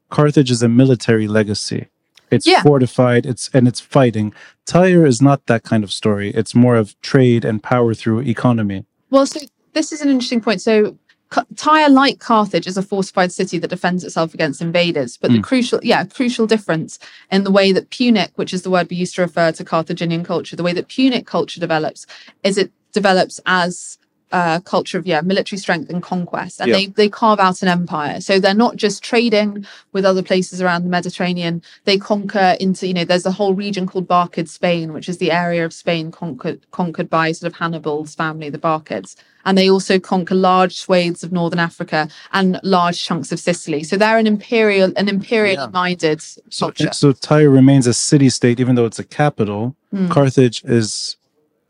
Carthage 0.09 0.51
is 0.51 0.63
a 0.63 0.69
military 0.69 1.27
legacy. 1.27 1.87
It's 2.29 2.47
Yeah. 2.47 2.61
fortified, 2.61 3.25
it's 3.25 3.49
and 3.53 3.67
it's 3.67 3.79
fighting. 3.79 4.33
Tyre 4.65 5.05
is 5.05 5.21
not 5.21 5.45
that 5.45 5.63
kind 5.63 5.83
of 5.83 5.91
story. 5.91 6.31
It's 6.31 6.53
more 6.53 6.75
of 6.75 6.99
trade 7.01 7.45
and 7.45 7.63
power 7.63 7.93
through 7.93 8.21
economy. 8.21 8.85
Well, 9.09 9.25
so 9.25 9.39
this 9.73 9.91
is 9.91 10.01
an 10.01 10.09
interesting 10.09 10.41
point. 10.41 10.61
So 10.61 10.97
Tyre, 11.57 11.89
like 11.89 12.19
Carthage, 12.19 12.67
is 12.67 12.77
a 12.77 12.81
fortified 12.81 13.31
city 13.33 13.57
that 13.59 13.69
defends 13.69 14.03
itself 14.03 14.33
against 14.33 14.61
invaders. 14.61 15.17
But 15.17 15.31
the 15.31 15.37
hmm. 15.37 15.43
crucial, 15.43 15.79
yeah, 15.83 16.05
crucial 16.05 16.47
difference 16.47 16.99
in 17.31 17.43
the 17.43 17.51
way 17.51 17.71
that 17.73 17.89
Punic, 17.89 18.31
which 18.35 18.53
is 18.53 18.61
the 18.61 18.69
word 18.69 18.89
we 18.89 18.95
used 18.95 19.15
to 19.15 19.21
refer 19.21 19.51
to 19.51 19.65
Carthaginian 19.65 20.23
culture, 20.23 20.55
the 20.55 20.63
way 20.63 20.73
that 20.73 20.87
Punic 20.87 21.25
culture 21.25 21.59
develops, 21.59 22.05
is 22.43 22.57
it 22.57 22.71
develops 22.93 23.41
as 23.45 23.97
a 24.31 24.61
culture 24.65 24.97
of 24.97 25.07
yeah 25.07 25.21
military 25.21 25.57
strength 25.59 25.89
and 25.89 26.03
conquest, 26.03 26.59
and 26.59 26.69
Yeah. 26.69 26.75
they 26.77 26.85
they 26.87 27.09
carve 27.09 27.39
out 27.39 27.61
an 27.61 27.67
empire. 27.67 28.19
So 28.21 28.39
they're 28.39 28.53
not 28.53 28.75
just 28.75 29.03
trading 29.03 29.65
with 29.93 30.05
other 30.05 30.21
places 30.23 30.61
around 30.61 30.83
the 30.83 30.89
Mediterranean. 30.89 31.61
They 31.85 31.97
conquer 31.97 32.57
into 32.59 32.87
you 32.87 32.93
know 32.93 33.05
there's 33.05 33.25
a 33.25 33.31
whole 33.31 33.53
region 33.53 33.87
called 33.87 34.07
Barcid 34.07 34.47
Spain, 34.49 34.91
which 34.93 35.07
is 35.09 35.17
the 35.17 35.31
area 35.31 35.63
of 35.65 35.73
Spain 35.73 36.11
conquered 36.11 36.59
conquered 36.71 37.09
by 37.09 37.31
sort 37.31 37.51
of 37.53 37.57
Hannibal's 37.59 38.15
family, 38.15 38.49
the 38.49 38.57
Barcids 38.59 39.15
and 39.45 39.57
they 39.57 39.69
also 39.69 39.97
conquer 39.97 40.35
large 40.35 40.75
swathes 40.75 41.23
of 41.23 41.31
northern 41.31 41.59
Africa 41.59 42.09
and 42.33 42.59
large 42.63 43.01
chunks 43.01 43.31
of 43.31 43.39
Sicily. 43.39 43.81
So 43.81 43.95
they're 43.95 44.17
an 44.17 44.27
imperial, 44.27 44.91
an 44.97 45.07
imperial 45.07 45.55
Yeah. 45.55 45.67
minded 45.67 46.21
So, 46.21 46.65
culture. 46.65 46.89
so 46.91 47.13
Tyre 47.13 47.49
remains 47.49 47.87
a 47.87 47.93
city 47.93 48.29
state, 48.29 48.59
even 48.59 48.75
though 48.75 48.85
it's 48.85 48.99
a 48.99 49.05
capital. 49.05 49.73
Hmm. 49.91 50.09
Carthage 50.09 50.65
is 50.65 51.15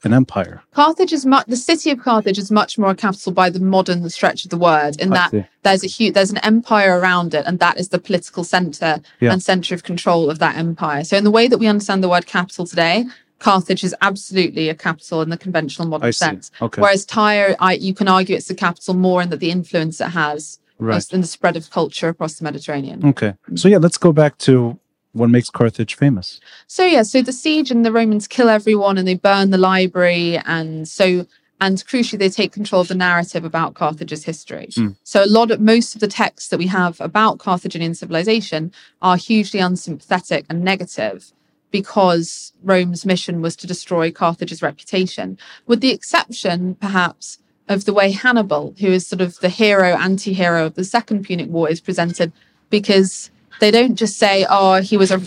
an 0.03 0.13
empire. 0.13 0.61
Carthage 0.73 1.11
is 1.13 1.25
much. 1.25 1.45
The 1.47 1.55
city 1.55 1.89
of 1.91 1.99
Carthage 1.99 2.37
is 2.37 2.51
much 2.51 2.77
more 2.77 2.91
a 2.91 2.95
capital 2.95 3.31
by 3.31 3.49
the 3.49 3.59
modern 3.59 4.07
stretch 4.09 4.43
of 4.45 4.51
the 4.51 4.57
word. 4.57 4.99
In 5.01 5.11
I 5.11 5.15
that 5.15 5.31
see. 5.31 5.45
there's 5.63 5.83
a 5.83 5.87
huge, 5.87 6.13
there's 6.13 6.31
an 6.31 6.37
empire 6.39 6.99
around 6.99 7.33
it, 7.33 7.45
and 7.47 7.59
that 7.59 7.79
is 7.79 7.89
the 7.89 7.99
political 7.99 8.43
center 8.43 8.99
Yeah. 9.19 9.33
and 9.33 9.41
center 9.41 9.73
of 9.75 9.83
control 9.83 10.29
of 10.29 10.39
that 10.39 10.55
empire. 10.55 11.03
So 11.03 11.17
in 11.17 11.23
the 11.23 11.31
way 11.31 11.47
that 11.47 11.57
we 11.57 11.67
understand 11.67 12.03
the 12.03 12.09
word 12.09 12.25
capital 12.25 12.65
today. 12.65 13.05
Carthage 13.39 13.83
is 13.83 13.93
absolutely 14.01 14.67
a 14.67 14.73
capital 14.73 15.21
in 15.21 15.29
the 15.29 15.37
conventional 15.37 15.87
modern 15.87 16.11
sense. 16.11 16.49
Okay. 16.59 16.81
Whereas 16.81 17.05
Tyre, 17.05 17.55
I, 17.59 17.73
you 17.73 17.93
can 17.93 18.07
argue 18.07 18.35
it's 18.35 18.47
the 18.47 18.55
capital 18.55 18.95
more 18.95 19.21
in 19.21 19.29
that 19.29 19.39
the 19.39 19.51
influence 19.51 20.01
it 20.01 20.05
has 20.09 20.57
Right. 20.79 21.13
in 21.13 21.21
the 21.21 21.27
spread 21.27 21.55
of 21.55 21.69
culture 21.69 22.09
across 22.09 22.33
the 22.39 22.43
Mediterranean. 22.43 23.05
Okay. 23.05 23.35
So 23.53 23.67
yeah, 23.67 23.77
let's 23.77 23.99
go 23.99 24.11
back 24.11 24.39
to 24.39 24.79
what 25.17 25.29
makes 25.29 25.49
Carthage 25.49 25.95
famous. 25.95 26.39
So 26.67 26.85
yeah, 26.85 27.03
so 27.03 27.21
the 27.21 27.31
siege 27.31 27.71
and 27.71 27.85
the 27.85 27.91
Romans 27.91 28.27
kill 28.27 28.49
everyone 28.49 28.97
and 28.97 29.07
they 29.07 29.15
burn 29.15 29.49
the 29.49 29.57
library 29.57 30.37
and 30.45 30.87
so 30.87 31.25
and 31.59 31.77
crucially 31.77 32.19
they 32.19 32.29
take 32.29 32.51
control 32.51 32.81
of 32.81 32.87
the 32.87 32.95
narrative 32.95 33.43
about 33.43 33.73
Carthage's 33.73 34.23
history. 34.23 34.67
Mm. 34.73 34.95
So 35.03 35.23
a 35.23 35.25
lot 35.25 35.49
of 35.49 35.59
most 35.59 35.95
of 35.95 36.01
the 36.01 36.07
texts 36.07 36.49
that 36.49 36.59
we 36.59 36.67
have 36.67 37.01
about 37.01 37.39
Carthaginian 37.39 37.95
civilization 37.95 38.71
are 39.01 39.17
hugely 39.17 39.59
unsympathetic 39.59 40.45
and 40.49 40.63
negative 40.63 41.31
because 41.71 42.53
Rome's 42.63 43.05
mission 43.05 43.41
was 43.41 43.55
to 43.57 43.67
destroy 43.67 44.11
Carthage's 44.11 44.61
reputation, 44.61 45.37
with 45.65 45.81
the 45.81 45.91
exception 45.91 46.75
perhaps 46.75 47.39
of 47.67 47.85
the 47.85 47.93
way 47.93 48.11
Hannibal, 48.11 48.73
who 48.79 48.87
is 48.87 49.05
sort 49.05 49.21
of 49.21 49.39
the 49.39 49.49
hero 49.49 49.97
anti-hero 49.97 50.67
of 50.67 50.75
the 50.75 50.85
Second 50.85 51.23
Punic 51.23 51.49
War, 51.49 51.69
is 51.69 51.81
presented 51.81 52.31
because 52.69 53.29
they 53.59 53.71
don't 53.71 53.95
just 53.95 54.17
say, 54.17 54.45
"Oh, 54.49 54.81
he 54.81 54.97
was 54.97 55.11
a," 55.11 55.21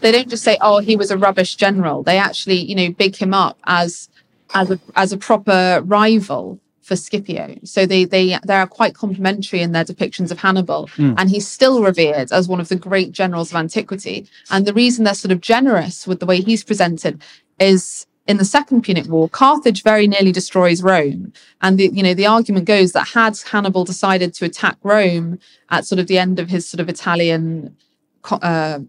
they 0.00 0.12
don't 0.12 0.28
just 0.28 0.44
say, 0.44 0.58
"Oh, 0.60 0.78
he 0.78 0.96
was 0.96 1.10
a 1.10 1.18
rubbish 1.18 1.56
general." 1.56 2.02
They 2.02 2.18
actually, 2.18 2.60
you 2.60 2.74
know, 2.74 2.90
big 2.90 3.16
him 3.16 3.34
up 3.34 3.58
as 3.64 4.08
as 4.54 4.70
a 4.70 4.80
as 4.96 5.12
a 5.12 5.16
proper 5.18 5.82
rival 5.84 6.60
for 6.88 6.96
Scipio. 6.96 7.56
So 7.64 7.86
they 7.86 8.04
they 8.04 8.38
they 8.44 8.54
are 8.54 8.66
quite 8.66 8.94
complimentary 8.94 9.60
in 9.60 9.72
their 9.72 9.84
depictions 9.84 10.30
of 10.30 10.38
Hannibal, 10.38 10.88
hmm. 10.96 11.14
and 11.18 11.30
he's 11.30 11.46
still 11.46 11.82
revered 11.82 12.32
as 12.32 12.48
one 12.48 12.60
of 12.60 12.68
the 12.68 12.76
great 12.76 13.12
generals 13.12 13.50
of 13.52 13.56
antiquity. 13.56 14.26
And 14.50 14.66
the 14.66 14.72
reason 14.72 15.04
they're 15.04 15.14
sort 15.14 15.32
of 15.32 15.40
generous 15.40 16.06
with 16.06 16.20
the 16.20 16.26
way 16.26 16.40
he's 16.40 16.64
presented 16.64 17.22
is 17.60 18.06
in 18.28 18.36
the 18.36 18.44
Second 18.44 18.82
Punic 18.82 19.08
War, 19.08 19.28
Carthage 19.28 19.82
very 19.82 20.06
nearly 20.06 20.32
destroys 20.32 20.82
Rome, 20.82 21.32
and 21.62 21.78
the 21.78 21.88
you 21.92 22.02
know 22.02 22.14
the 22.14 22.26
argument 22.26 22.66
goes 22.66 22.92
that 22.92 23.08
had 23.08 23.36
Hannibal 23.50 23.84
decided 23.84 24.34
to 24.34 24.44
attack 24.44 24.76
Rome 24.82 25.40
at 25.70 25.86
sort 25.86 25.98
of 25.98 26.06
the 26.06 26.18
end 26.18 26.38
of 26.38 26.50
his 26.50 26.68
sort 26.68 26.80
of 26.80 26.88
Italian. 26.88 27.74
Uh, 28.30 28.80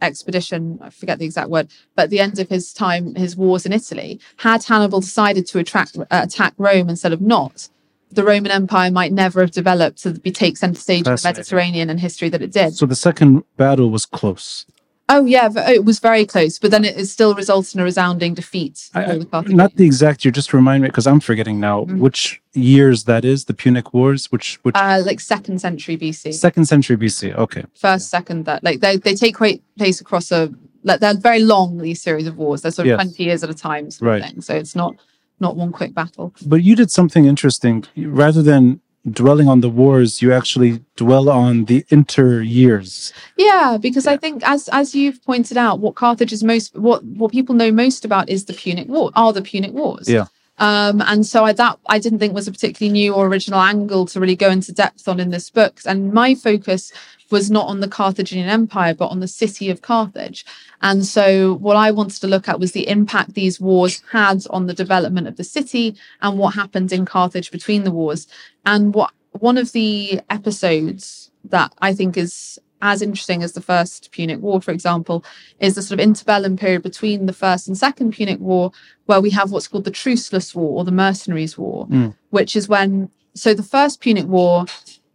expedition 0.00 0.78
i 0.80 0.90
forget 0.90 1.18
the 1.18 1.24
exact 1.24 1.50
word 1.50 1.68
but 1.96 2.04
at 2.04 2.10
the 2.10 2.20
end 2.20 2.38
of 2.38 2.48
his 2.48 2.72
time 2.72 3.16
his 3.16 3.36
wars 3.36 3.66
in 3.66 3.72
italy 3.72 4.20
had 4.36 4.62
hannibal 4.62 5.00
decided 5.00 5.44
to 5.44 5.58
attract, 5.58 5.98
uh, 5.98 6.04
attack 6.10 6.54
rome 6.56 6.88
instead 6.88 7.12
of 7.12 7.20
not 7.20 7.68
the 8.12 8.22
roman 8.22 8.52
empire 8.52 8.92
might 8.92 9.12
never 9.12 9.40
have 9.40 9.50
developed 9.50 10.00
to 10.00 10.12
be 10.12 10.30
take 10.30 10.56
center 10.56 10.78
stage 10.78 11.04
in 11.04 11.16
the 11.16 11.20
mediterranean 11.24 11.90
and 11.90 11.98
history 11.98 12.28
that 12.28 12.40
it 12.40 12.52
did 12.52 12.76
So 12.76 12.86
the 12.86 12.94
second 12.94 13.42
battle 13.56 13.90
was 13.90 14.06
close. 14.06 14.66
Oh 15.10 15.24
yeah, 15.24 15.48
it 15.70 15.84
was 15.86 16.00
very 16.00 16.26
close, 16.26 16.58
but 16.58 16.70
then 16.70 16.84
it, 16.84 16.96
it 16.98 17.06
still 17.06 17.34
results 17.34 17.74
in 17.74 17.80
a 17.80 17.84
resounding 17.84 18.34
defeat. 18.34 18.90
I- 18.94 19.16
the 19.16 19.44
not 19.48 19.74
the 19.76 19.86
exact 19.86 20.24
year. 20.24 20.32
Just 20.32 20.52
remind 20.52 20.82
me 20.82 20.88
because 20.88 21.06
I'm 21.06 21.20
forgetting 21.20 21.58
now 21.60 21.84
Mhm. 21.86 21.98
which 21.98 22.42
years 22.52 23.04
that 23.04 23.24
is. 23.24 23.44
The 23.46 23.54
Punic 23.54 23.94
Wars, 23.94 24.30
which 24.30 24.58
which 24.64 24.74
uh, 24.76 25.02
like 25.06 25.20
second 25.20 25.60
century 25.60 25.96
BC. 25.96 26.32
second 26.34 26.66
century 26.66 26.96
BC. 26.96 27.34
Okay, 27.34 27.64
first, 27.74 28.10
second, 28.10 28.44
that 28.44 28.62
like 28.62 28.80
they 28.80 28.96
they 28.98 29.14
take 29.14 29.34
quite 29.36 29.62
place 29.78 30.00
across 30.00 30.30
a 30.30 30.52
like 30.84 31.00
they're 31.00 31.14
very 31.30 31.40
long 31.40 31.78
these 31.78 32.02
series 32.02 32.26
of 32.26 32.36
wars. 32.36 32.60
They're 32.62 32.70
sort 32.70 32.86
of 32.88 32.90
Yes. 32.90 33.00
twenty 33.02 33.24
years 33.24 33.42
at 33.42 33.50
a 33.50 33.54
time, 33.54 33.90
sort 33.90 34.08
Right. 34.10 34.22
of 34.22 34.28
thing. 34.30 34.40
So 34.42 34.54
it's 34.54 34.76
not 34.76 34.94
not 35.40 35.56
one 35.56 35.72
quick 35.72 35.94
battle. 35.94 36.34
but 36.44 36.62
you 36.64 36.74
did 36.76 36.90
something 36.90 37.24
interesting. 37.24 37.84
Rather 37.96 38.42
than 38.42 38.80
dwelling 39.10 39.48
on 39.48 39.60
the 39.60 39.68
wars, 39.68 40.20
you 40.22 40.32
actually 40.32 40.82
dwell 40.96 41.28
on 41.28 41.66
the 41.66 41.84
inter 41.88 42.40
years. 42.40 43.12
Yeah, 43.36 43.78
because 43.80 44.06
I 44.06 44.16
think 44.16 44.42
as 44.44 44.68
as 44.68 44.94
you've 44.94 45.22
pointed 45.24 45.56
out, 45.56 45.80
what 45.80 45.94
Carthage 45.94 46.32
is 46.32 46.42
most 46.42 46.76
what 46.76 47.04
what 47.04 47.32
people 47.32 47.54
know 47.54 47.70
most 47.70 48.04
about 48.04 48.28
is 48.28 48.44
the 48.44 48.54
Punic 48.54 48.88
War 48.88 49.10
are 49.14 49.32
the 49.32 49.42
Punic 49.42 49.72
Wars. 49.72 50.08
Yeah. 50.08 50.26
Um, 50.58 51.00
and 51.02 51.24
so 51.24 51.44
I 51.44 51.52
that 51.52 51.78
I 51.88 51.98
didn't 51.98 52.18
think 52.18 52.34
was 52.34 52.48
a 52.48 52.52
particularly 52.52 52.92
new 52.92 53.14
or 53.14 53.26
original 53.26 53.60
angle 53.60 54.06
to 54.06 54.20
really 54.20 54.36
go 54.36 54.50
into 54.50 54.72
depth 54.72 55.06
on 55.06 55.20
in 55.20 55.30
this 55.30 55.50
book. 55.50 55.80
And 55.86 56.12
my 56.12 56.34
focus 56.34 56.92
was 57.30 57.50
not 57.50 57.66
on 57.66 57.80
the 57.80 57.88
Carthaginian 57.88 58.48
Empire, 58.48 58.94
but 58.94 59.08
on 59.08 59.20
the 59.20 59.28
city 59.28 59.70
of 59.70 59.82
Carthage. 59.82 60.44
And 60.80 61.04
so 61.04 61.54
what 61.54 61.76
I 61.76 61.90
wanted 61.90 62.20
to 62.20 62.26
look 62.26 62.48
at 62.48 62.60
was 62.60 62.72
the 62.72 62.88
impact 62.88 63.34
these 63.34 63.60
wars 63.60 64.02
had 64.10 64.44
on 64.50 64.66
the 64.66 64.74
development 64.74 65.26
of 65.28 65.36
the 65.36 65.44
city 65.44 65.96
and 66.22 66.38
what 66.38 66.54
happened 66.54 66.92
in 66.92 67.04
Carthage 67.04 67.50
between 67.50 67.84
the 67.84 67.90
wars. 67.90 68.26
And 68.64 68.94
what 68.94 69.12
one 69.32 69.58
of 69.58 69.72
the 69.72 70.20
episodes 70.30 71.30
that 71.44 71.72
I 71.80 71.94
think 71.94 72.16
is 72.16 72.58
as 72.80 73.02
interesting 73.02 73.42
as 73.42 73.52
the 73.52 73.60
first 73.60 74.10
Punic 74.12 74.40
War, 74.40 74.60
for 74.60 74.70
example, 74.70 75.24
is 75.58 75.74
the 75.74 75.82
sort 75.82 75.98
of 75.98 76.06
interbellum 76.06 76.58
period 76.58 76.82
between 76.82 77.26
the 77.26 77.32
first 77.32 77.66
and 77.66 77.76
second 77.76 78.12
Punic 78.12 78.38
War, 78.38 78.70
where 79.06 79.20
we 79.20 79.30
have 79.30 79.50
what's 79.50 79.66
called 79.66 79.84
the 79.84 79.90
Truceless 79.90 80.54
War 80.54 80.78
or 80.78 80.84
the 80.84 80.92
Mercenaries 80.92 81.58
War, 81.58 81.86
Mm. 81.88 82.14
which 82.30 82.54
is 82.54 82.68
when 82.68 83.10
so 83.34 83.54
the 83.54 83.62
first 83.62 84.00
Punic 84.00 84.26
War 84.26 84.66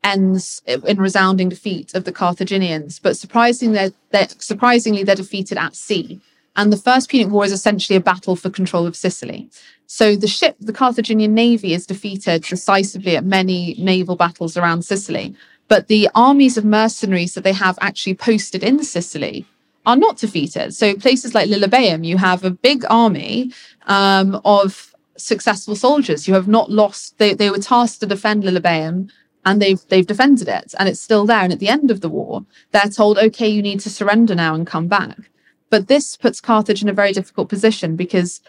ends 0.04 0.62
in 0.66 0.98
resounding 0.98 1.50
defeat 1.50 1.94
of 1.94 2.04
the 2.04 2.12
Carthaginians, 2.12 3.00
but 3.00 3.18
surprisingly, 3.18 3.76
they're, 3.76 3.92
they're, 4.12 4.28
surprisingly 4.38 5.04
they're 5.04 5.16
defeated 5.16 5.58
at 5.58 5.76
sea. 5.76 6.20
And 6.56 6.72
the 6.72 6.78
First 6.78 7.10
Punic 7.10 7.30
War 7.30 7.46
is 7.46 7.52
essentially 7.52 7.98
a 7.98 8.02
battle 8.02 8.36
for 8.36 8.50
control 8.50 8.86
of 8.86 8.96
Sicily. 8.96 9.50
So 9.88 10.16
the 10.16 10.28
ship, 10.28 10.56
the 10.60 10.74
Carthaginian 10.74 11.34
navy, 11.34 11.74
is 11.74 11.88
defeated 11.88 12.44
decisively 12.44 13.16
at 13.16 13.26
many 13.26 13.76
naval 13.80 14.16
battles 14.16 14.56
around 14.56 14.84
Sicily. 14.84 15.36
But 15.68 15.88
the 15.88 16.10
armies 16.14 16.58
of 16.58 16.66
mercenaries 16.66 17.34
that 17.34 17.44
they 17.44 17.54
have 17.54 17.78
actually 17.82 18.16
posted 18.16 18.64
in 18.64 18.84
Sicily 18.84 19.46
are 19.86 19.96
not 19.96 20.18
defeated. 20.18 20.74
So 20.74 20.96
places 20.96 21.34
like 21.34 21.50
Lilybaeum, 21.50 22.06
you 22.06 22.18
have 22.18 22.44
a 22.44 22.52
big 22.52 22.86
army 22.90 23.52
um, 23.88 24.40
of 24.46 24.94
successful 25.18 25.76
soldiers. 25.76 26.28
You 26.28 26.34
have 26.36 26.48
not 26.48 26.72
lost. 26.72 27.18
They, 27.18 27.34
they 27.34 27.50
were 27.50 27.58
tasked 27.58 28.00
to 28.02 28.06
defend 28.06 28.44
Lilybaeum, 28.44 29.10
and 29.46 29.62
they've 29.62 29.82
they've 29.90 30.08
defended 30.08 30.48
it, 30.48 30.74
and 30.78 30.90
it's 30.90 31.02
still 31.02 31.26
there. 31.26 31.42
And 31.42 31.54
at 31.54 31.60
the 31.60 31.70
end 31.70 31.92
of 31.92 32.02
the 32.02 32.10
war, 32.10 32.46
they're 32.72 32.90
told, 32.90 33.18
"Okay, 33.18 33.48
you 33.48 33.62
need 33.62 33.80
to 33.82 33.90
surrender 33.90 34.36
now 34.36 34.56
and 34.56 34.66
come 34.68 34.88
back." 34.88 35.30
But 35.70 35.88
this 35.88 36.18
puts 36.18 36.42
Carthage 36.42 36.84
in 36.84 36.90
a 36.90 36.94
very 36.94 37.14
difficult 37.14 37.50
position 37.50 37.96
because 37.96 38.42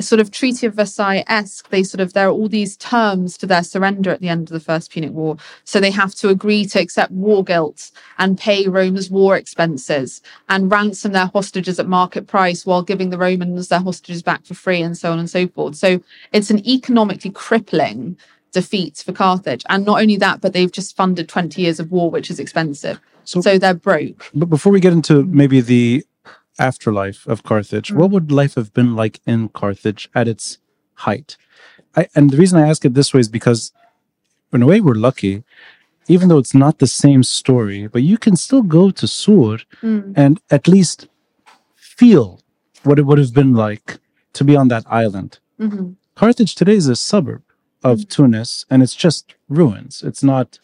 sort 0.00 0.20
of 0.20 0.30
Treaty 0.30 0.66
of 0.66 0.74
Versailles 0.74 1.24
esque, 1.26 1.70
they 1.70 1.82
sort 1.82 2.00
of 2.00 2.12
there 2.12 2.28
are 2.28 2.32
all 2.32 2.48
these 2.48 2.76
terms 2.76 3.36
to 3.38 3.46
their 3.46 3.62
surrender 3.62 4.10
at 4.10 4.20
the 4.20 4.28
end 4.28 4.48
of 4.48 4.52
the 4.52 4.60
First 4.60 4.92
Punic 4.92 5.12
War. 5.12 5.36
So 5.64 5.80
they 5.80 5.90
have 5.90 6.14
to 6.16 6.28
agree 6.28 6.66
to 6.66 6.80
accept 6.80 7.12
war 7.12 7.42
guilt 7.42 7.90
and 8.18 8.38
pay 8.38 8.68
Rome's 8.68 9.10
war 9.10 9.36
expenses 9.36 10.20
and 10.48 10.70
ransom 10.70 11.12
their 11.12 11.30
hostages 11.32 11.78
at 11.78 11.88
market 11.88 12.26
price 12.26 12.66
while 12.66 12.82
giving 12.82 13.10
the 13.10 13.18
Romans 13.18 13.68
their 13.68 13.80
hostages 13.80 14.22
back 14.22 14.44
for 14.44 14.54
free 14.54 14.82
and 14.82 14.96
so 14.96 15.12
on 15.12 15.18
and 15.18 15.30
so 15.30 15.48
forth. 15.48 15.76
So 15.76 16.00
it's 16.32 16.50
an 16.50 16.66
economically 16.68 17.30
crippling 17.30 18.18
defeat 18.60 18.94
for 19.04 19.12
Carthage. 19.24 19.64
And 19.72 19.80
not 19.90 20.00
only 20.02 20.16
that, 20.24 20.40
but 20.42 20.50
they've 20.54 20.76
just 20.80 20.96
funded 21.00 21.26
20 21.28 21.60
years 21.64 21.78
of 21.82 21.86
war, 21.96 22.06
which 22.10 22.28
is 22.32 22.38
expensive. 22.44 22.96
So- 23.24 23.40
So, 23.46 23.52
they're 23.62 23.74
broke. 23.90 24.18
But 24.40 24.48
before 24.56 24.72
we 24.74 24.80
get 24.86 24.92
into 24.98 25.14
maybe 25.42 25.58
the 25.72 25.84
afterlife 26.58 27.20
of 27.32 27.42
Carthage, 27.50 27.88
what 27.98 28.10
would 28.12 28.28
life 28.40 28.54
have 28.60 28.70
been 28.78 28.92
like 29.02 29.16
in 29.32 29.40
Carthage 29.60 30.02
at 30.20 30.26
its 30.34 30.44
height? 31.06 31.36
I, 31.98 32.02
and 32.14 32.24
the 32.30 32.36
reason 32.42 32.58
I 32.58 32.68
ask 32.70 32.80
it 32.84 32.94
this 32.94 33.12
way 33.12 33.20
is 33.20 33.28
because, 33.38 33.60
in 34.52 34.62
a 34.62 34.66
way, 34.70 34.80
we're 34.80 35.04
lucky, 35.10 35.34
even 36.14 36.28
though 36.28 36.38
it's 36.42 36.54
not 36.64 36.74
the 36.78 36.86
same 37.04 37.22
story, 37.40 37.80
but 37.94 38.02
you 38.10 38.16
can 38.24 38.36
still 38.46 38.62
go 38.78 38.84
to 39.00 39.06
Sur 39.20 39.58
Mm. 39.82 40.12
and 40.22 40.32
at 40.56 40.64
least 40.74 40.98
feel 41.98 42.26
what 42.86 42.98
it 43.00 43.06
would 43.06 43.18
have 43.24 43.34
been 43.40 43.54
like 43.66 43.88
to 44.36 44.42
be 44.44 44.54
on 44.60 44.68
that 44.68 44.84
island. 45.02 45.30
Mhm. 45.66 45.96
Carthage 46.14 46.54
today 46.54 46.76
is 46.82 46.88
a 46.88 46.96
suburb 46.96 47.42
of 47.82 47.98
mm-hmm. 47.98 48.08
Tunis 48.08 48.66
and 48.70 48.82
it's 48.82 48.94
just 48.94 49.34
ruins. 49.48 50.02
It's 50.02 50.22
not, 50.22 50.58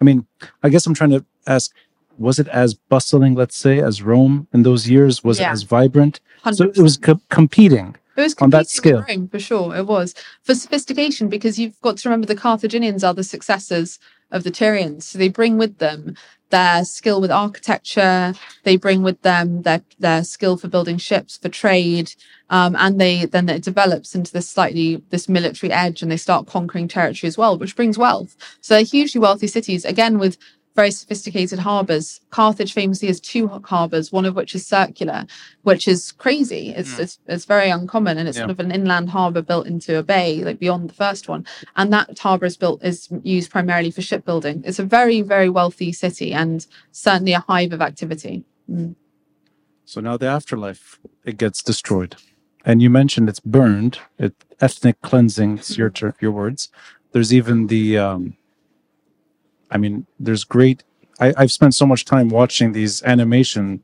I 0.00 0.04
mean, 0.04 0.26
I 0.62 0.68
guess 0.68 0.86
I'm 0.86 0.94
trying 0.94 1.10
to 1.10 1.24
ask, 1.46 1.72
was 2.18 2.38
it 2.38 2.48
as 2.48 2.74
bustling, 2.74 3.34
let's 3.34 3.56
say, 3.56 3.80
as 3.80 4.02
Rome 4.02 4.48
in 4.52 4.62
those 4.62 4.88
years? 4.88 5.22
Was 5.22 5.38
Yeah. 5.38 5.50
it 5.50 5.52
as 5.52 5.62
vibrant? 5.64 6.20
So 6.52 6.64
100%. 6.66 6.78
it 6.78 6.82
was 6.82 6.96
co- 6.96 7.20
competing. 7.28 7.96
It 8.16 8.22
was 8.22 8.34
on 8.40 8.50
that 8.50 8.68
scale. 8.68 9.04
Rome 9.06 9.28
for 9.28 9.38
sure. 9.38 9.76
It 9.76 9.86
was 9.86 10.14
for 10.42 10.54
sophistication 10.54 11.28
because 11.28 11.58
you've 11.58 11.78
got 11.82 11.98
to 11.98 12.08
remember 12.08 12.26
the 12.26 12.34
Carthaginians 12.34 13.04
are 13.04 13.12
the 13.12 13.24
successors 13.24 13.98
of 14.30 14.42
the 14.42 14.50
Tyrians, 14.50 15.04
so 15.04 15.18
they 15.18 15.28
bring 15.28 15.58
with 15.58 15.78
them 15.78 16.16
their 16.50 16.84
skill 16.84 17.20
with 17.20 17.30
architecture. 17.30 18.34
They 18.64 18.76
bring 18.76 19.02
with 19.02 19.20
them 19.22 19.62
their 19.62 19.82
their 19.98 20.24
skill 20.24 20.56
for 20.56 20.68
building 20.68 20.98
ships 20.98 21.36
for 21.36 21.48
trade, 21.48 22.14
um, 22.50 22.76
and 22.76 23.00
they 23.00 23.26
then 23.26 23.48
it 23.48 23.64
develops 23.64 24.14
into 24.14 24.32
this 24.32 24.48
slightly 24.48 25.02
this 25.10 25.28
military 25.28 25.72
edge, 25.72 26.02
and 26.02 26.10
they 26.10 26.16
start 26.16 26.46
conquering 26.46 26.88
territory 26.88 27.28
as 27.28 27.38
well, 27.38 27.58
which 27.58 27.76
brings 27.76 27.98
wealth. 27.98 28.36
So 28.60 28.74
they're 28.74 28.84
hugely 28.84 29.20
wealthy 29.20 29.46
cities 29.46 29.84
again 29.84 30.18
with 30.18 30.38
very 30.76 30.90
sophisticated 30.90 31.58
harbors. 31.58 32.20
Carthage 32.30 32.72
famously 32.74 33.08
has 33.08 33.18
two 33.18 33.48
harbors, 33.64 34.12
one 34.12 34.26
of 34.26 34.36
which 34.36 34.54
is 34.54 34.64
circular, 34.66 35.26
which 35.62 35.88
is 35.88 36.12
crazy. 36.12 36.74
It's 36.76 36.98
it's, 36.98 37.18
it's 37.26 37.46
very 37.46 37.70
uncommon, 37.70 38.18
and 38.18 38.28
it's 38.28 38.36
Yeah. 38.36 38.42
sort 38.42 38.50
of 38.50 38.60
an 38.60 38.70
inland 38.70 39.10
harbor 39.10 39.42
built 39.42 39.66
into 39.66 39.98
a 39.98 40.02
bay, 40.02 40.44
like 40.44 40.58
beyond 40.60 40.90
the 40.90 40.94
first 40.94 41.28
one. 41.28 41.44
And 41.74 41.92
that 41.92 42.18
harbor 42.18 42.46
is 42.46 42.56
built 42.56 42.84
is 42.84 43.08
used 43.22 43.50
primarily 43.50 43.90
for 43.90 44.02
shipbuilding. 44.02 44.62
It's 44.64 44.78
a 44.78 44.84
very 44.84 45.22
very 45.22 45.48
wealthy 45.48 45.92
city, 45.92 46.32
and 46.32 46.64
certainly 46.92 47.32
a 47.32 47.40
hive 47.40 47.72
of 47.72 47.80
activity. 47.80 48.44
Mm. 48.70 48.94
So 49.84 50.00
now 50.00 50.16
the 50.16 50.26
afterlife, 50.26 50.98
it 51.24 51.36
gets 51.38 51.62
destroyed. 51.62 52.16
And 52.64 52.82
you 52.82 52.90
mentioned 52.90 53.28
it's 53.28 53.40
burned, 53.40 54.00
it 54.18 54.34
ethnic 54.60 55.00
cleansing, 55.00 55.58
it's 55.58 55.78
your 55.78 55.90
ter- 55.98 56.14
your 56.20 56.32
words. 56.32 56.68
There's 57.12 57.32
even 57.32 57.68
the 57.68 57.96
um 57.96 58.36
I 59.70 59.78
mean, 59.78 60.06
there's 60.18 60.44
great 60.44 60.84
I, 61.20 61.34
I've 61.36 61.52
spent 61.52 61.74
so 61.74 61.86
much 61.86 62.04
time 62.04 62.28
watching 62.28 62.72
these 62.72 63.02
animation 63.02 63.82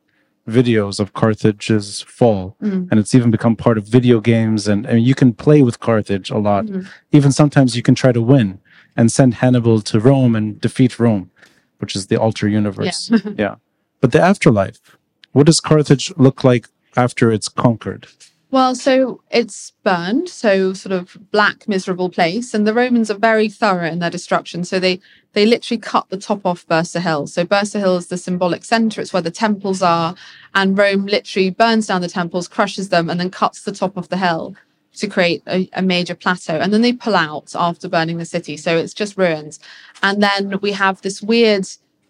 videos 0.48 0.98
of 0.98 1.12
Carthage's 1.12 2.02
fall. 2.02 2.56
Mm. 2.62 2.88
And 2.90 3.00
it's 3.00 3.14
even 3.14 3.30
become 3.30 3.56
part 3.56 3.78
of 3.78 3.86
video 3.86 4.20
games 4.20 4.66
and, 4.66 4.84
and 4.86 5.02
you 5.02 5.14
can 5.14 5.32
play 5.32 5.62
with 5.62 5.80
Carthage 5.80 6.30
a 6.30 6.38
lot. 6.38 6.66
Mhm. 6.66 6.88
Even 7.12 7.30
sometimes 7.30 7.76
you 7.76 7.82
can 7.82 7.94
try 7.94 8.12
to 8.12 8.20
win 8.20 8.60
and 8.96 9.10
send 9.10 9.34
Hannibal 9.34 9.80
to 9.82 10.00
Rome 10.00 10.34
and 10.34 10.60
defeat 10.60 10.98
Rome, 10.98 11.30
which 11.78 11.94
is 11.94 12.08
the 12.08 12.16
alter 12.16 12.48
universe. 12.48 13.10
yeah. 13.36 13.56
But 14.00 14.12
the 14.12 14.20
afterlife, 14.20 14.98
what 15.30 15.46
does 15.46 15.60
Carthage 15.60 16.12
look 16.16 16.42
like 16.42 16.68
after 16.96 17.30
it's 17.30 17.48
conquered? 17.48 18.08
Well, 18.52 18.74
so 18.76 19.22
it's 19.30 19.72
burned, 19.82 20.28
so 20.28 20.74
sort 20.74 20.92
of 20.92 21.16
black, 21.32 21.66
miserable 21.68 22.10
place, 22.10 22.54
and 22.54 22.66
the 22.68 22.74
Romans 22.74 23.10
are 23.10 23.18
very 23.18 23.48
thorough 23.48 23.88
in 23.88 24.00
their 24.00 24.10
destruction. 24.10 24.64
So 24.64 24.80
they 24.80 25.00
they 25.34 25.46
literally 25.46 25.80
cut 25.80 26.10
the 26.10 26.18
top 26.18 26.46
off 26.46 26.66
Byrsa 26.68 27.00
Hill. 27.00 27.28
So 27.28 27.46
Byrsa 27.46 27.80
Hill 27.80 27.96
is 27.98 28.08
the 28.08 28.18
symbolic 28.18 28.64
center; 28.64 29.00
it's 29.00 29.14
where 29.14 29.22
the 29.22 29.32
temples 29.32 29.82
are, 29.82 30.16
and 30.54 30.78
Rome 30.78 31.06
literally 31.06 31.50
burns 31.50 31.88
down 31.88 32.02
the 32.02 32.10
temples, 32.10 32.46
crushes 32.48 32.90
them, 32.90 33.10
and 33.10 33.20
then 33.20 33.30
cuts 33.30 33.62
the 33.62 33.72
top 33.72 33.96
of 33.96 34.10
the 34.10 34.18
hill 34.18 34.56
to 34.96 35.08
create 35.08 35.42
a, 35.48 35.70
a 35.74 35.82
major 35.82 36.14
plateau. 36.14 36.58
And 36.58 36.74
then 36.74 36.82
they 36.82 36.94
pull 36.94 37.16
out 37.16 37.54
after 37.56 37.88
burning 37.88 38.18
the 38.18 38.26
city, 38.26 38.58
so 38.58 38.76
it's 38.78 38.94
just 38.94 39.18
ruins. 39.18 39.60
And 40.02 40.22
then 40.22 40.60
we 40.62 40.72
have 40.72 41.02
this 41.02 41.22
weird 41.22 41.66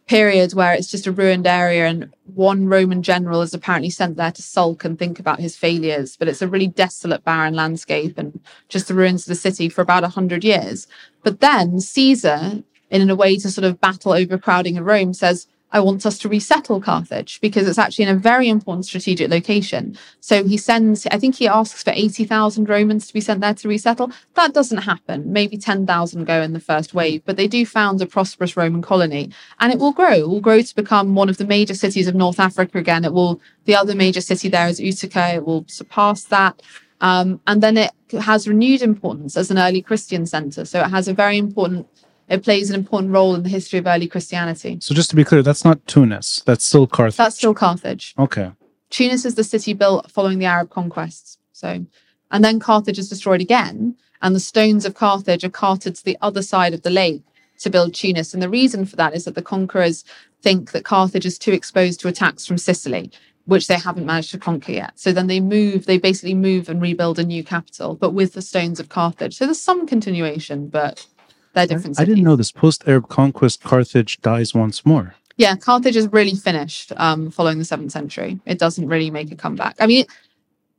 period 0.07 0.55
where 0.55 0.73
it's 0.73 0.91
just 0.91 1.07
a 1.07 1.13
ruined 1.13 1.47
area 1.47 1.87
and 1.87 2.13
one 2.35 2.67
Roman 2.67 3.03
general 3.03 3.43
is 3.43 3.55
apparently 3.55 3.91
sent 3.91 4.17
there 4.17 4.33
to 4.33 4.43
sulk 4.43 4.85
and 4.85 4.99
think 4.99 5.19
about 5.19 5.41
his 5.41 5.57
failures. 5.57 6.17
But 6.17 6.29
it's 6.29 6.43
a 6.43 6.49
really 6.49 6.67
desolate, 6.67 7.25
barren 7.25 7.55
landscape 7.55 8.19
and 8.19 8.39
just 8.69 8.89
the 8.89 8.95
ruins 8.95 9.23
of 9.23 9.29
the 9.29 9.35
city 9.35 9.69
for 9.69 9.81
about 9.83 10.05
a 10.05 10.09
hundred 10.09 10.45
years. 10.45 10.87
But 11.23 11.41
then 11.41 11.81
Caesar, 11.81 12.63
in 12.91 13.11
a 13.11 13.17
way 13.17 13.37
to 13.39 13.51
sort 13.51 13.65
of 13.65 13.81
battle 13.81 14.13
overcrowding 14.13 14.77
in 14.77 14.85
Rome, 14.85 15.15
says, 15.15 15.47
I 15.73 15.81
want 15.81 16.05
us 16.05 16.18
to 16.18 16.29
resettle 16.29 16.81
Carthage 16.81 17.41
because 17.41 17.66
it's 17.66 17.79
actually 17.79 18.05
in 18.05 18.16
a 18.16 18.18
very 18.18 18.49
important 18.49 18.85
strategic 18.85 19.31
location. 19.31 19.97
So 20.20 20.45
he 20.45 20.59
sends, 20.59 21.07
I 21.07 21.18
think 21.18 21.37
he 21.37 21.49
asks 21.49 21.83
for 21.83 21.93
80,000 21.95 22.68
Romans 22.68 23.07
to 23.07 23.14
be 23.14 23.20
sent 23.20 23.41
there 23.41 23.55
to 23.55 23.68
resettle. 23.68 24.12
That 24.35 24.53
doesn't 24.53 24.79
happen. 24.79 25.33
Maybe 25.33 25.57
10,000 25.57 26.25
go 26.25 26.43
in 26.43 26.53
the 26.53 26.61
first 26.61 26.93
wave, 26.93 27.23
but 27.25 27.37
they 27.37 27.49
do 27.49 27.64
found 27.64 28.01
a 28.03 28.07
prosperous 28.07 28.57
Roman 28.57 28.83
colony 28.83 29.31
and 29.61 29.73
it 29.73 29.79
will 29.79 29.93
grow. 29.93 30.12
It 30.12 30.29
will 30.29 30.41
grow 30.41 30.61
to 30.61 30.75
become 30.75 31.14
one 31.14 31.31
of 31.31 31.39
the 31.39 31.47
major 31.47 31.75
cities 31.75 32.07
of 32.07 32.14
North 32.14 32.39
Africa 32.39 32.79
again. 32.79 33.05
It 33.05 33.14
will, 33.14 33.41
the 33.64 33.75
other 33.75 33.95
major 33.95 34.20
city 34.20 34.49
there 34.49 34.68
is 34.68 34.79
Utica. 34.79 35.35
It 35.35 35.47
will 35.47 35.64
surpass 35.68 36.25
that. 36.25 36.61
Um, 37.01 37.41
and 37.47 37.62
then 37.62 37.77
it 37.77 37.91
has 38.20 38.47
renewed 38.47 38.83
importance 38.83 39.37
as 39.37 39.51
an 39.51 39.59
early 39.59 39.83
Christian 39.83 40.25
center. 40.27 40.64
So 40.64 40.81
it 40.81 40.91
has 40.91 41.09
a 41.09 41.14
very 41.14 41.37
important 41.37 41.89
it 42.33 42.43
plays 42.43 42.70
an 42.70 42.76
important 42.76 43.12
role 43.12 43.35
in 43.35 43.43
the 43.43 43.51
history 43.51 43.78
of 43.78 43.87
early 43.87 44.09
Christianity. 44.09 44.78
So 44.80 44.95
just 44.95 45.11
to 45.11 45.16
be 45.16 45.22
clear, 45.22 45.43
that's 45.43 45.66
not 45.66 45.87
Tunis. 45.87 46.43
That's 46.47 46.64
still 46.64 46.87
Carthage. 46.87 47.18
That's 47.18 47.37
still 47.37 47.53
Carthage. 47.53 48.14
Okay. 48.18 48.51
Tunis 48.89 49.26
is 49.26 49.35
the 49.35 49.45
city 49.45 49.74
built 49.74 50.11
following 50.11 50.39
the 50.39 50.47
Arab 50.47 50.70
conquests. 50.70 51.37
So, 51.53 51.85
and 52.30 52.43
then 52.43 52.59
Carthage 52.59 52.99
is 52.99 53.11
destroyed 53.11 53.43
again, 53.43 53.97
and 54.22 54.35
the 54.35 54.41
stones 54.41 54.87
of 54.87 54.95
Carthage 54.95 55.45
are 55.45 55.51
carted 55.51 55.95
to 55.97 56.05
the 56.05 56.16
other 56.22 56.41
side 56.41 56.72
of 56.72 56.83
the 56.83 56.91
lake 56.91 57.22
to 57.61 57.68
build 57.68 57.93
Tunis. 57.93 58.33
And 58.33 58.43
the 58.43 58.49
reason 58.49 58.87
for 58.87 58.97
that 58.97 59.14
is 59.14 59.26
that 59.26 59.35
the 59.35 59.43
conquerors 59.43 60.03
think 60.41 60.72
that 60.72 60.85
Carthage 60.85 61.26
is 61.26 61.39
too 61.39 61.53
exposed 61.53 62.01
to 62.01 62.09
attacks 62.09 62.47
from 62.47 62.57
Sicily, 62.57 63.12
which 63.45 63.66
they 63.66 63.78
haven't 63.78 64.07
managed 64.07 64.30
to 64.30 64.39
conquer 64.39 64.72
yet. 64.72 64.99
So 64.99 65.12
then 65.12 65.26
they 65.26 65.41
move, 65.41 65.85
they 65.85 65.99
basically 65.99 66.35
move 66.35 66.70
and 66.70 66.80
rebuild 66.80 67.18
a 67.18 67.24
new 67.24 67.45
capital, 67.45 67.95
but 67.95 68.14
with 68.14 68.33
the 68.33 68.43
stones 68.43 68.80
of 68.80 68.89
Carthage. 68.89 69.37
So 69.37 69.45
there's 69.45 69.61
some 69.61 69.87
continuation, 69.87 70.68
but 70.68 71.07
they're 71.55 71.67
different. 71.67 71.99
I, 71.99 72.03
I 72.03 72.07
didn't 72.07 72.25
know 72.25 72.37
this. 72.37 72.53
Post 72.53 72.85
Arab 72.87 73.09
conquest, 73.09 73.63
Carthage 73.63 74.21
dies 74.21 74.55
once 74.55 74.85
more. 74.87 75.15
Yeah, 75.37 75.57
Carthage 75.57 75.97
is 75.97 76.09
really 76.13 76.35
finished 76.35 76.93
um, 76.97 77.31
following 77.31 77.59
the 77.59 77.65
seventh 77.65 77.93
century. 77.93 78.41
It 78.47 78.59
doesn't 78.59 78.89
really 78.89 79.11
make 79.11 79.33
a 79.33 79.37
comeback. 79.37 79.77
I 79.81 79.87
mean, 79.87 80.05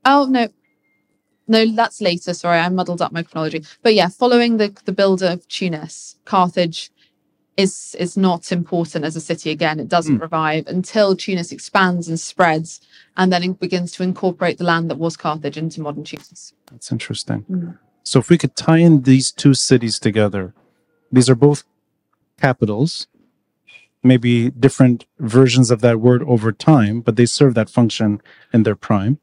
oh 0.06 0.28
no, 0.30 0.48
no, 1.48 1.66
that's 1.76 2.02
later. 2.02 2.34
Sorry, 2.34 2.60
I 2.60 2.70
muddled 2.70 3.02
up 3.02 3.12
my 3.12 3.24
chronology. 3.24 3.64
But 3.82 3.96
yeah, 3.96 4.10
following 4.10 4.58
the 4.58 4.76
the 4.86 4.92
builder 4.92 5.28
of 5.28 5.48
Tunis, 5.48 6.18
Carthage 6.26 6.92
is 7.58 7.96
is 8.00 8.18
not 8.18 8.52
important 8.52 9.06
as 9.06 9.16
a 9.16 9.22
city 9.22 9.52
again. 9.52 9.80
It 9.80 9.88
doesn't 9.90 10.18
mm. 10.18 10.22
revive 10.22 10.68
until 10.68 11.16
Tunis 11.16 11.52
expands 11.52 12.08
and 12.08 12.20
spreads, 12.20 12.82
and 13.18 13.32
then 13.32 13.44
it 13.44 13.60
begins 13.60 13.92
to 13.94 14.04
incorporate 14.04 14.58
the 14.58 14.64
land 14.64 14.90
that 14.90 14.98
was 14.98 15.18
Carthage 15.18 15.58
into 15.58 15.82
modern 15.82 16.04
Tunis. 16.04 16.54
That's 16.72 16.92
interesting. 16.92 17.46
Mm. 17.50 17.78
So 18.04 18.20
if 18.20 18.30
we 18.30 18.38
could 18.38 18.56
tie 18.56 18.80
in 18.80 19.04
these 19.04 19.32
two 19.32 19.54
cities 19.54 19.98
together, 19.98 20.54
these 21.14 21.30
are 21.30 21.36
both 21.36 21.64
capitals, 22.41 23.07
maybe 24.01 24.49
different 24.49 25.05
versions 25.20 25.70
of 25.72 25.80
that 25.82 25.99
word 25.99 26.24
over 26.24 26.51
time, 26.51 27.01
but 27.01 27.16
they 27.16 27.28
serve 27.28 27.53
that 27.53 27.70
function 27.70 28.20
in 28.51 28.64
their 28.64 28.76
prime, 28.76 29.20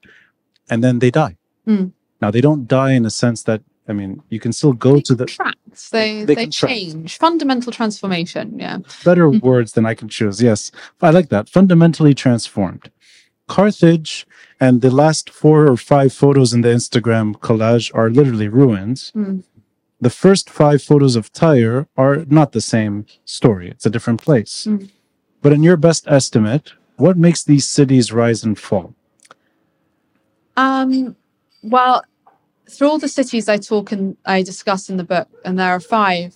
and 0.71 0.83
then 0.85 1.01
they 1.01 1.11
die. 1.11 1.37
Mm. 1.67 1.93
Now 2.23 2.31
they 2.31 2.41
don't 2.41 2.67
die 2.69 2.93
in 2.93 3.05
a 3.05 3.11
sense 3.11 3.43
that 3.43 3.63
I 3.89 3.93
mean, 3.93 4.23
you 4.29 4.39
can 4.39 4.53
still 4.53 4.73
go 4.73 4.95
they 4.95 5.01
to 5.03 5.15
the 5.17 5.27
contract. 5.27 5.91
They 5.91 6.25
they, 6.25 6.37
they 6.37 6.47
change. 6.47 7.19
Fundamental 7.19 7.73
transformation. 7.73 8.59
Yeah. 8.59 8.79
Better 9.05 9.27
mm-hmm. 9.27 9.45
words 9.45 9.73
than 9.73 9.85
I 9.85 9.95
can 9.95 10.09
choose. 10.09 10.41
Yes, 10.41 10.71
I 11.03 11.11
like 11.11 11.29
that. 11.31 11.49
Fundamentally 11.49 12.15
transformed. 12.15 12.93
Carthage 13.49 14.29
and 14.61 14.81
the 14.81 14.93
last 14.93 15.29
four 15.29 15.67
or 15.67 15.77
five 15.77 16.13
photos 16.13 16.53
in 16.55 16.61
the 16.61 16.69
Instagram 16.69 17.35
collage 17.47 17.91
are 17.93 18.09
literally 18.11 18.47
ruins. 18.47 19.11
Mm 19.17 19.43
the 20.01 20.11
first 20.11 20.49
five 20.49 20.83
photos 20.83 21.17
of 21.17 21.33
Tyre 21.33 21.87
are 21.97 22.25
not 22.27 22.53
the 22.53 22.61
same 22.61 23.07
story. 23.25 23.71
It's 23.71 23.87
a 23.87 23.91
different 23.91 24.23
place. 24.23 24.67
Mm. 24.69 24.91
But 25.43 25.53
in 25.53 25.63
your 25.63 25.77
best 25.77 26.07
estimate, 26.07 26.73
what 26.97 27.17
makes 27.17 27.45
these 27.45 27.67
cities 27.69 28.13
rise 28.13 28.45
and 28.45 28.59
fall? 28.59 28.95
Um, 30.57 31.17
well, 31.63 32.05
through 32.69 32.89
all 32.89 32.99
the 32.99 33.09
cities 33.09 33.49
I 33.49 33.57
talk 33.57 33.93
and 33.93 34.17
I 34.27 34.43
discuss 34.43 34.89
in 34.91 34.97
the 34.97 35.05
book, 35.05 35.29
and 35.45 35.59
there 35.59 35.71
are 35.71 35.81
five, 35.81 36.35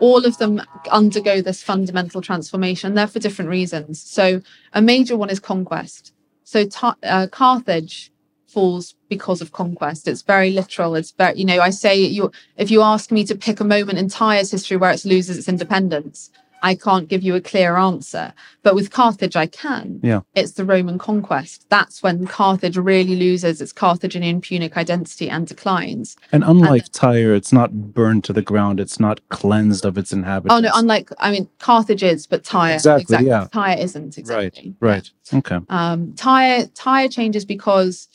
all 0.00 0.24
of 0.24 0.38
them 0.38 0.60
undergo 0.90 1.40
this 1.40 1.62
fundamental 1.62 2.20
transformation. 2.20 2.94
They're 2.94 3.06
for 3.06 3.20
different 3.20 3.50
reasons. 3.50 4.00
So 4.02 4.42
a 4.72 4.82
major 4.82 5.16
one 5.16 5.30
is 5.30 5.40
conquest. 5.40 6.12
So 6.44 6.66
uh, 7.02 7.28
Carthage 7.30 8.12
falls 8.54 8.94
because 9.08 9.42
of 9.42 9.52
conquest. 9.52 10.08
It's 10.08 10.22
very 10.22 10.50
literal. 10.50 10.94
It's 10.94 11.10
very, 11.10 11.36
you 11.38 11.44
know, 11.44 11.60
I 11.60 11.70
say 11.70 11.94
you 11.96 12.30
if 12.56 12.70
you 12.70 12.80
ask 12.82 13.10
me 13.10 13.24
to 13.24 13.34
pick 13.34 13.60
a 13.60 13.64
moment 13.64 13.98
in 13.98 14.08
Tyre's 14.08 14.50
history 14.50 14.76
where 14.76 14.92
it 14.92 15.04
loses 15.04 15.36
its 15.36 15.48
independence, 15.48 16.30
I 16.64 16.74
can't 16.74 17.08
give 17.08 17.22
you 17.22 17.34
a 17.34 17.42
clear 17.42 17.76
answer. 17.76 18.32
But 18.62 18.74
with 18.74 18.90
Carthage, 18.90 19.36
I 19.36 19.46
can. 19.46 20.00
Yeah. 20.02 20.20
It's 20.34 20.52
the 20.52 20.64
Roman 20.64 20.96
conquest. 20.96 21.66
That's 21.68 22.02
when 22.02 22.26
Carthage 22.26 22.78
really 22.78 23.16
loses 23.16 23.60
its 23.60 23.70
Carthaginian 23.70 24.40
Punic 24.40 24.74
identity 24.78 25.28
and 25.28 25.46
declines. 25.46 26.16
And 26.32 26.42
unlike 26.42 26.84
and, 26.84 26.92
Tyre, 26.94 27.34
it's 27.34 27.52
not 27.52 27.92
burned 27.92 28.24
to 28.24 28.32
the 28.32 28.40
ground. 28.40 28.80
It's 28.80 28.98
not 28.98 29.20
cleansed 29.28 29.84
of 29.84 29.98
its 29.98 30.10
inhabitants. 30.10 30.54
Oh 30.54 30.60
no, 30.60 30.70
unlike 30.74 31.10
I 31.18 31.32
mean 31.32 31.50
Carthage 31.58 32.02
is, 32.02 32.26
but 32.26 32.44
Tyre 32.44 32.76
exactly, 32.76 33.02
exactly. 33.02 33.28
yeah. 33.28 33.46
Tyre 33.52 33.78
isn't 33.78 34.16
exactly. 34.16 34.74
Right. 34.80 35.10
Right. 35.32 35.38
Okay. 35.38 35.58
Um 35.68 36.14
Tyre 36.14 36.66
Tyre 36.74 37.08
changes 37.08 37.44
because 37.44 38.08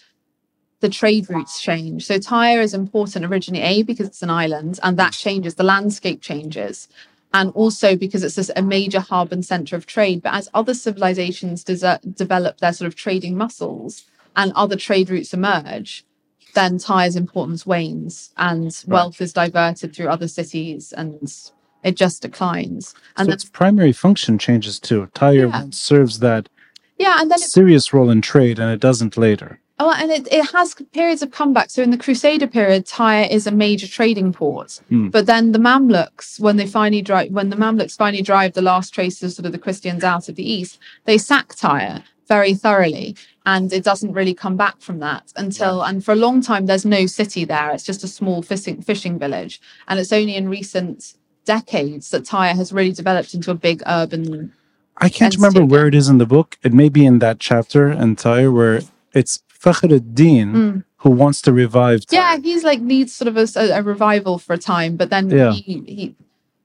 the 0.79 0.89
trade 0.89 1.29
routes 1.29 1.61
change. 1.61 2.05
So 2.05 2.17
Tyre 2.19 2.61
is 2.61 2.73
important 2.73 3.25
originally, 3.25 3.63
A, 3.63 3.83
because 3.83 4.07
it's 4.07 4.23
an 4.23 4.29
island 4.29 4.79
and 4.81 4.97
that 4.97 5.13
changes, 5.13 5.55
the 5.55 5.63
landscape 5.63 6.21
changes. 6.21 6.87
And 7.33 7.51
also 7.51 7.95
because 7.95 8.23
it's 8.23 8.49
a 8.55 8.61
major 8.61 9.01
hub 9.01 9.31
and 9.31 9.45
center 9.45 9.75
of 9.75 9.85
trade. 9.85 10.23
But 10.23 10.33
as 10.33 10.49
other 10.53 10.73
civilizations 10.73 11.63
de- 11.63 11.99
develop 12.15 12.57
their 12.57 12.73
sort 12.73 12.87
of 12.87 12.95
trading 12.95 13.37
muscles 13.37 14.05
and 14.35 14.51
other 14.55 14.75
trade 14.75 15.09
routes 15.09 15.33
emerge, 15.33 16.05
then 16.55 16.79
Tyre's 16.79 17.15
importance 17.15 17.67
wanes 17.67 18.31
and 18.37 18.65
right. 18.65 18.87
wealth 18.87 19.21
is 19.21 19.33
diverted 19.33 19.95
through 19.95 20.07
other 20.07 20.27
cities 20.27 20.91
and 20.93 21.31
it 21.83 21.95
just 21.95 22.23
declines. 22.23 22.95
And 23.17 23.27
so 23.27 23.33
its 23.33 23.45
primary 23.45 23.91
function 23.91 24.39
changes 24.39 24.79
too. 24.79 25.07
Tyre 25.13 25.47
yeah. 25.47 25.65
serves 25.69 26.19
that 26.19 26.49
yeah, 26.97 27.17
and 27.19 27.31
then 27.31 27.37
serious 27.39 27.93
role 27.93 28.09
in 28.09 28.21
trade 28.21 28.59
and 28.59 28.71
it 28.71 28.81
doesn't 28.81 29.17
later. 29.17 29.59
Oh, 29.81 29.93
and 29.97 30.11
it, 30.11 30.27
it 30.29 30.51
has 30.51 30.75
periods 30.91 31.21
of 31.21 31.31
comeback. 31.31 31.69
So 31.69 31.81
in 31.81 31.89
the 31.89 31.97
Crusader 31.97 32.47
period, 32.47 32.85
Tyre 32.85 33.27
is 33.31 33.47
a 33.47 33.51
major 33.51 33.87
trading 33.87 34.33
port. 34.33 34.81
Mm. 34.91 35.09
But 35.09 35.25
then 35.25 35.53
the 35.53 35.59
Mamluks, 35.59 36.37
when 36.37 36.57
they 36.57 36.67
finally 36.67 37.01
drive, 37.01 37.31
when 37.31 37.49
the 37.49 37.55
Mamluks 37.55 37.95
finally 37.97 38.21
drive 38.21 38.53
the 38.53 38.61
last 38.61 38.93
traces 38.93 39.23
of 39.23 39.31
sort 39.31 39.45
of 39.45 39.53
the 39.53 39.57
Christians 39.57 40.03
out 40.03 40.27
of 40.27 40.35
the 40.35 40.49
east, 40.49 40.79
they 41.05 41.17
sack 41.17 41.55
Tyre 41.55 42.03
very 42.27 42.53
thoroughly, 42.53 43.15
and 43.45 43.71
it 43.71 43.83
doesn't 43.83 44.11
really 44.11 44.33
come 44.33 44.57
back 44.57 44.81
from 44.81 44.99
that 44.99 45.31
until. 45.37 45.79
Right. 45.79 45.89
And 45.89 46.03
for 46.03 46.11
a 46.11 46.17
long 46.17 46.41
time, 46.41 46.65
there's 46.65 46.85
no 46.85 47.05
city 47.05 47.45
there. 47.45 47.71
It's 47.71 47.85
just 47.85 48.03
a 48.03 48.07
small 48.07 48.41
fishing 48.41 48.81
fishing 48.81 49.17
village, 49.17 49.61
and 49.87 49.97
it's 49.97 50.11
only 50.11 50.35
in 50.35 50.49
recent 50.49 51.13
decades 51.45 52.11
that 52.11 52.25
Tyre 52.25 52.53
has 52.53 52.73
really 52.73 52.91
developed 52.91 53.33
into 53.33 53.49
a 53.49 53.55
big 53.55 53.81
urban. 53.87 54.51
I 54.97 55.07
can't 55.07 55.35
remember 55.35 55.65
where 55.65 55.87
it 55.87 55.95
is 55.95 56.09
in 56.09 56.17
the 56.17 56.25
book. 56.25 56.57
It 56.63 56.73
may 56.73 56.89
be 56.89 57.05
in 57.05 57.19
that 57.19 57.39
chapter 57.39 57.89
in 57.89 58.17
Tyre 58.17 58.51
where 58.51 58.81
it's 59.13 59.41
Fakhruddin, 59.61 60.53
mm. 60.53 60.83
who 60.97 61.09
wants 61.09 61.41
to 61.43 61.53
revive. 61.53 62.05
Tyre. 62.05 62.19
Yeah, 62.19 62.37
he's 62.37 62.63
like 62.63 62.79
needs 62.79 63.13
sort 63.13 63.27
of 63.27 63.37
a, 63.37 63.77
a, 63.77 63.83
revival 63.83 64.37
for 64.37 64.53
a 64.53 64.57
time, 64.57 64.95
but 64.95 65.09
then 65.09 65.29
yeah. 65.29 65.51
he, 65.51 65.83
he, 65.85 66.15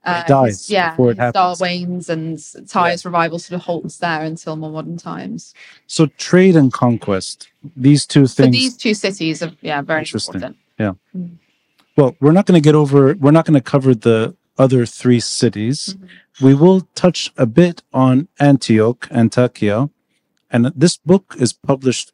uh, 0.04 0.22
he 0.22 0.28
dies. 0.28 0.58
His, 0.60 0.70
yeah, 0.70 0.90
before 0.90 1.10
it 1.10 1.18
happens. 1.18 1.32
star 1.32 1.56
wanes 1.58 2.08
and 2.08 2.68
Tyre's 2.68 3.04
yeah. 3.04 3.08
revival 3.08 3.38
sort 3.38 3.56
of 3.56 3.64
halts 3.66 3.98
there 3.98 4.22
until 4.22 4.54
more 4.54 4.70
modern 4.70 4.96
times. 4.96 5.54
So 5.88 6.06
trade 6.18 6.54
and 6.54 6.72
conquest, 6.72 7.48
these 7.76 8.06
two 8.06 8.26
things. 8.26 8.36
So 8.36 8.46
these 8.46 8.76
two 8.76 8.94
cities 8.94 9.42
are 9.42 9.52
yeah 9.60 9.82
very 9.82 10.00
interesting. 10.00 10.36
Important. 10.36 10.56
Yeah. 10.78 10.92
Mm. 11.16 11.38
Well, 11.96 12.16
we're 12.20 12.32
not 12.32 12.46
going 12.46 12.60
to 12.60 12.64
get 12.64 12.74
over. 12.74 13.14
We're 13.14 13.30
not 13.30 13.44
going 13.44 13.54
to 13.54 13.60
cover 13.60 13.94
the 13.94 14.36
other 14.58 14.86
three 14.86 15.20
cities. 15.20 15.96
Mm-hmm. 15.96 16.46
We 16.46 16.54
will 16.54 16.82
touch 16.94 17.32
a 17.36 17.46
bit 17.46 17.82
on 17.92 18.28
Antioch, 18.40 19.08
Antakya, 19.10 19.90
and 20.50 20.66
this 20.74 20.96
book 20.96 21.34
is 21.38 21.52
published 21.52 22.12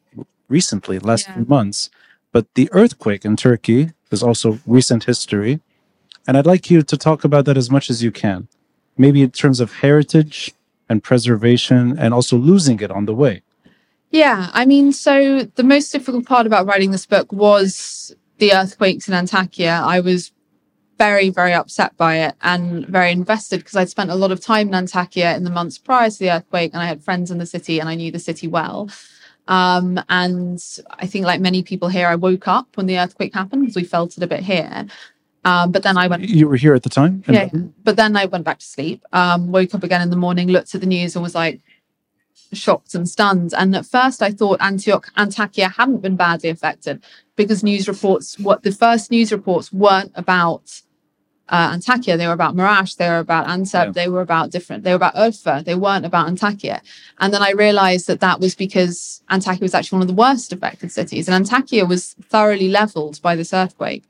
recently, 0.51 0.99
last 0.99 1.27
yeah. 1.27 1.35
few 1.35 1.45
months. 1.45 1.89
But 2.31 2.53
the 2.55 2.69
earthquake 2.71 3.25
in 3.25 3.35
Turkey 3.35 3.91
is 4.11 4.21
also 4.21 4.59
recent 4.67 5.05
history. 5.05 5.61
And 6.27 6.37
I'd 6.37 6.45
like 6.45 6.69
you 6.69 6.83
to 6.83 6.97
talk 6.97 7.23
about 7.23 7.45
that 7.45 7.57
as 7.57 7.71
much 7.71 7.89
as 7.89 8.03
you 8.03 8.11
can, 8.11 8.47
maybe 8.97 9.21
in 9.23 9.31
terms 9.31 9.59
of 9.59 9.73
heritage 9.75 10.53
and 10.87 11.03
preservation 11.03 11.97
and 11.97 12.13
also 12.13 12.37
losing 12.37 12.79
it 12.81 12.91
on 12.91 13.05
the 13.05 13.15
way. 13.15 13.41
Yeah, 14.11 14.49
I 14.53 14.65
mean, 14.65 14.91
so 14.91 15.43
the 15.55 15.63
most 15.63 15.91
difficult 15.91 16.25
part 16.25 16.45
about 16.45 16.65
writing 16.65 16.91
this 16.91 17.05
book 17.05 17.31
was 17.31 18.13
the 18.39 18.53
earthquakes 18.53 19.07
in 19.07 19.13
Antakya. 19.13 19.81
I 19.81 20.01
was 20.01 20.33
very, 20.97 21.29
very 21.29 21.53
upset 21.53 21.95
by 21.97 22.17
it 22.17 22.35
and 22.41 22.85
very 22.85 23.11
invested 23.11 23.61
because 23.61 23.75
I'd 23.75 23.89
spent 23.89 24.11
a 24.11 24.15
lot 24.15 24.31
of 24.31 24.41
time 24.41 24.67
in 24.67 24.73
Antakya 24.73 25.35
in 25.35 25.45
the 25.45 25.49
months 25.49 25.77
prior 25.77 26.09
to 26.09 26.19
the 26.19 26.29
earthquake 26.29 26.73
and 26.73 26.83
I 26.83 26.85
had 26.85 27.03
friends 27.03 27.31
in 27.31 27.37
the 27.37 27.45
city 27.45 27.79
and 27.79 27.89
I 27.89 27.95
knew 27.95 28.11
the 28.11 28.19
city 28.19 28.47
well. 28.47 28.89
Um, 29.47 29.99
and 30.09 30.63
I 30.91 31.07
think, 31.07 31.25
like 31.25 31.41
many 31.41 31.63
people 31.63 31.89
here, 31.89 32.07
I 32.07 32.15
woke 32.15 32.47
up 32.47 32.67
when 32.75 32.85
the 32.85 32.99
earthquake 32.99 33.33
happened 33.33 33.63
because 33.63 33.75
we 33.75 33.83
felt 33.83 34.17
it 34.17 34.23
a 34.23 34.27
bit 34.27 34.41
here. 34.41 34.85
Um, 35.43 35.71
but 35.71 35.83
then 35.83 35.97
I 35.97 36.07
went. 36.07 36.23
You 36.23 36.47
were 36.47 36.55
here 36.55 36.75
at 36.75 36.83
the 36.83 36.89
time? 36.89 37.23
Yeah, 37.27 37.49
but 37.83 37.95
then 37.95 38.15
I 38.15 38.25
went 38.25 38.45
back 38.45 38.59
to 38.59 38.65
sleep. 38.65 39.03
Um, 39.11 39.51
woke 39.51 39.73
up 39.73 39.83
again 39.83 40.01
in 40.01 40.09
the 40.09 40.15
morning, 40.15 40.49
looked 40.49 40.75
at 40.75 40.81
the 40.81 40.87
news, 40.87 41.15
and 41.15 41.23
was 41.23 41.35
like 41.35 41.61
shocked 42.53 42.93
and 42.95 43.07
stunned. 43.09 43.53
And 43.57 43.75
at 43.75 43.85
first, 43.85 44.21
I 44.21 44.31
thought 44.31 44.61
Antioch, 44.61 45.11
Antakya 45.17 45.73
hadn't 45.75 46.01
been 46.01 46.15
badly 46.15 46.49
affected 46.49 47.03
because 47.35 47.63
news 47.63 47.87
reports, 47.87 48.37
what 48.39 48.63
the 48.63 48.71
first 48.71 49.11
news 49.11 49.31
reports 49.31 49.71
weren't 49.71 50.11
about 50.15 50.81
uh, 51.51 51.75
Antakya. 51.75 52.17
They 52.17 52.25
were 52.27 52.33
about 52.33 52.55
Marash. 52.55 52.95
They 52.95 53.09
were 53.09 53.19
about 53.19 53.45
Antep. 53.45 53.85
Yeah. 53.87 53.91
They 53.91 54.07
were 54.09 54.21
about 54.21 54.49
different. 54.51 54.83
They 54.83 54.91
were 54.91 54.95
about 54.95 55.15
Urfa. 55.15 55.63
They 55.63 55.75
weren't 55.75 56.05
about 56.05 56.27
Antakya. 56.27 56.79
And 57.19 57.33
then 57.33 57.43
I 57.43 57.51
realized 57.51 58.07
that 58.07 58.21
that 58.21 58.39
was 58.39 58.55
because 58.55 59.21
Antakya 59.29 59.61
was 59.61 59.75
actually 59.75 59.97
one 59.97 60.03
of 60.03 60.07
the 60.07 60.21
worst 60.21 60.51
affected 60.53 60.91
cities, 60.91 61.27
and 61.27 61.45
Antakya 61.45 61.87
was 61.87 62.15
thoroughly 62.23 62.69
leveled 62.69 63.21
by 63.21 63.35
this 63.35 63.53
earthquake. 63.53 64.03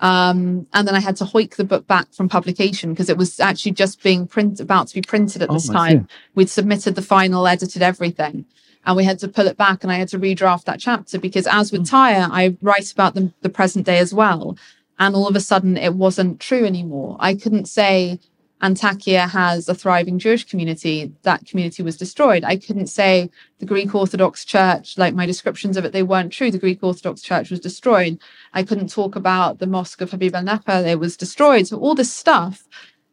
Um, 0.00 0.66
and 0.72 0.88
then 0.88 0.94
I 0.94 1.00
had 1.00 1.16
to 1.16 1.24
hoik 1.24 1.56
the 1.56 1.64
book 1.64 1.86
back 1.86 2.10
from 2.12 2.28
publication 2.28 2.92
because 2.92 3.10
it 3.10 3.18
was 3.18 3.38
actually 3.38 3.72
just 3.72 4.02
being 4.02 4.26
print 4.26 4.58
about 4.58 4.88
to 4.88 4.94
be 4.94 5.02
printed 5.02 5.42
at 5.42 5.50
Oh, 5.50 5.54
this 5.54 5.68
time. 5.68 6.08
We'd 6.34 6.48
submitted 6.48 6.94
the 6.94 7.02
final, 7.02 7.46
edited 7.46 7.82
everything, 7.82 8.46
and 8.86 8.96
we 8.96 9.04
had 9.04 9.18
to 9.18 9.28
pull 9.28 9.46
it 9.46 9.58
back 9.58 9.82
and 9.82 9.92
I 9.92 9.96
had 9.96 10.08
to 10.08 10.18
redraft 10.18 10.64
that 10.64 10.80
chapter 10.80 11.18
because 11.18 11.46
as 11.46 11.70
with 11.70 11.86
Tyre, 11.86 12.28
I 12.32 12.56
write 12.62 12.90
about 12.90 13.14
the, 13.14 13.30
the 13.42 13.50
present 13.50 13.84
day 13.84 13.98
as 13.98 14.14
well. 14.14 14.56
And 15.00 15.16
all 15.16 15.26
of 15.26 15.34
a 15.34 15.40
sudden 15.40 15.76
it 15.76 15.94
wasn't 15.94 16.38
true 16.38 16.64
anymore. 16.64 17.16
I 17.18 17.34
couldn't 17.34 17.66
say 17.66 18.20
Antakya 18.62 19.30
has 19.30 19.68
a 19.68 19.74
thriving 19.74 20.18
Jewish 20.18 20.44
community. 20.44 21.12
That 21.22 21.46
community 21.46 21.82
was 21.82 21.96
destroyed. 21.96 22.44
I 22.44 22.56
couldn't 22.56 22.88
say 22.88 23.30
the 23.58 23.66
Greek 23.66 23.94
Orthodox 23.94 24.44
Church, 24.44 24.98
like 24.98 25.14
my 25.14 25.24
descriptions 25.24 25.78
of 25.78 25.86
it, 25.86 25.92
they 25.92 26.02
weren't 26.02 26.32
true. 26.32 26.50
The 26.50 26.58
Greek 26.58 26.82
Orthodox 26.82 27.22
Church 27.22 27.50
was 27.50 27.60
destroyed. 27.60 28.18
I 28.52 28.62
couldn't 28.62 28.90
talk 28.90 29.16
about 29.16 29.58
the 29.58 29.66
Mosque 29.66 30.02
of 30.02 30.10
Habib 30.10 30.34
al 30.34 30.44
Najjar, 30.44 30.86
it 30.86 31.00
was 31.00 31.16
destroyed. 31.16 31.66
So 31.68 31.78
all 31.78 31.94
this 31.94 32.12
stuff, 32.12 32.68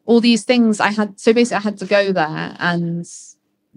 all 0.06 0.20
these 0.20 0.44
things 0.44 0.82
I 0.82 0.92
had 0.92 1.20
so 1.20 1.32
basically 1.32 1.58
I 1.58 1.62
had 1.62 1.78
to 1.78 1.86
go 1.86 2.12
there 2.12 2.56
and 2.60 3.06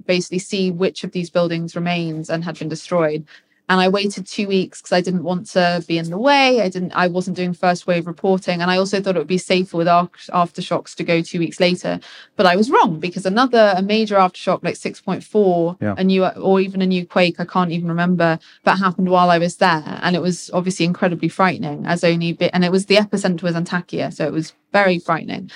basically 0.04 0.40
see 0.40 0.72
which 0.72 1.04
of 1.04 1.12
these 1.12 1.30
buildings 1.30 1.76
remains 1.76 2.28
and 2.28 2.44
had 2.44 2.58
been 2.58 2.68
destroyed. 2.68 3.26
And 3.70 3.80
I 3.80 3.88
waited 3.88 4.26
two 4.26 4.48
weeks 4.48 4.82
because 4.82 4.90
I 4.90 5.00
didn't 5.00 5.22
want 5.22 5.46
to 5.50 5.84
be 5.86 5.96
in 5.96 6.10
the 6.10 6.18
way. 6.18 6.60
I 6.60 6.68
didn't. 6.68 6.90
I 6.90 7.06
wasn't 7.06 7.36
doing 7.36 7.54
first 7.54 7.86
wave 7.86 8.08
reporting, 8.08 8.60
and 8.60 8.68
I 8.68 8.76
also 8.78 9.00
thought 9.00 9.14
it 9.14 9.20
would 9.20 9.28
be 9.28 9.38
safer 9.38 9.76
with 9.76 9.86
aftershocks 9.86 10.96
to 10.96 11.04
go 11.04 11.22
two 11.22 11.38
weeks 11.38 11.60
later. 11.60 12.00
But 12.34 12.46
I 12.46 12.56
was 12.56 12.68
wrong 12.68 12.98
because 12.98 13.26
another 13.26 13.72
a 13.76 13.80
major 13.80 14.16
aftershock 14.16 14.64
like 14.64 14.74
six 14.74 15.00
point 15.00 15.22
four, 15.22 15.76
Yeah. 15.80 15.94
a 15.96 16.02
new 16.02 16.26
or 16.26 16.60
even 16.60 16.82
a 16.82 16.86
new 16.86 17.06
quake, 17.06 17.38
I 17.38 17.44
can't 17.44 17.70
even 17.70 17.88
remember, 17.88 18.40
that 18.64 18.80
happened 18.80 19.08
while 19.08 19.30
I 19.30 19.38
was 19.38 19.58
there, 19.58 20.00
and 20.02 20.16
it 20.16 20.20
was 20.20 20.50
obviously 20.52 20.84
incredibly 20.84 21.28
frightening. 21.28 21.86
As 21.86 22.02
only 22.02 22.32
bit, 22.32 22.50
and 22.52 22.64
it 22.64 22.72
was 22.72 22.86
the 22.86 22.96
epicenter 22.96 23.42
was 23.42 23.54
Antakya, 23.54 24.12
so 24.12 24.26
it 24.26 24.32
was 24.32 24.52
very 24.72 24.98
frightening. 24.98 25.48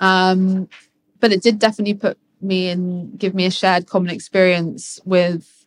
Um, 0.00 0.68
but 1.20 1.30
it 1.30 1.40
did 1.40 1.60
definitely 1.60 1.94
put 1.94 2.18
me 2.40 2.68
in, 2.68 3.14
give 3.16 3.32
me 3.32 3.46
a 3.46 3.50
shared 3.52 3.86
common 3.86 4.10
experience 4.10 4.98
with 5.04 5.59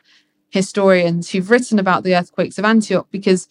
historians 0.54 1.32
who've 1.32 1.50
written 1.50 1.80
about 1.80 2.04
the 2.04 2.16
earthquakes 2.16 2.60
of 2.60 2.64
Antioch 2.66 3.08
because, 3.10 3.50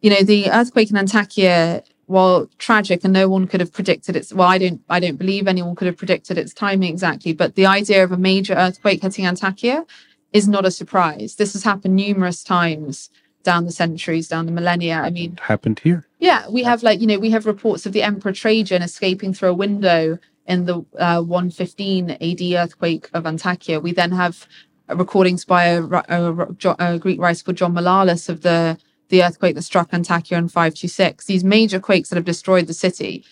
you 0.00 0.08
know, 0.08 0.22
the 0.22 0.50
earthquake 0.50 0.90
in 0.90 0.96
Antakya, 0.96 1.82
while 2.06 2.48
tragic 2.56 3.04
and 3.04 3.12
no 3.12 3.28
one 3.28 3.46
could 3.46 3.60
have 3.60 3.72
predicted 3.72 4.16
its, 4.16 4.32
well, 4.32 4.48
I 4.48 4.56
don't, 4.56 4.80
I 4.88 5.00
don't 5.00 5.16
believe 5.18 5.46
anyone 5.46 5.74
could 5.76 5.86
have 5.86 5.98
predicted 5.98 6.38
its 6.38 6.54
timing 6.54 6.90
exactly, 6.90 7.34
but 7.34 7.56
the 7.56 7.66
idea 7.66 8.02
of 8.02 8.10
a 8.10 8.16
major 8.16 8.54
earthquake 8.54 9.02
hitting 9.02 9.26
Antakya 9.26 9.84
is 10.32 10.48
not 10.48 10.64
a 10.64 10.70
surprise. 10.70 11.36
This 11.36 11.52
has 11.52 11.62
happened 11.62 11.94
numerous 11.94 12.42
times 12.42 13.10
down 13.42 13.66
the 13.66 13.72
centuries, 13.72 14.26
down 14.28 14.46
the 14.46 14.52
millennia. 14.52 14.96
I 14.96 15.10
mean, 15.10 15.34
It 15.34 15.40
happened 15.40 15.80
here. 15.80 16.06
yeah, 16.20 16.48
we 16.48 16.62
have 16.62 16.82
like 16.82 17.00
you 17.00 17.06
know 17.06 17.18
we 17.18 17.30
have 17.30 17.46
reports 17.46 17.84
of 17.84 17.92
the 17.92 18.02
Emperor 18.02 18.32
Trajan 18.32 18.80
escaping 18.82 19.34
through 19.34 19.50
a 19.50 19.54
window 19.54 20.18
in 20.46 20.64
the 20.66 20.84
uh, 20.98 21.22
115 21.22 22.10
AD 22.10 22.42
earthquake 22.62 23.08
of 23.12 23.24
Antakya. 23.24 23.82
We 23.82 23.92
then 23.92 24.12
have 24.12 24.46
recordings 24.94 25.44
by 25.44 25.64
a, 25.64 25.82
a, 25.84 26.46
a 26.78 26.98
Greek 26.98 27.20
writer 27.20 27.44
called 27.44 27.56
John 27.56 27.74
Malalas 27.74 28.28
of 28.28 28.42
the 28.42 28.78
the 29.08 29.24
earthquake 29.24 29.56
that 29.56 29.62
struck 29.62 29.90
Antakya 29.90 30.38
in 30.38 30.46
526. 30.46 31.26
These 31.26 31.42
major 31.42 31.80
quakes 31.80 32.10
that 32.10 32.16
have 32.16 32.24
destroyed 32.24 32.68
the 32.68 32.74
city 32.74 33.24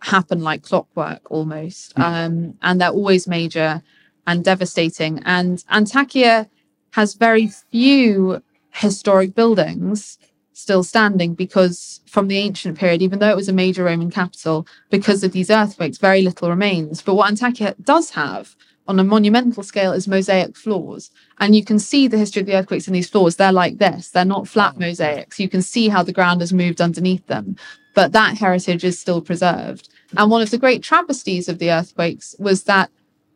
happen 0.00 0.42
like 0.42 0.62
clockwork 0.62 1.30
almost, 1.30 1.98
um, 1.98 2.54
and 2.62 2.80
they're 2.80 2.88
always 2.90 3.28
major 3.28 3.82
and 4.26 4.42
devastating. 4.42 5.20
And 5.24 5.58
Antakya 5.70 6.48
has 6.92 7.14
very 7.14 7.48
few 7.48 8.42
historic 8.70 9.34
buildings 9.34 10.18
still 10.52 10.82
standing 10.82 11.34
because 11.34 12.00
from 12.06 12.28
the 12.28 12.38
ancient 12.38 12.78
period, 12.78 13.00
even 13.00 13.18
though 13.18 13.30
it 13.30 13.36
was 13.36 13.48
a 13.48 13.52
major 13.52 13.84
Roman 13.84 14.10
capital, 14.10 14.66
because 14.90 15.22
of 15.22 15.32
these 15.32 15.50
earthquakes, 15.50 15.98
very 15.98 16.22
little 16.22 16.48
remains. 16.48 17.00
But 17.00 17.14
what 17.14 17.32
Antakya 17.32 17.74
does 17.84 18.10
have 18.10 18.56
on 18.88 18.98
a 18.98 19.04
monumental 19.04 19.62
scale 19.62 19.92
is 19.92 20.08
mosaic 20.08 20.56
floors. 20.56 21.10
And 21.38 21.54
you 21.54 21.62
can 21.64 21.78
see 21.78 22.08
the 22.08 22.16
history 22.16 22.40
of 22.40 22.46
the 22.46 22.56
earthquakes 22.56 22.88
in 22.88 22.94
these 22.94 23.08
floors. 23.08 23.36
They're 23.36 23.52
like 23.52 23.78
this, 23.78 24.08
they're 24.08 24.24
not 24.24 24.48
flat 24.48 24.78
mosaics. 24.78 25.38
You 25.38 25.48
can 25.48 25.62
see 25.62 25.88
how 25.88 26.02
the 26.02 26.12
ground 26.12 26.40
has 26.40 26.52
moved 26.52 26.80
underneath 26.80 27.26
them. 27.26 27.56
But 27.94 28.12
that 28.12 28.38
heritage 28.38 28.84
is 28.84 28.98
still 28.98 29.20
preserved. 29.20 29.90
And 30.16 30.30
one 30.30 30.40
of 30.40 30.50
the 30.50 30.58
great 30.58 30.82
travesties 30.82 31.48
of 31.48 31.58
the 31.58 31.70
earthquakes 31.70 32.34
was 32.38 32.64
that 32.64 32.90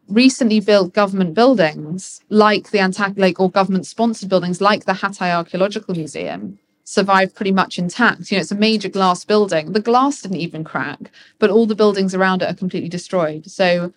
recently 0.08 0.60
built 0.60 0.94
government 0.94 1.34
buildings 1.34 2.20
like 2.28 2.70
the 2.70 2.78
Antak 2.78 3.18
like 3.18 3.38
or 3.38 3.50
government 3.50 3.86
sponsored 3.86 4.28
buildings 4.28 4.60
like 4.60 4.84
the 4.84 4.92
Hatay 4.92 5.34
Archaeological 5.34 5.94
Museum 5.94 6.58
survived 6.84 7.34
pretty 7.34 7.52
much 7.52 7.78
intact. 7.78 8.30
You 8.30 8.36
know, 8.36 8.40
it's 8.40 8.50
a 8.50 8.56
major 8.56 8.88
glass 8.88 9.24
building. 9.24 9.72
The 9.72 9.80
glass 9.80 10.22
didn't 10.22 10.38
even 10.38 10.64
crack, 10.64 11.10
but 11.38 11.50
all 11.50 11.66
the 11.66 11.74
buildings 11.74 12.14
around 12.14 12.42
it 12.42 12.50
are 12.50 12.54
completely 12.54 12.88
destroyed. 12.88 13.50
So 13.50 13.92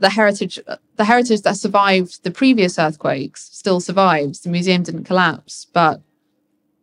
the 0.00 0.10
heritage 0.10 0.58
the 0.96 1.04
heritage 1.04 1.42
that 1.42 1.56
survived 1.56 2.24
the 2.24 2.30
previous 2.30 2.78
earthquakes 2.78 3.48
still 3.52 3.80
survives. 3.80 4.40
The 4.40 4.50
museum 4.50 4.82
didn't 4.82 5.04
collapse, 5.04 5.66
but 5.72 6.00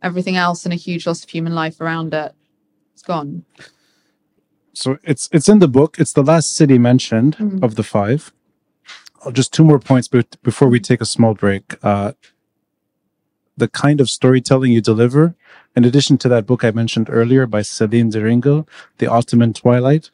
everything 0.01 0.37
else 0.37 0.65
and 0.65 0.73
a 0.73 0.77
huge 0.77 1.05
loss 1.07 1.23
of 1.23 1.29
human 1.29 1.53
life 1.55 1.81
around 1.81 2.13
it 2.13 2.31
is 2.95 3.01
gone. 3.01 3.43
So 4.73 4.97
it's 5.03 5.27
it's 5.31 5.49
in 5.49 5.59
the 5.59 5.67
book. 5.67 5.97
It's 5.99 6.13
the 6.13 6.23
last 6.23 6.55
city 6.55 6.77
mentioned 6.77 7.35
Mhm. 7.37 7.63
of 7.63 7.75
the 7.75 7.83
five. 7.83 8.31
Uh, 9.25 9.31
Just 9.31 9.51
two 9.53 9.63
more 9.63 9.79
points 9.79 10.07
be- 10.07 10.23
before 10.43 10.69
we 10.69 10.79
take 10.79 11.01
a 11.01 11.05
small 11.05 11.33
break. 11.33 11.63
Uh, 11.83 12.11
the 13.57 13.67
kind 13.67 13.99
of 13.99 14.07
storytelling 14.09 14.71
you 14.71 14.81
deliver, 14.81 15.33
in 15.75 15.83
addition 15.83 16.17
to 16.19 16.29
that 16.29 16.45
book 16.45 16.63
I 16.63 16.69
mentioned 16.71 17.07
earlier 17.09 17.47
by 17.47 17.63
Selim 17.63 18.11
Deringil, 18.11 18.67
The 18.99 19.07
Ottoman 19.07 19.53
Twilight. 19.53 20.11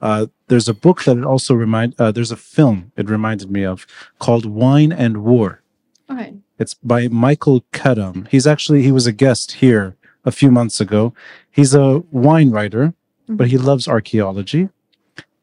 Uh, 0.00 0.26
there's 0.48 0.68
a 0.68 0.74
book 0.74 1.04
that 1.04 1.16
it 1.16 1.24
also 1.24 1.54
remind. 1.54 1.94
Uh, 1.98 2.12
there's 2.12 2.32
a 2.32 2.36
film 2.36 2.92
it 2.96 3.08
reminded 3.08 3.50
me 3.50 3.64
of 3.64 3.86
called 4.18 4.46
Wine 4.46 4.92
and 4.92 5.24
War. 5.24 5.62
Okay. 6.10 6.34
It's 6.58 6.74
by 6.74 7.08
Michael 7.08 7.64
Karam. 7.72 8.26
He's 8.30 8.46
actually 8.46 8.82
he 8.82 8.92
was 8.92 9.06
a 9.06 9.12
guest 9.12 9.52
here 9.52 9.96
a 10.24 10.32
few 10.32 10.50
months 10.50 10.80
ago. 10.80 11.14
He's 11.50 11.74
a 11.74 11.98
wine 12.10 12.50
writer, 12.50 12.94
but 13.28 13.48
he 13.48 13.58
loves 13.58 13.88
archaeology. 13.88 14.68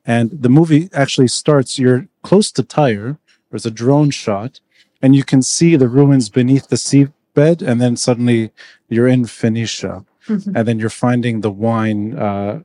And 0.06 0.32
the 0.32 0.49
movie 0.49 0.89
actually 0.93 1.30
starts. 1.30 1.80
You're 1.80 2.08
close 2.24 2.51
to 2.54 2.64
Tyre. 2.64 3.18
There's 3.49 3.66
a 3.66 3.72
drone 3.72 4.10
shot, 4.10 4.60
and 5.01 5.16
you 5.16 5.24
can 5.24 5.41
see 5.41 5.76
the 5.76 5.88
ruins 5.88 6.30
beneath 6.30 6.68
the 6.68 6.76
seabed. 6.76 7.62
And 7.62 7.82
then 7.82 7.95
suddenly 7.95 8.51
you're 8.89 9.08
in 9.08 9.26
Phoenicia, 9.26 10.06
and 10.28 10.68
then 10.68 10.80
you're 10.80 10.89
finding 10.89 11.41
the 11.41 11.51
wine. 11.51 12.18
Uh, 12.18 12.64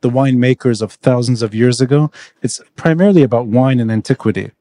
the 0.00 0.10
winemakers 0.10 0.82
of 0.82 0.92
thousands 0.92 1.42
of 1.42 1.54
years 1.54 1.80
ago. 1.80 2.10
It's 2.42 2.60
primarily 2.76 3.22
about 3.22 3.46
wine 3.46 3.80
and 3.80 3.90
antiquity. 3.90 4.52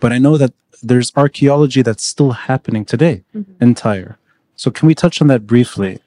But 0.00 0.12
I 0.12 0.18
know 0.18 0.36
that 0.36 0.52
there's 0.82 1.12
archaeology 1.16 1.82
that's 1.82 2.04
still 2.04 2.32
happening 2.32 2.84
today 2.84 3.22
in 3.60 3.74
Tyre. 3.74 4.18
So 4.56 4.70
can 4.70 4.86
we 4.86 4.94
touch 4.94 5.20
on 5.22 5.28
that 5.28 5.46
briefly? 5.46 6.00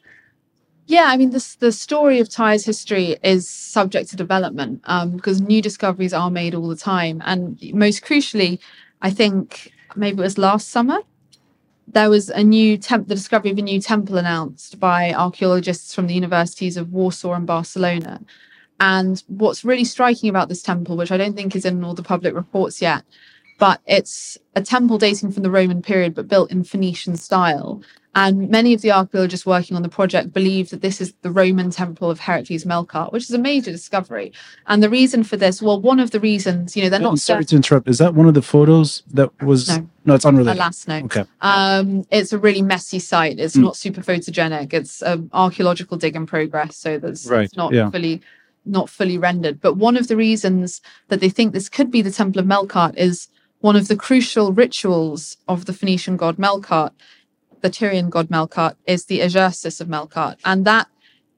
Yeah, 0.88 1.06
I 1.08 1.18
mean, 1.18 1.32
this, 1.32 1.56
the 1.56 1.72
story 1.72 2.20
of 2.20 2.30
Tyre's 2.30 2.66
history 2.66 3.18
is 3.24 3.50
subject 3.50 4.10
to 4.12 4.16
development 4.16 4.82
um, 4.84 5.12
because 5.12 5.42
new 5.42 5.62
discoveries 5.62 6.14
are 6.14 6.30
made 6.30 6.54
all 6.54 6.68
the 6.68 6.76
time. 6.76 7.24
And 7.26 7.58
most 7.74 8.04
crucially, 8.04 8.60
I 9.02 9.10
think 9.10 9.72
maybe 9.96 10.20
it 10.20 10.24
was 10.24 10.38
last 10.38 10.70
summer, 10.70 11.00
there 11.88 12.10
was 12.10 12.30
a 12.30 12.44
new 12.44 12.78
temp, 12.78 13.08
the 13.08 13.16
discovery 13.16 13.52
of 13.52 13.58
a 13.58 13.62
new 13.62 13.80
temple 13.80 14.18
announced 14.18 14.80
by 14.80 15.14
archaeologists 15.14 15.94
from 15.94 16.08
the 16.08 16.14
universities 16.14 16.78
of 16.78 16.92
Warsaw 16.92 17.34
and 17.34 17.48
Barcelona. 17.48 18.22
And 18.80 19.24
what's 19.28 19.64
really 19.64 19.86
striking 19.86 20.30
about 20.30 20.50
this 20.50 20.62
temple, 20.62 20.98
which 20.98 21.12
I 21.12 21.18
don't 21.18 21.36
think 21.36 21.56
is 21.56 21.66
in 21.66 21.84
all 21.84 21.94
the 21.94 22.04
public 22.04 22.34
reports 22.34 22.82
yet, 22.82 23.04
but 23.58 23.80
it's 23.86 24.38
a 24.56 24.62
temple 24.62 24.98
dating 24.98 25.32
from 25.32 25.44
the 25.44 25.52
Roman 25.52 25.82
period, 25.82 26.14
but 26.14 26.28
built 26.28 26.52
in 26.52 26.64
Phoenician 26.64 27.16
style. 27.16 27.82
And 28.16 28.50
many 28.50 28.74
of 28.74 28.82
the 28.82 28.92
archaeologists 28.92 29.46
working 29.46 29.76
on 29.76 29.84
the 29.84 29.90
project 29.90 30.32
believe 30.32 30.70
that 30.70 30.82
this 30.82 31.02
is 31.02 31.14
the 31.22 31.30
Roman 31.30 31.70
temple 31.70 32.10
of 32.10 32.20
Heracles 32.20 32.64
Melkart, 32.64 33.12
which 33.12 33.24
is 33.24 33.32
a 33.32 33.38
major 33.38 33.72
discovery. 33.72 34.32
And 34.68 34.82
the 34.82 34.90
reason 34.90 35.26
for 35.26 35.36
this, 35.36 35.62
well, 35.62 35.82
one 35.82 36.00
of 36.00 36.12
the 36.12 36.22
reasons, 36.22 36.78
you 36.78 36.84
know, 36.84 36.90
they're 36.90 37.00
not 37.00 37.20
sorry 37.20 37.44
certain- 37.44 37.48
to 37.48 37.56
interrupt. 37.58 37.90
Is 37.90 37.98
that 37.98 38.16
one 38.16 38.26
of 38.28 38.34
the 38.34 38.42
photos 38.42 39.04
that 39.14 39.30
was? 39.44 39.68
No. 40.06 40.14
it's 40.14 40.26
unrelated. 40.26 40.58
Alas, 40.62 40.88
no. 40.88 40.98
Okay. 41.00 41.26
Um, 41.42 42.06
it's 42.10 42.32
a 42.32 42.38
really 42.38 42.62
messy 42.62 43.00
site. 43.00 43.40
It's 43.40 43.58
Mm. 43.58 43.64
not 43.64 43.76
super 43.76 44.02
photogenic. 44.02 44.72
It's 44.72 45.02
an 45.02 45.30
archaeological 45.34 45.98
dig 45.98 46.16
in 46.16 46.26
progress, 46.26 46.78
so 46.78 46.98
that's 47.00 47.26
Right, 47.26 47.46
it's 47.46 47.58
not 47.58 47.74
yeah. 47.74 47.90
fully 47.90 48.22
not 48.68 48.90
fully 48.90 49.18
rendered. 49.18 49.62
But 49.62 49.76
one 49.78 49.96
of 49.98 50.08
the 50.08 50.16
reasons 50.16 50.82
that 51.10 51.20
they 51.20 51.30
think 51.30 51.54
this 51.54 51.70
could 51.70 51.92
be 51.92 52.02
the 52.02 52.10
Temple 52.12 52.40
of 52.40 52.48
Melkart 52.48 52.96
is 52.98 53.28
one 53.60 53.76
of 53.76 53.88
the 53.90 53.96
crucial 53.96 54.52
rituals 54.54 55.38
of 55.48 55.66
the 55.66 55.74
Phoenician 55.74 56.18
god 56.18 56.38
Melkart, 56.38 56.90
the 57.62 57.70
Tyrian 57.70 58.10
god 58.10 58.30
Melkart, 58.30 58.76
is 58.86 59.06
the 59.06 59.20
Egersis 59.20 59.82
of 59.82 59.88
Melkart, 59.88 60.38
and 60.46 60.66
that 60.66 60.88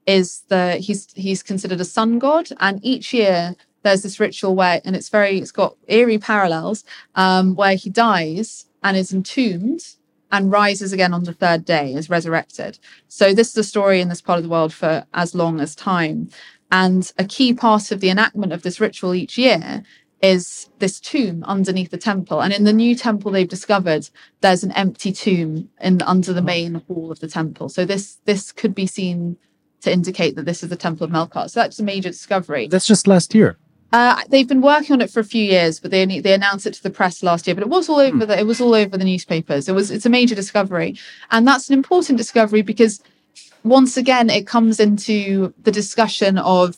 is 0.06 0.42
the 0.48 0.76
he's 0.76 1.08
he's 1.14 1.42
considered 1.42 1.80
a 1.80 1.84
sun 1.84 2.18
god, 2.18 2.48
and 2.60 2.80
each 2.82 3.12
year 3.12 3.54
there's 3.82 4.02
this 4.02 4.18
ritual 4.18 4.54
where, 4.56 4.80
and 4.84 4.96
it's 4.96 5.08
very 5.08 5.38
it's 5.38 5.52
got 5.52 5.76
eerie 5.86 6.18
parallels, 6.18 6.84
um, 7.14 7.54
where 7.54 7.74
he 7.74 7.90
dies 7.90 8.66
and 8.82 8.96
is 8.96 9.12
entombed 9.12 9.80
and 10.30 10.52
rises 10.52 10.92
again 10.92 11.14
on 11.14 11.24
the 11.24 11.32
third 11.32 11.64
day, 11.64 11.94
is 11.94 12.10
resurrected. 12.10 12.78
So 13.08 13.32
this 13.32 13.48
is 13.48 13.56
a 13.56 13.64
story 13.64 14.00
in 14.00 14.08
this 14.08 14.20
part 14.20 14.36
of 14.36 14.42
the 14.42 14.50
world 14.50 14.74
for 14.74 15.06
as 15.14 15.34
long 15.34 15.60
as 15.60 15.74
time, 15.74 16.28
and 16.70 17.12
a 17.18 17.24
key 17.24 17.54
part 17.54 17.90
of 17.92 18.00
the 18.00 18.10
enactment 18.10 18.52
of 18.52 18.62
this 18.62 18.80
ritual 18.80 19.14
each 19.14 19.38
year 19.38 19.82
is 20.20 20.68
this 20.78 20.98
tomb 21.00 21.44
underneath 21.44 21.90
the 21.90 21.98
temple. 21.98 22.40
And 22.40 22.52
in 22.52 22.64
the 22.64 22.72
new 22.72 22.94
temple 22.94 23.30
they've 23.30 23.48
discovered, 23.48 24.08
there's 24.40 24.64
an 24.64 24.72
empty 24.72 25.12
tomb 25.12 25.68
in 25.80 26.02
under 26.02 26.32
the 26.32 26.42
main 26.42 26.82
hall 26.88 27.12
of 27.12 27.20
the 27.20 27.28
temple. 27.28 27.68
So 27.68 27.84
this 27.84 28.18
this 28.24 28.52
could 28.52 28.74
be 28.74 28.86
seen 28.86 29.36
to 29.82 29.92
indicate 29.92 30.36
that 30.36 30.44
this 30.44 30.62
is 30.62 30.70
the 30.70 30.76
Temple 30.76 31.04
of 31.04 31.10
Melkart. 31.10 31.50
So 31.50 31.60
that's 31.60 31.78
a 31.78 31.84
major 31.84 32.08
discovery. 32.08 32.66
That's 32.68 32.86
just 32.86 33.06
last 33.06 33.34
year. 33.34 33.58
Uh, 33.92 34.20
they've 34.28 34.48
been 34.48 34.60
working 34.60 34.92
on 34.92 35.00
it 35.00 35.10
for 35.10 35.20
a 35.20 35.24
few 35.24 35.42
years, 35.42 35.80
but 35.80 35.90
they 35.90 36.02
only 36.02 36.20
they 36.20 36.34
announced 36.34 36.66
it 36.66 36.74
to 36.74 36.82
the 36.82 36.90
press 36.90 37.22
last 37.22 37.46
year. 37.46 37.54
But 37.54 37.62
it 37.62 37.70
was 37.70 37.88
all 37.88 38.00
over 38.00 38.26
the 38.26 38.38
it 38.38 38.46
was 38.46 38.60
all 38.60 38.74
over 38.74 38.98
the 38.98 39.04
newspapers. 39.04 39.68
It 39.68 39.74
was 39.74 39.90
it's 39.90 40.06
a 40.06 40.10
major 40.10 40.34
discovery, 40.34 40.98
and 41.30 41.46
that's 41.46 41.68
an 41.68 41.74
important 41.74 42.18
discovery 42.18 42.62
because 42.62 43.00
once 43.64 43.96
again 43.96 44.28
it 44.30 44.46
comes 44.46 44.78
into 44.78 45.54
the 45.62 45.72
discussion 45.72 46.38
of 46.38 46.76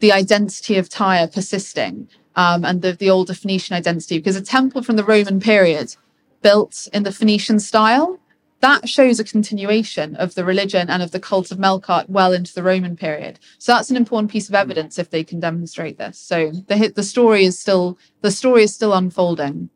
the 0.00 0.12
identity 0.12 0.76
of 0.76 0.88
Tyre 0.88 1.28
persisting 1.28 2.08
um, 2.40 2.64
and 2.64 2.82
the 2.82 2.92
the 2.92 3.10
older 3.10 3.34
Phoenician 3.34 3.76
identity. 3.76 4.18
Because 4.18 4.36
a 4.36 4.42
temple 4.56 4.82
from 4.82 4.96
the 4.96 5.04
Roman 5.04 5.40
period 5.40 5.96
built 6.42 6.88
in 6.92 7.02
the 7.02 7.12
Phoenician 7.12 7.60
style 7.60 8.18
that 8.60 8.88
shows 8.88 9.18
a 9.18 9.24
continuation 9.24 10.14
of 10.16 10.34
the 10.34 10.44
religion 10.44 10.90
and 10.90 11.02
of 11.02 11.10
the 11.12 11.20
cult 11.20 11.50
of 11.50 11.58
Melkart 11.58 12.08
well 12.08 12.32
into 12.32 12.54
the 12.54 12.62
Roman 12.62 12.94
period. 12.94 13.38
So 13.58 13.72
that's 13.72 13.90
an 13.90 13.96
important 13.96 14.30
piece 14.30 14.48
of 14.50 14.54
evidence 14.54 14.98
if 14.98 15.08
they 15.10 15.24
can 15.24 15.40
demonstrate 15.40 15.96
this. 15.98 16.18
So 16.18 16.50
the 16.68 16.92
the 16.94 17.02
story 17.02 17.44
is 17.44 17.58
still 17.58 17.98
the 18.20 18.30
story 18.30 18.62
is 18.62 18.74
still 18.74 18.94
unfolding. 18.94 19.70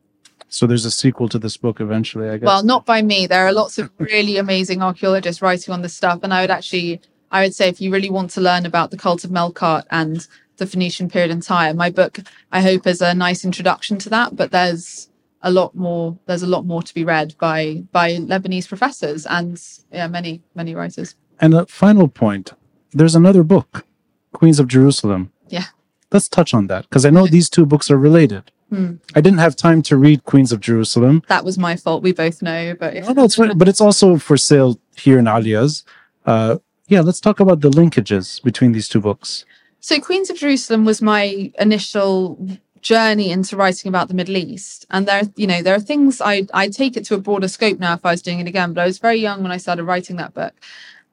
So 0.47 0.67
there's 0.67 0.85
a 0.85 0.91
sequel 0.91 1.27
to 1.29 1.39
this 1.39 1.57
book 1.57 1.81
eventually, 1.81 2.29
I 2.29 2.37
guess. 2.37 2.45
Well, 2.45 2.63
not 2.63 2.85
by 2.85 3.01
me. 3.01 3.27
There 3.27 3.45
are 3.45 3.51
lots 3.51 3.77
of 3.77 3.91
really 3.97 4.37
amazing 4.37 4.81
archaeologists 4.81 5.41
writing 5.41 5.73
on 5.73 5.81
this 5.81 5.95
stuff, 5.95 6.19
and 6.23 6.33
I 6.33 6.41
would 6.41 6.51
actually 6.51 7.01
I 7.31 7.41
would 7.41 7.55
say 7.55 7.67
if 7.67 7.81
you 7.81 7.91
really 7.91 8.11
want 8.11 8.29
to 8.31 8.41
learn 8.41 8.65
about 8.65 8.91
the 8.91 8.97
cult 8.97 9.23
of 9.25 9.31
Melkart 9.31 9.83
and 9.89 10.27
the 10.57 10.67
Phoenician 10.67 11.09
period 11.09 11.31
in 11.31 11.41
Tyre, 11.41 11.73
my 11.73 11.89
book 11.89 12.19
I 12.51 12.61
hope 12.61 12.87
is 12.87 13.01
a 13.01 13.13
nice 13.13 13.43
introduction 13.45 13.97
to 13.99 14.09
that. 14.09 14.35
But 14.35 14.51
there's 14.51 15.09
a 15.41 15.51
lot 15.51 15.75
more 15.75 16.17
there's 16.25 16.43
a 16.43 16.47
lot 16.47 16.65
more 16.65 16.81
to 16.81 16.93
be 16.93 17.03
read 17.03 17.35
by 17.39 17.83
by 17.91 18.15
Lebanese 18.15 18.67
professors 18.67 19.25
and 19.25 19.61
yeah 19.91 20.07
many 20.07 20.41
many 20.55 20.73
writers. 20.75 21.15
and 21.39 21.53
a 21.53 21.65
final 21.65 22.07
point. 22.07 22.53
There's 22.91 23.15
another 23.15 23.43
book, 23.43 23.85
Queens 24.31 24.59
of 24.59 24.67
Jerusalem. 24.67 25.31
Yeah. 25.49 25.65
Let's 26.11 26.29
touch 26.29 26.53
on 26.53 26.67
that 26.67 26.83
because 26.89 27.05
I 27.05 27.09
know 27.09 27.27
these 27.27 27.49
two 27.49 27.65
books 27.65 27.91
are 27.91 27.97
related. 27.97 28.51
Hmm. 28.69 28.95
I 29.13 29.21
didn't 29.21 29.39
have 29.39 29.55
time 29.55 29.81
to 29.83 29.97
read 29.97 30.23
Queens 30.23 30.51
of 30.53 30.59
Jerusalem. 30.61 31.21
That 31.27 31.43
was 31.43 31.57
my 31.57 31.75
fault. 31.75 32.01
We 32.03 32.13
both 32.13 32.41
know, 32.41 32.73
but 32.79 32.95
Oh, 33.05 33.13
no, 33.13 33.25
it's 33.25 33.35
fine, 33.35 33.57
but 33.57 33.67
it's 33.67 33.81
also 33.81 34.17
for 34.17 34.37
sale 34.37 34.79
here 34.95 35.19
in 35.19 35.25
Aaliya's. 35.25 35.83
Uh, 36.25 36.57
yeah, 36.87 37.01
let's 37.01 37.19
talk 37.19 37.39
about 37.39 37.59
the 37.61 37.69
linkages 37.69 38.41
between 38.41 38.71
these 38.71 38.87
two 38.87 39.01
books. 39.01 39.45
So 39.85 39.99
Queens 39.99 40.31
of 40.31 40.37
Jerusalem 40.37 40.83
was 40.83 40.99
my 40.99 41.51
initial 41.59 42.39
journey 42.81 43.29
into 43.29 43.55
writing 43.55 43.87
about 43.87 44.07
the 44.07 44.15
Middle 44.15 44.35
East. 44.35 44.87
And 44.89 45.07
there, 45.07 45.21
you 45.35 45.45
know, 45.45 45.61
there 45.61 45.75
are 45.75 45.79
things 45.79 46.19
I 46.21 46.47
I 46.55 46.69
take 46.69 46.97
it 46.97 47.05
to 47.05 47.13
a 47.13 47.19
broader 47.19 47.47
scope 47.47 47.77
now 47.77 47.93
if 47.93 48.03
I 48.03 48.09
was 48.09 48.23
doing 48.23 48.39
it 48.39 48.47
again. 48.47 48.73
But 48.73 48.81
I 48.81 48.85
was 48.87 48.97
very 48.97 49.17
young 49.17 49.43
when 49.43 49.51
I 49.51 49.57
started 49.57 49.83
writing 49.83 50.15
that 50.15 50.33
book. 50.33 50.55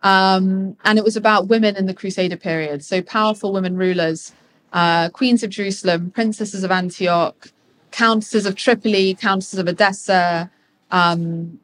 Um, 0.03 0.79
and 0.87 0.99
it 0.99 1.05
was 1.05 1.18
about 1.18 1.49
women 1.49 1.77
in 1.77 1.85
the 1.85 1.93
Crusader 1.93 2.39
period. 2.39 2.83
So 2.83 3.03
powerful 3.03 3.53
women 3.53 3.77
rulers, 3.77 4.33
uh, 4.73 5.11
queens 5.11 5.43
of 5.43 5.51
Jerusalem, 5.51 6.11
princesses 6.11 6.64
of 6.64 6.70
Antioch, 6.70 7.53
countesses 7.91 8.47
of 8.47 8.57
Tripoli, 8.57 9.12
countesses 9.12 9.59
of 9.59 9.68
Edessa, 9.68 10.51
um, 10.91 11.61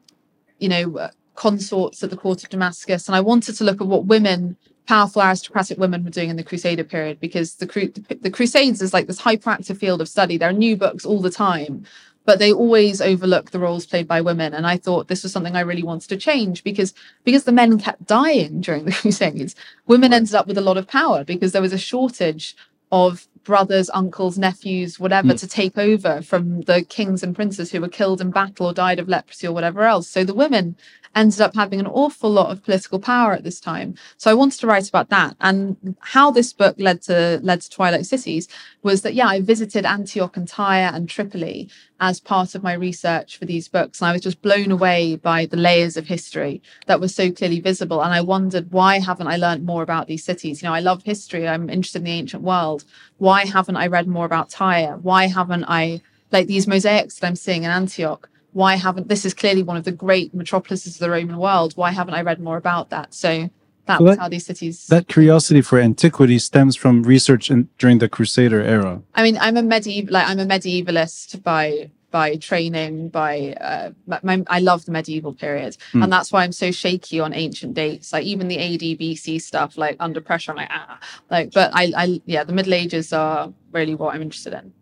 you 0.59 0.69
know, 0.69 1.09
consorts 1.33 2.03
at 2.03 2.11
the 2.11 2.17
court 2.17 2.43
of 2.43 2.51
Damascus. 2.51 3.07
And 3.07 3.15
I 3.15 3.21
wanted 3.21 3.55
to 3.55 3.63
look 3.63 3.81
at 3.81 3.87
what 3.87 4.05
women, 4.05 4.57
powerful 4.89 5.23
aristocratic 5.23 5.79
women, 5.79 6.03
were 6.03 6.11
doing 6.11 6.31
in 6.31 6.37
the 6.37 6.43
Crusader 6.43 6.85
period 6.85 7.19
because 7.21 7.55
the, 7.57 7.67
cru- 7.67 7.93
the 8.27 8.31
Crusades 8.31 8.81
is 8.81 8.93
like 8.93 9.07
this 9.07 9.21
hyperactive 9.21 9.77
field 9.77 10.01
of 10.01 10.09
study. 10.09 10.37
There 10.37 10.49
are 10.49 10.53
new 10.67 10.77
books 10.77 11.05
all 11.05 11.21
the 11.21 11.31
time, 11.31 11.85
but 12.25 12.39
they 12.39 12.53
always 12.53 13.01
overlook 13.01 13.51
the 13.51 13.59
roles 13.59 13.87
played 13.87 14.07
by 14.09 14.21
women. 14.21 14.53
And 14.55 14.67
I 14.67 14.77
thought 14.77 15.09
this 15.09 15.23
was 15.23 15.33
something 15.33 15.55
I 15.57 15.61
really 15.61 15.83
wanted 15.83 16.09
to 16.09 16.17
change 16.17 16.63
because 16.65 16.93
because 17.25 17.45
the 17.45 17.53
men 17.61 17.79
kept 17.79 18.07
dying 18.07 18.61
during 18.61 18.85
the 18.85 18.91
Crusades, 19.01 19.55
women 19.87 20.13
ended 20.13 20.35
up 20.35 20.47
with 20.47 20.59
a 20.59 20.67
lot 20.69 20.77
of 20.77 20.87
power 20.89 21.23
because 21.25 21.53
there 21.53 21.63
was 21.63 21.73
a 21.73 21.79
shortage 21.79 22.55
of 22.91 23.27
brothers, 23.45 23.89
uncles, 23.93 24.37
nephews, 24.37 24.99
whatever, 24.99 25.33
Mm. 25.33 25.39
to 25.41 25.47
take 25.47 25.77
over 25.77 26.21
from 26.23 26.61
the 26.63 26.83
kings 26.83 27.23
and 27.23 27.35
princes 27.35 27.71
who 27.71 27.81
were 27.81 27.89
killed 27.89 28.21
in 28.21 28.31
battle 28.31 28.67
or 28.67 28.73
died 28.73 28.99
of 28.99 29.09
leprosy 29.09 29.47
or 29.47 29.53
whatever 29.53 29.83
else. 29.83 30.09
So 30.09 30.23
the 30.25 30.35
women 30.35 30.75
ended 31.19 31.41
up 31.41 31.53
having 31.55 31.79
an 31.79 31.87
awful 31.87 32.29
lot 32.29 32.51
of 32.51 32.63
political 32.63 32.99
power 32.99 33.33
at 33.33 33.43
this 33.43 33.59
time. 33.59 33.95
So 34.17 34.31
I 34.31 34.33
wanted 34.33 34.59
to 34.61 34.67
write 34.67 34.87
about 34.87 35.09
that. 35.09 35.35
And 35.41 35.95
how 35.99 36.31
this 36.31 36.53
book 36.53 36.75
led 36.79 37.01
to 37.03 37.39
led 37.43 37.61
to 37.61 37.69
Twilight 37.69 38.05
Cities 38.05 38.47
was 38.81 39.01
that 39.01 39.13
yeah, 39.13 39.27
I 39.27 39.41
visited 39.41 39.85
Antioch 39.85 40.37
and 40.37 40.47
Tyre 40.47 40.91
and 40.93 41.09
Tripoli 41.09 41.69
as 41.99 42.21
part 42.21 42.55
of 42.55 42.63
my 42.63 42.73
research 42.73 43.37
for 43.37 43.45
these 43.45 43.67
books. 43.67 43.99
And 43.99 44.07
I 44.07 44.13
was 44.13 44.21
just 44.21 44.41
blown 44.41 44.71
away 44.71 45.17
by 45.17 45.45
the 45.45 45.57
layers 45.57 45.97
of 45.97 46.07
history 46.07 46.61
that 46.87 47.01
were 47.01 47.09
so 47.09 47.31
clearly 47.31 47.59
visible. 47.59 48.01
And 48.01 48.13
I 48.13 48.21
wondered, 48.21 48.71
why 48.71 48.99
haven't 48.99 49.27
I 49.27 49.35
learned 49.35 49.65
more 49.65 49.83
about 49.83 50.07
these 50.07 50.23
cities? 50.23 50.61
You 50.61 50.69
know, 50.69 50.73
I 50.73 50.79
love 50.79 51.03
history, 51.03 51.47
I'm 51.47 51.69
interested 51.69 51.99
in 51.99 52.05
the 52.05 52.11
ancient 52.11 52.43
world. 52.43 52.85
Why 53.17 53.45
haven't 53.45 53.75
I 53.75 53.87
read 53.87 54.07
more 54.07 54.25
about 54.25 54.49
Tyre? 54.49 54.97
Why 54.97 55.27
haven't 55.27 55.65
I, 55.65 56.01
like 56.31 56.47
these 56.47 56.67
mosaics 56.67 57.15
that 57.15 57.27
I'm 57.27 57.35
seeing 57.35 57.63
in 57.63 57.71
Antioch? 57.71 58.28
Why 58.53 58.75
haven't 58.75 59.07
this 59.09 59.25
is 59.25 59.33
clearly 59.33 59.63
one 59.63 59.77
of 59.77 59.83
the 59.83 59.91
great 59.91 60.33
metropolises 60.33 60.95
of 60.95 60.99
the 60.99 61.09
Roman 61.09 61.37
world? 61.37 61.73
Why 61.75 61.91
haven't 61.91 62.13
I 62.15 62.21
read 62.21 62.39
more 62.39 62.57
about 62.57 62.89
that? 62.89 63.13
So 63.13 63.49
that 63.85 63.97
So 63.99 64.03
was 64.03 64.15
that- 64.17 64.21
how 64.21 64.29
these 64.29 64.45
cities. 64.45 64.87
That 64.87 65.07
curiosity 65.07 65.61
for 65.61 65.79
antiquity 65.79 66.39
stems 66.39 66.75
from 66.75 67.03
research 67.03 67.49
in, 67.51 67.69
during 67.77 67.99
the 67.99 68.09
Crusader 68.09 68.61
era. 68.61 69.01
I 69.15 69.23
mean, 69.23 69.37
I'm 69.39 69.57
a 69.57 69.63
medieval, 69.63 70.13
like 70.13 70.27
I'm 70.27 70.39
a 70.39 70.45
medievalist 70.45 71.43
by 71.43 71.91
by 72.11 72.35
training. 72.37 73.09
By 73.09 73.53
uh, 73.61 73.91
my, 74.07 74.19
my- 74.23 74.43
I 74.47 74.59
love 74.61 74.85
the 74.85 74.91
medieval 74.91 75.31
period, 75.33 75.77
Hmm. 75.91 76.01
and 76.03 76.11
that's 76.11 76.31
why 76.31 76.43
I'm 76.43 76.51
so 76.51 76.71
shaky 76.71 77.19
on 77.19 77.33
ancient 77.33 77.75
dates. 77.75 78.11
Like 78.13 78.23
even 78.25 78.47
the 78.47 78.57
AD 78.57 78.97
BC 78.99 79.39
stuff, 79.41 79.77
like 79.77 79.95
under 79.99 80.19
pressure, 80.21 80.51
I'm 80.51 80.57
like 80.57 80.69
ah, 80.71 80.99
like. 81.29 81.51
But 81.53 81.69
I, 81.73 81.91
I 81.95 82.21
yeah, 82.25 82.43
the 82.43 82.53
Middle 82.53 82.73
Ages 82.73 83.13
are 83.13 83.53
really 83.71 83.93
what 83.93 84.15
I'm 84.15 84.23
interested 84.23 84.53
in. 84.53 84.73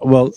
Well, 0.00 0.32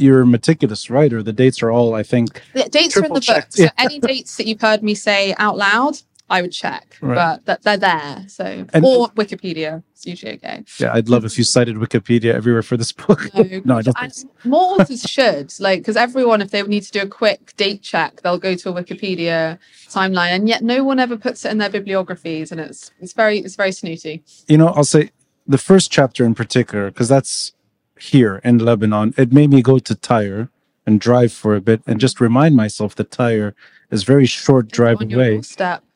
you're 0.00 0.22
a 0.22 0.26
meticulous 0.26 0.90
writer. 0.90 1.22
The 1.22 1.32
dates 1.32 1.62
are 1.62 1.70
all, 1.70 1.94
I 1.94 2.02
think, 2.02 2.40
The 2.54 2.64
dates 2.68 2.96
are 2.96 3.04
in 3.04 3.12
the 3.12 3.20
book. 3.20 3.46
So 3.50 3.66
any 3.78 3.98
dates 4.00 4.36
that 4.36 4.46
you've 4.46 4.60
heard 4.60 4.82
me 4.82 4.94
say 4.94 5.34
out 5.38 5.56
loud, 5.56 5.98
I 6.28 6.42
would 6.42 6.52
check, 6.52 6.96
Right. 7.00 7.40
but 7.44 7.62
they're 7.62 7.76
there. 7.76 8.24
So 8.28 8.64
And- 8.72 8.84
or 8.84 9.08
Wikipedia, 9.10 9.82
it's 9.92 10.06
usually 10.06 10.34
okay. 10.34 10.62
yeah, 10.78 10.92
I'd 10.94 11.08
love 11.08 11.24
if 11.24 11.36
you 11.36 11.42
cited 11.42 11.74
Wikipedia 11.76 12.32
everywhere 12.32 12.62
for 12.62 12.76
this 12.76 12.92
book. 12.92 13.28
No, 13.34 13.76
I 13.78 13.82
don't 13.82 13.98
think 13.98 14.14
so. 14.14 14.28
more 14.44 14.80
authors 14.80 15.02
should 15.02 15.52
like 15.58 15.80
because 15.80 15.96
everyone, 15.96 16.40
if 16.40 16.52
they 16.52 16.62
need 16.62 16.84
to 16.84 16.92
do 16.92 17.00
a 17.00 17.06
quick 17.08 17.54
date 17.56 17.82
check, 17.82 18.20
they'll 18.22 18.38
go 18.38 18.54
to 18.54 18.68
a 18.70 18.72
Wikipedia 18.72 19.58
timeline, 19.88 20.30
and 20.30 20.48
yet 20.48 20.62
no 20.62 20.84
one 20.84 21.00
ever 21.00 21.16
puts 21.16 21.44
it 21.44 21.50
in 21.50 21.58
their 21.58 21.68
bibliographies, 21.70 22.52
and 22.52 22.60
it's 22.60 22.92
it's 23.00 23.12
very 23.12 23.38
it's 23.40 23.56
very 23.56 23.72
snooty. 23.72 24.22
you 24.46 24.56
know, 24.56 24.68
I'll 24.68 24.84
say 24.84 25.10
the 25.48 25.58
first 25.58 25.90
chapter 25.90 26.24
in 26.24 26.36
particular, 26.36 26.90
because 26.92 27.08
that's 27.08 27.52
here 28.00 28.40
in 28.44 28.58
Lebanon, 28.58 29.14
it 29.16 29.32
made 29.32 29.50
me 29.50 29.62
go 29.62 29.78
to 29.78 29.94
Tyre 29.94 30.48
and 30.86 31.00
drive 31.00 31.32
for 31.32 31.54
a 31.54 31.60
bit 31.60 31.82
and 31.86 32.00
just 32.00 32.20
remind 32.20 32.56
myself 32.56 32.94
that 32.96 33.10
Tyre 33.10 33.54
is 33.90 34.02
very 34.04 34.26
short 34.26 34.68
drive 34.70 35.00
away. 35.00 35.36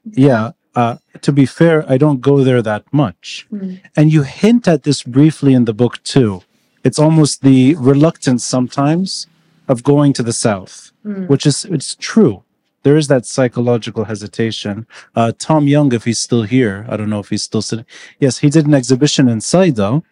Yeah. 0.05 0.53
Uh, 0.77 0.97
to 1.23 1.31
be 1.33 1.47
fair, 1.47 1.85
I 1.91 1.97
don't 1.99 2.21
go 2.21 2.43
there 2.43 2.61
that 2.63 2.85
much. 2.93 3.47
Hmm. 3.51 3.75
And 3.97 4.13
you 4.13 4.23
hint 4.23 4.67
at 4.67 4.83
this 4.83 5.03
briefly 5.05 5.55
in 5.55 5.65
the 5.67 5.73
book 5.73 6.03
too. 6.03 6.43
It's 6.83 6.99
almost 6.99 7.43
the 7.43 7.77
reluctance 7.77 8.45
sometimes 8.45 9.27
of 9.69 9.83
going 9.83 10.13
to 10.15 10.23
the 10.23 10.33
south, 10.33 10.91
Hmm. 11.05 11.25
which 11.27 11.47
is 11.47 11.65
it's 11.65 11.95
true. 11.95 12.43
there 12.83 12.99
is 12.99 13.09
that 13.09 13.25
psychological 13.25 14.05
hesitation. 14.05 14.87
Uh, 15.17 15.33
Tom 15.39 15.67
Young, 15.67 15.91
if 15.95 16.05
he's 16.05 16.19
still 16.19 16.43
here, 16.43 16.85
I 16.91 16.99
don't 16.99 17.09
know 17.09 17.19
if 17.21 17.31
he's 17.31 17.43
still 17.43 17.63
sitting. 17.63 17.87
Yes, 18.21 18.35
he 18.45 18.51
did 18.51 18.67
an 18.67 18.75
exhibition 18.75 19.27
in 19.27 19.41
Saida. 19.41 20.03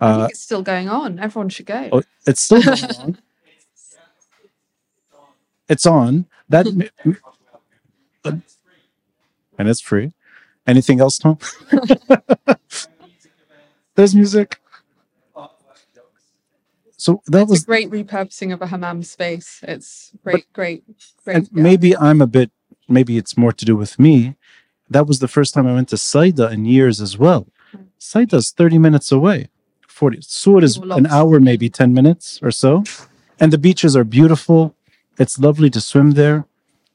I 0.00 0.10
Uh, 0.10 0.18
think 0.20 0.30
it's 0.30 0.40
still 0.40 0.62
going 0.62 0.88
on. 0.88 1.18
Everyone 1.18 1.48
should 1.48 1.66
go. 1.66 1.88
oh, 1.92 2.02
it's 2.26 2.40
still 2.40 2.62
going 2.62 2.84
on. 3.00 3.18
It's 5.68 5.86
on. 5.86 6.26
That 6.48 6.66
and 9.58 9.68
it's 9.68 9.80
free. 9.80 10.12
Anything 10.66 11.00
else, 11.00 11.18
Tom? 11.18 11.38
There's 13.94 14.14
music. 14.14 14.60
So 16.96 17.22
that 17.28 17.48
was 17.48 17.62
a 17.62 17.66
great 17.66 17.90
repurposing 17.90 18.52
of 18.52 18.60
a 18.60 18.66
hammam 18.66 19.02
space. 19.02 19.60
It's 19.66 20.12
great, 20.22 20.52
great, 20.52 20.84
great. 21.24 21.36
and 21.36 21.48
yeah. 21.52 21.62
maybe 21.62 21.96
I'm 21.96 22.20
a 22.20 22.26
bit 22.26 22.50
maybe 22.88 23.16
it's 23.16 23.38
more 23.38 23.52
to 23.52 23.64
do 23.64 23.74
with 23.76 23.98
me. 23.98 24.36
That 24.90 25.06
was 25.06 25.20
the 25.20 25.28
first 25.28 25.54
time 25.54 25.66
I 25.66 25.72
went 25.72 25.88
to 25.90 25.96
Saida 25.96 26.50
in 26.50 26.64
years 26.66 27.00
as 27.00 27.16
well. 27.16 27.46
Saida's 27.98 28.50
30 28.50 28.78
minutes 28.78 29.12
away. 29.12 29.48
40 30.00 30.22
Sur 30.22 30.64
is 30.64 30.78
an 30.78 31.06
hour, 31.08 31.38
maybe 31.38 31.68
10 31.68 31.92
minutes 31.92 32.40
or 32.42 32.50
so. 32.50 32.82
And 33.38 33.52
the 33.52 33.58
beaches 33.58 33.94
are 33.94 34.04
beautiful. 34.04 34.74
It's 35.18 35.38
lovely 35.38 35.68
to 35.68 35.80
swim 35.80 36.12
there. 36.12 36.46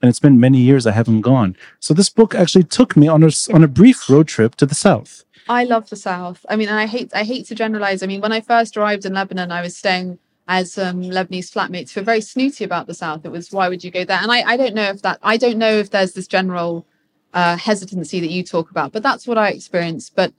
And 0.01 0.09
it's 0.09 0.19
been 0.19 0.39
many 0.39 0.57
years 0.57 0.87
I 0.87 0.91
haven't 0.91 1.21
gone. 1.21 1.55
So 1.79 1.93
this 1.93 2.09
book 2.09 2.33
actually 2.33 2.63
took 2.63 2.97
me 2.97 3.07
on 3.07 3.21
a, 3.21 3.29
on 3.53 3.63
a 3.63 3.67
brief 3.67 4.09
road 4.09 4.27
trip 4.27 4.55
to 4.55 4.65
the 4.65 4.73
south. 4.73 5.23
I 5.47 5.65
love 5.65 5.91
the 5.91 5.95
South. 5.95 6.43
I 6.49 6.55
mean, 6.55 6.69
and 6.69 6.79
I 6.79 6.87
hate 6.87 7.11
I 7.13 7.23
hate 7.23 7.45
to 7.49 7.55
generalize. 7.63 8.01
I 8.01 8.07
mean, 8.07 8.21
when 8.21 8.31
I 8.31 8.41
first 8.41 8.75
arrived 8.75 9.05
in 9.05 9.13
Lebanon, 9.13 9.51
I 9.51 9.61
was 9.61 9.77
staying 9.77 10.17
as 10.47 10.75
um, 10.79 11.03
Lebanese 11.03 11.51
flatmates 11.53 11.91
who 11.91 12.01
were 12.01 12.05
very 12.05 12.21
snooty 12.21 12.63
about 12.63 12.87
the 12.87 12.95
South. 12.95 13.23
It 13.25 13.31
was 13.31 13.51
why 13.51 13.69
would 13.69 13.83
you 13.83 13.91
go 13.91 14.03
there? 14.05 14.17
And 14.19 14.31
I, 14.31 14.41
I 14.53 14.57
don't 14.57 14.73
know 14.73 14.89
if 14.89 15.03
that 15.03 15.19
I 15.21 15.37
don't 15.37 15.59
know 15.59 15.73
if 15.83 15.91
there's 15.91 16.13
this 16.13 16.27
general 16.27 16.87
uh, 17.35 17.57
hesitancy 17.57 18.19
that 18.21 18.31
you 18.31 18.41
talk 18.41 18.71
about, 18.71 18.91
but 18.91 19.03
that's 19.03 19.27
what 19.27 19.37
I 19.37 19.49
experienced. 19.49 20.15
But 20.15 20.33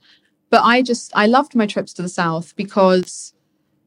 but 0.49 0.63
I 0.63 0.81
just 0.81 1.11
I 1.15 1.27
loved 1.27 1.55
my 1.55 1.65
trips 1.65 1.93
to 1.93 2.01
the 2.01 2.09
South 2.09 2.55
because 2.55 3.33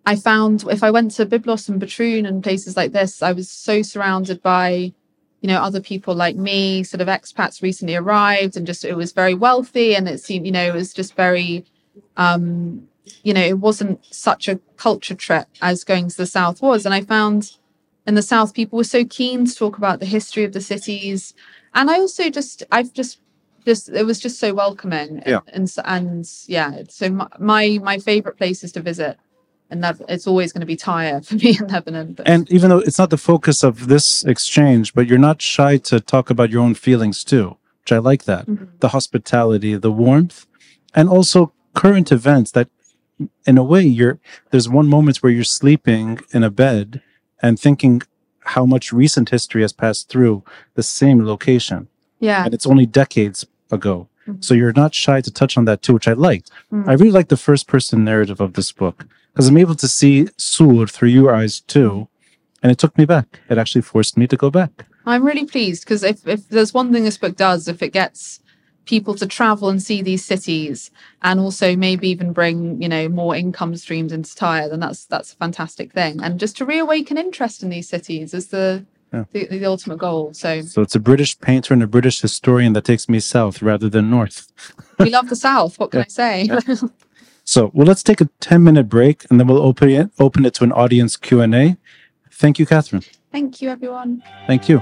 I 0.06 0.16
found 0.16 0.64
if 0.70 0.82
I 0.82 0.90
went 0.90 1.12
to 1.12 1.26
Byblos 1.26 1.68
and 1.68 1.80
Batroun 1.80 2.26
and 2.26 2.42
places 2.42 2.76
like 2.76 2.92
this, 2.92 3.22
I 3.22 3.32
was 3.32 3.50
so 3.50 3.82
surrounded 3.82 4.42
by 4.42 4.92
you 5.40 5.48
know 5.48 5.58
other 5.58 5.80
people 5.80 6.14
like 6.14 6.36
me 6.36 6.82
sort 6.82 7.00
of 7.00 7.08
expats 7.08 7.62
recently 7.62 7.96
arrived 7.96 8.56
and 8.56 8.66
just 8.66 8.84
it 8.84 8.96
was 8.96 9.12
very 9.12 9.34
wealthy 9.34 9.94
and 9.94 10.08
it 10.08 10.20
seemed 10.20 10.44
you 10.44 10.52
know 10.52 10.66
it 10.66 10.74
was 10.74 10.92
just 10.92 11.14
very 11.16 11.64
um 12.16 12.86
you 13.22 13.32
know 13.32 13.40
it 13.40 13.58
wasn't 13.58 14.04
such 14.14 14.48
a 14.48 14.60
culture 14.76 15.14
trip 15.14 15.48
as 15.62 15.84
going 15.84 16.08
to 16.08 16.16
the 16.16 16.26
south 16.26 16.62
was. 16.62 16.84
And 16.84 16.94
i 16.94 17.00
found 17.00 17.56
in 18.06 18.14
the 18.14 18.22
south 18.22 18.54
people 18.54 18.76
were 18.76 18.84
so 18.84 19.04
keen 19.04 19.46
to 19.46 19.54
talk 19.54 19.78
about 19.78 20.00
the 20.00 20.06
history 20.06 20.44
of 20.44 20.52
the 20.52 20.60
cities. 20.60 21.34
And 21.74 21.90
i 21.90 21.94
also 21.94 22.28
just 22.30 22.62
i've 22.70 22.92
just 22.92 23.20
just 23.64 23.88
it 23.88 24.04
was 24.06 24.18
just 24.18 24.38
so 24.38 24.52
welcoming 24.54 25.22
Yeah. 25.26 25.40
and 25.48 25.72
and 25.84 26.28
yeah 26.46 26.82
so 26.88 27.10
my 27.10 27.28
my, 27.38 27.78
my 27.82 27.98
favorite 27.98 28.36
places 28.36 28.72
to 28.72 28.80
visit 28.80 29.16
and 29.70 29.82
that 29.84 29.96
it's 30.08 30.26
always 30.26 30.52
going 30.52 30.60
to 30.60 30.66
be 30.66 30.76
Tyre 30.76 31.20
for 31.22 31.34
me 31.36 31.56
in 31.58 31.66
Lebanon 31.68 32.14
but 32.14 32.28
And 32.28 32.50
even 32.50 32.70
though 32.70 32.78
it's 32.78 32.98
not 32.98 33.10
the 33.10 33.16
focus 33.32 33.62
of 33.62 33.86
this 33.86 34.24
exchange, 34.24 34.94
but 34.94 35.06
you're 35.06 35.26
not 35.30 35.40
shy 35.40 35.76
to 35.90 36.00
talk 36.00 36.28
about 36.30 36.50
your 36.50 36.62
own 36.62 36.74
feelings 36.74 37.22
too, 37.22 37.56
which 37.82 37.92
I 37.92 37.98
like 37.98 38.24
that. 38.24 38.46
Mhm. 38.46 38.68
The 38.80 38.88
hospitality, 38.88 39.76
the 39.76 39.92
warmth, 39.92 40.46
and 40.94 41.08
also 41.08 41.52
current 41.74 42.10
events 42.10 42.50
that 42.52 42.68
in 43.46 43.58
a 43.58 43.62
way 43.62 43.82
you're 43.82 44.18
there's 44.50 44.68
one 44.68 44.88
moment 44.88 45.18
where 45.18 45.30
you're 45.32 45.44
sleeping 45.60 46.18
in 46.32 46.42
a 46.42 46.50
bed 46.50 47.00
and 47.42 47.58
thinking 47.60 48.02
how 48.54 48.66
much 48.66 48.92
recent 48.92 49.28
history 49.30 49.62
has 49.62 49.72
passed 49.72 50.08
through 50.08 50.42
the 50.74 50.82
same 50.82 51.24
location. 51.24 51.86
Yeah 52.20 52.44
And 52.44 52.54
it's 52.54 52.66
only 52.66 52.86
decades 52.86 53.46
ago. 53.72 54.08
Mhm. 54.28 54.44
So 54.44 54.54
you're 54.54 54.72
not 54.72 54.94
shy 54.94 55.20
to 55.20 55.30
touch 55.30 55.56
on 55.56 55.64
that 55.64 55.82
too, 55.82 55.94
which 55.94 56.08
I 56.08 56.12
liked. 56.12 56.50
Mm. 56.72 56.88
I 56.88 56.92
really 56.92 57.10
like 57.10 57.28
the 57.28 57.36
first 57.36 57.66
person 57.66 58.04
narrative 58.04 58.40
of 58.40 58.52
this 58.52 58.70
book 58.72 59.06
because 59.32 59.48
I'm 59.48 59.58
able 59.58 59.74
to 59.76 59.88
see 59.88 60.28
Sur 60.36 60.86
through 60.86 61.08
your 61.08 61.34
eyes 61.34 61.60
too. 61.60 62.08
And 62.62 62.70
it 62.70 62.78
took 62.78 62.96
me 62.98 63.06
back. 63.06 63.40
It 63.48 63.56
actually 63.58 63.82
forced 63.82 64.16
me 64.18 64.26
to 64.26 64.36
go 64.36 64.50
back. 64.50 64.84
I'm 65.06 65.24
really 65.24 65.46
pleased 65.46 65.84
because 65.84 66.02
if, 66.02 66.26
if 66.28 66.48
there's 66.48 66.74
one 66.74 66.92
thing 66.92 67.04
this 67.04 67.16
book 67.16 67.36
does, 67.36 67.68
if 67.68 67.82
it 67.82 67.92
gets 67.92 68.40
people 68.84 69.14
to 69.14 69.26
travel 69.26 69.68
and 69.70 69.82
see 69.82 70.02
these 70.02 70.24
cities 70.24 70.90
and 71.22 71.40
also 71.40 71.74
maybe 71.76 72.08
even 72.08 72.32
bring, 72.32 72.80
you 72.82 72.88
know, 72.88 73.08
more 73.08 73.34
income 73.34 73.76
streams 73.76 74.12
into 74.12 74.34
Tyre, 74.34 74.68
then 74.68 74.80
that's 74.80 75.06
that's 75.06 75.32
a 75.32 75.36
fantastic 75.36 75.92
thing. 75.92 76.20
And 76.22 76.38
just 76.38 76.56
to 76.58 76.66
reawaken 76.66 77.16
interest 77.16 77.62
in 77.62 77.70
these 77.70 77.88
cities 77.88 78.34
is 78.34 78.48
the 78.48 78.84
Yeah. 79.12 79.24
the, 79.32 79.46
the 79.46 79.66
ultimate 79.66 79.98
goal. 79.98 80.32
So 80.34 80.62
So 80.62 80.82
it's 80.82 80.94
a 80.94 81.00
British 81.00 81.38
painter 81.40 81.74
and 81.74 81.82
a 81.82 81.86
British 81.86 82.20
historian 82.20 82.72
that 82.74 82.84
takes 82.84 83.08
me 83.08 83.18
south 83.20 83.60
rather 83.60 83.88
than 83.88 84.08
north. 84.10 84.52
we 84.98 85.10
love 85.10 85.28
the 85.28 85.36
South. 85.36 85.78
What 85.78 85.90
can 85.90 86.02
I 86.02 86.08
say? 86.08 86.48
So, 87.42 87.72
well, 87.74 87.84
let's 87.86 88.04
take 88.04 88.20
a 88.20 88.28
10 88.38 88.62
minute 88.62 88.88
break 88.88 89.24
and 89.28 89.40
then 89.40 89.48
we'll 89.48 89.58
open 89.60 89.90
it, 89.90 90.10
open 90.20 90.44
it 90.44 90.54
to 90.54 90.64
an 90.64 90.70
audience 90.70 91.16
Q&A. 91.16 91.76
Thank 92.30 92.60
you, 92.60 92.66
Katherine. 92.66 93.02
Thank 93.32 93.60
you, 93.60 93.70
everyone. 93.70 94.22
Thank 94.46 94.68
you. 94.68 94.78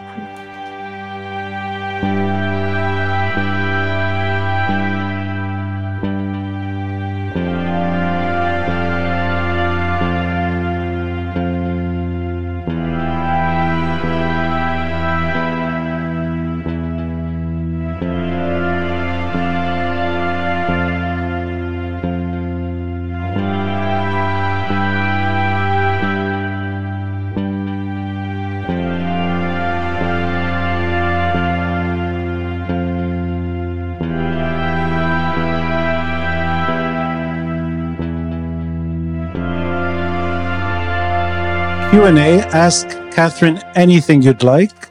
Q&A. 41.98 42.38
Ask 42.54 42.88
Katherine 43.10 43.58
anything 43.74 44.22
you'd 44.22 44.44
like. 44.44 44.88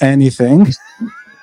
Anything. 0.00 0.66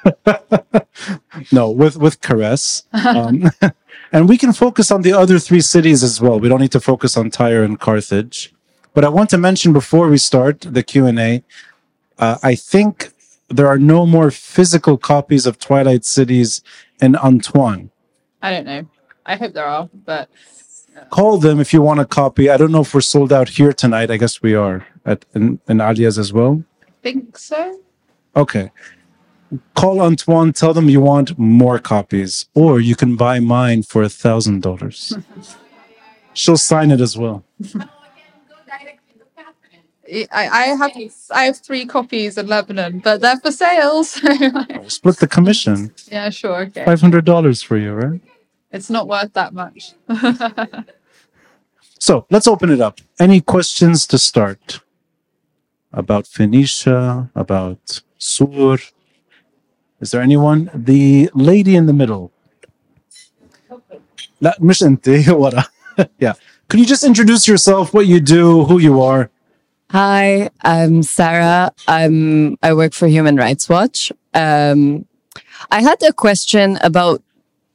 no, 1.53 1.71
with 1.71 1.95
with 1.95 2.19
caress. 2.19 2.83
Um, 2.93 3.49
and 4.11 4.27
we 4.27 4.37
can 4.37 4.51
focus 4.51 4.91
on 4.91 5.01
the 5.03 5.13
other 5.13 5.39
three 5.39 5.61
cities 5.61 6.03
as 6.03 6.19
well. 6.19 6.41
We 6.41 6.49
don't 6.49 6.59
need 6.59 6.73
to 6.73 6.81
focus 6.81 7.15
on 7.15 7.29
Tyre 7.29 7.63
and 7.63 7.79
Carthage. 7.79 8.53
But 8.93 9.05
I 9.05 9.07
want 9.07 9.29
to 9.29 9.37
mention 9.37 9.71
before 9.71 10.09
we 10.09 10.17
start 10.17 10.59
the 10.59 10.83
Q&A, 10.83 11.41
uh, 12.19 12.37
I 12.43 12.55
think 12.55 13.13
there 13.47 13.67
are 13.67 13.79
no 13.79 14.05
more 14.05 14.29
physical 14.29 14.97
copies 14.97 15.45
of 15.45 15.57
Twilight 15.57 16.03
Cities 16.03 16.61
in 17.01 17.15
Antoine. 17.15 17.91
I 18.41 18.51
don't 18.51 18.65
know. 18.65 18.83
I 19.25 19.37
hope 19.37 19.53
there 19.53 19.65
are, 19.65 19.89
but 19.93 20.27
Call 21.09 21.37
them 21.37 21.59
if 21.59 21.73
you 21.73 21.81
want 21.81 21.99
a 21.99 22.05
copy. 22.05 22.49
I 22.49 22.57
don't 22.57 22.71
know 22.71 22.81
if 22.81 22.93
we're 22.93 23.01
sold 23.01 23.33
out 23.33 23.49
here 23.49 23.73
tonight. 23.73 24.11
I 24.11 24.17
guess 24.17 24.41
we 24.41 24.55
are 24.55 24.85
at 25.05 25.25
in, 25.33 25.59
in 25.67 25.77
Aaliya's 25.77 26.17
as 26.19 26.31
well. 26.33 26.63
think 27.01 27.37
so. 27.37 27.79
Okay. 28.35 28.71
Call 29.75 29.99
Antoine, 29.99 30.53
tell 30.53 30.73
them 30.73 30.87
you 30.87 31.01
want 31.01 31.37
more 31.37 31.77
copies, 31.79 32.45
or 32.53 32.79
you 32.79 32.95
can 32.95 33.17
buy 33.17 33.39
mine 33.39 33.83
for 33.83 34.01
a 34.03 34.09
thousand 34.09 34.61
dollars. 34.61 35.13
She'll 36.33 36.57
sign 36.57 36.91
it 36.91 37.01
as 37.01 37.17
well. 37.17 37.43
I, 40.13 40.27
I 40.33 40.63
have 40.75 40.91
I 41.31 41.43
have 41.45 41.57
three 41.57 41.85
copies 41.85 42.37
in 42.37 42.47
Lebanon, 42.47 42.99
but 42.99 43.21
they're 43.21 43.37
for 43.37 43.51
sale. 43.51 44.03
So 44.03 44.27
We'll 44.29 44.65
oh, 44.79 44.87
split 44.89 45.17
the 45.17 45.27
commission. 45.27 45.93
yeah, 46.11 46.29
sure, 46.29 46.63
okay. 46.63 46.83
Five 46.83 46.99
hundred 46.99 47.23
dollars 47.23 47.61
for 47.63 47.77
you, 47.77 47.93
right? 47.93 48.21
It's 48.72 48.90
not 48.90 49.08
worth 49.08 49.32
that 49.34 49.52
much. 49.54 49.94
So 51.98 52.26
let's 52.30 52.46
open 52.46 52.70
it 52.70 52.80
up. 52.80 53.00
Any 53.18 53.40
questions 53.40 54.06
to 54.08 54.18
start 54.18 54.80
about 55.92 56.26
Phoenicia, 56.26 57.30
about 57.34 58.02
Sur? 58.18 58.76
Is 60.00 60.10
there 60.10 60.20
anyone? 60.20 60.70
The 60.74 61.30
lady 61.34 61.74
in 61.74 61.86
the 61.86 61.92
middle. 61.92 62.30
لا 64.42 64.56
مش 64.60 64.82
انت 64.82 65.08
ورا. 65.28 65.64
yeah. 66.20 66.34
Could 66.68 66.80
you 66.80 66.86
just 66.86 67.04
introduce 67.04 67.48
yourself, 67.48 67.94
what 67.94 68.06
you 68.06 68.20
do, 68.20 68.64
who 68.64 68.78
you 68.78 69.00
are? 69.00 69.30
Hi, 69.90 70.50
I'm 70.62 71.02
Sarah. 71.02 71.72
I'm 71.88 72.56
I 72.62 72.74
work 72.74 72.92
for 72.92 73.06
Human 73.06 73.36
Rights 73.36 73.68
Watch. 73.68 74.12
Um, 74.34 75.06
I 75.70 75.80
had 75.80 76.02
a 76.02 76.12
question 76.12 76.76
about 76.82 77.22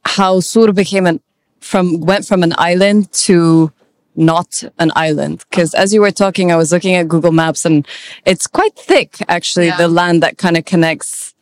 how 0.07 0.39
Sur 0.39 0.71
became 0.71 1.05
an 1.05 1.19
from 1.59 1.99
went 2.01 2.25
from 2.25 2.43
an 2.43 2.53
island 2.57 3.11
to 3.27 3.71
not 4.15 4.63
an 4.79 4.91
island? 4.95 5.43
Because 5.49 5.73
as 5.73 5.93
you 5.93 6.01
were 6.01 6.11
talking, 6.11 6.51
I 6.51 6.55
was 6.55 6.71
looking 6.71 6.95
at 6.95 7.07
Google 7.07 7.31
Maps 7.31 7.65
and 7.65 7.85
it's 8.25 8.47
quite 8.47 8.75
thick, 8.75 9.17
actually, 9.27 9.67
Yeah. 9.67 9.77
the 9.77 9.87
land 9.87 10.23
that 10.23 10.37
kind 10.37 10.57
of 10.57 10.65
connects 10.65 11.33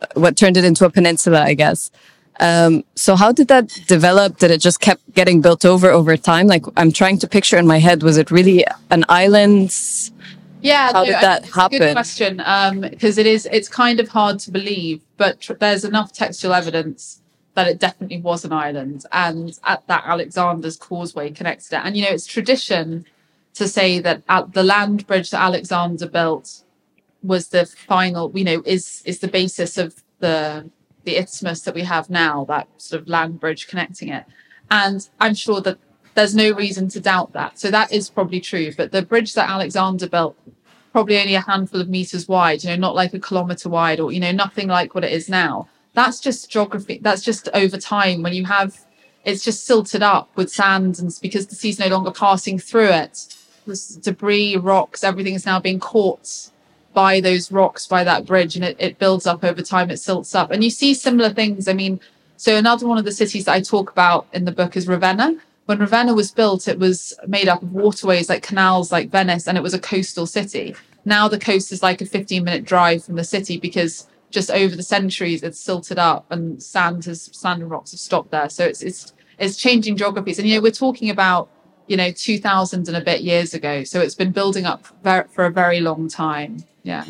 uh, 0.00 0.06
what 0.14 0.36
turned 0.36 0.56
it 0.56 0.64
into 0.64 0.84
a 0.84 0.90
peninsula, 0.90 1.42
I 1.42 1.54
guess. 1.54 1.90
Um, 2.40 2.84
so 2.94 3.16
how 3.16 3.32
did 3.32 3.48
that 3.48 3.66
develop? 3.88 4.38
Did 4.38 4.52
it 4.52 4.60
just 4.60 4.78
kept 4.80 5.02
getting 5.12 5.40
built 5.40 5.64
over 5.64 5.90
over 5.90 6.16
time? 6.16 6.46
Like 6.46 6.64
I'm 6.76 6.92
trying 6.92 7.18
to 7.18 7.26
picture 7.26 7.58
in 7.58 7.66
my 7.66 7.78
head, 7.78 8.02
was 8.04 8.16
it 8.16 8.30
really 8.30 8.64
an 8.90 9.04
island? 9.08 9.74
Yeah, 10.60 10.92
How 10.92 11.04
did 11.04 11.14
that 11.14 11.44
happen? 11.46 11.78
good 11.78 11.92
question, 11.94 12.36
because 12.90 13.16
it 13.18 13.26
is. 13.26 13.46
It's 13.52 13.68
kind 13.68 14.00
of 14.00 14.08
hard 14.08 14.38
to 14.40 14.50
believe, 14.50 15.00
but 15.16 15.40
tr- 15.40 15.54
there's 15.54 15.84
enough 15.84 16.12
textual 16.12 16.52
evidence 16.54 17.20
that 17.58 17.66
it 17.66 17.80
definitely 17.80 18.20
was 18.20 18.44
an 18.44 18.52
island, 18.52 19.04
and 19.10 19.58
at 19.64 19.84
that 19.88 20.04
Alexander's 20.06 20.76
Causeway 20.76 21.30
connected 21.32 21.72
it. 21.72 21.80
And 21.84 21.96
you 21.96 22.04
know, 22.04 22.10
it's 22.12 22.24
tradition 22.24 23.04
to 23.54 23.66
say 23.66 23.98
that 23.98 24.22
at 24.28 24.52
the 24.52 24.62
land 24.62 25.08
bridge 25.08 25.30
that 25.30 25.42
Alexander 25.42 26.08
built 26.08 26.62
was 27.24 27.48
the 27.48 27.66
final. 27.66 28.30
You 28.32 28.44
know, 28.44 28.62
is 28.64 29.02
is 29.04 29.18
the 29.18 29.26
basis 29.26 29.76
of 29.76 30.04
the 30.20 30.70
the 31.02 31.16
isthmus 31.16 31.62
that 31.62 31.74
we 31.74 31.82
have 31.82 32.08
now, 32.08 32.44
that 32.44 32.68
sort 32.76 33.02
of 33.02 33.08
land 33.08 33.40
bridge 33.40 33.66
connecting 33.66 34.10
it. 34.10 34.24
And 34.70 35.08
I'm 35.18 35.34
sure 35.34 35.60
that 35.62 35.78
there's 36.14 36.36
no 36.36 36.52
reason 36.52 36.86
to 36.90 37.00
doubt 37.00 37.32
that. 37.32 37.58
So 37.58 37.72
that 37.72 37.92
is 37.92 38.08
probably 38.08 38.38
true. 38.38 38.72
But 38.72 38.92
the 38.92 39.02
bridge 39.02 39.34
that 39.34 39.50
Alexander 39.50 40.08
built, 40.08 40.36
probably 40.92 41.18
only 41.18 41.34
a 41.34 41.40
handful 41.40 41.80
of 41.80 41.88
meters 41.88 42.28
wide, 42.28 42.62
you 42.62 42.70
know, 42.70 42.76
not 42.76 42.94
like 42.94 43.14
a 43.14 43.18
kilometer 43.18 43.68
wide 43.68 43.98
or, 43.98 44.12
you 44.12 44.20
know, 44.20 44.30
nothing 44.30 44.68
like 44.68 44.94
what 44.94 45.02
it 45.02 45.12
is 45.12 45.28
now. 45.28 45.68
That's 45.98 46.20
just 46.20 46.48
geography. 46.48 47.00
That's 47.02 47.22
just 47.22 47.48
over 47.54 47.76
time 47.76 48.22
when 48.22 48.32
you 48.32 48.44
have, 48.44 48.86
it's 49.24 49.42
just 49.42 49.66
silted 49.66 50.00
up 50.00 50.30
with 50.36 50.48
sand 50.48 51.00
and 51.00 51.12
because 51.20 51.48
the 51.48 51.56
sea's 51.56 51.80
no 51.80 51.88
longer 51.88 52.12
passing 52.12 52.56
through 52.60 52.90
it. 52.90 53.34
There's 53.66 53.96
debris, 53.96 54.58
rocks, 54.58 55.02
everything 55.02 55.34
is 55.34 55.44
now 55.44 55.58
being 55.58 55.80
caught 55.80 56.50
by 56.94 57.18
those 57.20 57.50
rocks 57.50 57.88
by 57.88 58.04
that 58.04 58.26
bridge 58.26 58.54
and 58.54 58.64
it, 58.64 58.76
it 58.78 59.00
builds 59.00 59.26
up 59.26 59.42
over 59.42 59.60
time 59.60 59.90
it 59.90 59.96
silts 59.98 60.36
up 60.36 60.52
and 60.52 60.62
you 60.62 60.70
see 60.70 60.94
similar 60.94 61.28
things 61.28 61.68
i 61.68 61.72
mean 61.72 62.00
so 62.38 62.56
another 62.56 62.88
one 62.88 62.96
of 62.96 63.04
the 63.04 63.12
cities 63.12 63.44
that 63.44 63.52
i 63.52 63.60
talk 63.60 63.90
about 63.90 64.26
in 64.32 64.46
the 64.46 64.50
book 64.50 64.74
is 64.74 64.88
ravenna 64.88 65.36
when 65.66 65.78
ravenna 65.78 66.14
was 66.14 66.32
built 66.32 66.66
it 66.66 66.78
was 66.78 67.12
made 67.26 67.46
up 67.46 67.62
of 67.62 67.72
waterways 67.72 68.30
like 68.30 68.42
canals 68.42 68.90
like 68.90 69.10
venice 69.10 69.46
and 69.46 69.58
it 69.58 69.62
was 69.62 69.74
a 69.74 69.78
coastal 69.78 70.26
city 70.26 70.74
now 71.04 71.28
the 71.28 71.38
coast 71.38 71.70
is 71.70 71.82
like 71.82 72.00
a 72.00 72.06
15 72.06 72.42
minute 72.42 72.64
drive 72.64 73.04
from 73.04 73.16
the 73.16 73.22
city 73.22 73.58
because 73.58 74.08
just 74.30 74.50
over 74.50 74.76
the 74.76 74.82
centuries 74.82 75.42
it's 75.42 75.58
silted 75.58 75.98
up 75.98 76.26
and 76.30 76.62
sand 76.62 77.04
has 77.06 77.30
sand 77.32 77.62
and 77.62 77.70
rocks 77.70 77.92
have 77.92 78.00
stopped 78.00 78.30
there. 78.30 78.48
So 78.50 78.64
it's 78.64 78.82
it's 78.82 79.12
it's 79.38 79.56
changing 79.56 79.96
geographies. 79.96 80.38
And 80.38 80.48
you 80.48 80.56
know 80.56 80.60
we're 80.62 80.70
talking 80.72 81.10
about 81.10 81.48
you 81.86 81.96
know 81.96 82.10
2000 82.10 82.88
and 82.88 82.96
a 82.96 83.00
bit 83.00 83.22
years 83.22 83.54
ago. 83.54 83.84
So 83.84 84.00
it's 84.00 84.14
been 84.14 84.32
building 84.32 84.66
up 84.66 84.86
for 85.30 85.44
a 85.46 85.50
very 85.50 85.80
long 85.80 86.08
time. 86.08 86.58
Yeah. 86.82 87.04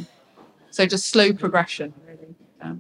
So 0.70 0.86
just 0.86 1.06
slow 1.06 1.32
progression 1.32 1.92
really. 2.06 2.34
Yeah. 2.60 2.74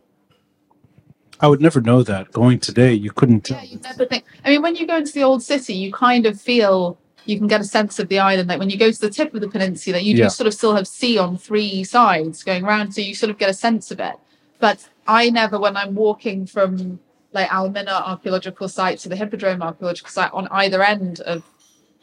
I 1.40 1.46
would 1.48 1.60
never 1.60 1.80
know 1.80 2.02
that. 2.02 2.32
Going 2.32 2.58
today, 2.58 2.92
you 2.94 3.10
couldn't 3.10 3.42
tell. 3.42 3.58
yeah 3.58 3.64
you 3.64 3.78
never 3.80 4.04
think. 4.06 4.24
I 4.44 4.50
mean 4.50 4.62
when 4.62 4.76
you 4.76 4.86
go 4.86 4.96
into 4.98 5.12
the 5.12 5.22
old 5.24 5.42
city 5.42 5.74
you 5.74 5.92
kind 5.92 6.26
of 6.26 6.40
feel 6.40 6.98
you 7.24 7.36
can 7.36 7.46
get 7.46 7.60
a 7.60 7.64
sense 7.64 7.98
of 7.98 8.08
the 8.08 8.18
island. 8.20 8.48
Like 8.48 8.58
when 8.60 8.70
you 8.70 8.78
go 8.78 8.90
to 8.90 9.00
the 9.00 9.10
tip 9.10 9.34
of 9.34 9.40
the 9.40 9.48
peninsula 9.48 9.98
you 9.98 10.14
Yeah. 10.14 10.26
do 10.26 10.30
sort 10.30 10.46
of 10.46 10.54
still 10.54 10.76
have 10.76 10.86
sea 10.86 11.18
on 11.18 11.36
three 11.36 11.82
sides 11.84 12.44
going 12.44 12.64
around 12.64 12.92
so 12.92 13.00
you 13.00 13.14
sort 13.14 13.30
of 13.30 13.38
get 13.38 13.50
a 13.50 13.54
sense 13.54 13.90
of 13.90 13.98
it 14.00 14.14
but 14.58 14.88
i 15.06 15.30
never 15.30 15.58
when 15.58 15.76
i'm 15.76 15.94
walking 15.94 16.46
from 16.46 16.98
like 17.32 17.48
almina 17.48 17.92
archaeological 18.06 18.68
site 18.68 18.98
to 18.98 19.08
the 19.08 19.16
hippodrome 19.16 19.62
archaeological 19.62 20.10
site 20.10 20.32
on 20.32 20.48
either 20.50 20.82
end 20.82 21.20
of 21.20 21.42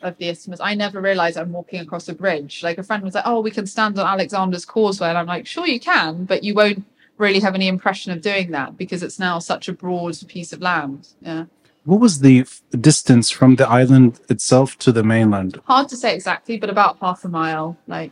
of 0.02 0.18
the 0.18 0.30
isthmus 0.30 0.60
i 0.60 0.76
never 0.76 1.02
realized 1.02 1.38
i'm 1.38 1.52
walking 1.52 1.80
across 1.80 2.08
a 2.10 2.14
bridge. 2.14 2.62
Like 2.64 2.78
a 2.78 2.84
friend 2.84 3.04
was 3.04 3.16
like 3.16 3.26
oh 3.26 3.40
we 3.42 3.52
can 3.52 3.66
stand 3.66 3.98
on 3.98 4.06
alexander's 4.06 4.66
causeway. 4.66 5.10
And 5.10 5.18
i'm 5.18 5.26
like 5.26 5.48
sure 5.48 5.68
you 5.68 5.80
can 5.80 6.26
but 6.26 6.44
you 6.44 6.54
won't 6.54 6.86
really 7.18 7.40
have 7.40 7.56
any 7.56 7.68
impression 7.68 8.12
of 8.12 8.22
doing 8.22 8.52
that 8.52 8.78
because 8.78 9.02
it's 9.02 9.20
now 9.20 9.40
such 9.40 9.70
a 9.70 9.74
broad 9.74 10.18
piece 10.28 10.52
of 10.52 10.62
land. 10.62 11.08
Yeah. 11.22 11.46
What 11.86 12.02
was 12.02 12.20
the 12.20 12.42
f- 12.42 12.62
distance 12.82 13.30
from 13.30 13.56
the 13.56 13.68
island 13.70 14.20
itself 14.30 14.78
to 14.80 14.92
the 14.92 15.04
mainland? 15.04 15.62
hard 15.66 15.88
to 15.90 15.98
say 15.98 16.14
exactly 16.14 16.58
but 16.58 16.70
about 16.70 16.98
half 17.00 17.24
a 17.26 17.30
mile 17.30 17.78
like 17.88 18.12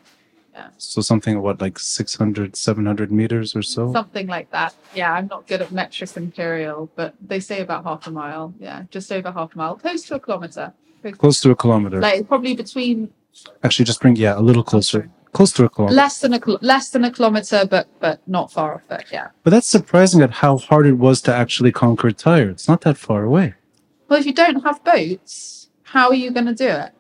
So 0.78 1.02
something 1.02 1.42
what 1.42 1.62
like 1.62 1.80
600, 1.80 2.56
700 2.56 3.12
meters 3.12 3.56
or 3.56 3.62
so? 3.62 3.92
something 3.94 4.28
like 4.28 4.50
that 4.52 4.74
yeah 4.96 5.12
i'm 5.14 5.28
not 5.28 5.48
good 5.48 5.62
at 5.62 5.72
metric 5.72 6.16
imperial 6.18 6.90
but 6.96 7.14
they 7.30 7.40
say 7.40 7.62
about 7.62 7.84
half 7.86 8.06
a 8.08 8.12
mile 8.12 8.54
yeah 8.60 8.84
just 8.92 9.12
over 9.12 9.32
half 9.32 9.54
a 9.56 9.58
mile 9.58 9.76
close 9.76 10.04
to 10.04 10.16
a 10.16 10.20
kilometer 10.20 10.74
Close 11.18 11.42
to 11.42 11.52
a 11.52 11.56
kilometer. 11.56 12.00
like 12.00 12.28
probably 12.28 12.56
between 12.56 13.12
Actually, 13.64 13.86
just 13.86 14.00
bring 14.00 14.16
yeah 14.16 14.38
a 14.38 14.44
little 14.50 14.64
closer. 14.64 15.10
Close 15.34 15.52
to 15.54 15.66
a 15.66 15.70
kilometer. 15.70 15.96
less 15.96 16.20
than 16.22 16.34
a 16.36 16.40
less 16.62 16.92
than 16.92 17.04
a 17.04 17.12
kilometer 17.12 17.66
but 17.66 17.88
but 18.00 18.18
not 18.28 18.52
far 18.52 18.76
off 18.76 18.88
it 18.92 19.06
yeah 19.12 19.28
But 19.44 19.50
that's 19.52 19.68
surprising 19.68 20.22
at 20.22 20.32
how 20.44 20.58
hard 20.58 20.86
it 20.86 20.98
was 21.08 21.20
to 21.24 21.34
actually 21.34 21.72
conquer 21.72 22.12
Tyre. 22.12 22.50
It's 22.50 22.68
not 22.68 22.82
that 22.82 22.98
far 22.98 23.24
away. 23.24 23.56
well 24.08 24.20
if 24.20 24.26
you 24.28 24.34
don't 24.34 24.62
have 24.64 24.84
boats 24.84 25.70
how 25.94 26.06
are 26.10 26.20
you 26.24 26.30
going 26.32 26.46
to 26.46 26.60
do 26.68 26.70
it 26.84 26.92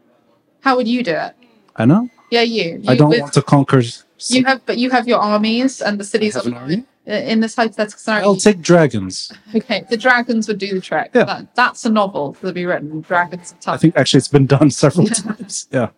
how 0.65 0.75
would 0.75 0.87
you 0.87 1.01
do 1.03 1.15
it 1.27 1.33
I 1.75 1.85
know. 1.85 2.09
Yeah, 2.29 2.41
you. 2.41 2.79
you 2.81 2.83
I 2.87 2.95
don't 2.95 3.09
with, 3.09 3.21
want 3.21 3.33
to 3.33 3.41
conquer. 3.41 3.81
You 4.27 4.45
have, 4.45 4.65
but 4.65 4.77
you 4.77 4.89
have 4.89 5.07
your 5.07 5.19
armies 5.19 5.81
and 5.81 5.99
the 5.99 6.03
cities 6.03 6.35
of 6.35 6.47
uh, 7.05 7.11
in 7.11 7.41
this 7.41 7.55
hypothetical 7.55 7.99
scenario. 7.99 8.27
I'll 8.27 8.35
take 8.37 8.61
dragons. 8.61 9.31
Okay, 9.55 9.85
the 9.89 9.97
dragons 9.97 10.47
would 10.47 10.57
do 10.57 10.73
the 10.73 10.81
trick. 10.81 11.11
Yeah. 11.13 11.25
That, 11.25 11.55
that's 11.55 11.85
a 11.85 11.89
novel 11.89 12.31
that'll 12.33 12.53
be 12.53 12.65
written. 12.65 13.01
Dragons 13.01 13.51
of 13.51 13.59
Time. 13.59 13.75
I 13.75 13.77
think 13.77 13.95
actually 13.97 14.19
it's 14.19 14.29
been 14.29 14.47
done 14.47 14.71
several 14.83 15.07
times. 15.23 15.67
Yeah. 15.71 15.89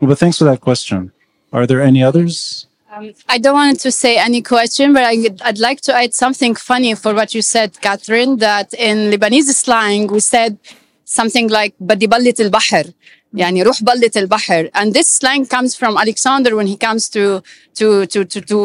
Well, 0.00 0.08
but 0.08 0.18
thanks 0.18 0.38
for 0.38 0.44
that 0.44 0.60
question. 0.60 1.12
Are 1.52 1.66
there 1.66 1.80
any 1.80 2.02
others? 2.02 2.66
Um, 2.92 3.12
I 3.28 3.38
don't 3.38 3.54
want 3.54 3.80
to 3.80 3.90
say 3.92 4.18
any 4.18 4.42
question, 4.42 4.92
but 4.92 5.04
I, 5.04 5.16
would 5.46 5.58
like 5.58 5.80
to 5.82 5.94
add 5.94 6.12
something 6.12 6.54
funny 6.54 6.94
for 6.94 7.14
what 7.14 7.34
you 7.34 7.40
said, 7.40 7.80
Katherine, 7.80 8.36
that 8.38 8.74
in 8.74 9.10
Lebanese 9.10 9.54
slang, 9.54 10.08
we 10.08 10.20
said 10.20 10.58
something 11.04 11.48
like, 11.48 11.74
Badiballit 11.78 12.40
al-Bahr, 12.40 12.92
يعني 13.36 13.62
روح 13.62 13.82
بلدة 13.82 14.10
البحر 14.16 14.70
and 14.74 14.94
this 14.94 15.08
slang 15.08 15.46
comes 15.46 15.74
from 15.74 15.96
Alexander 15.98 16.56
when 16.56 16.66
he 16.66 16.76
comes 16.76 17.08
to 17.08 17.42
to 17.74 18.06
to 18.06 18.24
to, 18.24 18.40
to 18.40 18.56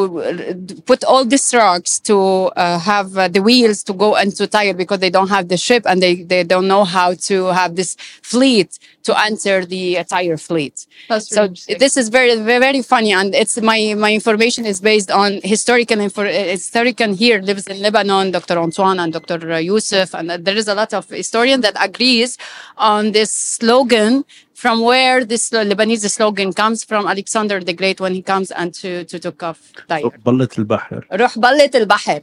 put 0.85 1.03
all 1.03 1.25
these 1.25 1.53
rocks 1.53 1.99
to 1.99 2.17
uh, 2.55 2.79
have 2.79 3.17
uh, 3.17 3.27
the 3.27 3.41
wheels 3.41 3.83
to 3.83 3.93
go 3.93 4.15
into 4.15 4.47
Tyre 4.47 4.73
because 4.73 4.99
they 4.99 5.09
don't 5.09 5.27
have 5.27 5.49
the 5.49 5.57
ship 5.57 5.83
and 5.85 6.01
they 6.01 6.13
they 6.31 6.43
don't 6.43 6.67
know 6.73 6.83
how 6.85 7.13
to 7.29 7.35
have 7.59 7.75
this 7.75 7.91
fleet 8.33 8.79
to 9.03 9.11
enter 9.29 9.65
the 9.65 9.97
entire 9.97 10.37
fleet. 10.37 10.75
That's 11.09 11.27
so 11.35 11.41
this 11.83 11.97
is 11.97 12.07
very 12.09 12.35
very 12.35 12.81
funny 12.81 13.11
and 13.19 13.35
it's 13.35 13.55
my 13.61 13.79
my 14.05 14.13
information 14.13 14.65
is 14.65 14.79
based 14.79 15.11
on 15.11 15.29
historical 15.43 15.99
info 15.99 16.23
historical 16.57 17.13
here 17.13 17.39
lives 17.41 17.67
in 17.67 17.77
Lebanon 17.81 18.31
Dr. 18.31 18.57
Antoine 18.65 18.99
and 19.03 19.11
Dr. 19.11 19.37
Uh, 19.51 19.57
Youssef, 19.57 20.13
and 20.13 20.31
uh, 20.31 20.37
there 20.45 20.55
is 20.55 20.67
a 20.67 20.75
lot 20.81 20.93
of 20.93 21.03
historian 21.09 21.59
that 21.61 21.75
agrees 21.89 22.37
on 22.77 23.11
this 23.11 23.31
slogan 23.33 24.23
from 24.61 24.77
where 24.81 25.25
this 25.25 25.49
Lebanese 25.49 26.07
slogan 26.17 26.53
comes 26.53 26.79
from 26.83 27.07
Alexander 27.07 27.57
the 27.69 27.75
Great 27.81 27.99
when 27.99 28.13
he 28.13 28.21
comes 28.21 28.51
and 28.51 28.69
to, 28.81 29.03
to 29.05 29.17
took 29.25 29.41
off 29.41 29.59
Tyre. 29.87 30.11
بلت 30.25 30.59
البحر. 30.59 31.05
روح 31.13 31.37
البحر. 31.75 32.21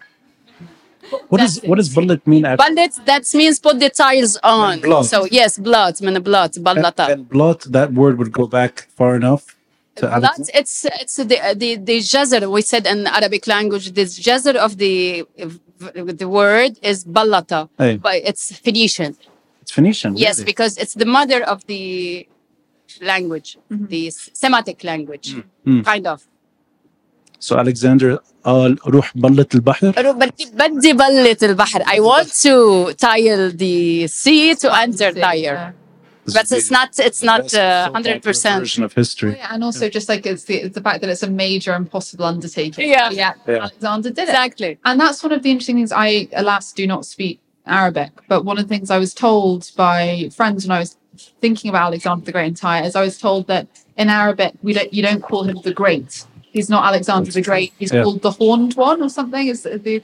What 1.31 1.41
does 1.41 1.89
bullet 1.89 2.27
mean? 2.27 2.43
Bullet 2.43 2.93
that 3.07 3.25
means 3.35 3.59
put 3.59 3.81
the 3.81 3.91
tiles 3.91 4.37
on. 4.45 4.81
Blood. 4.81 5.07
So 5.07 5.27
yes, 5.41 5.59
blood, 5.59 5.95
من 6.01 6.23
blood, 6.23 6.53
بلطة. 6.53 7.13
And, 7.13 7.29
blood, 7.29 7.61
that 7.77 7.93
word 7.93 8.19
would 8.19 8.33
go 8.33 8.47
back 8.47 8.87
far 8.99 9.17
enough. 9.17 9.57
Blood, 10.01 10.43
it's 10.61 10.85
it's 11.03 11.17
the 11.17 11.39
the 11.63 11.71
the 11.91 11.99
jazr 12.13 12.41
we 12.57 12.63
said 12.63 12.87
in 12.87 12.99
Arabic 13.19 13.45
language. 13.55 13.87
This 13.99 14.11
jazr 14.27 14.55
of 14.67 14.73
the 14.83 15.27
the 16.23 16.29
word 16.29 16.73
is 16.91 17.05
balata, 17.05 17.61
hey. 17.79 17.97
but 17.97 18.17
it's 18.31 18.45
Phoenician. 18.65 19.13
It's 19.69 19.75
Phoenician. 19.75 20.13
Really. 20.13 20.23
Yes, 20.23 20.43
because 20.43 20.79
it's 20.79 20.95
the 20.95 21.05
mother 21.05 21.45
of 21.45 21.67
the 21.67 22.27
language, 23.03 23.59
mm-hmm. 23.71 23.85
the 23.85 24.09
Semitic 24.11 24.83
language, 24.83 25.35
mm-hmm. 25.35 25.83
kind 25.83 26.07
of. 26.07 26.27
So 27.39 27.59
Alexander 27.59 28.19
uh, 28.47 28.75
I 28.85 28.91
want 32.01 32.33
to 32.47 32.95
tile 32.95 33.51
the 33.53 34.07
sea 34.09 34.55
to 34.55 34.75
enter 34.75 35.13
Tyre 35.13 35.75
but 36.35 36.51
it's 36.53 36.71
not 36.71 36.99
it's 36.99 37.23
not 37.23 37.55
uh, 37.55 37.91
hundred 37.93 38.17
uh, 38.19 38.21
percent 38.21 38.61
version 38.61 38.85
of 38.85 38.93
history. 38.93 39.33
Oh, 39.33 39.37
yeah, 39.37 39.55
and 39.55 39.65
also 39.65 39.85
yeah. 39.87 39.91
just 39.91 40.09
like 40.09 40.27
it's 40.27 40.45
the, 40.45 40.57
it's 40.65 40.75
the 40.75 40.83
fact 40.83 41.01
that 41.01 41.09
it's 41.11 41.23
a 41.23 41.31
major 41.31 41.75
impossible 41.75 42.27
undertaking. 42.27 42.89
Yeah. 42.89 43.11
yeah, 43.11 43.33
yeah. 43.47 43.55
Alexander 43.65 44.11
did 44.11 44.19
it 44.19 44.29
exactly, 44.29 44.79
and 44.85 45.01
that's 45.01 45.23
one 45.23 45.33
of 45.33 45.43
the 45.43 45.51
interesting 45.51 45.77
things. 45.77 45.93
I 45.93 46.29
alas 46.35 46.73
do 46.73 46.87
not 46.87 47.07
speak 47.07 47.41
Arabic, 47.69 48.11
but 48.29 48.45
one 48.45 48.59
of 48.59 48.65
the 48.67 48.75
things 48.75 48.91
I 48.91 48.99
was 48.99 49.15
told 49.15 49.71
by 49.77 50.31
friends 50.35 50.67
when 50.67 50.77
I 50.77 50.81
was 50.81 50.97
thinking 51.41 51.69
about 51.69 51.87
Alexander 51.89 52.25
the 52.25 52.33
Great 52.33 52.47
in 52.49 52.55
Tyre 52.55 52.85
is 52.85 52.97
I 52.97 53.03
was 53.03 53.19
told 53.19 53.47
that 53.49 53.67
in 53.97 54.09
Arabic 54.09 54.55
we 54.63 54.73
don't 54.73 54.93
you 54.93 55.03
don't 55.03 55.23
call 55.23 55.45
him 55.45 55.59
the 55.63 55.73
Great. 55.75 56.25
He's 56.43 56.71
not 56.71 56.85
Alexander 56.85 57.31
the 57.31 57.43
Great. 57.43 57.73
He's 57.79 57.93
Yeah. 57.93 58.03
called 58.05 58.23
the 58.23 58.31
Horned 58.33 58.75
One 58.75 59.03
or 59.03 59.09
something. 59.09 59.47
Is 59.49 59.63
the 59.63 60.03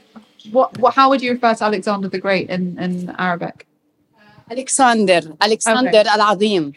what, 0.53 0.77
what? 0.79 0.95
How 0.95 1.09
would 1.09 1.23
you 1.23 1.33
refer 1.33 1.55
to 1.55 1.65
Alexander 1.65 2.09
the 2.09 2.19
Great 2.19 2.51
in 2.51 2.79
in 2.79 3.15
Arabic? 3.19 3.67
Alexander, 4.51 5.21
Alexander 5.41 6.03
Al-Azim. 6.07 6.75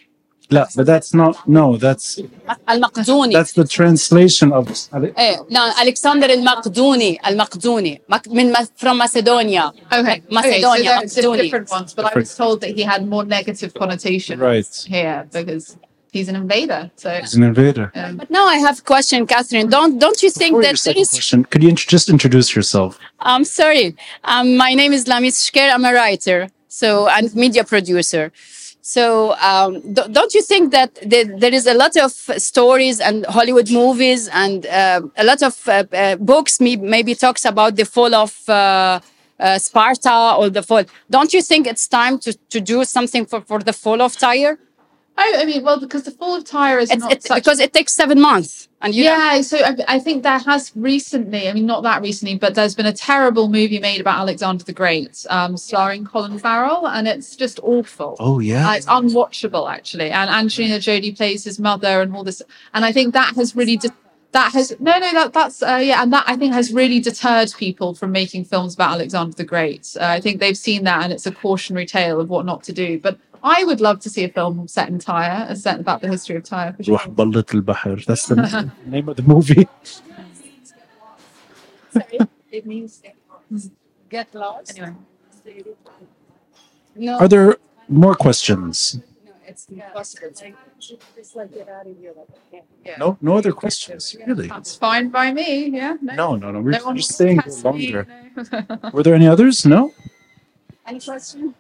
لا 0.49 0.67
but 0.75 0.85
that's 0.85 1.13
not 1.13 1.35
no 1.47 1.77
that's 1.77 2.21
المقدوني 2.69 3.43
that's 3.43 3.53
the 3.53 3.67
translation 3.67 4.51
of 4.51 4.71
ايه 4.95 5.45
لا 5.49 5.81
الكسندر 5.81 6.29
المقدوني 6.29 7.19
المقدوني 7.27 8.01
من 8.27 8.53
from 8.55 8.97
Macedonia 8.97 9.71
okay 9.91 10.21
Macedonia 10.31 10.97
okay, 10.97 11.07
so 11.07 11.21
there 11.21 11.43
different 11.43 11.69
ones 11.71 11.93
but 11.93 12.05
I 12.05 12.19
was 12.19 12.35
told 12.35 12.61
that 12.61 12.71
he 12.77 12.83
had 12.83 13.07
more 13.07 13.25
negative 13.25 13.73
connotation 13.73 14.39
right 14.39 14.85
here 14.87 15.27
because 15.33 15.77
he's 16.17 16.29
an 16.29 16.35
invader. 16.35 16.81
So 16.95 17.09
he's 17.21 17.35
an 17.35 17.43
invader. 17.43 17.91
Um, 17.95 18.17
but 18.17 18.29
now 18.29 18.45
I 18.45 18.57
have 18.57 18.79
a 18.79 18.85
question, 18.93 19.19
Katherine. 19.27 19.67
Don't 19.69 19.93
don't 19.99 20.19
you 20.23 20.31
think 20.41 20.51
Before 20.53 20.63
that 20.63 20.81
there 20.85 20.97
is 21.03 21.09
question? 21.17 21.39
Could 21.51 21.61
you 21.63 21.69
int- 21.69 21.91
just 21.95 22.07
introduce 22.15 22.47
yourself? 22.57 22.91
I'm 23.19 23.45
sorry. 23.59 23.87
Um, 24.23 24.57
my 24.65 24.71
name 24.81 24.93
is 24.97 25.05
Lamis 25.11 25.37
Shker. 25.45 25.67
I'm 25.75 25.85
a 25.91 25.93
writer, 25.93 26.39
so 26.67 26.87
and 27.15 27.25
media 27.43 27.63
producer. 27.73 28.23
So 28.93 29.35
um, 29.49 29.81
do- 29.95 30.07
don't 30.17 30.33
you 30.33 30.41
think 30.41 30.71
that 30.71 30.91
the- 31.13 31.29
there 31.43 31.53
is 31.59 31.65
a 31.67 31.73
lot 31.83 31.93
of 32.05 32.11
stories 32.51 32.97
and 33.07 33.25
Hollywood 33.25 33.69
movies 33.69 34.21
and 34.43 34.65
uh, 34.65 35.01
a 35.17 35.25
lot 35.25 35.41
of 35.43 35.55
uh, 35.67 35.83
uh, 35.91 36.15
books 36.15 36.61
me- 36.61 36.77
maybe 36.95 37.13
talks 37.13 37.43
about 37.43 37.75
the 37.75 37.83
fall 37.83 38.13
of 38.15 38.31
uh, 38.47 38.99
uh, 39.39 39.57
Sparta 39.57 40.35
or 40.39 40.49
the 40.49 40.63
fall? 40.63 40.83
Don't 41.09 41.33
you 41.33 41.41
think 41.41 41.67
it's 41.67 41.85
time 41.87 42.17
to, 42.19 42.31
to 42.53 42.61
do 42.61 42.85
something 42.85 43.25
for, 43.25 43.41
for 43.41 43.59
the 43.59 43.73
fall 43.73 44.01
of 44.01 44.15
Tyre? 44.15 44.57
I, 45.17 45.33
I 45.39 45.45
mean, 45.45 45.63
well, 45.63 45.79
because 45.79 46.03
the 46.03 46.11
fall 46.11 46.35
of 46.35 46.43
Tyre 46.45 46.79
is 46.79 46.91
It's, 46.91 47.01
not 47.01 47.11
it's 47.11 47.27
such 47.27 47.43
because 47.43 47.59
it 47.59 47.73
takes 47.73 47.93
seven 47.93 48.21
months, 48.21 48.69
and 48.81 48.93
you 48.93 49.05
know, 49.05 49.09
yeah, 49.11 49.41
so 49.41 49.57
I, 49.57 49.75
I 49.87 49.99
think 49.99 50.21
there 50.23 50.37
has 50.37 50.71
recently, 50.75 51.49
I 51.49 51.53
mean, 51.53 51.65
not 51.65 51.81
that 51.83 52.01
recently, 52.03 52.37
but 52.37 52.53
there's 52.53 52.75
been 52.75 52.85
a 52.85 52.93
terrible 52.93 53.49
movie 53.49 53.79
made 53.79 53.99
about 53.99 54.19
Alexander 54.19 54.63
the 54.63 54.73
Great, 54.73 55.25
um, 55.29 55.57
starring 55.57 56.05
Colin 56.05 56.37
Farrell, 56.37 56.87
and 56.87 57.07
it's 57.07 57.35
just 57.35 57.59
awful. 57.63 58.15
Oh 58.19 58.35
Uh, 58.35 58.39
yeah. 58.39 58.75
it's 58.75 58.85
unwatchable, 58.85 59.69
actually. 59.71 60.11
And 60.11 60.29
Angelina 60.29 60.79
Jolie 60.79 61.11
plays 61.11 61.43
his 61.43 61.59
mother, 61.59 62.01
and 62.01 62.15
all 62.15 62.23
this. 62.23 62.41
And 62.73 62.85
I 62.85 62.91
think 62.91 63.13
that 63.13 63.35
has 63.35 63.55
really 63.55 63.77
de- 63.77 63.89
that 64.33 64.51
has 64.51 64.75
no, 64.79 64.99
no, 64.99 65.11
that 65.13 65.33
that's 65.33 65.63
uh, 65.63 65.79
yeah, 65.81 66.03
and 66.03 66.13
that 66.13 66.25
I 66.27 66.35
think 66.35 66.53
has 66.53 66.71
really 66.71 66.99
deterred 66.99 67.51
people 67.57 67.95
from 67.95 68.11
making 68.11 68.45
films 68.45 68.75
about 68.75 68.91
Alexander 68.91 69.35
the 69.35 69.45
Great. 69.45 69.95
Uh, 69.99 70.05
I 70.05 70.21
think 70.21 70.39
they've 70.39 70.57
seen 70.57 70.83
that, 70.83 71.03
and 71.03 71.11
it's 71.13 71.25
a 71.25 71.31
cautionary 71.31 71.85
tale 71.87 72.19
of 72.19 72.29
what 72.29 72.45
not 72.45 72.61
to 72.65 72.73
do. 72.73 72.99
But 72.99 73.17
I 73.43 73.63
would 73.63 73.81
love 73.81 73.99
to 74.01 74.09
see 74.09 74.23
a 74.23 74.29
film 74.29 74.67
set 74.67 74.89
in 74.89 74.99
Tyre, 74.99 75.47
uh, 75.49 75.55
set 75.55 75.79
about 75.79 76.01
the 76.01 76.07
history 76.07 76.35
of 76.35 76.43
Tyre. 76.43 76.73
For 76.73 76.83
sure. 76.83 76.99
That's 78.05 78.27
the 78.27 78.71
name 78.85 79.09
of 79.09 79.15
the 79.15 79.23
movie. 79.23 79.67
it 82.51 82.65
means 82.65 83.01
get 84.09 84.33
lost. 84.33 84.77
Anyway. 84.77 84.95
No. 86.95 87.17
Are 87.19 87.27
there 87.27 87.57
more 87.87 88.15
questions? 88.15 88.99
No, 89.69 89.83
No, 92.97 93.17
no 93.21 93.37
other 93.37 93.51
questions. 93.51 94.15
Really? 94.25 94.47
That's 94.47 94.75
fine 94.75 95.09
by 95.09 95.31
me. 95.31 95.69
Yeah. 95.69 95.97
No, 96.01 96.15
no, 96.15 96.35
no. 96.35 96.51
no. 96.51 96.61
We're 96.61 96.71
no 96.71 96.93
just 96.93 97.13
staying 97.13 97.41
longer. 97.63 98.05
Me, 98.35 98.43
no. 98.51 98.89
Were 98.93 99.03
there 99.03 99.15
any 99.15 99.27
others? 99.27 99.65
No. 99.65 99.93
Any 100.85 100.99
questions? 100.99 101.53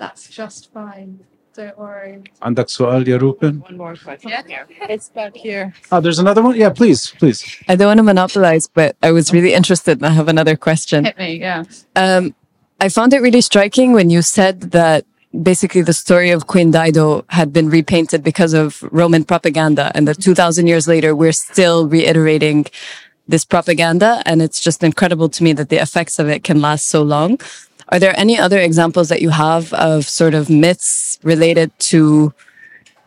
That's 0.00 0.28
just 0.28 0.72
fine. 0.72 1.20
Don't 1.54 1.78
worry. 1.78 2.22
عندك 2.42 2.68
سؤال 2.68 3.08
يا 3.08 3.16
روبن? 3.16 3.62
One 3.62 3.76
more 3.76 3.96
question 3.96 4.30
here. 4.46 4.66
It's 4.90 5.08
back 5.08 5.34
here. 5.34 5.72
Oh, 5.90 6.00
there's 6.00 6.18
another 6.18 6.42
one. 6.42 6.54
Yeah, 6.54 6.70
please, 6.70 7.14
please. 7.18 7.44
I 7.68 7.76
don't 7.76 7.86
want 7.86 7.98
to 7.98 8.02
monopolize, 8.02 8.66
but 8.68 8.96
I 9.02 9.10
was 9.12 9.32
really 9.32 9.54
interested 9.54 9.98
and 9.98 10.06
I 10.06 10.10
have 10.10 10.28
another 10.28 10.56
question. 10.56 11.06
Hit 11.06 11.18
me. 11.18 11.40
Yeah. 11.40 11.64
Um, 11.94 12.34
I 12.78 12.90
found 12.90 13.14
it 13.14 13.20
really 13.22 13.40
striking 13.40 13.92
when 13.92 14.10
you 14.10 14.20
said 14.20 14.72
that 14.72 15.06
basically 15.42 15.82
the 15.82 15.94
story 15.94 16.30
of 16.30 16.46
Queen 16.46 16.70
Dido 16.70 17.24
had 17.28 17.52
been 17.52 17.70
repainted 17.70 18.22
because 18.22 18.52
of 18.52 18.82
Roman 18.90 19.24
propaganda, 19.24 19.90
and 19.94 20.06
that 20.08 20.20
2,000 20.20 20.66
years 20.66 20.86
later, 20.86 21.14
we're 21.14 21.32
still 21.32 21.88
reiterating 21.88 22.66
this 23.28 23.44
propaganda. 23.44 24.22
And 24.26 24.42
it's 24.42 24.60
just 24.60 24.82
incredible 24.84 25.28
to 25.30 25.42
me 25.42 25.52
that 25.54 25.68
the 25.68 25.76
effects 25.76 26.18
of 26.18 26.28
it 26.28 26.44
can 26.44 26.60
last 26.60 26.86
so 26.86 27.02
long. 27.02 27.40
Are 27.91 27.99
there 27.99 28.17
any 28.17 28.37
other 28.37 28.57
examples 28.59 29.09
that 29.09 29.21
you 29.21 29.29
have 29.31 29.73
of 29.73 30.07
sort 30.07 30.33
of 30.33 30.49
myths 30.49 31.19
related 31.23 31.77
to 31.91 32.33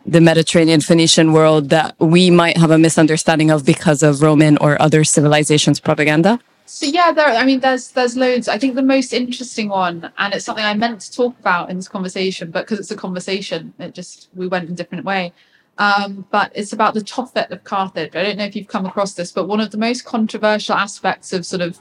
the 0.05 0.21
Mediterranean 0.21 0.79
Phoenician 0.79 1.33
world 1.33 1.69
that 1.71 1.95
we 1.99 2.29
might 2.29 2.57
have 2.57 2.69
a 2.69 2.77
misunderstanding 2.77 3.49
of 3.49 3.65
because 3.65 4.03
of 4.03 4.21
Roman 4.21 4.57
or 4.59 4.79
other 4.79 5.03
civilizations' 5.03 5.79
propaganda? 5.79 6.39
So 6.67 6.85
yeah, 6.85 7.11
there. 7.11 7.27
I 7.27 7.45
mean, 7.45 7.61
there's 7.61 7.91
there's 7.91 8.15
loads. 8.15 8.47
I 8.47 8.59
think 8.59 8.75
the 8.75 8.83
most 8.83 9.11
interesting 9.11 9.69
one, 9.69 10.11
and 10.19 10.33
it's 10.33 10.45
something 10.45 10.65
I 10.65 10.73
meant 10.75 11.01
to 11.01 11.11
talk 11.11 11.37
about 11.39 11.71
in 11.71 11.77
this 11.77 11.87
conversation, 11.87 12.51
but 12.51 12.65
because 12.65 12.79
it's 12.79 12.91
a 12.91 12.95
conversation, 12.95 13.73
it 13.79 13.95
just 13.95 14.29
we 14.35 14.47
went 14.47 14.65
in 14.65 14.73
a 14.73 14.75
different 14.75 15.05
way. 15.05 15.33
Um, 15.77 16.25
but 16.31 16.51
it's 16.55 16.73
about 16.73 16.93
the 16.93 17.01
Tophet 17.01 17.49
of 17.51 17.63
Carthage. 17.63 18.15
I 18.15 18.23
don't 18.23 18.37
know 18.37 18.45
if 18.45 18.55
you've 18.55 18.67
come 18.67 18.85
across 18.85 19.13
this, 19.13 19.31
but 19.31 19.47
one 19.47 19.59
of 19.59 19.71
the 19.71 19.77
most 19.77 20.05
controversial 20.05 20.75
aspects 20.75 21.33
of 21.33 21.45
sort 21.45 21.61
of 21.61 21.79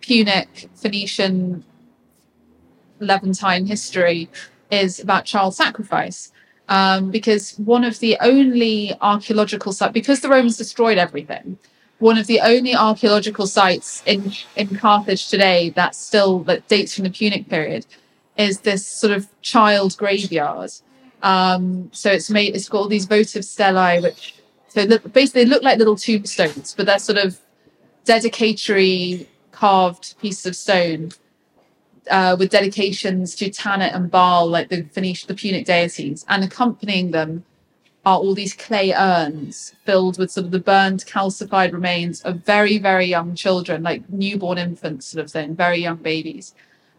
Punic 0.00 0.68
Phoenician 0.74 1.64
Levantine 3.00 3.66
history 3.66 4.28
is 4.70 5.00
about 5.00 5.24
child 5.24 5.54
sacrifice. 5.54 6.32
Um, 6.68 7.10
because 7.10 7.58
one 7.58 7.82
of 7.82 7.98
the 7.98 8.16
only 8.20 8.94
archaeological 9.00 9.72
sites, 9.72 9.92
because 9.92 10.20
the 10.20 10.28
Romans 10.28 10.56
destroyed 10.56 10.98
everything, 10.98 11.58
one 11.98 12.16
of 12.16 12.28
the 12.28 12.40
only 12.40 12.74
archaeological 12.76 13.46
sites 13.46 14.02
in 14.06 14.32
in 14.56 14.68
Carthage 14.76 15.28
today 15.28 15.70
that 15.70 15.94
still 15.94 16.40
that 16.44 16.68
dates 16.68 16.94
from 16.94 17.04
the 17.04 17.10
Punic 17.10 17.48
period 17.48 17.86
is 18.36 18.60
this 18.60 18.86
sort 18.86 19.12
of 19.12 19.28
child 19.42 19.96
graveyard. 19.96 20.70
Um, 21.22 21.90
so 21.92 22.10
it's 22.10 22.30
made 22.30 22.54
it's 22.54 22.68
got 22.68 22.78
all 22.78 22.88
these 22.88 23.06
votive 23.06 23.44
stelae, 23.44 24.00
which 24.00 24.36
so 24.68 24.86
basically 24.86 25.44
they 25.44 25.50
look 25.50 25.62
like 25.62 25.78
little 25.78 25.96
tombstones, 25.96 26.74
but 26.76 26.86
they're 26.86 27.00
sort 27.00 27.18
of 27.18 27.38
dedicatory 28.04 29.28
carved 29.50 30.14
pieces 30.20 30.46
of 30.46 30.56
stone 30.56 31.10
uh, 32.10 32.36
with 32.38 32.50
dedications 32.50 33.34
to 33.36 33.50
Tanit 33.50 33.94
and 33.94 34.10
Baal, 34.10 34.48
like 34.48 34.68
the 34.68 34.82
Phoenician, 34.82 35.28
the 35.28 35.34
Punic 35.34 35.64
deities, 35.64 36.24
and 36.28 36.44
accompanying 36.44 37.10
them 37.10 37.44
are 38.04 38.18
all 38.18 38.34
these 38.34 38.54
clay 38.54 38.92
urns 38.92 39.74
filled 39.84 40.18
with 40.18 40.30
sort 40.30 40.46
of 40.46 40.52
the 40.52 40.58
burned, 40.58 41.04
calcified 41.04 41.72
remains 41.72 42.22
of 42.22 42.36
very, 42.36 42.78
very 42.78 43.06
young 43.06 43.34
children, 43.34 43.82
like 43.82 44.08
newborn 44.08 44.58
infants, 44.58 45.06
sort 45.06 45.24
of 45.24 45.30
thing, 45.30 45.54
very 45.54 45.78
young 45.78 45.96
babies. 45.96 46.54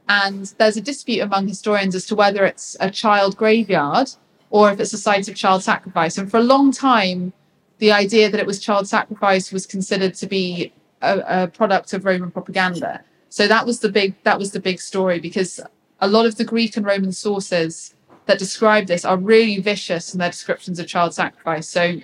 And 0.07 0.53
there's 0.57 0.77
a 0.77 0.81
dispute 0.81 1.21
among 1.21 1.47
historians 1.47 1.95
as 1.95 2.05
to 2.07 2.15
whether 2.15 2.45
it's 2.45 2.75
a 2.79 2.91
child 2.91 3.35
graveyard 3.37 4.11
or 4.49 4.71
if 4.71 4.79
it's 4.79 4.93
a 4.93 4.97
site 4.97 5.27
of 5.27 5.35
child 5.35 5.63
sacrifice. 5.63 6.17
And 6.17 6.29
for 6.29 6.37
a 6.37 6.43
long 6.43 6.71
time, 6.71 7.33
the 7.79 7.91
idea 7.91 8.29
that 8.29 8.39
it 8.39 8.45
was 8.45 8.59
child 8.59 8.87
sacrifice 8.87 9.51
was 9.51 9.65
considered 9.65 10.13
to 10.15 10.27
be 10.27 10.71
a, 11.01 11.43
a 11.43 11.47
product 11.47 11.93
of 11.93 12.05
Roman 12.05 12.29
propaganda. 12.29 13.03
So 13.31 13.47
that 13.47 13.65
was 13.65 13.79
the 13.79 13.89
big 13.89 14.13
that 14.23 14.37
was 14.37 14.51
the 14.51 14.59
big 14.59 14.81
story 14.81 15.17
because 15.17 15.61
a 16.01 16.07
lot 16.07 16.25
of 16.25 16.35
the 16.35 16.43
Greek 16.43 16.75
and 16.75 16.85
Roman 16.85 17.13
sources 17.13 17.95
that 18.25 18.37
describe 18.37 18.87
this 18.87 19.05
are 19.05 19.15
really 19.15 19.57
vicious 19.61 20.13
in 20.13 20.19
their 20.19 20.29
descriptions 20.29 20.79
of 20.79 20.87
child 20.87 21.13
sacrifice. 21.13 21.67
So, 21.67 22.01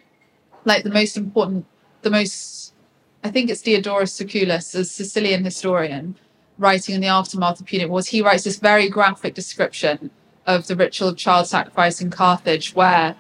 like 0.64 0.84
the 0.84 0.90
most 0.90 1.18
important, 1.18 1.66
the 2.02 2.10
most, 2.10 2.74
I 3.26 3.30
think 3.30 3.50
it's 3.50 3.62
Diodorus 3.62 4.14
Siculus, 4.14 4.74
a 4.74 4.86
Sicilian 4.86 5.44
historian, 5.44 6.16
writing 6.58 6.96
in 6.96 7.02
the 7.02 7.08
aftermath 7.08 7.60
of 7.60 7.66
Punic 7.66 7.90
Wars. 7.90 8.08
He 8.08 8.22
writes 8.22 8.46
this 8.46 8.58
very 8.58 8.88
graphic 8.90 9.34
description 9.34 10.10
of 10.46 10.68
the 10.68 10.78
ritual 10.78 11.10
of 11.10 11.18
child 11.18 11.48
sacrifice 11.48 12.00
in 12.00 12.10
Carthage, 12.10 12.74
where 12.74 13.18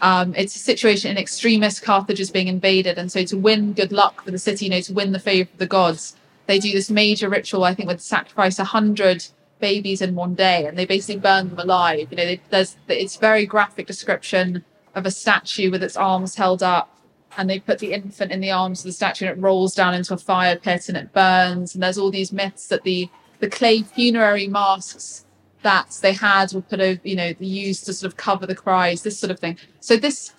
um, 0.00 0.34
it's 0.34 0.56
a 0.56 0.60
situation 0.60 1.10
in 1.10 1.18
extremis. 1.18 1.78
Carthage 1.78 2.20
is 2.20 2.30
being 2.30 2.48
invaded, 2.48 2.96
and 2.96 3.12
so 3.12 3.22
to 3.24 3.36
win 3.36 3.74
good 3.74 3.92
luck 3.92 4.24
for 4.24 4.30
the 4.30 4.38
city, 4.38 4.64
you 4.64 4.70
know, 4.70 4.80
to 4.80 4.94
win 4.94 5.12
the 5.12 5.18
favor 5.18 5.50
of 5.52 5.58
the 5.58 5.66
gods, 5.66 6.16
they 6.50 6.58
do 6.58 6.72
this 6.72 6.90
major 6.90 7.28
ritual. 7.28 7.62
I 7.62 7.74
think 7.74 7.88
would 7.88 8.00
sacrifice 8.00 8.58
a 8.58 8.64
hundred 8.64 9.24
babies 9.60 10.02
in 10.02 10.16
one 10.16 10.34
day, 10.34 10.66
and 10.66 10.76
they 10.76 10.84
basically 10.84 11.20
burn 11.20 11.48
them 11.48 11.60
alive. 11.60 12.08
You 12.10 12.16
know, 12.16 12.36
there's 12.50 12.76
it's 12.88 13.16
very 13.16 13.46
graphic 13.46 13.86
description 13.86 14.64
of 14.96 15.06
a 15.06 15.12
statue 15.12 15.70
with 15.70 15.82
its 15.84 15.96
arms 15.96 16.34
held 16.34 16.60
up, 16.62 16.98
and 17.36 17.48
they 17.48 17.60
put 17.60 17.78
the 17.78 17.92
infant 17.92 18.32
in 18.32 18.40
the 18.40 18.50
arms 18.50 18.80
of 18.80 18.86
the 18.86 18.92
statue, 18.92 19.26
and 19.26 19.38
it 19.38 19.40
rolls 19.40 19.76
down 19.76 19.94
into 19.94 20.12
a 20.12 20.18
fire 20.18 20.56
pit, 20.56 20.88
and 20.88 20.96
it 20.96 21.12
burns. 21.12 21.74
And 21.74 21.82
there's 21.84 21.98
all 21.98 22.10
these 22.10 22.32
myths 22.32 22.66
that 22.66 22.82
the 22.82 23.08
the 23.38 23.48
clay 23.48 23.82
funerary 23.82 24.48
masks 24.48 25.24
that 25.62 25.96
they 26.02 26.12
had 26.12 26.52
were 26.52 26.62
put 26.62 26.80
over, 26.80 27.00
you 27.04 27.14
know, 27.14 27.32
used 27.38 27.86
to 27.86 27.92
sort 27.92 28.10
of 28.12 28.16
cover 28.16 28.44
the 28.44 28.56
cries, 28.56 29.02
this 29.02 29.18
sort 29.18 29.30
of 29.30 29.38
thing. 29.38 29.56
So 29.78 29.96
this, 29.96 30.34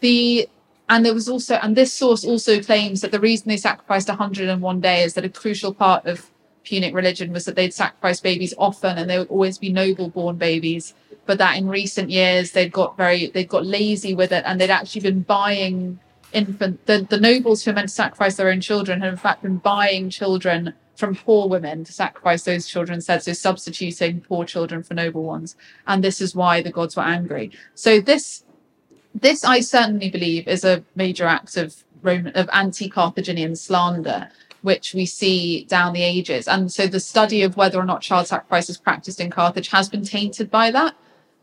the, 0.00 0.48
and 0.88 1.04
there 1.04 1.14
was 1.14 1.28
also, 1.28 1.56
and 1.56 1.76
this 1.76 1.92
source 1.92 2.24
also 2.24 2.62
claims 2.62 3.00
that 3.00 3.10
the 3.10 3.20
reason 3.20 3.48
they 3.48 3.56
sacrificed 3.56 4.08
101 4.08 4.80
day 4.80 5.02
is 5.02 5.14
that 5.14 5.24
a 5.24 5.28
crucial 5.28 5.74
part 5.74 6.06
of 6.06 6.30
Punic 6.62 6.94
religion 6.94 7.32
was 7.32 7.44
that 7.44 7.56
they'd 7.56 7.74
sacrifice 7.74 8.20
babies 8.20 8.54
often 8.58 8.98
and 8.98 9.08
they 9.08 9.18
would 9.18 9.28
always 9.28 9.58
be 9.58 9.72
noble 9.72 10.08
born 10.08 10.36
babies. 10.36 10.94
But 11.24 11.38
that 11.38 11.56
in 11.56 11.68
recent 11.68 12.10
years 12.10 12.52
they'd 12.52 12.72
got 12.72 12.96
very, 12.96 13.28
they'd 13.28 13.48
got 13.48 13.66
lazy 13.66 14.14
with 14.14 14.32
it 14.32 14.44
and 14.46 14.60
they'd 14.60 14.70
actually 14.70 15.02
been 15.02 15.22
buying 15.22 15.98
infant, 16.32 16.86
the, 16.86 17.06
the 17.08 17.20
nobles 17.20 17.64
who 17.64 17.70
were 17.70 17.76
meant 17.76 17.88
to 17.88 17.94
sacrifice 17.94 18.36
their 18.36 18.50
own 18.50 18.60
children 18.60 19.00
had 19.00 19.10
in 19.10 19.16
fact 19.16 19.42
been 19.42 19.58
buying 19.58 20.10
children 20.10 20.74
from 20.96 21.14
poor 21.14 21.48
women 21.48 21.84
to 21.84 21.92
sacrifice 21.92 22.44
those 22.44 22.66
children 22.66 23.00
so 23.00 23.18
substituting 23.18 24.20
poor 24.20 24.44
children 24.44 24.82
for 24.82 24.94
noble 24.94 25.22
ones. 25.22 25.56
And 25.86 26.02
this 26.02 26.20
is 26.20 26.34
why 26.34 26.62
the 26.62 26.72
gods 26.72 26.96
were 26.96 27.02
angry. 27.02 27.52
So 27.74 28.00
this 28.00 28.44
this 29.20 29.44
I 29.44 29.60
certainly 29.60 30.10
believe 30.10 30.46
is 30.46 30.64
a 30.64 30.84
major 30.94 31.26
act 31.26 31.56
of 31.56 31.84
Roman 32.02 32.32
of 32.36 32.48
anti-Carthaginian 32.52 33.56
slander, 33.56 34.28
which 34.62 34.94
we 34.94 35.06
see 35.06 35.64
down 35.64 35.92
the 35.92 36.02
ages. 36.02 36.46
And 36.46 36.70
so 36.70 36.86
the 36.86 37.00
study 37.00 37.42
of 37.42 37.56
whether 37.56 37.78
or 37.78 37.84
not 37.84 38.02
child 38.02 38.26
sacrifice 38.26 38.68
is 38.68 38.78
practiced 38.78 39.20
in 39.20 39.30
Carthage 39.30 39.68
has 39.68 39.88
been 39.88 40.04
tainted 40.04 40.50
by 40.50 40.70
that. 40.70 40.94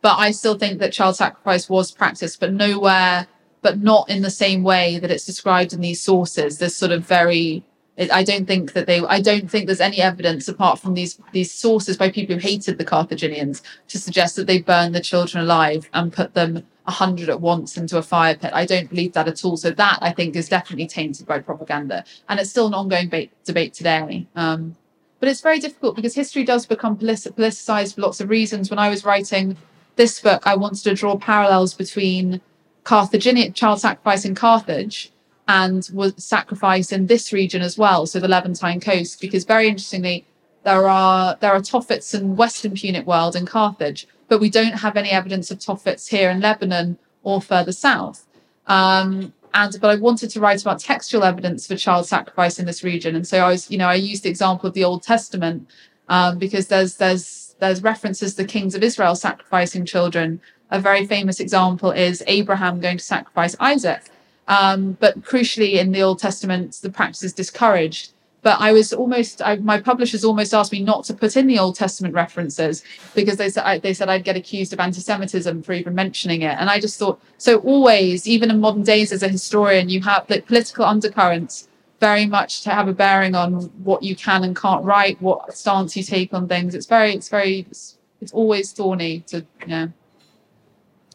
But 0.02 0.20
I 0.20 0.32
still 0.32 0.58
think 0.58 0.80
that 0.80 0.94
child 0.94 1.16
sacrifice 1.16 1.70
was 1.70 1.92
practiced, 1.92 2.40
but 2.40 2.54
nowhere, 2.54 3.28
but 3.62 3.82
not 3.82 4.10
in 4.10 4.22
the 4.22 4.30
same 4.30 4.64
way 4.64 5.00
that 5.00 5.12
it's 5.12 5.26
described 5.26 5.74
in 5.74 5.82
these 5.82 6.02
sources. 6.02 6.58
There's 6.58 6.76
sort 6.76 6.92
of 6.92 7.06
very 7.06 7.64
I 8.12 8.24
don't 8.24 8.48
think 8.48 8.74
that 8.74 8.88
they. 8.88 9.02
I 9.02 9.22
don't 9.22 9.50
think 9.50 9.68
there's 9.68 9.80
any 9.80 10.02
evidence 10.02 10.48
apart 10.48 10.80
from 10.80 10.96
these 10.96 11.20
these 11.32 11.52
sources 11.52 11.96
by 11.96 12.10
people 12.10 12.34
who 12.34 12.42
hated 12.42 12.80
the 12.80 12.86
Carthaginians 12.86 13.62
to 13.90 14.00
suggest 14.00 14.36
that 14.36 14.48
they 14.48 14.62
burned 14.62 14.96
the 14.96 15.00
children 15.00 15.44
alive 15.44 15.88
and 15.94 16.12
put 16.12 16.34
them 16.34 16.66
a 16.88 16.92
hundred 16.92 17.30
at 17.30 17.42
once 17.42 17.78
into 17.78 17.98
a 17.98 18.02
fire 18.02 18.36
pit. 18.36 18.52
I 18.54 18.66
don't 18.66 18.90
believe 18.90 19.14
that 19.14 19.28
at 19.28 19.44
all. 19.46 19.58
So 19.58 19.72
that 19.72 20.00
I 20.02 20.12
think 20.12 20.36
is 20.36 20.50
definitely 20.50 20.88
tainted 20.88 21.26
by 21.28 21.40
propaganda, 21.40 22.04
and 22.30 22.40
it's 22.40 22.50
still 22.50 22.68
an 22.68 22.74
ongoing 22.74 23.10
ba- 23.10 23.30
debate 23.46 23.74
today. 23.74 24.28
Um, 24.36 24.76
but 25.20 25.30
it's 25.30 25.42
very 25.42 25.60
difficult 25.60 25.96
because 25.96 26.16
history 26.16 26.44
does 26.44 26.66
become 26.66 26.98
politic- 26.98 27.36
politicized 27.36 27.96
for 27.96 28.02
lots 28.02 28.20
of 28.20 28.30
reasons. 28.30 28.70
When 28.70 28.80
I 28.80 28.90
was 28.90 29.06
writing 29.06 29.58
this 29.96 30.20
book, 30.20 30.46
I 30.46 30.56
wanted 30.56 30.84
to 30.84 30.96
draw 30.96 31.18
parallels 31.18 31.74
between 31.74 32.42
Carthaginian 32.84 33.54
child 33.54 33.80
sacrifice 33.80 34.26
in 34.26 34.36
Carthage 34.36 35.12
and 35.48 35.90
was 35.94 36.14
sacrificed 36.18 36.92
in 36.94 37.08
this 37.08 37.34
region 37.34 37.62
as 37.62 37.78
well, 37.78 38.06
so 38.06 38.20
the 38.20 38.28
Levantine 38.28 38.80
coast, 38.80 39.22
because 39.22 39.44
very 39.46 39.68
interestingly, 39.68 40.26
there 40.64 40.88
are 40.88 41.38
there 41.42 41.52
are 41.54 41.62
Tophets 41.62 42.14
in 42.14 42.36
Western 42.36 42.74
Punic 42.74 43.06
world 43.06 43.36
in 43.36 43.46
Carthage, 43.46 44.08
but 44.34 44.42
we 44.42 44.50
don't 44.50 44.80
have 44.80 44.98
any 44.98 45.12
evidence 45.12 45.52
of 45.52 45.60
Tophets 45.60 46.08
here 46.08 46.32
in 46.32 46.42
Lebanon 46.42 46.98
or 47.22 47.40
further 47.40 47.72
south. 47.72 48.26
Um, 48.66 49.32
and 49.54 49.78
but 49.80 49.92
I 49.92 49.96
wanted 49.96 50.32
to 50.32 50.40
write 50.40 50.60
about 50.64 50.80
textual 50.80 51.24
evidence 51.24 51.68
for 51.68 51.76
child 51.76 52.08
sacrifice 52.08 52.58
in 52.58 52.66
this 52.66 52.84
region, 52.84 53.16
and 53.16 53.28
so 53.28 53.38
I 53.46 53.50
was, 53.50 53.70
you 53.70 53.78
know, 53.78 53.88
I 53.88 53.94
used 53.94 54.24
the 54.24 54.30
example 54.30 54.68
of 54.68 54.74
the 54.74 54.84
Old 54.84 55.04
Testament 55.04 55.70
um, 56.10 56.40
because 56.40 56.66
there's 56.68 56.98
there's 56.98 57.56
there's 57.60 57.84
references 57.84 58.34
to 58.34 58.42
the 58.42 58.48
kings 58.48 58.74
of 58.74 58.82
Israel 58.82 59.14
sacrificing 59.14 59.86
children. 59.86 60.42
A 60.72 60.80
very 60.80 61.06
famous 61.06 61.40
example 61.40 61.92
is 61.92 62.24
Abraham 62.26 62.80
going 62.80 62.98
to 62.98 63.04
sacrifice 63.04 63.56
Isaac 63.60 64.02
um, 64.48 64.98
but 65.00 65.22
crucially, 65.22 65.74
in 65.74 65.92
the 65.92 66.02
Old 66.02 66.20
Testament, 66.20 66.80
the 66.82 66.90
practice 66.90 67.24
is 67.24 67.34
discouraged. 67.34 68.12
But 68.44 68.60
I 68.60 68.74
was 68.74 68.92
almost, 68.92 69.42
I, 69.42 69.56
my 69.56 69.80
publishers 69.80 70.26
almost 70.26 70.54
asked 70.54 70.74
me 70.74 70.84
not 70.84 71.06
to 71.06 71.14
put 71.14 71.38
in 71.38 71.48
the 71.48 71.58
Old 71.58 71.76
Testament 71.76 72.14
references 72.14 72.84
because 73.16 73.38
they 73.38 73.50
said 73.50 73.64
I, 73.64 73.80
they 73.80 73.94
said 73.94 74.10
I'd 74.10 74.26
get 74.26 74.36
accused 74.36 74.74
of 74.74 74.82
anti-Semitism 74.82 75.64
for 75.64 75.72
even 75.72 75.96
mentioning 75.96 76.42
it. 76.42 76.58
And 76.60 76.70
I 76.70 76.80
just 76.82 77.00
thought, 77.00 77.22
so 77.38 77.60
always, 77.60 78.28
even 78.28 78.52
in 78.52 78.60
modern 78.60 78.84
days, 78.84 79.14
as 79.14 79.24
a 79.24 79.30
historian, 79.30 79.88
you 79.88 80.02
have 80.02 80.28
the 80.28 80.42
political 80.42 80.84
undercurrents 80.84 81.70
very 82.02 82.26
much 82.26 82.64
to 82.64 82.70
have 82.70 82.90
a 82.90 82.94
bearing 82.94 83.34
on 83.34 83.54
what 83.84 84.04
you 84.04 84.14
can 84.14 84.44
and 84.44 84.58
can't 84.58 84.84
write, 84.84 85.22
what 85.22 85.56
stance 85.58 85.96
you 85.96 86.04
take 86.04 86.34
on 86.34 86.50
things. 86.50 86.76
It's 86.76 86.86
very, 86.86 87.14
it's 87.14 87.30
very, 87.30 87.66
it's, 87.72 87.98
it's 88.20 88.34
always 88.34 88.74
thorny 88.74 89.22
to, 89.28 89.46
yeah. 89.66 89.88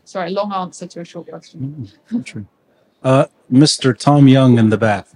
Sorry, 0.06 0.30
long 0.30 0.50
answer 0.50 0.86
to 0.86 1.00
a 1.00 1.04
short 1.04 1.28
question. 1.28 1.90
Mm, 2.10 2.24
true. 2.24 2.46
Uh, 3.02 3.26
Mr. 3.52 3.96
Tom 3.96 4.28
Young 4.28 4.58
in 4.58 4.70
the 4.70 4.78
back. 4.78 5.06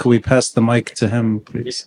Could 0.00 0.08
we 0.08 0.18
pass 0.18 0.48
the 0.48 0.62
mic 0.62 0.94
to 0.94 1.10
him, 1.10 1.40
please? 1.40 1.86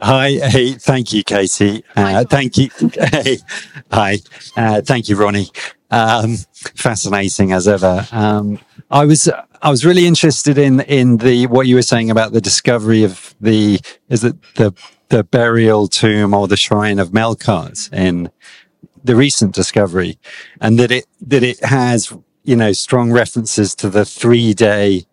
Hi, 0.00 0.30
hey, 0.30 0.72
thank 0.72 1.12
you, 1.12 1.22
Katie. 1.22 1.84
Uh, 1.94 2.24
thank 2.24 2.56
you. 2.56 2.70
Hey, 3.12 3.36
hi, 3.92 4.18
uh, 4.56 4.80
thank 4.80 5.10
you, 5.10 5.16
Ronnie. 5.16 5.48
Um, 5.90 6.38
fascinating 6.56 7.52
as 7.52 7.68
ever. 7.68 8.06
Um, 8.10 8.58
I 8.90 9.04
was 9.04 9.28
I 9.60 9.68
was 9.68 9.84
really 9.84 10.06
interested 10.06 10.56
in 10.56 10.80
in 10.80 11.18
the 11.18 11.46
what 11.48 11.66
you 11.66 11.74
were 11.74 11.82
saying 11.82 12.10
about 12.10 12.32
the 12.32 12.40
discovery 12.40 13.04
of 13.04 13.34
the 13.38 13.80
is 14.08 14.24
it 14.24 14.36
the 14.54 14.72
the 15.10 15.24
burial 15.24 15.88
tomb 15.88 16.32
or 16.32 16.48
the 16.48 16.56
shrine 16.56 16.98
of 16.98 17.10
Melkart 17.10 17.92
in 17.92 18.30
the 19.04 19.14
recent 19.14 19.54
discovery, 19.54 20.18
and 20.58 20.78
that 20.78 20.90
it 20.90 21.04
that 21.20 21.42
it 21.42 21.62
has 21.64 22.16
you 22.44 22.56
know, 22.56 22.72
strong 22.72 23.12
references 23.12 23.74
to 23.74 23.90
the 23.90 24.06
three 24.06 24.54
day 24.54 25.04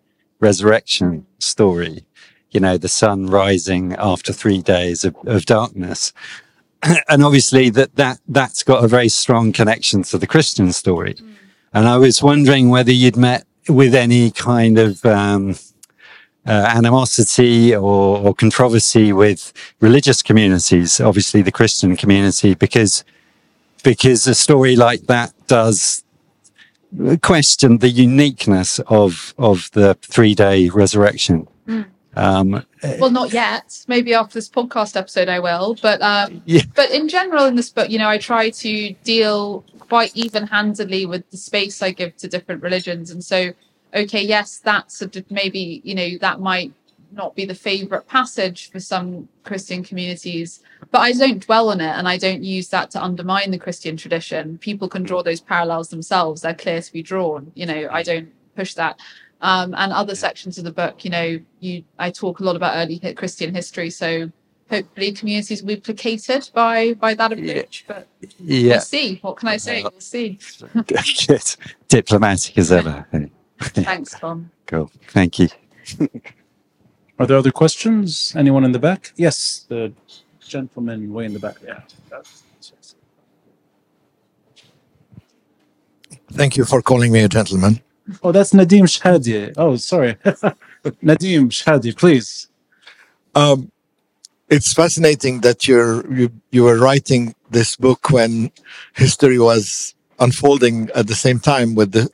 resurrection 0.42 1.26
story, 1.38 2.04
you 2.50 2.60
know, 2.60 2.76
the 2.76 2.88
sun 2.88 3.26
rising 3.26 3.94
after 3.94 4.32
three 4.32 4.60
days 4.60 5.04
of, 5.04 5.16
of 5.24 5.46
darkness. 5.46 6.12
and 7.08 7.24
obviously 7.24 7.70
that, 7.70 7.94
that, 7.96 8.18
that's 8.28 8.62
got 8.62 8.84
a 8.84 8.88
very 8.88 9.08
strong 9.08 9.52
connection 9.52 10.02
to 10.02 10.18
the 10.18 10.26
Christian 10.26 10.72
story. 10.72 11.14
Mm. 11.14 11.34
And 11.72 11.88
I 11.88 11.96
was 11.96 12.22
wondering 12.22 12.68
whether 12.68 12.92
you'd 12.92 13.16
met 13.16 13.46
with 13.68 13.94
any 13.94 14.30
kind 14.30 14.78
of, 14.78 15.04
um, 15.06 15.54
uh, 16.44 16.50
animosity 16.50 17.72
or, 17.74 18.18
or, 18.18 18.34
controversy 18.34 19.12
with 19.12 19.52
religious 19.80 20.22
communities, 20.22 21.00
obviously 21.00 21.40
the 21.40 21.52
Christian 21.52 21.96
community, 21.96 22.54
because 22.54 23.04
because 23.84 24.26
a 24.26 24.34
story 24.34 24.74
like 24.74 25.02
that 25.06 25.32
does 25.46 26.02
question 27.22 27.78
the 27.78 27.88
uniqueness 27.88 28.78
of 28.80 29.34
of 29.38 29.70
the 29.72 29.94
three 30.02 30.34
day 30.34 30.68
resurrection. 30.68 31.48
Mm. 31.66 31.86
Um, 32.14 32.66
well, 32.98 33.10
not 33.10 33.32
yet. 33.32 33.84
Maybe 33.88 34.12
after 34.12 34.34
this 34.34 34.48
podcast 34.48 34.96
episode, 34.96 35.28
I 35.28 35.40
will. 35.40 35.76
But 35.80 36.02
um, 36.02 36.42
yeah. 36.44 36.62
but 36.74 36.90
in 36.90 37.08
general, 37.08 37.46
in 37.46 37.56
this 37.56 37.70
book, 37.70 37.90
you 37.90 37.98
know, 37.98 38.08
I 38.08 38.18
try 38.18 38.50
to 38.50 38.92
deal 39.04 39.64
quite 39.78 40.14
even 40.14 40.46
handedly 40.46 41.06
with 41.06 41.28
the 41.30 41.36
space 41.36 41.82
I 41.82 41.90
give 41.90 42.16
to 42.18 42.28
different 42.28 42.62
religions, 42.62 43.10
and 43.10 43.24
so 43.24 43.52
okay, 43.94 44.22
yes, 44.22 44.58
that's 44.58 45.02
a, 45.02 45.10
maybe 45.30 45.80
you 45.84 45.94
know 45.94 46.18
that 46.20 46.40
might 46.40 46.72
not 47.12 47.34
be 47.34 47.44
the 47.44 47.54
favorite 47.54 48.08
passage 48.08 48.70
for 48.70 48.80
some 48.80 49.28
Christian 49.44 49.82
communities, 49.84 50.60
but 50.92 51.00
I 51.00 51.12
don't 51.12 51.44
dwell 51.44 51.70
on 51.70 51.80
it 51.80 51.96
and 51.96 52.06
I 52.06 52.18
don't 52.18 52.44
use 52.44 52.68
that 52.68 52.90
to 52.92 53.02
undermine 53.02 53.50
the 53.50 53.58
Christian 53.58 53.96
tradition. 53.96 54.58
People 54.58 54.88
can 54.88 55.02
draw 55.02 55.22
those 55.22 55.40
parallels 55.40 55.88
themselves, 55.88 56.42
they're 56.42 56.54
clear 56.54 56.80
to 56.80 56.92
be 56.92 57.02
drawn. 57.02 57.50
You 57.54 57.66
know, 57.66 57.88
I 57.90 58.02
don't 58.02 58.28
push 58.54 58.74
that. 58.74 59.00
Um, 59.40 59.74
and 59.74 59.92
other 59.92 60.14
sections 60.14 60.58
of 60.58 60.64
the 60.64 60.70
book, 60.70 61.04
you 61.04 61.10
know, 61.10 61.40
you 61.58 61.82
I 61.98 62.10
talk 62.10 62.38
a 62.38 62.44
lot 62.44 62.54
about 62.54 62.76
early 62.76 63.00
Christian 63.14 63.52
history, 63.52 63.90
so 63.90 64.30
hopefully 64.70 65.12
communities 65.12 65.62
will 65.62 65.74
be 65.74 65.80
placated 65.80 66.48
by 66.54 66.94
by 66.94 67.14
that 67.14 67.32
approach. 67.32 67.84
But 67.88 68.06
yeah. 68.38 68.74
we'll 68.74 68.80
see. 68.80 69.18
What 69.22 69.38
can 69.38 69.48
I 69.48 69.56
say? 69.56 69.82
We'll 69.82 69.98
see. 69.98 70.38
Good. 71.26 71.56
Diplomatic 71.88 72.56
as 72.58 72.70
ever. 72.70 73.06
Thanks, 73.60 74.12
Tom. 74.12 74.50
Cool. 74.66 74.92
Thank 75.08 75.38
you. 75.40 75.48
Are 77.18 77.26
there 77.26 77.36
other 77.36 77.50
questions? 77.50 78.32
Anyone 78.36 78.64
in 78.64 78.72
the 78.72 78.78
back? 78.78 79.12
Yes, 79.16 79.66
the 79.68 79.92
gentleman 80.52 81.12
way 81.12 81.24
in 81.24 81.32
the 81.32 81.38
back. 81.46 81.56
Yeah. 81.64 81.80
Thank 86.32 86.56
you 86.56 86.64
for 86.64 86.80
calling 86.82 87.10
me 87.12 87.20
a 87.24 87.28
gentleman. 87.28 87.80
Oh, 88.22 88.32
that's 88.32 88.52
Nadim 88.52 88.84
Shehadi. 88.94 89.54
Oh, 89.56 89.76
sorry. 89.76 90.14
Nadim 91.08 91.42
Shehadi, 91.56 91.96
please. 91.96 92.48
Um, 93.34 93.70
it's 94.48 94.72
fascinating 94.72 95.40
that 95.40 95.66
you're 95.66 95.94
you, 96.12 96.30
you 96.50 96.62
were 96.64 96.78
writing 96.78 97.34
this 97.50 97.76
book 97.76 98.10
when 98.10 98.50
history 98.94 99.38
was 99.38 99.94
unfolding 100.18 100.90
at 100.94 101.06
the 101.06 101.14
same 101.14 101.38
time 101.40 101.74
with 101.74 101.92
the 101.92 102.10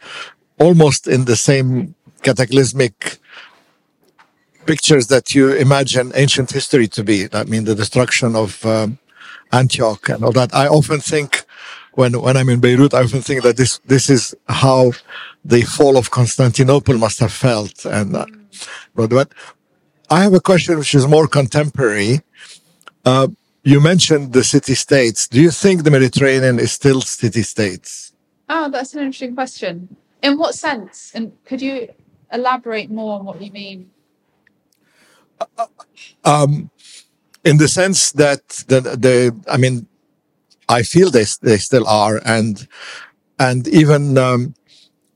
almost 0.58 1.08
in 1.08 1.24
the 1.24 1.36
same 1.36 1.94
cataclysmic 2.22 3.18
pictures 4.72 5.06
that 5.08 5.34
you 5.34 5.44
imagine 5.66 6.12
ancient 6.14 6.50
history 6.58 6.88
to 6.96 7.02
be. 7.10 7.18
I 7.32 7.44
mean, 7.52 7.64
the 7.64 7.74
destruction 7.74 8.36
of 8.44 8.50
um, 8.66 8.98
Antioch 9.60 10.08
and 10.12 10.20
all 10.24 10.34
that. 10.40 10.54
I 10.54 10.66
often 10.78 11.00
think 11.00 11.30
when, 11.94 12.12
when 12.20 12.36
I'm 12.36 12.50
in 12.54 12.60
Beirut, 12.60 12.92
I 12.92 13.02
often 13.02 13.22
think 13.22 13.42
that 13.44 13.56
this, 13.56 13.72
this 13.86 14.10
is 14.10 14.34
how 14.64 14.92
the 15.52 15.62
fall 15.62 15.96
of 15.96 16.10
Constantinople 16.10 16.98
must 16.98 17.18
have 17.24 17.32
felt. 17.32 17.86
And, 17.86 18.14
uh, 18.14 18.26
but 18.94 19.32
I 20.10 20.22
have 20.22 20.34
a 20.34 20.40
question 20.50 20.78
which 20.78 20.94
is 20.94 21.06
more 21.06 21.26
contemporary. 21.26 22.20
Uh, 23.04 23.28
you 23.64 23.80
mentioned 23.80 24.34
the 24.34 24.44
city 24.44 24.74
states. 24.74 25.26
Do 25.28 25.40
you 25.40 25.50
think 25.50 25.84
the 25.84 25.90
Mediterranean 25.90 26.58
is 26.58 26.72
still 26.72 27.00
city 27.00 27.42
states? 27.42 28.12
Oh, 28.50 28.70
that's 28.70 28.92
an 28.94 29.00
interesting 29.00 29.34
question. 29.34 29.96
In 30.22 30.38
what 30.38 30.54
sense? 30.54 31.12
And 31.14 31.32
could 31.46 31.62
you 31.62 31.88
elaborate 32.30 32.90
more 32.90 33.18
on 33.18 33.24
what 33.24 33.40
you 33.40 33.50
mean? 33.50 33.90
Um, 36.24 36.70
in 37.44 37.58
the 37.58 37.68
sense 37.68 38.12
that 38.12 38.48
the, 38.68 38.80
the, 38.80 39.36
I 39.48 39.56
mean, 39.56 39.86
I 40.68 40.82
feel 40.82 41.10
they 41.10 41.24
they 41.40 41.56
still 41.56 41.86
are, 41.86 42.20
and 42.24 42.68
and 43.38 43.66
even 43.68 44.18
um, 44.18 44.54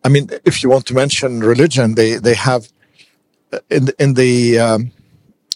I 0.04 0.08
mean, 0.08 0.30
if 0.44 0.62
you 0.62 0.70
want 0.70 0.86
to 0.86 0.94
mention 0.94 1.40
religion, 1.40 1.94
they 1.94 2.16
they 2.16 2.34
have 2.34 2.72
in 3.68 3.88
in 3.98 4.14
the 4.14 4.58
um, 4.58 4.92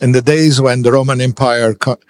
in 0.01 0.13
the 0.13 0.21
days 0.23 0.61
when 0.61 0.83
the 0.83 0.93
Roman 0.93 1.21
Empire 1.21 1.75
co- 1.75 2.01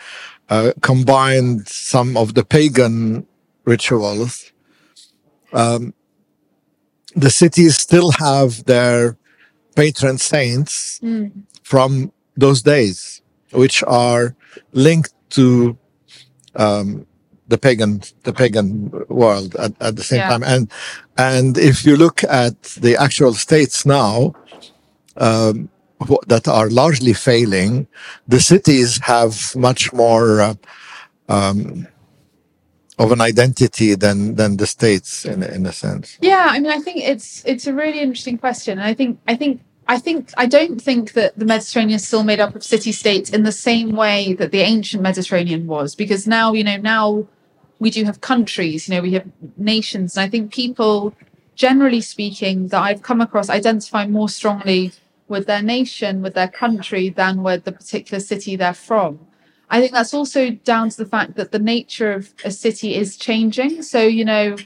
uh, 0.48 0.72
combined 0.82 1.68
some 1.68 2.16
of 2.16 2.34
the 2.34 2.44
pagan 2.44 3.26
rituals, 3.64 4.52
um, 5.52 5.94
the 7.14 7.30
cities 7.30 7.76
still 7.76 8.10
have 8.12 8.64
their 8.64 9.16
patron 9.76 10.18
saints 10.18 11.00
from 11.62 12.12
those 12.36 12.62
days, 12.62 13.22
which 13.52 13.82
are 13.86 14.34
linked 14.72 15.12
to 15.30 15.76
um, 16.54 17.06
the 17.48 17.58
pagan 17.58 18.02
the 18.24 18.32
pagan 18.32 18.90
world 19.08 19.54
at, 19.56 19.72
at 19.80 19.96
the 19.96 20.02
same 20.02 20.18
Yeah. 20.20 20.28
time. 20.28 20.42
And 20.44 20.70
and 21.16 21.58
if 21.58 21.84
you 21.86 21.96
look 21.96 22.24
at 22.24 22.62
the 22.80 22.96
actual 22.96 23.34
states 23.34 23.86
now 23.86 24.34
um, 25.16 25.68
that 26.26 26.46
are 26.48 26.68
largely 26.70 27.12
failing, 27.14 27.86
the 28.28 28.40
cities 28.40 28.98
have 29.02 29.54
much 29.56 29.92
more. 29.92 30.40
Uh, 30.40 30.54
um, 31.28 31.86
of 32.98 33.12
an 33.12 33.20
identity 33.20 33.94
than 33.94 34.36
than 34.36 34.56
the 34.56 34.66
states 34.66 35.24
in 35.26 35.42
in 35.42 35.66
a 35.66 35.72
sense. 35.72 36.16
Yeah, 36.22 36.46
I 36.48 36.58
mean, 36.60 36.72
I 36.72 36.78
think 36.78 37.04
it's 37.04 37.44
it's 37.44 37.66
a 37.66 37.74
really 37.74 38.00
interesting 38.00 38.38
question, 38.38 38.78
and 38.78 38.86
I 38.86 38.94
think 38.94 39.18
I 39.28 39.36
think 39.36 39.60
I 39.88 39.98
think 39.98 40.32
I 40.36 40.46
don't 40.46 40.80
think 40.82 41.12
that 41.12 41.38
the 41.38 41.44
Mediterranean 41.44 41.96
is 41.96 42.06
still 42.06 42.24
made 42.24 42.40
up 42.40 42.54
of 42.54 42.64
city 42.64 42.92
states 42.92 43.30
in 43.30 43.44
the 43.44 43.52
same 43.52 43.92
way 43.92 44.34
that 44.34 44.50
the 44.50 44.60
ancient 44.60 45.02
Mediterranean 45.02 45.66
was, 45.66 45.94
because 45.94 46.26
now 46.26 46.52
you 46.52 46.64
know 46.64 46.76
now 46.76 47.26
we 47.78 47.90
do 47.90 48.04
have 48.04 48.20
countries, 48.20 48.88
you 48.88 48.94
know, 48.94 49.02
we 49.02 49.12
have 49.12 49.26
nations, 49.56 50.16
and 50.16 50.24
I 50.24 50.30
think 50.30 50.52
people, 50.52 51.14
generally 51.54 52.00
speaking, 52.00 52.68
that 52.68 52.80
I've 52.80 53.02
come 53.02 53.20
across 53.20 53.50
identify 53.50 54.06
more 54.06 54.28
strongly 54.28 54.92
with 55.28 55.46
their 55.46 55.62
nation, 55.62 56.22
with 56.22 56.34
their 56.34 56.48
country, 56.48 57.10
than 57.10 57.42
with 57.42 57.64
the 57.64 57.72
particular 57.72 58.20
city 58.20 58.56
they're 58.56 58.74
from. 58.74 59.20
I 59.68 59.80
think 59.80 59.92
that's 59.92 60.14
also 60.14 60.50
down 60.50 60.90
to 60.90 60.96
the 60.96 61.06
fact 61.06 61.34
that 61.36 61.52
the 61.52 61.58
nature 61.58 62.12
of 62.12 62.32
a 62.44 62.50
city 62.50 62.94
is 62.94 63.16
changing. 63.16 63.82
So, 63.82 64.02
you 64.02 64.24
know, 64.24 64.56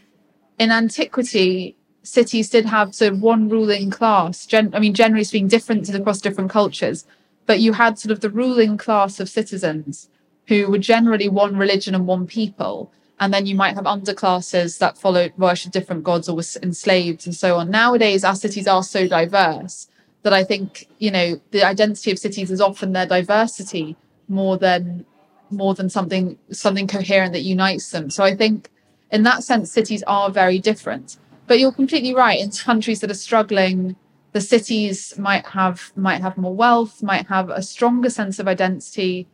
in 0.59 0.71
antiquity, 0.71 1.77
cities 2.03 2.51
did 2.51 2.67
have 2.67 2.95
sort 2.95 3.13
of 3.13 3.23
one 3.23 3.49
ruling 3.49 3.91
class. 3.91 4.47
Gen- 4.47 4.75
I 4.75 4.81
mean, 4.81 4.95
generally 4.95 5.25
speaking, 5.25 5.49
different 5.49 5.89
across 5.95 6.21
different 6.21 6.51
cultures, 6.51 7.05
but 7.47 7.61
you 7.61 7.73
had 7.75 7.99
sort 7.99 8.13
of 8.13 8.21
the 8.21 8.31
ruling 8.31 8.77
class 8.77 9.21
of 9.21 9.29
citizens 9.29 10.09
who 10.47 10.69
were 10.71 10.79
generally 10.79 11.29
one 11.29 11.57
religion 11.57 11.95
and 11.95 12.07
one 12.07 12.27
people. 12.27 12.91
And 13.19 13.35
then 13.35 13.47
you 13.47 13.55
might 13.55 13.75
have 13.75 13.85
underclasses 13.85 14.79
that 14.79 14.97
followed 14.97 15.33
worship 15.37 15.73
different 15.73 16.05
gods 16.05 16.29
or 16.29 16.35
was 16.35 16.57
enslaved 16.57 17.27
and 17.27 17.35
so 17.35 17.59
on. 17.59 17.71
Nowadays, 17.71 18.25
our 18.25 18.35
cities 18.35 18.67
are 18.67 18.83
so 18.83 19.07
diverse 19.07 19.89
that 20.23 20.33
I 20.33 20.45
think 20.45 20.89
you 20.99 21.11
know 21.11 21.41
the 21.51 21.65
identity 21.65 22.11
of 22.11 22.19
cities 22.19 22.51
is 22.51 22.61
often 22.61 22.93
their 22.93 23.07
diversity 23.07 23.97
more 24.29 24.57
than 24.59 25.05
more 25.51 25.75
than 25.75 25.91
something 25.91 26.39
something 26.51 26.87
coherent 26.87 27.33
that 27.33 27.43
unites 27.43 27.91
them. 27.91 28.11
So 28.11 28.25
I 28.25 28.35
think 28.35 28.71
in 29.11 29.23
that 29.25 29.43
sense, 29.43 29.73
cities 29.73 30.03
are 30.07 30.31
very 30.31 30.59
different. 30.59 31.19
But 31.51 31.59
you're 31.59 31.73
completely 31.73 32.15
right. 32.15 32.39
In 32.39 32.53
countries 32.53 33.01
that 33.01 33.11
are 33.11 33.25
struggling, 33.29 33.97
the 34.31 34.41
cities 34.41 35.19
might 35.19 35.45
have 35.47 35.91
might 35.97 36.21
have 36.23 36.39
more 36.39 36.55
wealth, 36.55 37.03
might 37.03 37.27
have 37.27 37.51
a 37.51 37.61
stronger 37.61 38.09
sense 38.09 38.39
of 38.39 38.47
identity 38.47 39.27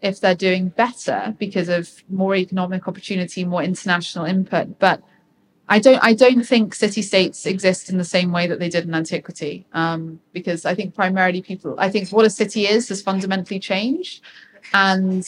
if 0.00 0.20
they're 0.20 0.36
doing 0.36 0.68
better 0.68 1.34
because 1.36 1.68
of 1.68 1.90
more 2.08 2.36
economic 2.36 2.86
opportunity, 2.86 3.44
more 3.44 3.60
international 3.60 4.24
input. 4.24 4.78
But 4.78 5.02
I 5.68 5.80
don't 5.80 5.98
I 6.00 6.14
don't 6.14 6.44
think 6.44 6.76
city 6.76 7.02
states 7.02 7.44
exist 7.44 7.90
in 7.90 7.98
the 7.98 8.04
same 8.04 8.30
way 8.30 8.46
that 8.46 8.60
they 8.60 8.68
did 8.68 8.84
in 8.84 8.94
antiquity. 8.94 9.66
Um, 9.72 10.20
because 10.32 10.64
I 10.64 10.76
think 10.76 10.94
primarily 10.94 11.42
people 11.42 11.74
I 11.76 11.90
think 11.90 12.10
what 12.10 12.24
a 12.24 12.30
city 12.30 12.68
is 12.68 12.88
has 12.90 13.02
fundamentally 13.02 13.58
changed. 13.58 14.22
And 14.72 15.26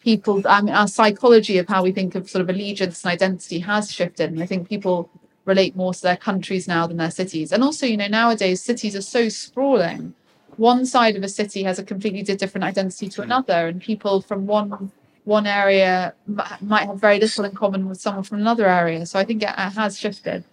people 0.00 0.40
I 0.46 0.62
mean 0.62 0.74
our 0.74 0.88
psychology 0.88 1.58
of 1.58 1.68
how 1.68 1.82
we 1.82 1.92
think 1.92 2.14
of 2.14 2.30
sort 2.30 2.40
of 2.40 2.48
allegiance 2.48 3.04
and 3.04 3.12
identity 3.12 3.58
has 3.58 3.92
shifted. 3.92 4.30
And 4.32 4.42
I 4.42 4.46
think 4.46 4.70
people 4.70 5.10
relate 5.46 5.74
more 5.76 5.94
to 5.94 6.02
their 6.02 6.16
countries 6.16 6.68
now 6.68 6.86
than 6.86 6.98
their 6.98 7.10
cities. 7.10 7.52
And 7.52 7.62
also, 7.62 7.86
you 7.86 7.96
know, 7.96 8.08
nowadays 8.08 8.62
cities 8.62 8.94
are 8.94 9.02
so 9.02 9.28
sprawling. 9.28 10.14
One 10.56 10.84
side 10.84 11.16
of 11.16 11.22
a 11.22 11.28
city 11.28 11.62
has 11.62 11.78
a 11.78 11.84
completely 11.84 12.22
different 12.22 12.64
identity 12.64 13.08
to 13.10 13.22
another, 13.22 13.68
and 13.68 13.80
people 13.80 14.20
from 14.20 14.46
one 14.46 14.92
one 15.24 15.46
area 15.46 16.14
might 16.60 16.86
have 16.86 17.00
very 17.00 17.18
little 17.18 17.44
in 17.44 17.52
common 17.52 17.88
with 17.88 18.00
someone 18.00 18.22
from 18.22 18.38
another 18.38 18.66
area. 18.66 19.04
So 19.06 19.18
I 19.18 19.24
think 19.24 19.42
it, 19.42 19.48
it 19.48 19.72
has 19.72 19.98
shifted. 19.98 20.44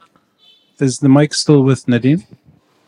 Is 0.80 0.99
the 0.99 1.10
mic 1.10 1.34
still 1.34 1.61
with 1.61 1.86
Nadim? 1.86 2.26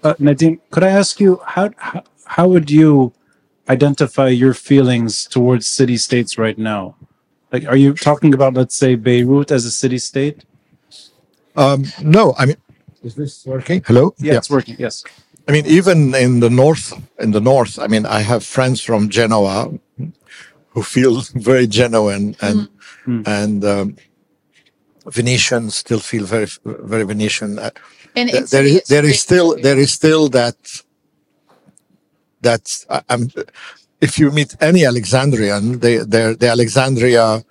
Uh, 0.04 0.16
Nadim, 0.16 0.60
could 0.72 0.84
I 0.84 0.90
ask 0.90 1.20
you 1.20 1.40
how, 1.46 1.70
how 1.78 2.04
how 2.26 2.48
would 2.48 2.70
you 2.72 3.14
identify 3.70 4.28
your 4.28 4.54
feelings 4.54 5.26
towards 5.26 5.68
city 5.68 5.98
states 5.98 6.38
right 6.38 6.58
now? 6.58 6.96
Like, 7.52 7.66
are 7.68 7.78
you 7.78 7.94
talking 7.94 8.34
about, 8.34 8.56
let's 8.56 8.76
say, 8.76 8.96
Beirut 8.96 9.52
as 9.52 9.66
a 9.66 9.72
city 9.72 10.00
state? 10.00 10.44
Um, 11.56 11.86
no, 12.02 12.34
I 12.38 12.46
mean, 12.46 12.58
is 13.04 13.16
this 13.16 13.46
working? 13.46 13.82
Hello. 13.86 14.14
Yeah, 14.18 14.38
it's 14.38 14.50
working. 14.50 14.76
Yes. 14.80 15.04
I 15.48 15.52
mean, 15.52 15.66
even 15.68 16.14
in 16.16 16.40
the 16.40 16.50
north, 16.50 16.92
in 17.20 17.32
the 17.32 17.40
north, 17.42 17.78
I 17.80 17.88
mean, 17.88 18.06
I 18.06 18.22
have 18.22 18.44
friends 18.44 18.82
from 18.82 19.10
Genoa 19.10 19.72
who 20.70 20.82
feel 20.84 21.22
very 21.36 21.68
genuine, 21.68 22.36
and 22.42 22.68
and 23.26 23.64
um, 23.64 23.96
Venetians 25.08 25.76
still 25.76 26.00
feel 26.00 26.26
very, 26.26 26.48
very 26.66 27.04
Venetian. 27.04 27.60
Uh, 27.60 27.70
In 28.16 28.28
th- 28.28 28.44
Italy, 28.44 28.50
there 28.50 28.66
is 28.66 28.76
it's 28.78 28.90
there 28.90 29.02
really 29.04 29.14
is 29.14 29.22
still 29.22 29.56
there 29.62 29.80
is 29.86 29.92
still 29.94 30.30
that 30.30 30.58
that 32.42 32.64
I- 32.90 33.04
I'm 33.10 33.30
if 34.02 34.18
you 34.20 34.32
meet 34.32 34.56
any 34.62 34.86
Alexandrian, 34.86 35.80
they 35.80 35.98
their 35.98 36.34
the 36.36 36.48
Alexandria 36.50 37.44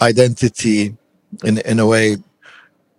identity 0.00 0.96
in 1.44 1.58
in 1.70 1.78
a 1.80 1.86
way 1.86 2.16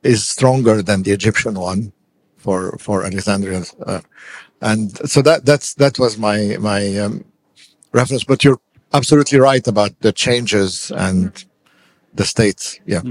is 0.04 0.28
stronger 0.28 0.82
than 0.82 1.04
the 1.04 1.12
Egyptian 1.12 1.56
one 1.56 1.92
for 2.38 2.78
for 2.78 3.04
Alexandria, 3.04 3.64
uh, 3.86 4.02
and 4.62 4.98
so 5.10 5.22
that 5.22 5.46
that's 5.46 5.74
that 5.76 5.98
was 5.98 6.18
my 6.18 6.58
my 6.60 6.98
um, 6.98 7.26
reference. 7.92 8.24
But 8.24 8.44
you're 8.44 8.60
absolutely 8.94 9.40
right 9.40 9.68
about 9.68 10.00
the 10.02 10.12
changes 10.12 10.92
and 10.92 11.46
the 12.14 12.26
states. 12.26 12.80
Yeah. 12.86 13.02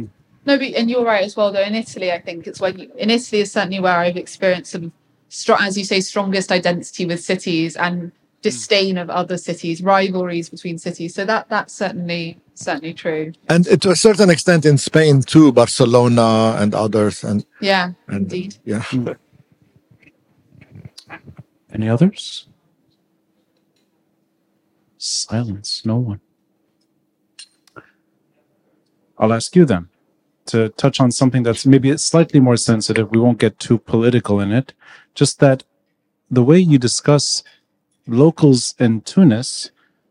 No, 0.44 0.58
but, 0.58 0.74
and 0.74 0.90
you're 0.90 1.04
right 1.04 1.24
as 1.24 1.36
well. 1.36 1.52
Though 1.52 1.62
in 1.62 1.74
Italy, 1.74 2.12
I 2.12 2.20
think 2.20 2.46
it's 2.46 2.60
when 2.60 2.78
you, 2.78 2.92
in 2.96 3.10
Italy 3.10 3.42
is 3.42 3.52
certainly 3.52 3.80
where 3.80 3.98
I've 3.98 4.16
experienced 4.16 4.72
some, 4.72 4.92
str- 5.28 5.60
as 5.60 5.78
you 5.78 5.84
say, 5.84 6.00
strongest 6.00 6.50
identity 6.50 7.06
with 7.06 7.22
cities 7.22 7.76
and 7.76 8.12
Mm. 8.42 8.50
disdain 8.50 8.98
of 8.98 9.08
other 9.10 9.36
cities, 9.38 9.82
rivalries 9.82 10.50
between 10.50 10.78
cities. 10.78 11.14
So 11.14 11.24
that 11.24 11.48
that's 11.48 11.72
certainly 11.74 12.38
certainly 12.54 12.92
true. 12.94 13.32
And 13.48 13.64
to 13.82 13.90
a 13.90 13.96
certain 13.96 14.30
extent 14.30 14.64
in 14.66 14.78
Spain 14.78 15.22
too, 15.22 15.52
Barcelona 15.52 16.56
and 16.58 16.74
others, 16.74 17.24
and 17.24 17.44
Yeah, 17.60 17.92
and 18.08 18.22
indeed. 18.32 18.56
yeah. 18.64 18.84
Any 21.72 21.88
others? 21.88 22.48
Silence. 24.98 25.82
No 25.84 25.96
one. 25.98 26.20
I'll 29.18 29.32
ask 29.32 29.56
you 29.56 29.64
then 29.64 29.88
to 30.46 30.68
touch 30.70 31.00
on 31.00 31.10
something 31.12 31.44
that's 31.44 31.64
maybe 31.64 31.96
slightly 31.96 32.40
more 32.40 32.56
sensitive. 32.56 33.10
We 33.10 33.20
won't 33.20 33.38
get 33.38 33.58
too 33.58 33.78
political 33.78 34.40
in 34.40 34.52
it. 34.52 34.74
Just 35.14 35.38
that 35.40 35.62
the 36.30 36.42
way 36.42 36.58
you 36.58 36.78
discuss 36.78 37.42
locals 38.06 38.74
in 38.78 39.00
Tunis 39.02 39.70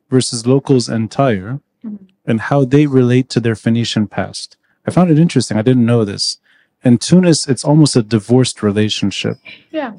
versus 0.10 0.46
locals 0.46 0.90
in 0.90 1.08
Tyre 1.08 1.60
mm-hmm. 1.84 2.06
and 2.26 2.42
how 2.42 2.66
they 2.66 2.86
relate 2.86 3.30
to 3.30 3.40
their 3.40 3.56
Phoenician 3.56 4.08
past. 4.08 4.58
I 4.86 4.92
found 4.92 5.12
it 5.12 5.20
interesting. 5.20 5.58
I 5.58 5.62
didn't 5.62 5.86
know 5.86 6.06
this. 6.06 6.38
In 6.84 6.98
Tunis, 6.98 7.48
it's 7.48 7.64
almost 7.64 7.96
a 7.96 8.02
divorced 8.02 8.64
relationship 8.64 9.38
Yeah, 9.70 9.94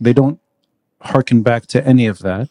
they 0.00 0.12
don't 0.12 0.40
harken 1.00 1.42
back 1.42 1.66
to 1.66 1.86
any 1.86 2.06
of 2.06 2.20
that. 2.20 2.48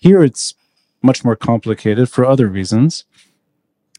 Here 0.00 0.22
it's 0.22 0.54
much 1.00 1.24
more 1.24 1.36
complicated 1.36 2.08
for 2.10 2.24
other 2.24 2.48
reasons. 2.48 3.04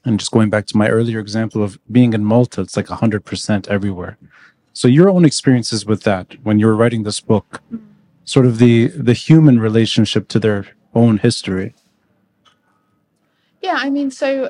And 0.03 0.19
just 0.19 0.31
going 0.31 0.49
back 0.49 0.67
to 0.67 0.77
my 0.77 0.89
earlier 0.89 1.19
example 1.19 1.63
of 1.63 1.79
being 1.91 2.13
in 2.13 2.25
Malta, 2.25 2.61
it's 2.61 2.77
like 2.77 2.87
100% 2.87 3.67
everywhere. 3.67 4.17
So 4.73 4.87
your 4.87 5.09
own 5.09 5.23
experiences 5.25 5.85
with 5.85 6.03
that 6.03 6.35
when 6.43 6.59
you 6.59 6.67
were 6.67 6.75
writing 6.75 7.03
this 7.03 7.21
book, 7.21 7.61
mm-hmm. 7.73 7.85
Sort 8.25 8.45
of 8.45 8.57
the 8.57 8.87
the 8.87 9.13
human 9.13 9.59
relationship 9.59 10.27
to 10.29 10.39
their 10.39 10.67
own 10.93 11.17
history. 11.19 11.75
yeah. 13.61 13.77
I 13.77 13.89
mean, 13.89 14.11
so 14.11 14.49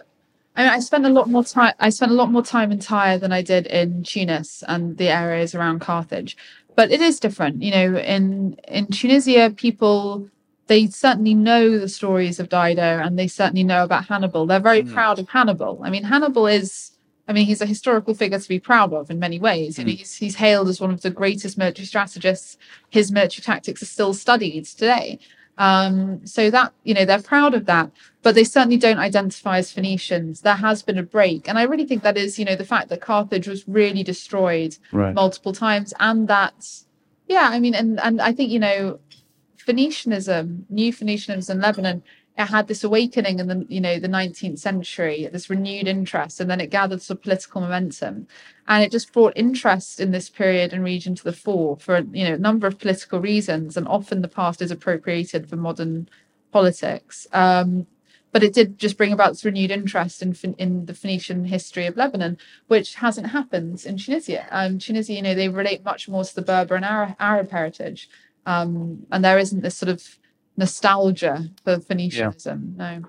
I, 0.56 0.64
mean, 0.64 0.72
I 0.72 0.80
spent 0.80 1.06
a 1.06 1.10
lot 1.10 1.30
more 1.30 1.43
time. 1.43 1.73
I 1.80 1.89
spent 1.89 2.11
a 2.11 2.15
lot 2.15 2.31
more 2.31 2.43
time 2.43 2.72
in 2.72 2.80
Tyre 2.80 3.18
than 3.18 3.31
I 3.31 3.41
did 3.41 3.68
in 3.68 4.03
Tunis 4.03 4.64
and 4.68 4.97
the 4.97 5.10
areas 5.10 5.53
around 5.53 5.80
Carthage. 5.80 6.38
But 6.76 6.91
it 6.91 7.02
is 7.02 7.19
different, 7.19 7.61
you 7.61 7.72
know. 7.72 7.97
In 7.97 8.57
in 8.68 8.88
Tunisia, 8.88 9.53
people 9.56 10.30
they 10.68 10.88
certainly 10.88 11.34
know 11.35 11.77
the 11.77 11.89
stories 11.89 12.39
of 12.39 12.49
Dido 12.49 12.99
and 13.03 13.19
they 13.19 13.27
certainly 13.27 13.64
know 13.64 13.84
about 13.84 14.06
Hannibal. 14.06 14.47
They're 14.47 14.60
very 14.60 14.81
hmm. 14.81 14.93
proud 14.93 15.19
of 15.19 15.30
Hannibal. 15.30 15.80
I 15.84 15.89
mean, 15.89 16.03
Hannibal 16.03 16.47
is. 16.47 16.91
I 17.27 17.34
mean, 17.34 17.45
he's 17.45 17.61
a 17.61 17.65
historical 17.65 18.14
figure 18.14 18.39
to 18.39 18.47
be 18.47 18.60
proud 18.60 18.93
of 18.93 19.10
in 19.10 19.18
many 19.19 19.39
ways. 19.39 19.77
You 19.80 19.85
know, 19.85 19.91
he's, 19.91 20.15
he's 20.15 20.35
hailed 20.35 20.68
as 20.69 20.80
one 20.80 20.91
of 20.91 21.02
the 21.02 21.10
greatest 21.10 21.57
military 21.57 21.85
strategists. 21.85 22.57
His 22.89 23.11
military 23.11 23.41
tactics 23.43 23.81
are 23.81 23.88
still 23.88 24.14
studied 24.14 24.65
today. 24.65 25.19
Um, 25.57 26.26
so 26.27 26.49
that 26.49 26.73
you 26.84 26.93
know 26.93 27.06
they're 27.06 27.22
proud 27.22 27.53
of 27.53 27.65
that, 27.65 27.89
but 28.23 28.35
they 28.35 28.43
certainly 28.43 28.76
don't 28.76 28.97
identify 28.97 29.57
as 29.60 29.72
Phoenicians. 29.72 30.41
There 30.41 30.56
has 30.56 30.84
been 30.84 30.97
a 30.97 31.03
break, 31.03 31.47
and 31.47 31.57
I 31.57 31.64
really 31.64 31.85
think 31.85 32.03
that 32.03 32.18
is 32.18 32.38
you 32.38 32.43
know 32.43 32.57
the 32.57 32.65
fact 32.65 32.89
that 32.89 32.99
Carthage 32.99 33.47
was 33.47 33.65
really 33.65 34.03
destroyed 34.03 34.77
Right. 34.91 35.14
multiple 35.14 35.53
times, 35.53 35.93
and 36.02 36.27
that 36.27 36.68
yeah, 37.30 37.47
I 37.53 37.60
mean, 37.61 37.73
and 37.73 38.02
and 38.02 38.22
I 38.22 38.34
think 38.34 38.52
you 38.52 38.60
know 38.60 38.99
Phoenicianism, 39.65 40.65
new 40.69 40.91
Phoenicianism 40.93 41.49
in 41.49 41.61
Lebanon, 41.61 42.03
it 42.37 42.45
had 42.47 42.67
this 42.67 42.83
awakening 42.83 43.39
in 43.39 43.47
the 43.47 43.65
you 43.69 43.79
know 43.79 43.97
the 43.97 44.09
19th 44.09 44.59
century, 44.59 45.27
this 45.31 45.49
renewed 45.49 45.87
interest, 45.87 46.41
and 46.41 46.49
then 46.49 46.59
it 46.59 46.69
gathered 46.69 47.01
some 47.01 47.17
political 47.17 47.61
momentum, 47.61 48.27
and 48.67 48.83
it 48.83 48.91
just 48.91 49.13
brought 49.13 49.33
interest 49.37 49.99
in 49.99 50.11
this 50.11 50.29
period 50.29 50.73
and 50.73 50.83
region 50.83 51.15
to 51.15 51.23
the 51.23 51.31
fore 51.33 51.77
for 51.77 51.99
you 52.11 52.25
know 52.25 52.33
a 52.33 52.39
number 52.39 52.67
of 52.67 52.79
political 52.79 53.21
reasons, 53.21 53.77
and 53.77 53.87
often 53.87 54.21
the 54.21 54.27
past 54.27 54.61
is 54.61 54.71
appropriated 54.71 55.47
for 55.49 55.55
modern 55.55 56.09
politics. 56.51 57.25
Um, 57.31 57.87
but 58.33 58.43
it 58.43 58.53
did 58.53 58.77
just 58.77 58.97
bring 58.97 59.13
about 59.13 59.29
this 59.29 59.45
renewed 59.45 59.71
interest 59.71 60.21
in 60.21 60.35
in 60.57 60.87
the 60.87 60.93
Phoenician 60.93 61.45
history 61.45 61.85
of 61.85 61.95
Lebanon, 61.95 62.37
which 62.67 62.95
hasn't 62.95 63.27
happened 63.27 63.85
in 63.85 63.97
Tunisia. 63.97 64.45
Um, 64.51 64.77
Tunisia, 64.77 65.13
you 65.13 65.21
know, 65.21 65.35
they 65.35 65.47
relate 65.47 65.85
much 65.85 66.09
more 66.09 66.25
to 66.25 66.35
the 66.35 66.41
Berber 66.41 66.75
and 66.75 66.83
Arab, 66.83 67.15
Arab 67.17 67.51
heritage, 67.51 68.09
um, 68.45 69.05
and 69.09 69.23
there 69.23 69.39
isn't 69.39 69.61
this 69.61 69.77
sort 69.77 69.89
of 69.89 70.19
nostalgia 70.57 71.49
for 71.64 71.77
Phoenicianism. 71.77 72.76
No. 72.77 73.03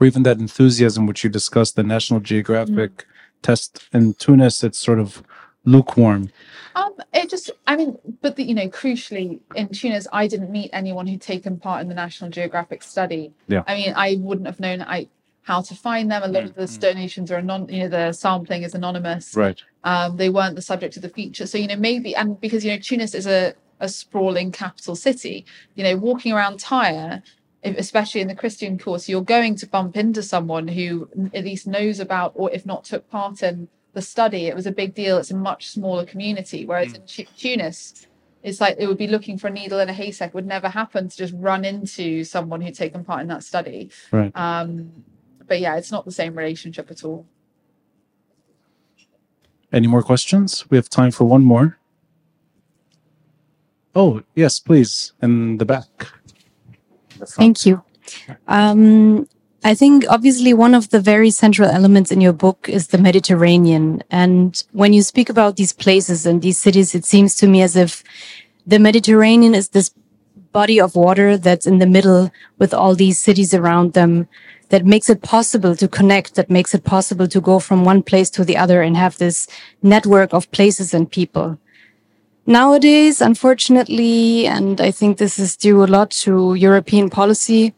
Or 0.00 0.06
even 0.06 0.22
that 0.24 0.38
enthusiasm 0.38 1.06
which 1.06 1.24
you 1.24 1.30
discussed, 1.30 1.76
the 1.76 1.82
National 1.82 2.20
Geographic 2.20 3.06
test 3.42 3.88
in 3.92 4.14
Tunis, 4.14 4.64
it's 4.64 4.78
sort 4.78 4.98
of 4.98 5.22
lukewarm. 5.64 6.30
Um, 6.74 6.94
it 7.12 7.30
just, 7.30 7.50
I 7.66 7.76
mean, 7.76 7.96
but 8.20 8.36
the, 8.36 8.42
you 8.42 8.54
know, 8.54 8.68
crucially 8.68 9.40
in 9.54 9.68
Tunis, 9.68 10.08
I 10.12 10.26
didn't 10.26 10.50
meet 10.50 10.70
anyone 10.72 11.06
who'd 11.06 11.20
taken 11.20 11.58
part 11.58 11.80
in 11.82 11.88
the 11.88 11.94
National 11.94 12.30
Geographic 12.30 12.82
study. 12.82 13.32
Yeah. 13.46 13.62
I 13.66 13.74
mean, 13.74 13.92
I 13.96 14.16
wouldn't 14.18 14.46
have 14.46 14.60
known 14.60 14.82
I 14.82 15.08
how 15.42 15.60
to 15.60 15.74
find 15.74 16.10
them. 16.10 16.22
A 16.22 16.28
lot 16.28 16.44
of 16.44 16.54
the 16.54 16.66
donations 16.78 17.30
are 17.30 17.36
anon, 17.36 17.68
you 17.68 17.80
know, 17.80 17.88
the 17.88 18.12
sampling 18.12 18.62
is 18.62 18.74
anonymous. 18.74 19.36
Right. 19.36 19.62
Um, 19.84 20.16
they 20.16 20.30
weren't 20.30 20.56
the 20.56 20.62
subject 20.62 20.96
of 20.96 21.02
the 21.02 21.10
feature. 21.10 21.46
So, 21.46 21.58
you 21.58 21.66
know, 21.66 21.76
maybe, 21.76 22.16
and 22.16 22.40
because, 22.40 22.64
you 22.64 22.72
know, 22.72 22.78
Tunis 22.78 23.14
is 23.14 23.26
a, 23.26 23.54
a 23.80 23.88
sprawling 23.88 24.52
capital 24.52 24.96
city, 24.96 25.44
you 25.74 25.84
know, 25.84 25.96
walking 25.96 26.32
around 26.32 26.60
Tyre, 26.60 27.22
especially 27.64 28.20
in 28.20 28.28
the 28.28 28.34
Christian 28.34 28.78
course, 28.78 29.08
you're 29.08 29.22
going 29.22 29.56
to 29.56 29.66
bump 29.66 29.96
into 29.96 30.22
someone 30.22 30.68
who 30.68 31.08
at 31.32 31.44
least 31.44 31.66
knows 31.66 32.00
about, 32.00 32.32
or 32.34 32.50
if 32.50 32.66
not 32.66 32.84
took 32.84 33.08
part 33.08 33.42
in 33.42 33.68
the 33.94 34.02
study. 34.02 34.46
It 34.46 34.54
was 34.54 34.66
a 34.66 34.72
big 34.72 34.94
deal. 34.94 35.18
It's 35.18 35.30
a 35.30 35.36
much 35.36 35.70
smaller 35.70 36.04
community. 36.04 36.66
Whereas 36.66 36.92
in 36.92 37.06
Tu- 37.06 37.24
Tunis, 37.36 38.06
it's 38.42 38.60
like 38.60 38.76
it 38.78 38.86
would 38.86 38.98
be 38.98 39.06
looking 39.06 39.38
for 39.38 39.46
a 39.46 39.50
needle 39.50 39.80
in 39.80 39.88
a 39.88 39.92
haystack. 39.92 40.28
It 40.28 40.34
would 40.34 40.46
never 40.46 40.68
happen 40.68 41.08
to 41.08 41.16
just 41.16 41.32
run 41.36 41.64
into 41.64 42.24
someone 42.24 42.60
who'd 42.60 42.74
taken 42.74 43.04
part 43.04 43.22
in 43.22 43.28
that 43.28 43.42
study. 43.42 43.90
Right. 44.12 44.30
Um, 44.36 44.92
but 45.46 45.60
yeah, 45.60 45.76
it's 45.76 45.90
not 45.90 46.04
the 46.04 46.12
same 46.12 46.36
relationship 46.36 46.90
at 46.90 47.04
all. 47.04 47.26
Any 49.72 49.86
more 49.86 50.02
questions? 50.02 50.68
We 50.70 50.76
have 50.76 50.88
time 50.88 51.10
for 51.10 51.24
one 51.24 51.44
more. 51.44 51.78
Oh, 53.94 54.22
yes, 54.34 54.58
please. 54.58 55.12
In 55.22 55.58
the 55.58 55.64
back. 55.64 56.08
The. 57.18 57.26
Thank 57.26 57.64
you. 57.66 57.82
Um, 58.48 59.28
I 59.62 59.74
think 59.74 60.04
obviously 60.10 60.52
one 60.52 60.74
of 60.74 60.90
the 60.90 61.00
very 61.00 61.30
central 61.30 61.70
elements 61.70 62.12
in 62.12 62.20
your 62.20 62.34
book 62.34 62.68
is 62.68 62.88
the 62.88 62.98
Mediterranean. 62.98 64.02
And 64.10 64.62
when 64.72 64.92
you 64.92 65.02
speak 65.02 65.30
about 65.30 65.56
these 65.56 65.72
places 65.72 66.26
and 66.26 66.42
these 66.42 66.58
cities, 66.58 66.94
it 66.94 67.06
seems 67.06 67.34
to 67.36 67.46
me 67.46 67.62
as 67.62 67.74
if 67.76 68.04
the 68.66 68.78
Mediterranean 68.78 69.54
is 69.54 69.70
this 69.70 69.94
body 70.52 70.80
of 70.80 70.94
water 70.94 71.36
that's 71.36 71.66
in 71.66 71.78
the 71.78 71.86
middle 71.86 72.30
with 72.58 72.74
all 72.74 72.94
these 72.94 73.18
cities 73.18 73.54
around 73.54 73.94
them 73.94 74.28
that 74.68 74.84
makes 74.84 75.08
it 75.08 75.22
possible 75.22 75.74
to 75.76 75.88
connect, 75.88 76.34
that 76.34 76.50
makes 76.50 76.74
it 76.74 76.84
possible 76.84 77.26
to 77.28 77.40
go 77.40 77.58
from 77.58 77.84
one 77.84 78.02
place 78.02 78.30
to 78.30 78.44
the 78.44 78.56
other 78.56 78.82
and 78.82 78.96
have 78.96 79.16
this 79.18 79.48
network 79.82 80.32
of 80.32 80.50
places 80.50 80.92
and 80.92 81.10
people. 81.10 81.58
Nowadays, 82.46 83.22
unfortunately, 83.22 84.46
and 84.46 84.78
I 84.78 84.90
think 84.90 85.16
this 85.16 85.38
is 85.38 85.56
due 85.56 85.82
a 85.82 85.86
lot 85.86 86.10
to 86.10 86.54
European 86.54 87.08
policy, 87.08 87.72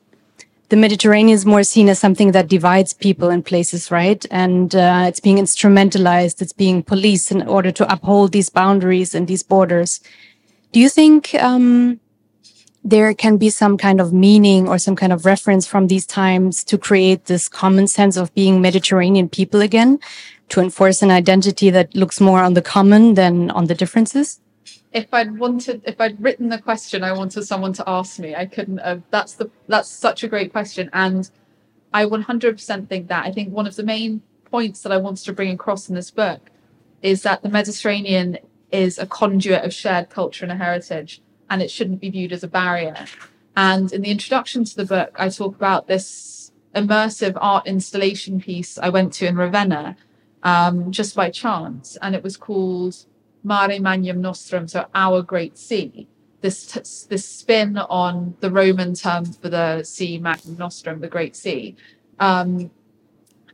the 0.70 0.76
Mediterranean 0.76 1.36
is 1.36 1.46
more 1.46 1.62
seen 1.62 1.88
as 1.88 2.00
something 2.00 2.32
that 2.32 2.48
divides 2.48 2.92
people 2.92 3.28
and 3.28 3.46
places, 3.46 3.92
right? 3.92 4.26
And 4.28 4.74
uh, 4.74 5.04
it's 5.06 5.20
being 5.20 5.36
instrumentalized, 5.36 6.42
it's 6.42 6.52
being 6.52 6.82
policed 6.82 7.30
in 7.30 7.46
order 7.46 7.70
to 7.70 7.92
uphold 7.92 8.32
these 8.32 8.48
boundaries 8.48 9.14
and 9.14 9.28
these 9.28 9.44
borders. 9.44 10.00
Do 10.72 10.80
you 10.80 10.88
think 10.88 11.34
um, 11.34 12.00
there 12.82 13.14
can 13.14 13.36
be 13.36 13.50
some 13.50 13.78
kind 13.78 14.00
of 14.00 14.12
meaning 14.12 14.68
or 14.68 14.78
some 14.78 14.96
kind 14.96 15.12
of 15.12 15.24
reference 15.24 15.68
from 15.68 15.86
these 15.86 16.06
times 16.06 16.64
to 16.64 16.76
create 16.76 17.26
this 17.26 17.48
common 17.48 17.86
sense 17.86 18.16
of 18.16 18.34
being 18.34 18.60
Mediterranean 18.60 19.28
people 19.28 19.60
again, 19.60 20.00
to 20.48 20.60
enforce 20.60 21.02
an 21.02 21.12
identity 21.12 21.70
that 21.70 21.94
looks 21.94 22.20
more 22.20 22.42
on 22.42 22.54
the 22.54 22.62
common 22.62 23.14
than 23.14 23.52
on 23.52 23.66
the 23.66 23.74
differences? 23.76 24.40
If 24.96 25.12
I'd 25.12 25.38
wanted, 25.38 25.82
if 25.84 26.00
I'd 26.00 26.20
written 26.22 26.48
the 26.48 26.58
question, 26.58 27.04
I 27.04 27.12
wanted 27.12 27.42
someone 27.42 27.74
to 27.74 27.84
ask 27.86 28.18
me. 28.18 28.34
I 28.34 28.46
couldn't 28.46 28.78
have. 28.78 29.02
That's 29.10 29.34
the. 29.34 29.50
That's 29.68 29.90
such 29.90 30.24
a 30.24 30.28
great 30.28 30.50
question, 30.52 30.88
and 30.94 31.30
I 31.92 32.06
100% 32.06 32.88
think 32.88 33.08
that. 33.08 33.26
I 33.26 33.30
think 33.30 33.52
one 33.52 33.66
of 33.66 33.76
the 33.76 33.82
main 33.82 34.22
points 34.46 34.80
that 34.82 34.92
I 34.92 34.96
wanted 34.96 35.24
to 35.26 35.34
bring 35.34 35.50
across 35.50 35.90
in 35.90 35.94
this 35.94 36.10
book 36.10 36.50
is 37.02 37.22
that 37.24 37.42
the 37.42 37.50
Mediterranean 37.50 38.38
is 38.72 38.98
a 38.98 39.06
conduit 39.06 39.64
of 39.64 39.74
shared 39.74 40.08
culture 40.08 40.46
and 40.46 40.52
a 40.52 40.56
heritage, 40.56 41.20
and 41.50 41.60
it 41.60 41.70
shouldn't 41.70 42.00
be 42.00 42.08
viewed 42.08 42.32
as 42.32 42.42
a 42.42 42.48
barrier. 42.48 43.04
And 43.54 43.92
in 43.92 44.00
the 44.00 44.10
introduction 44.10 44.64
to 44.64 44.76
the 44.76 44.86
book, 44.86 45.14
I 45.18 45.28
talk 45.28 45.54
about 45.56 45.88
this 45.88 46.52
immersive 46.74 47.36
art 47.38 47.66
installation 47.66 48.40
piece 48.40 48.78
I 48.78 48.88
went 48.88 49.12
to 49.14 49.26
in 49.26 49.36
Ravenna 49.36 49.96
um, 50.42 50.90
just 50.90 51.14
by 51.14 51.28
chance, 51.28 51.98
and 52.00 52.14
it 52.14 52.22
was 52.22 52.38
called 52.38 53.04
Mare 53.46 53.80
Magnum 53.80 54.20
Nostrum, 54.20 54.68
so 54.68 54.86
our 54.94 55.22
great 55.22 55.56
sea. 55.56 56.08
This 56.40 56.66
t- 56.66 56.80
this 57.08 57.26
spin 57.26 57.78
on 57.78 58.36
the 58.40 58.50
Roman 58.50 58.94
term 58.94 59.24
for 59.24 59.48
the 59.48 59.84
sea, 59.84 60.18
Magnum 60.18 60.56
Nostrum, 60.58 61.00
the 61.00 61.08
Great 61.08 61.36
Sea. 61.36 61.76
Um, 62.18 62.70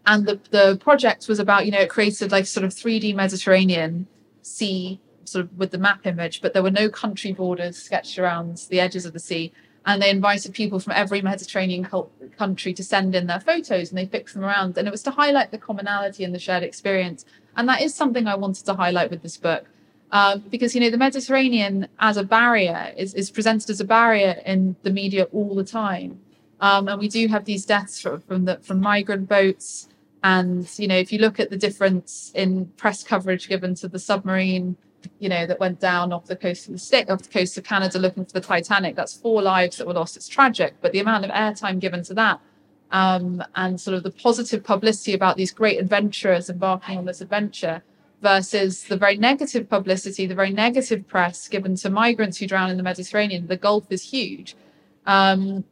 and 0.07 0.27
the 0.27 0.41
the 0.51 0.79
project 0.79 1.29
was 1.29 1.39
about 1.39 1.67
you 1.67 1.73
know 1.73 1.81
it 1.81 1.91
created 1.91 2.33
like 2.33 2.47
sort 2.47 2.65
of 2.65 2.73
3D 2.73 3.15
Mediterranean 3.15 4.07
sea 4.43 5.01
sort 5.25 5.45
of 5.45 5.59
with 5.59 5.71
the 5.71 5.79
map 5.79 6.07
image, 6.07 6.41
but 6.41 6.55
there 6.55 6.63
were 6.63 6.71
no 6.71 6.89
country 6.89 7.33
borders 7.33 7.77
sketched 7.77 8.19
around 8.19 8.67
the 8.71 8.81
edges 8.81 9.07
of 9.07 9.13
the 9.13 9.21
sea. 9.21 9.53
And 9.85 10.01
they 10.01 10.11
invited 10.11 10.55
people 10.55 10.79
from 10.79 10.93
every 10.93 11.21
Mediterranean 11.23 11.85
cul- 11.85 12.11
country 12.39 12.73
to 12.75 12.85
send 12.85 13.15
in 13.17 13.27
their 13.27 13.41
photos, 13.41 13.91
and 13.91 13.99
they 13.99 14.07
fixed 14.07 14.35
them 14.35 14.45
around. 14.45 14.79
And 14.79 14.87
it 14.87 14.93
was 14.93 15.03
to 15.05 15.11
highlight 15.11 15.51
the 15.51 15.59
commonality 15.59 16.23
and 16.25 16.35
the 16.35 16.39
shared 16.39 16.63
experience. 16.63 17.25
And 17.57 17.69
that 17.69 17.83
is 17.83 17.95
something 17.95 18.27
I 18.29 18.37
wanted 18.37 18.65
to 18.67 18.75
highlight 18.75 19.11
with 19.11 19.23
this 19.23 19.37
book 19.37 19.67
um, 20.13 20.41
because 20.51 20.75
you 20.75 20.81
know 20.81 20.91
the 20.91 20.99
Mediterranean 20.99 21.89
as 21.99 22.19
a 22.19 22.23
barrier 22.23 22.93
is, 22.97 23.15
is 23.15 23.31
presented 23.31 23.71
as 23.71 23.81
a 23.81 23.85
barrier 23.85 24.37
in 24.45 24.77
the 24.83 24.91
media 24.91 25.25
all 25.33 25.55
the 25.55 25.65
time, 25.65 26.21
um, 26.61 26.87
and 26.87 27.01
we 27.01 27.09
do 27.09 27.27
have 27.29 27.47
these 27.47 27.65
deaths 27.65 27.99
from, 27.99 28.21
from 28.21 28.45
the 28.45 28.59
from 28.59 28.79
migrant 28.79 29.27
boats, 29.27 29.89
and 30.23 30.69
you 30.79 30.87
know 30.87 30.97
if 30.97 31.13
you 31.13 31.19
look 31.19 31.41
at 31.41 31.49
the 31.49 31.57
difference 31.57 32.31
in 32.35 32.67
press 32.77 33.03
coverage 33.03 33.49
given 33.49 33.75
to 33.77 33.89
the 33.89 33.99
submarine, 33.99 34.77
you 35.19 35.31
know 35.31 35.47
that 35.47 35.59
went 35.59 35.81
down 35.81 36.13
off 36.13 36.27
the 36.27 36.37
coast 36.37 36.67
of 36.67 36.75
the 36.75 36.79
state 36.79 37.09
off 37.09 37.23
the 37.23 37.31
coast 37.31 37.57
of 37.57 37.65
Canada 37.65 37.99
looking 37.99 38.27
for 38.27 38.33
the 38.33 38.41
Titanic, 38.41 38.95
that's 38.95 39.17
four 39.17 39.41
lives 39.41 39.79
that 39.79 39.87
were 39.87 39.95
lost. 39.95 40.19
It's 40.19 40.29
tragic, 40.29 40.75
but 40.83 40.93
the 40.93 41.01
amount 41.01 41.25
of 41.25 41.31
airtime 41.31 41.81
given 41.81 42.03
to 42.05 42.15
that. 42.15 42.39
Um, 42.91 43.43
and 43.57 43.81
sort 43.81 43.97
of 43.97 44.03
the 44.03 44.11
positive 44.11 44.63
publicity 44.63 45.15
about 45.15 45.39
these 45.39 45.51
great 45.51 45.81
adventurers 45.81 46.51
embarking 46.51 46.99
on 46.99 47.07
this 47.07 47.23
adventure 47.23 47.83
versus 48.23 48.85
the 48.85 48.97
very 48.97 49.17
negative 49.17 49.69
publicity, 49.69 50.27
the 50.27 50.35
very 50.35 50.53
negative 50.53 51.07
press 51.07 51.49
given 51.49 51.75
to 51.77 51.91
migrants 51.91 52.39
who 52.39 52.47
drown 52.47 52.71
in 52.71 52.77
the 52.77 52.83
Mediterranean. 52.83 53.49
The 53.49 53.57
Gulf 53.57 53.87
is 53.91 54.03
huge. 54.11 54.55
Um, 55.07 55.65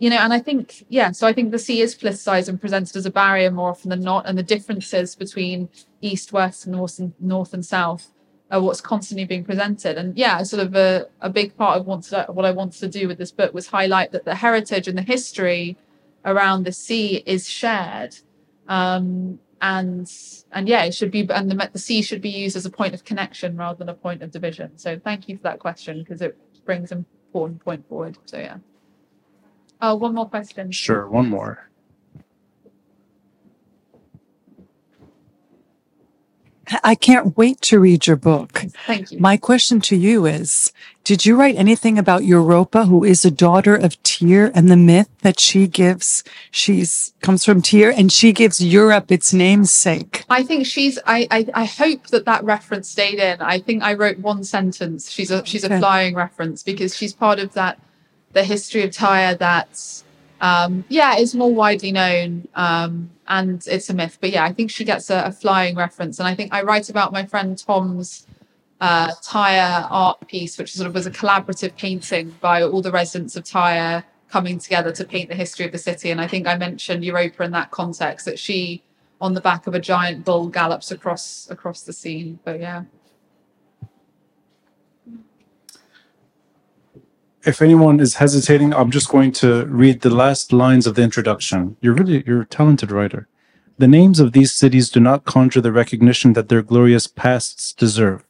you 0.00 0.10
know, 0.10 0.18
and 0.18 0.32
I 0.32 0.40
think, 0.40 0.84
yeah, 0.88 1.10
so 1.12 1.26
I 1.26 1.32
think 1.32 1.50
the 1.50 1.58
sea 1.58 1.80
is 1.80 1.96
politicized 1.96 2.48
and 2.48 2.60
presented 2.60 2.94
as 2.96 3.06
a 3.06 3.10
barrier 3.10 3.50
more 3.50 3.70
often 3.70 3.90
than 3.90 4.00
not, 4.00 4.26
and 4.26 4.36
the 4.36 4.42
differences 4.42 5.16
between 5.16 5.68
east, 6.00 6.32
west, 6.32 6.66
north 6.66 6.98
and 6.98 7.14
north 7.20 7.54
and 7.54 7.64
south 7.64 8.12
are 8.50 8.62
what's 8.62 8.80
constantly 8.80 9.24
being 9.24 9.44
presented. 9.44 9.98
And 9.98 10.16
yeah, 10.16 10.42
sort 10.42 10.62
of 10.66 10.74
a, 10.74 11.08
a 11.20 11.30
big 11.30 11.56
part 11.56 11.78
of 11.78 11.86
what, 11.86 12.06
what 12.34 12.44
I 12.44 12.50
wanted 12.50 12.80
to 12.80 12.88
do 12.88 13.08
with 13.08 13.18
this 13.18 13.32
book 13.32 13.52
was 13.52 13.66
highlight 13.66 14.12
that 14.12 14.24
the 14.24 14.34
heritage 14.34 14.88
and 14.88 14.96
the 14.96 15.02
history 15.02 15.76
around 16.24 16.64
the 16.64 16.72
sea 16.72 17.22
is 17.26 17.48
shared. 17.48 18.16
Um, 18.68 19.38
and 19.60 20.10
and 20.52 20.68
yeah, 20.68 20.84
it 20.84 20.94
should 20.94 21.10
be 21.10 21.28
and 21.30 21.50
the 21.50 21.70
the 21.72 21.78
sea 21.78 22.02
should 22.02 22.22
be 22.22 22.30
used 22.30 22.56
as 22.56 22.66
a 22.66 22.70
point 22.70 22.94
of 22.94 23.04
connection 23.04 23.56
rather 23.56 23.78
than 23.78 23.88
a 23.88 23.94
point 23.94 24.22
of 24.22 24.30
division. 24.30 24.76
So 24.78 24.98
thank 24.98 25.28
you 25.28 25.36
for 25.36 25.42
that 25.44 25.58
question 25.58 26.00
because 26.02 26.22
it 26.22 26.36
brings 26.64 26.92
an 26.92 27.04
important 27.26 27.64
point 27.64 27.88
forward. 27.88 28.18
So 28.26 28.38
yeah. 28.38 28.58
Oh, 29.80 29.94
one 29.94 30.14
more 30.14 30.28
question. 30.28 30.72
Sure, 30.72 31.08
one 31.08 31.28
more. 31.28 31.67
I 36.84 36.94
can't 36.94 37.36
wait 37.36 37.60
to 37.62 37.78
read 37.78 38.06
your 38.06 38.16
book. 38.16 38.64
Thank 38.86 39.12
you. 39.12 39.18
My 39.20 39.36
question 39.36 39.80
to 39.82 39.96
you 39.96 40.26
is 40.26 40.72
Did 41.04 41.24
you 41.24 41.36
write 41.36 41.56
anything 41.56 41.98
about 41.98 42.24
Europa, 42.24 42.84
who 42.86 43.04
is 43.04 43.24
a 43.24 43.30
daughter 43.30 43.74
of 43.74 44.00
Tyr, 44.02 44.50
and 44.54 44.70
the 44.70 44.76
myth 44.76 45.08
that 45.22 45.40
she 45.40 45.66
gives? 45.66 46.24
She's 46.50 47.14
comes 47.20 47.44
from 47.44 47.62
Tyr, 47.62 47.90
and 47.90 48.12
she 48.12 48.32
gives 48.32 48.62
Europe 48.62 49.10
its 49.10 49.32
namesake. 49.32 50.24
I 50.28 50.42
think 50.42 50.66
she's. 50.66 50.98
I, 51.06 51.26
I. 51.30 51.46
I 51.54 51.64
hope 51.64 52.08
that 52.08 52.24
that 52.26 52.44
reference 52.44 52.88
stayed 52.88 53.18
in. 53.18 53.40
I 53.40 53.58
think 53.60 53.82
I 53.82 53.94
wrote 53.94 54.18
one 54.18 54.44
sentence. 54.44 55.10
She's 55.10 55.30
a. 55.30 55.44
She's 55.44 55.64
a 55.64 55.78
flying 55.78 56.14
reference 56.14 56.62
because 56.62 56.96
she's 56.96 57.12
part 57.12 57.38
of 57.38 57.54
that. 57.54 57.80
The 58.32 58.44
history 58.44 58.82
of 58.82 58.92
Tyre 58.92 59.34
that's. 59.34 60.04
Um, 60.40 60.84
yeah, 60.88 61.16
is 61.16 61.34
more 61.34 61.52
widely 61.52 61.92
known, 61.92 62.46
um, 62.54 63.10
and 63.26 63.64
it's 63.66 63.90
a 63.90 63.94
myth. 63.94 64.18
But 64.20 64.30
yeah, 64.30 64.44
I 64.44 64.52
think 64.52 64.70
she 64.70 64.84
gets 64.84 65.10
a, 65.10 65.24
a 65.26 65.32
flying 65.32 65.74
reference, 65.74 66.18
and 66.18 66.28
I 66.28 66.34
think 66.34 66.54
I 66.54 66.62
write 66.62 66.88
about 66.88 67.12
my 67.12 67.24
friend 67.26 67.58
Tom's 67.58 68.26
uh, 68.80 69.12
Tyre 69.22 69.86
art 69.90 70.26
piece, 70.28 70.58
which 70.58 70.72
sort 70.72 70.86
of 70.86 70.94
was 70.94 71.06
a 71.06 71.10
collaborative 71.10 71.76
painting 71.76 72.36
by 72.40 72.62
all 72.62 72.82
the 72.82 72.92
residents 72.92 73.36
of 73.36 73.44
Tyre 73.44 74.04
coming 74.28 74.58
together 74.58 74.92
to 74.92 75.04
paint 75.04 75.28
the 75.28 75.34
history 75.34 75.66
of 75.66 75.72
the 75.72 75.78
city. 75.78 76.10
And 76.10 76.20
I 76.20 76.26
think 76.26 76.46
I 76.46 76.56
mentioned 76.56 77.04
Europa 77.04 77.42
in 77.42 77.50
that 77.52 77.70
context 77.70 78.26
that 78.26 78.38
she, 78.38 78.82
on 79.20 79.34
the 79.34 79.40
back 79.40 79.66
of 79.66 79.74
a 79.74 79.80
giant 79.80 80.24
bull, 80.24 80.48
gallops 80.48 80.90
across 80.90 81.48
across 81.50 81.82
the 81.82 81.92
scene. 81.92 82.38
But 82.44 82.60
yeah. 82.60 82.84
If 87.48 87.62
anyone 87.62 87.98
is 87.98 88.16
hesitating, 88.16 88.74
I'm 88.74 88.90
just 88.90 89.08
going 89.08 89.32
to 89.40 89.64
read 89.64 90.02
the 90.02 90.10
last 90.10 90.52
lines 90.52 90.86
of 90.86 90.96
the 90.96 91.02
introduction. 91.02 91.78
You're 91.80 91.94
really 91.94 92.22
you're 92.26 92.42
a 92.42 92.46
talented 92.46 92.92
writer. 92.92 93.26
The 93.78 93.88
names 93.88 94.20
of 94.20 94.32
these 94.32 94.52
cities 94.52 94.90
do 94.90 95.00
not 95.00 95.24
conjure 95.24 95.62
the 95.62 95.72
recognition 95.72 96.34
that 96.34 96.50
their 96.50 96.60
glorious 96.60 97.06
pasts 97.06 97.72
deserve. 97.72 98.22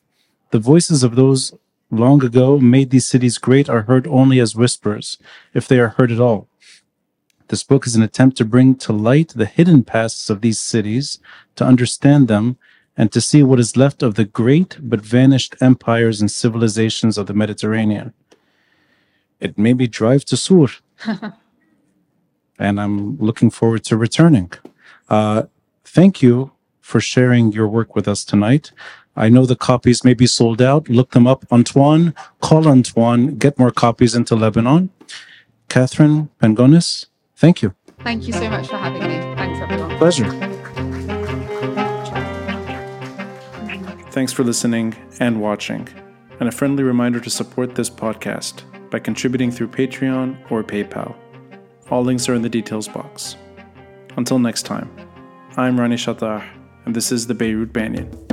The 0.52 0.60
voices 0.60 1.02
of 1.02 1.16
those 1.16 1.52
long 1.90 2.24
ago 2.24 2.60
made 2.60 2.90
these 2.90 3.06
cities 3.06 3.38
great 3.38 3.68
are 3.68 3.82
heard 3.90 4.06
only 4.06 4.38
as 4.38 4.54
whispers, 4.54 5.18
if 5.52 5.66
they 5.66 5.80
are 5.80 5.96
heard 5.98 6.12
at 6.12 6.20
all. 6.20 6.46
This 7.48 7.64
book 7.64 7.88
is 7.88 7.96
an 7.96 8.04
attempt 8.04 8.36
to 8.36 8.44
bring 8.44 8.76
to 8.76 8.92
light 8.92 9.30
the 9.34 9.46
hidden 9.46 9.82
pasts 9.82 10.30
of 10.30 10.42
these 10.42 10.60
cities, 10.60 11.18
to 11.56 11.64
understand 11.64 12.28
them, 12.28 12.56
and 12.96 13.10
to 13.10 13.20
see 13.20 13.42
what 13.42 13.58
is 13.58 13.76
left 13.76 14.00
of 14.00 14.14
the 14.14 14.26
great 14.26 14.78
but 14.80 15.00
vanished 15.00 15.56
empires 15.60 16.20
and 16.20 16.30
civilizations 16.30 17.18
of 17.18 17.26
the 17.26 17.34
Mediterranean. 17.34 18.14
It 19.40 19.56
made 19.56 19.78
me 19.78 19.86
drive 19.86 20.24
to 20.26 20.36
Sur, 20.36 20.68
and 22.58 22.80
I'm 22.80 23.18
looking 23.18 23.50
forward 23.50 23.84
to 23.84 23.96
returning. 23.96 24.52
Uh, 25.08 25.44
thank 25.84 26.22
you 26.22 26.52
for 26.80 27.00
sharing 27.00 27.52
your 27.52 27.68
work 27.68 27.94
with 27.94 28.08
us 28.08 28.24
tonight. 28.24 28.72
I 29.14 29.28
know 29.28 29.46
the 29.46 29.56
copies 29.56 30.04
may 30.04 30.14
be 30.14 30.26
sold 30.26 30.62
out. 30.62 30.88
Look 30.88 31.10
them 31.10 31.26
up. 31.26 31.44
Antoine, 31.52 32.14
call 32.40 32.68
Antoine, 32.68 33.36
get 33.36 33.58
more 33.58 33.70
copies 33.70 34.14
into 34.14 34.36
Lebanon. 34.36 34.90
Katherine 35.68 36.30
Pangonis, 36.40 37.06
thank 37.36 37.60
you. 37.62 37.74
Thank 38.00 38.26
you 38.26 38.32
so 38.32 38.48
much 38.48 38.68
for 38.68 38.76
having 38.76 39.02
me. 39.02 39.18
Thanks 39.36 39.60
everyone. 39.60 39.98
Pleasure. 39.98 40.30
Thanks 44.12 44.32
for 44.32 44.44
listening 44.44 44.96
and 45.20 45.40
watching. 45.40 45.88
And 46.40 46.48
a 46.48 46.52
friendly 46.52 46.84
reminder 46.84 47.20
to 47.20 47.30
support 47.30 47.74
this 47.74 47.90
podcast 47.90 48.62
by 48.90 48.98
contributing 48.98 49.50
through 49.50 49.68
Patreon 49.68 50.50
or 50.50 50.62
PayPal. 50.62 51.14
All 51.90 52.04
links 52.04 52.28
are 52.28 52.34
in 52.34 52.42
the 52.42 52.48
details 52.48 52.88
box. 52.88 53.36
Until 54.16 54.38
next 54.38 54.62
time, 54.62 54.90
I'm 55.56 55.78
Ronnie 55.78 55.96
Chatah, 55.96 56.46
and 56.84 56.94
this 56.94 57.10
is 57.12 57.26
the 57.26 57.34
Beirut 57.34 57.72
Banyan. 57.72 58.27